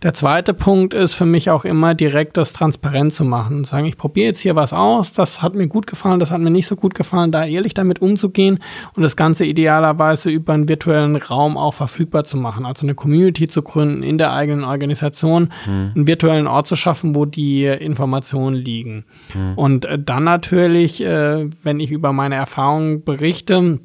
Der 0.03 0.15
zweite 0.15 0.55
Punkt 0.55 0.95
ist 0.95 1.15
für 1.15 1.27
mich 1.27 1.51
auch 1.51 1.65
immer 1.65 1.95
direkt 1.95 2.37
das 2.37 2.53
transparent 2.53 3.15
zu 3.15 3.25
machen. 3.25 3.65
Sagen, 3.65 3.87
ich 3.87 3.97
probiere 3.97 4.29
jetzt 4.29 4.41
hier 4.41 4.57
was 4.57 4.73
aus, 4.73 5.13
das 5.13 5.43
hat 5.43 5.55
mir 5.55 5.69
gut 5.69 5.87
gefallen, 5.87 6.21
das 6.21 6.31
hat 6.31 6.41
mir 6.41 6.51
nicht 6.51 6.67
so 6.67 6.77
gut 6.77 6.95
gefallen, 6.95 7.33
da 7.33 7.45
ehrlich 7.45 7.75
damit 7.75 8.01
umzugehen 8.01 8.59
und 8.95 9.03
das 9.03 9.17
Ganze 9.17 9.45
idealerweise 9.45 10.31
über 10.31 10.53
einen 10.53 10.69
virtuellen 10.69 11.17
Raum 11.17 11.57
auch 11.57 11.75
verfügbar 11.75 12.25
zu 12.25 12.37
machen. 12.37 12.67
Also 12.67 12.87
eine 12.87 12.95
Community 12.95 13.49
zu 13.49 13.63
gründen 13.63 14.03
in 14.03 14.19
der 14.19 14.33
eigenen 14.33 14.65
Organisation, 14.65 15.51
mhm. 15.67 15.93
einen 15.95 16.07
virtuellen 16.07 16.47
Ort 16.47 16.67
zu 16.67 16.77
schaffen, 16.77 17.15
wo 17.15 17.25
die 17.25 17.65
Informationen 17.65 18.57
liegen. 18.57 19.05
Mhm. 19.35 19.55
Und 19.55 19.85
äh, 19.85 19.99
dann 19.99 20.25
natürlich, 20.25 21.03
äh, 21.03 21.49
wenn 21.63 21.81
ich 21.81 21.91
über 21.91 22.13
meine 22.13 22.37
Erfahrungen 22.37 23.05
berichte, 23.05 23.81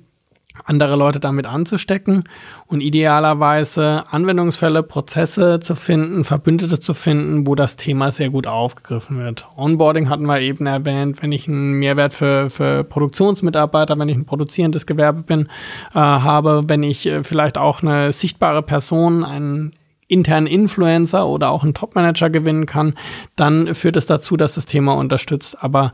andere 0.66 0.96
Leute 0.96 1.20
damit 1.20 1.46
anzustecken 1.46 2.24
und 2.68 2.82
idealerweise 2.82 4.04
Anwendungsfälle, 4.12 4.84
Prozesse 4.84 5.60
zu 5.60 5.76
finden, 5.76 6.24
Verbündete 6.24 6.80
zu 6.80 6.94
finden, 6.94 7.48
wo 7.48 7.56
das 7.56 7.76
Thema 7.78 8.12
sehr 8.12 8.30
gut 8.30 8.48
aufgegriffen 8.48 9.18
wird. 9.18 9.48
Onboarding 9.56 10.10
hatten 10.10 10.26
wir 10.26 10.40
eben 10.40 10.66
erwähnt, 10.66 11.22
wenn 11.22 11.32
ich 11.32 11.48
einen 11.48 11.74
Mehrwert 11.74 12.14
für, 12.14 12.50
für 12.50 12.84
Produktionsmitarbeiter, 12.84 13.98
wenn 13.98 14.10
ich 14.10 14.18
ein 14.18 14.26
produzierendes 14.26 14.86
Gewerbe 14.86 15.24
bin, 15.24 15.48
äh, 15.94 16.00
habe, 16.00 16.64
wenn 16.68 16.84
ich 16.84 17.06
äh, 17.08 17.24
vielleicht 17.24 17.58
auch 17.58 17.82
eine 17.82 18.12
sichtbare 18.12 18.62
Person, 18.62 19.24
einen 19.24 19.74
internen 20.12 20.48
Influencer 20.48 21.28
oder 21.28 21.52
auch 21.52 21.64
einen 21.64 21.74
Topmanager 21.74 22.30
gewinnen 22.30 22.66
kann, 22.66 22.96
dann 23.36 23.74
führt 23.74 23.96
es 23.96 24.06
dazu, 24.06 24.38
dass 24.38 24.54
das 24.54 24.66
Thema 24.66 24.94
unterstützt. 24.94 25.64
Aber 25.64 25.94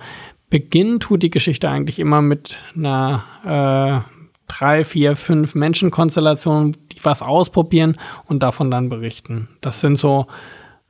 beginnen 0.50 1.00
tut 1.00 1.24
die 1.24 1.30
Geschichte 1.30 1.70
eigentlich 1.70 2.00
immer 2.00 2.22
mit 2.22 2.58
einer 2.76 4.06
äh, 4.06 4.18
drei, 4.48 4.84
vier, 4.84 5.16
fünf 5.16 5.56
Menschenkonstellationen, 5.56 6.76
die 6.92 7.04
was 7.04 7.22
ausprobieren 7.22 7.98
und 8.26 8.42
davon 8.42 8.72
dann 8.72 8.90
berichten. 8.90 9.50
Das 9.62 9.82
sind 9.82 9.98
so 9.98 10.26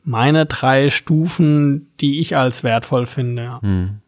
meine 0.04 0.46
drei 0.46 0.90
Stufen, 0.90 1.92
die 2.00 2.22
ich 2.22 2.38
als 2.38 2.64
wertvoll 2.64 3.06
finde. 3.06 3.60
Hm. 3.62 4.00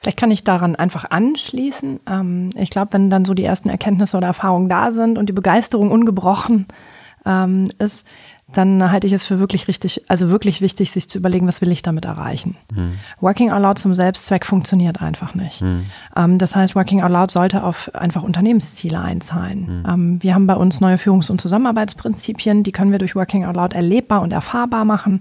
Vielleicht 0.00 0.18
kann 0.18 0.30
ich 0.30 0.44
daran 0.44 0.76
einfach 0.76 1.06
anschließen. 1.10 2.00
Ähm, 2.06 2.50
ich 2.56 2.68
glaube, 2.68 2.92
wenn 2.92 3.08
dann 3.08 3.24
so 3.24 3.32
die 3.32 3.44
ersten 3.44 3.70
Erkenntnisse 3.70 4.18
oder 4.18 4.26
Erfahrungen 4.26 4.68
da 4.68 4.92
sind 4.92 5.16
und 5.16 5.30
die 5.30 5.32
Begeisterung 5.32 5.90
ungebrochen 5.90 6.66
ähm, 7.24 7.70
ist, 7.78 8.04
dann 8.52 8.90
halte 8.90 9.06
ich 9.06 9.12
es 9.12 9.26
für 9.26 9.38
wirklich 9.38 9.68
richtig, 9.68 10.04
also 10.08 10.28
wirklich 10.28 10.60
wichtig, 10.60 10.90
sich 10.90 11.08
zu 11.08 11.18
überlegen, 11.18 11.46
was 11.46 11.60
will 11.62 11.72
ich 11.72 11.82
damit 11.82 12.04
erreichen. 12.04 12.56
Mhm. 12.74 12.94
Working 13.20 13.50
Out 13.50 13.62
Loud 13.62 13.78
zum 13.78 13.94
Selbstzweck 13.94 14.44
funktioniert 14.44 15.00
einfach 15.00 15.34
nicht. 15.34 15.62
Mhm. 15.62 15.86
Ähm, 16.14 16.38
das 16.38 16.54
heißt, 16.54 16.76
Working 16.76 17.02
Out 17.02 17.10
Loud 17.10 17.30
sollte 17.30 17.64
auf 17.64 17.94
einfach 17.94 18.22
Unternehmensziele 18.22 19.00
einzahlen. 19.00 19.80
Mhm. 19.80 19.86
Ähm, 19.88 20.22
wir 20.22 20.34
haben 20.34 20.46
bei 20.46 20.56
uns 20.56 20.80
neue 20.80 20.98
Führungs- 20.98 21.30
und 21.30 21.40
Zusammenarbeitsprinzipien, 21.40 22.62
die 22.62 22.72
können 22.72 22.92
wir 22.92 22.98
durch 22.98 23.16
Working 23.16 23.46
Out 23.46 23.56
Loud 23.56 23.72
erlebbar 23.72 24.20
und 24.20 24.32
erfahrbar 24.32 24.84
machen. 24.84 25.20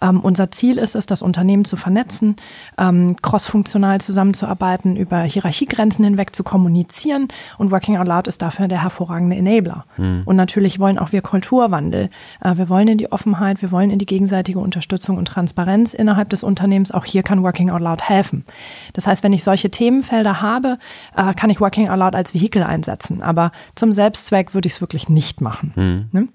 Ähm, 0.00 0.20
unser 0.20 0.50
Ziel 0.50 0.78
ist 0.78 0.94
es, 0.94 1.04
das 1.04 1.20
Unternehmen 1.20 1.66
zu 1.66 1.76
vernetzen, 1.76 2.36
ähm, 2.78 3.16
crossfunktional 3.20 4.00
zusammenzuarbeiten, 4.00 4.96
über 4.96 5.20
Hierarchiegrenzen 5.20 6.04
hinweg 6.06 6.34
zu 6.34 6.42
kommunizieren 6.42 7.28
und 7.58 7.70
Working 7.70 7.98
Out 7.98 8.08
Loud 8.08 8.28
ist 8.28 8.40
dafür 8.40 8.66
der 8.66 8.82
hervorragende 8.82 9.36
Enabler. 9.36 9.84
Mhm. 9.98 10.22
Und 10.24 10.36
natürlich 10.36 10.78
wollen 10.78 10.98
auch 10.98 11.12
wir 11.12 11.20
Kulturwandel. 11.20 12.08
Äh, 12.40 12.61
wir 12.62 12.68
wollen 12.68 12.86
in 12.86 12.98
die 12.98 13.10
Offenheit, 13.10 13.60
wir 13.60 13.72
wollen 13.72 13.90
in 13.90 13.98
die 13.98 14.06
gegenseitige 14.06 14.60
Unterstützung 14.60 15.18
und 15.18 15.26
Transparenz 15.26 15.94
innerhalb 15.94 16.28
des 16.28 16.44
Unternehmens. 16.44 16.92
Auch 16.92 17.04
hier 17.04 17.24
kann 17.24 17.42
Working 17.42 17.70
Out 17.70 17.80
Loud 17.80 18.08
helfen. 18.08 18.44
Das 18.92 19.04
heißt, 19.08 19.24
wenn 19.24 19.32
ich 19.32 19.42
solche 19.42 19.68
Themenfelder 19.68 20.40
habe, 20.40 20.78
äh, 21.16 21.34
kann 21.34 21.50
ich 21.50 21.60
Working 21.60 21.88
Out 21.88 21.98
Loud 21.98 22.14
als 22.14 22.34
Vehikel 22.34 22.62
einsetzen. 22.62 23.20
Aber 23.20 23.50
zum 23.74 23.90
Selbstzweck 23.90 24.54
würde 24.54 24.68
ich 24.68 24.74
es 24.74 24.80
wirklich 24.80 25.08
nicht 25.08 25.40
machen. 25.40 25.72
Mhm. 25.74 26.08
Ne? 26.12 26.28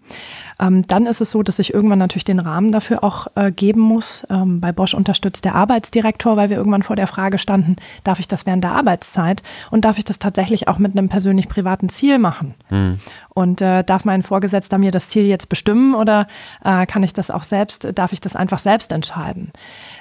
Ähm, 0.59 0.85
dann 0.87 1.05
ist 1.05 1.21
es 1.21 1.31
so, 1.31 1.43
dass 1.43 1.59
ich 1.59 1.73
irgendwann 1.73 1.99
natürlich 1.99 2.25
den 2.25 2.39
Rahmen 2.39 2.71
dafür 2.71 3.03
auch 3.03 3.27
äh, 3.35 3.51
geben 3.51 3.81
muss. 3.81 4.25
Ähm, 4.29 4.59
bei 4.59 4.71
Bosch 4.71 4.93
unterstützt 4.93 5.45
der 5.45 5.55
Arbeitsdirektor, 5.55 6.35
weil 6.35 6.49
wir 6.49 6.57
irgendwann 6.57 6.83
vor 6.83 6.95
der 6.95 7.07
Frage 7.07 7.37
standen, 7.37 7.75
darf 8.03 8.19
ich 8.19 8.27
das 8.27 8.45
während 8.45 8.63
der 8.63 8.71
Arbeitszeit 8.71 9.43
und 9.69 9.85
darf 9.85 9.97
ich 9.97 10.05
das 10.05 10.19
tatsächlich 10.19 10.67
auch 10.67 10.79
mit 10.79 10.97
einem 10.97 11.09
persönlich 11.09 11.47
privaten 11.47 11.89
Ziel 11.89 12.17
machen? 12.17 12.55
Mhm. 12.69 12.99
Und 13.29 13.61
äh, 13.61 13.83
darf 13.83 14.03
mein 14.03 14.23
Vorgesetzter 14.23 14.79
mir 14.79 14.89
das 14.89 15.09
Ziel 15.09 15.25
jetzt 15.25 15.47
bestimmen 15.47 15.93
oder 15.93 16.27
äh, 16.63 16.87
kann 16.87 17.03
ich 17.03 17.13
das 17.13 17.29
auch 17.29 17.43
selbst, 17.43 17.87
darf 17.93 18.11
ich 18.11 18.21
das 18.21 18.35
einfach 18.35 18.59
selbst 18.59 18.91
entscheiden? 18.91 19.51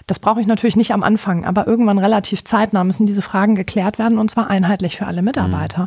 Das 0.07 0.19
brauche 0.19 0.41
ich 0.41 0.47
natürlich 0.47 0.77
nicht 0.77 0.95
am 0.95 1.03
Anfang, 1.03 1.45
aber 1.45 1.67
irgendwann 1.67 1.99
relativ 1.99 2.45
zeitnah 2.45 2.85
müssen 2.85 3.05
diese 3.05 3.21
Fragen 3.21 3.55
geklärt 3.55 3.99
werden 3.99 4.19
und 4.19 4.31
zwar 4.31 4.49
einheitlich 4.49 4.97
für 4.97 5.07
alle 5.07 5.21
Mitarbeiter. 5.21 5.83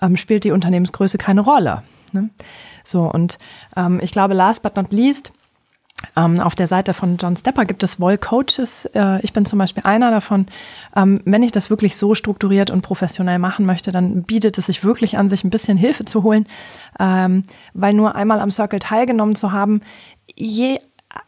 Mhm. 0.00 0.06
Ähm, 0.06 0.16
spielt 0.16 0.44
die 0.44 0.52
Unternehmensgröße 0.52 1.18
keine 1.18 1.40
Rolle. 1.40 1.82
Ne? 2.12 2.30
So, 2.84 3.10
und 3.10 3.38
ähm, 3.76 3.98
ich 4.02 4.12
glaube, 4.12 4.34
last 4.34 4.62
but 4.62 4.76
not 4.76 4.92
least, 4.92 5.32
ähm, 6.16 6.40
auf 6.40 6.54
der 6.54 6.66
Seite 6.66 6.92
von 6.92 7.16
John 7.16 7.36
Stepper 7.36 7.64
gibt 7.64 7.82
es 7.82 8.00
Woll 8.00 8.18
Coaches. 8.18 8.86
Äh, 8.94 9.20
ich 9.22 9.32
bin 9.32 9.44
zum 9.46 9.58
Beispiel 9.58 9.82
einer 9.84 10.10
davon. 10.10 10.46
Ähm, 10.94 11.20
wenn 11.24 11.42
ich 11.42 11.52
das 11.52 11.70
wirklich 11.70 11.96
so 11.96 12.14
strukturiert 12.14 12.70
und 12.70 12.82
professionell 12.82 13.38
machen 13.38 13.66
möchte, 13.66 13.92
dann 13.92 14.22
bietet 14.22 14.58
es 14.58 14.66
sich 14.66 14.84
wirklich 14.84 15.16
an, 15.16 15.28
sich 15.28 15.44
ein 15.44 15.50
bisschen 15.50 15.76
Hilfe 15.76 16.04
zu 16.04 16.22
holen, 16.22 16.46
ähm, 16.98 17.44
weil 17.72 17.94
nur 17.94 18.14
einmal 18.14 18.40
am 18.40 18.50
Circle 18.50 18.80
teilgenommen 18.80 19.34
zu 19.34 19.52
haben, 19.52 19.80
je 20.34 20.78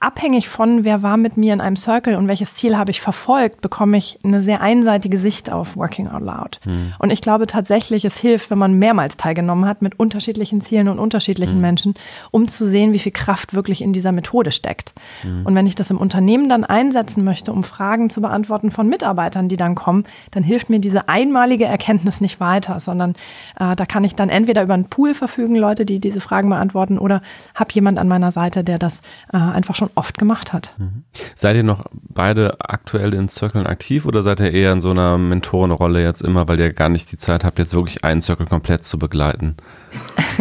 abhängig 0.01 0.49
von, 0.49 0.85
wer 0.85 1.03
war 1.03 1.17
mit 1.17 1.37
mir 1.37 1.53
in 1.53 1.61
einem 1.61 1.77
Circle 1.77 2.17
und 2.17 2.29
welches 2.29 2.55
Ziel 2.55 2.77
habe 2.77 2.91
ich 2.91 3.01
verfolgt, 3.01 3.61
bekomme 3.61 3.97
ich 3.97 4.19
eine 4.25 4.43
sehr 4.43 4.61
einseitige 4.61 5.19
Sicht 5.19 5.51
auf 5.53 5.77
Working 5.77 6.09
Out 6.09 6.23
Loud. 6.23 6.61
Mhm. 6.65 6.95
Und 6.99 7.11
ich 7.11 7.21
glaube 7.21 7.47
tatsächlich, 7.47 8.05
es 8.05 8.19
hilft, 8.19 8.51
wenn 8.51 8.59
man 8.59 8.79
mehrmals 8.79 9.17
teilgenommen 9.17 9.67
hat 9.67 9.83
mit 9.83 9.99
unterschiedlichen 9.99 10.61
Zielen 10.61 10.89
und 10.89 10.99
unterschiedlichen 10.99 11.57
mhm. 11.57 11.63
Menschen, 11.63 11.95
um 12.31 12.49
zu 12.49 12.67
sehen, 12.67 12.93
wie 12.93 12.99
viel 12.99 13.13
Kraft 13.13 13.55
wirklich 13.55 13.83
in 13.83 13.93
dieser 13.93 14.13
Methode 14.13 14.53
steckt. 14.53 14.93
Mhm. 15.23 15.47
Und 15.47 15.55
wenn 15.55 15.67
ich 15.67 15.75
das 15.75 15.91
im 15.91 15.99
Unternehmen 15.99 16.49
dann 16.49 16.65
einsetzen 16.65 17.25
möchte, 17.25 17.53
um 17.53 17.63
Fragen 17.63 18.11
zu 18.11 18.21
beantworten 18.21 18.71
von 18.71 18.89
Mitarbeitern, 18.89 19.49
die 19.49 19.57
dann 19.57 19.75
kommen, 19.75 20.05
dann 20.33 20.43
hilft 20.43 20.69
mir 20.69 20.81
diese 20.81 21.09
einmalige 21.09 21.65
Erkenntnis 21.65 22.21
nicht 22.21 22.41
weiter, 22.41 22.81
sondern 22.81 23.13
äh, 23.59 23.77
da 23.77 23.87
kann 23.87 24.05
ich 24.05 24.15
dann 24.15 24.29
entweder 24.29 24.63
über 24.63 24.75
einen 24.75 24.89
Pool 24.89 25.15
verfügen, 25.15 25.55
Leute, 25.55 25.85
die 25.85 26.01
diese 26.01 26.21
Fragen 26.21 26.49
beantworten, 26.49 26.99
oder 26.99 27.23
habe 27.55 27.73
jemand 27.73 27.99
an 27.99 28.09
meiner 28.09 28.33
Seite, 28.33 28.65
der 28.65 28.79
das 28.79 29.01
äh, 29.33 29.37
einfach 29.37 29.76
schon 29.77 29.91
oft 29.95 30.19
gemacht 30.19 30.53
hat. 30.53 30.75
Mhm. 30.79 31.05
Seid 31.35 31.57
ihr 31.57 31.63
noch 31.63 31.85
beide 31.93 32.57
aktuell 32.61 33.15
in 33.15 33.29
Circlen 33.29 33.67
aktiv 33.67 34.07
oder 34.07 34.23
seid 34.23 34.41
ihr 34.41 34.53
eher 34.53 34.73
in 34.73 34.81
so 34.81 34.91
einer 34.91 35.19
Mentorenrolle 35.19 36.03
jetzt 36.03 36.23
immer, 36.23 36.49
weil 36.49 36.59
ihr 36.59 36.73
gar 36.73 36.89
nicht 36.89 37.13
die 37.13 37.19
Zeit 37.19 37.45
habt, 37.45 37.59
jetzt 37.59 37.75
wirklich 37.75 38.05
einen 38.05 38.23
Circle 38.23 38.47
komplett 38.47 38.85
zu 38.85 38.99
begleiten? 38.99 39.57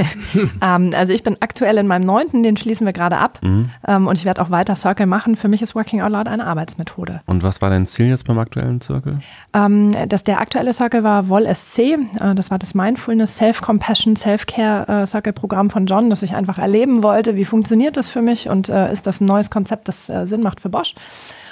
ähm, 0.62 0.92
also 0.94 1.14
ich 1.14 1.24
bin 1.24 1.38
aktuell 1.40 1.78
in 1.78 1.88
meinem 1.88 2.06
neunten, 2.06 2.44
den 2.44 2.58
schließen 2.58 2.86
wir 2.86 2.94
gerade 2.94 3.18
ab 3.18 3.40
mhm. 3.42 3.70
ähm, 3.88 4.08
und 4.08 4.18
ich 4.18 4.26
werde 4.26 4.42
auch 4.42 4.50
weiter 4.50 4.76
Circle 4.76 5.06
machen. 5.06 5.36
Für 5.36 5.48
mich 5.48 5.62
ist 5.62 5.76
Working 5.76 6.02
Out 6.02 6.12
Loud 6.12 6.28
eine 6.28 6.46
Arbeitsmethode. 6.46 7.22
Und 7.26 7.44
was 7.44 7.62
war 7.62 7.70
dein 7.70 7.88
Ziel 7.88 8.08
jetzt 8.08 8.26
beim 8.26 8.40
aktuellen 8.40 8.82
Circle? 8.82 9.20
Ähm, 9.54 9.96
dass 10.10 10.24
der 10.24 10.40
aktuelle 10.40 10.74
Circle 10.74 11.04
war 11.04 11.30
Woll 11.30 11.54
SC, 11.54 11.80
äh, 11.80 11.98
das 12.36 12.52
war 12.52 12.60
das 12.60 12.74
Mindfulness, 12.74 13.38
Self-Compassion, 13.38 14.16
Self-Care 14.16 15.02
äh, 15.04 15.06
Circle-Programm 15.06 15.70
von 15.70 15.86
John, 15.86 16.10
das 16.10 16.24
ich 16.24 16.36
einfach 16.36 16.58
erleben 16.58 17.04
wollte. 17.04 17.36
Wie 17.36 17.46
funktioniert 17.46 17.98
das 17.98 18.10
für 18.10 18.22
mich 18.22 18.50
und 18.50 18.70
äh, 18.70 18.92
ist 18.92 19.08
das 19.08 19.22
ein 19.22 19.26
neues 19.26 19.50
Konzept, 19.50 19.88
das 19.88 20.10
äh, 20.10 20.26
Sinn 20.26 20.42
macht 20.42 20.62
für 20.62 20.70
Bosch? 20.70 20.96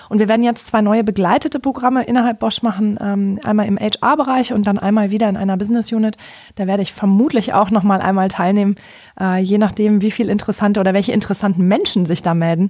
Und 0.10 0.20
wir 0.20 0.28
werden 0.28 0.44
jetzt 0.44 0.68
zwei 0.68 0.82
neue 0.82 1.04
begleitete 1.04 1.60
Programme 1.60 2.04
innerhalb 2.04 2.40
Bosch 2.40 2.62
machen, 2.62 2.98
ähm, 3.02 3.40
einmal 3.44 3.68
im 3.68 3.78
HR-Bereich 3.78 4.54
und 4.54 4.68
dann 4.68 4.80
einmal 4.80 5.10
wieder 5.10 5.30
in 5.30 5.38
einer 5.38 5.58
Business 5.58 5.92
Unit. 5.92 6.18
Da 6.56 6.68
werde 6.68 6.84
ich 6.84 6.94
vermutlich 6.94 7.54
auch 7.54 7.72
noch 7.72 7.84
mal 7.84 8.02
einmal 8.02 8.28
teilnehmen, 8.28 8.76
äh, 9.20 9.42
je 9.42 9.58
nachdem, 9.58 10.02
wie 10.02 10.12
viel 10.12 10.30
interessante 10.30 10.80
oder 10.80 10.94
welche 10.94 11.12
interessanten 11.12 11.68
Menschen 11.68 12.06
sich 12.06 12.22
da 12.22 12.34
melden. 12.34 12.70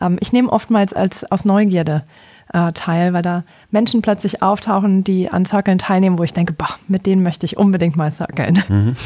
Ähm, 0.00 0.18
ich 0.20 0.32
nehme 0.32 0.50
oftmals 0.50 0.92
als 0.92 1.30
aus 1.30 1.44
Neugierde 1.44 2.04
äh, 2.52 2.72
teil, 2.72 3.12
weil 3.12 3.22
da 3.22 3.44
Menschen 3.70 4.02
plötzlich 4.02 4.42
auftauchen, 4.42 5.04
die 5.04 5.30
an 5.30 5.44
Circlen 5.44 5.78
teilnehmen, 5.78 6.18
wo 6.18 6.22
ich 6.22 6.32
denke, 6.32 6.52
boah, 6.52 6.78
mit 6.88 7.06
denen 7.06 7.22
möchte 7.22 7.46
ich 7.46 7.56
unbedingt 7.56 7.96
mal 7.96 8.10
circlen. 8.10 8.62
Mhm. 8.68 8.96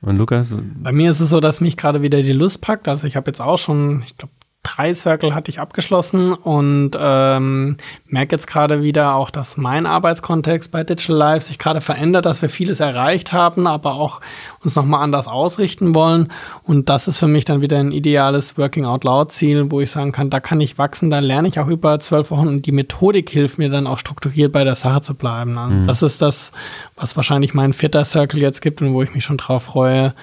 Und 0.00 0.16
Lukas? 0.16 0.56
Bei 0.76 0.92
mir 0.92 1.10
ist 1.10 1.20
es 1.20 1.30
so, 1.30 1.40
dass 1.40 1.60
mich 1.60 1.76
gerade 1.76 2.02
wieder 2.02 2.22
die 2.22 2.32
Lust 2.32 2.60
packt. 2.60 2.86
Also 2.88 3.06
ich 3.06 3.16
habe 3.16 3.30
jetzt 3.30 3.40
auch 3.40 3.58
schon, 3.58 4.02
ich 4.06 4.16
glaube, 4.16 4.32
drei 4.62 4.92
Circle 4.92 5.34
hatte 5.34 5.50
ich 5.50 5.60
abgeschlossen 5.60 6.34
und 6.34 6.90
ähm, 6.98 7.76
merke 8.06 8.34
jetzt 8.34 8.46
gerade 8.46 8.82
wieder 8.82 9.14
auch, 9.14 9.30
dass 9.30 9.56
mein 9.56 9.86
Arbeitskontext 9.86 10.70
bei 10.70 10.84
Digital 10.84 11.16
Life 11.16 11.46
sich 11.46 11.58
gerade 11.58 11.80
verändert, 11.80 12.26
dass 12.26 12.42
wir 12.42 12.48
vieles 12.48 12.80
erreicht 12.80 13.32
haben, 13.32 13.66
aber 13.66 13.94
auch 13.94 14.20
uns 14.62 14.74
nochmal 14.76 15.02
anders 15.02 15.26
ausrichten 15.26 15.94
wollen. 15.94 16.30
Und 16.64 16.88
das 16.88 17.08
ist 17.08 17.18
für 17.18 17.28
mich 17.28 17.44
dann 17.44 17.62
wieder 17.62 17.78
ein 17.78 17.92
ideales 17.92 18.58
Working 18.58 18.84
Out 18.84 19.04
Loud 19.04 19.32
Ziel, 19.32 19.70
wo 19.70 19.80
ich 19.80 19.90
sagen 19.90 20.12
kann, 20.12 20.28
da 20.28 20.40
kann 20.40 20.60
ich 20.60 20.76
wachsen, 20.76 21.08
da 21.08 21.20
lerne 21.20 21.48
ich 21.48 21.60
auch 21.60 21.68
über 21.68 21.98
zwölf 22.00 22.30
Wochen 22.30 22.48
und 22.48 22.66
die 22.66 22.72
Methodik 22.72 23.30
hilft 23.30 23.58
mir 23.58 23.70
dann 23.70 23.86
auch 23.86 23.98
strukturiert 23.98 24.52
bei 24.52 24.64
der 24.64 24.76
Sache 24.76 25.02
zu 25.02 25.14
bleiben. 25.14 25.54
Mhm. 25.54 25.86
Das 25.86 26.02
ist 26.02 26.20
das, 26.20 26.52
was 26.96 27.16
wahrscheinlich 27.16 27.54
mein 27.54 27.72
vierter 27.72 28.04
Circle 28.04 28.40
jetzt 28.40 28.60
gibt 28.60 28.82
und 28.82 28.92
wo 28.92 29.02
ich 29.02 29.14
mich 29.14 29.24
schon 29.24 29.38
drauf 29.38 29.62
freue, 29.62 30.14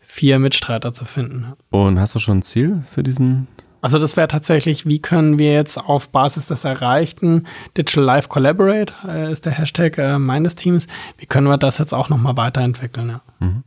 vier 0.00 0.38
Mitstreiter 0.38 0.92
zu 0.92 1.04
finden. 1.04 1.52
Und 1.70 1.98
hast 1.98 2.14
du 2.14 2.18
schon 2.18 2.38
ein 2.38 2.42
Ziel 2.42 2.82
für 2.92 3.02
diesen 3.02 3.48
also 3.82 3.98
das 3.98 4.16
wäre 4.16 4.28
tatsächlich, 4.28 4.86
wie 4.86 5.00
können 5.00 5.38
wir 5.38 5.52
jetzt 5.52 5.76
auf 5.76 6.08
Basis 6.08 6.46
des 6.46 6.64
Erreichten, 6.64 7.46
Digital 7.76 8.04
Life 8.04 8.28
Collaborate 8.28 8.94
äh, 9.06 9.30
ist 9.30 9.44
der 9.44 9.52
Hashtag 9.52 9.98
äh, 9.98 10.18
meines 10.18 10.54
Teams, 10.54 10.86
wie 11.18 11.26
können 11.26 11.48
wir 11.48 11.58
das 11.58 11.78
jetzt 11.78 11.92
auch 11.92 12.08
nochmal 12.08 12.36
weiterentwickeln? 12.36 13.08
Ja. 13.10 13.20
Mhm. 13.40 13.64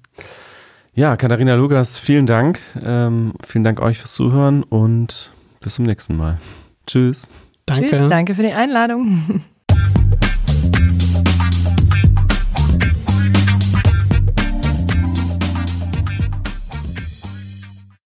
ja, 0.94 1.18
Katharina 1.18 1.56
Lukas, 1.56 2.00
vielen 2.00 2.26
Dank. 2.26 2.60
Ähm, 2.84 3.34
vielen 3.46 3.64
Dank 3.66 3.82
euch 3.82 4.00
fürs 4.00 4.14
Zuhören 4.14 4.64
und 4.64 5.34
bis 5.60 5.76
zum 5.76 5.86
nächsten 5.86 6.16
Mal. 6.16 6.40
Tschüss. 6.88 7.28
Danke. 7.66 7.90
Tschüss, 7.90 8.10
danke 8.10 8.36
für 8.36 8.44
die 8.44 8.54
Einladung. 8.54 9.44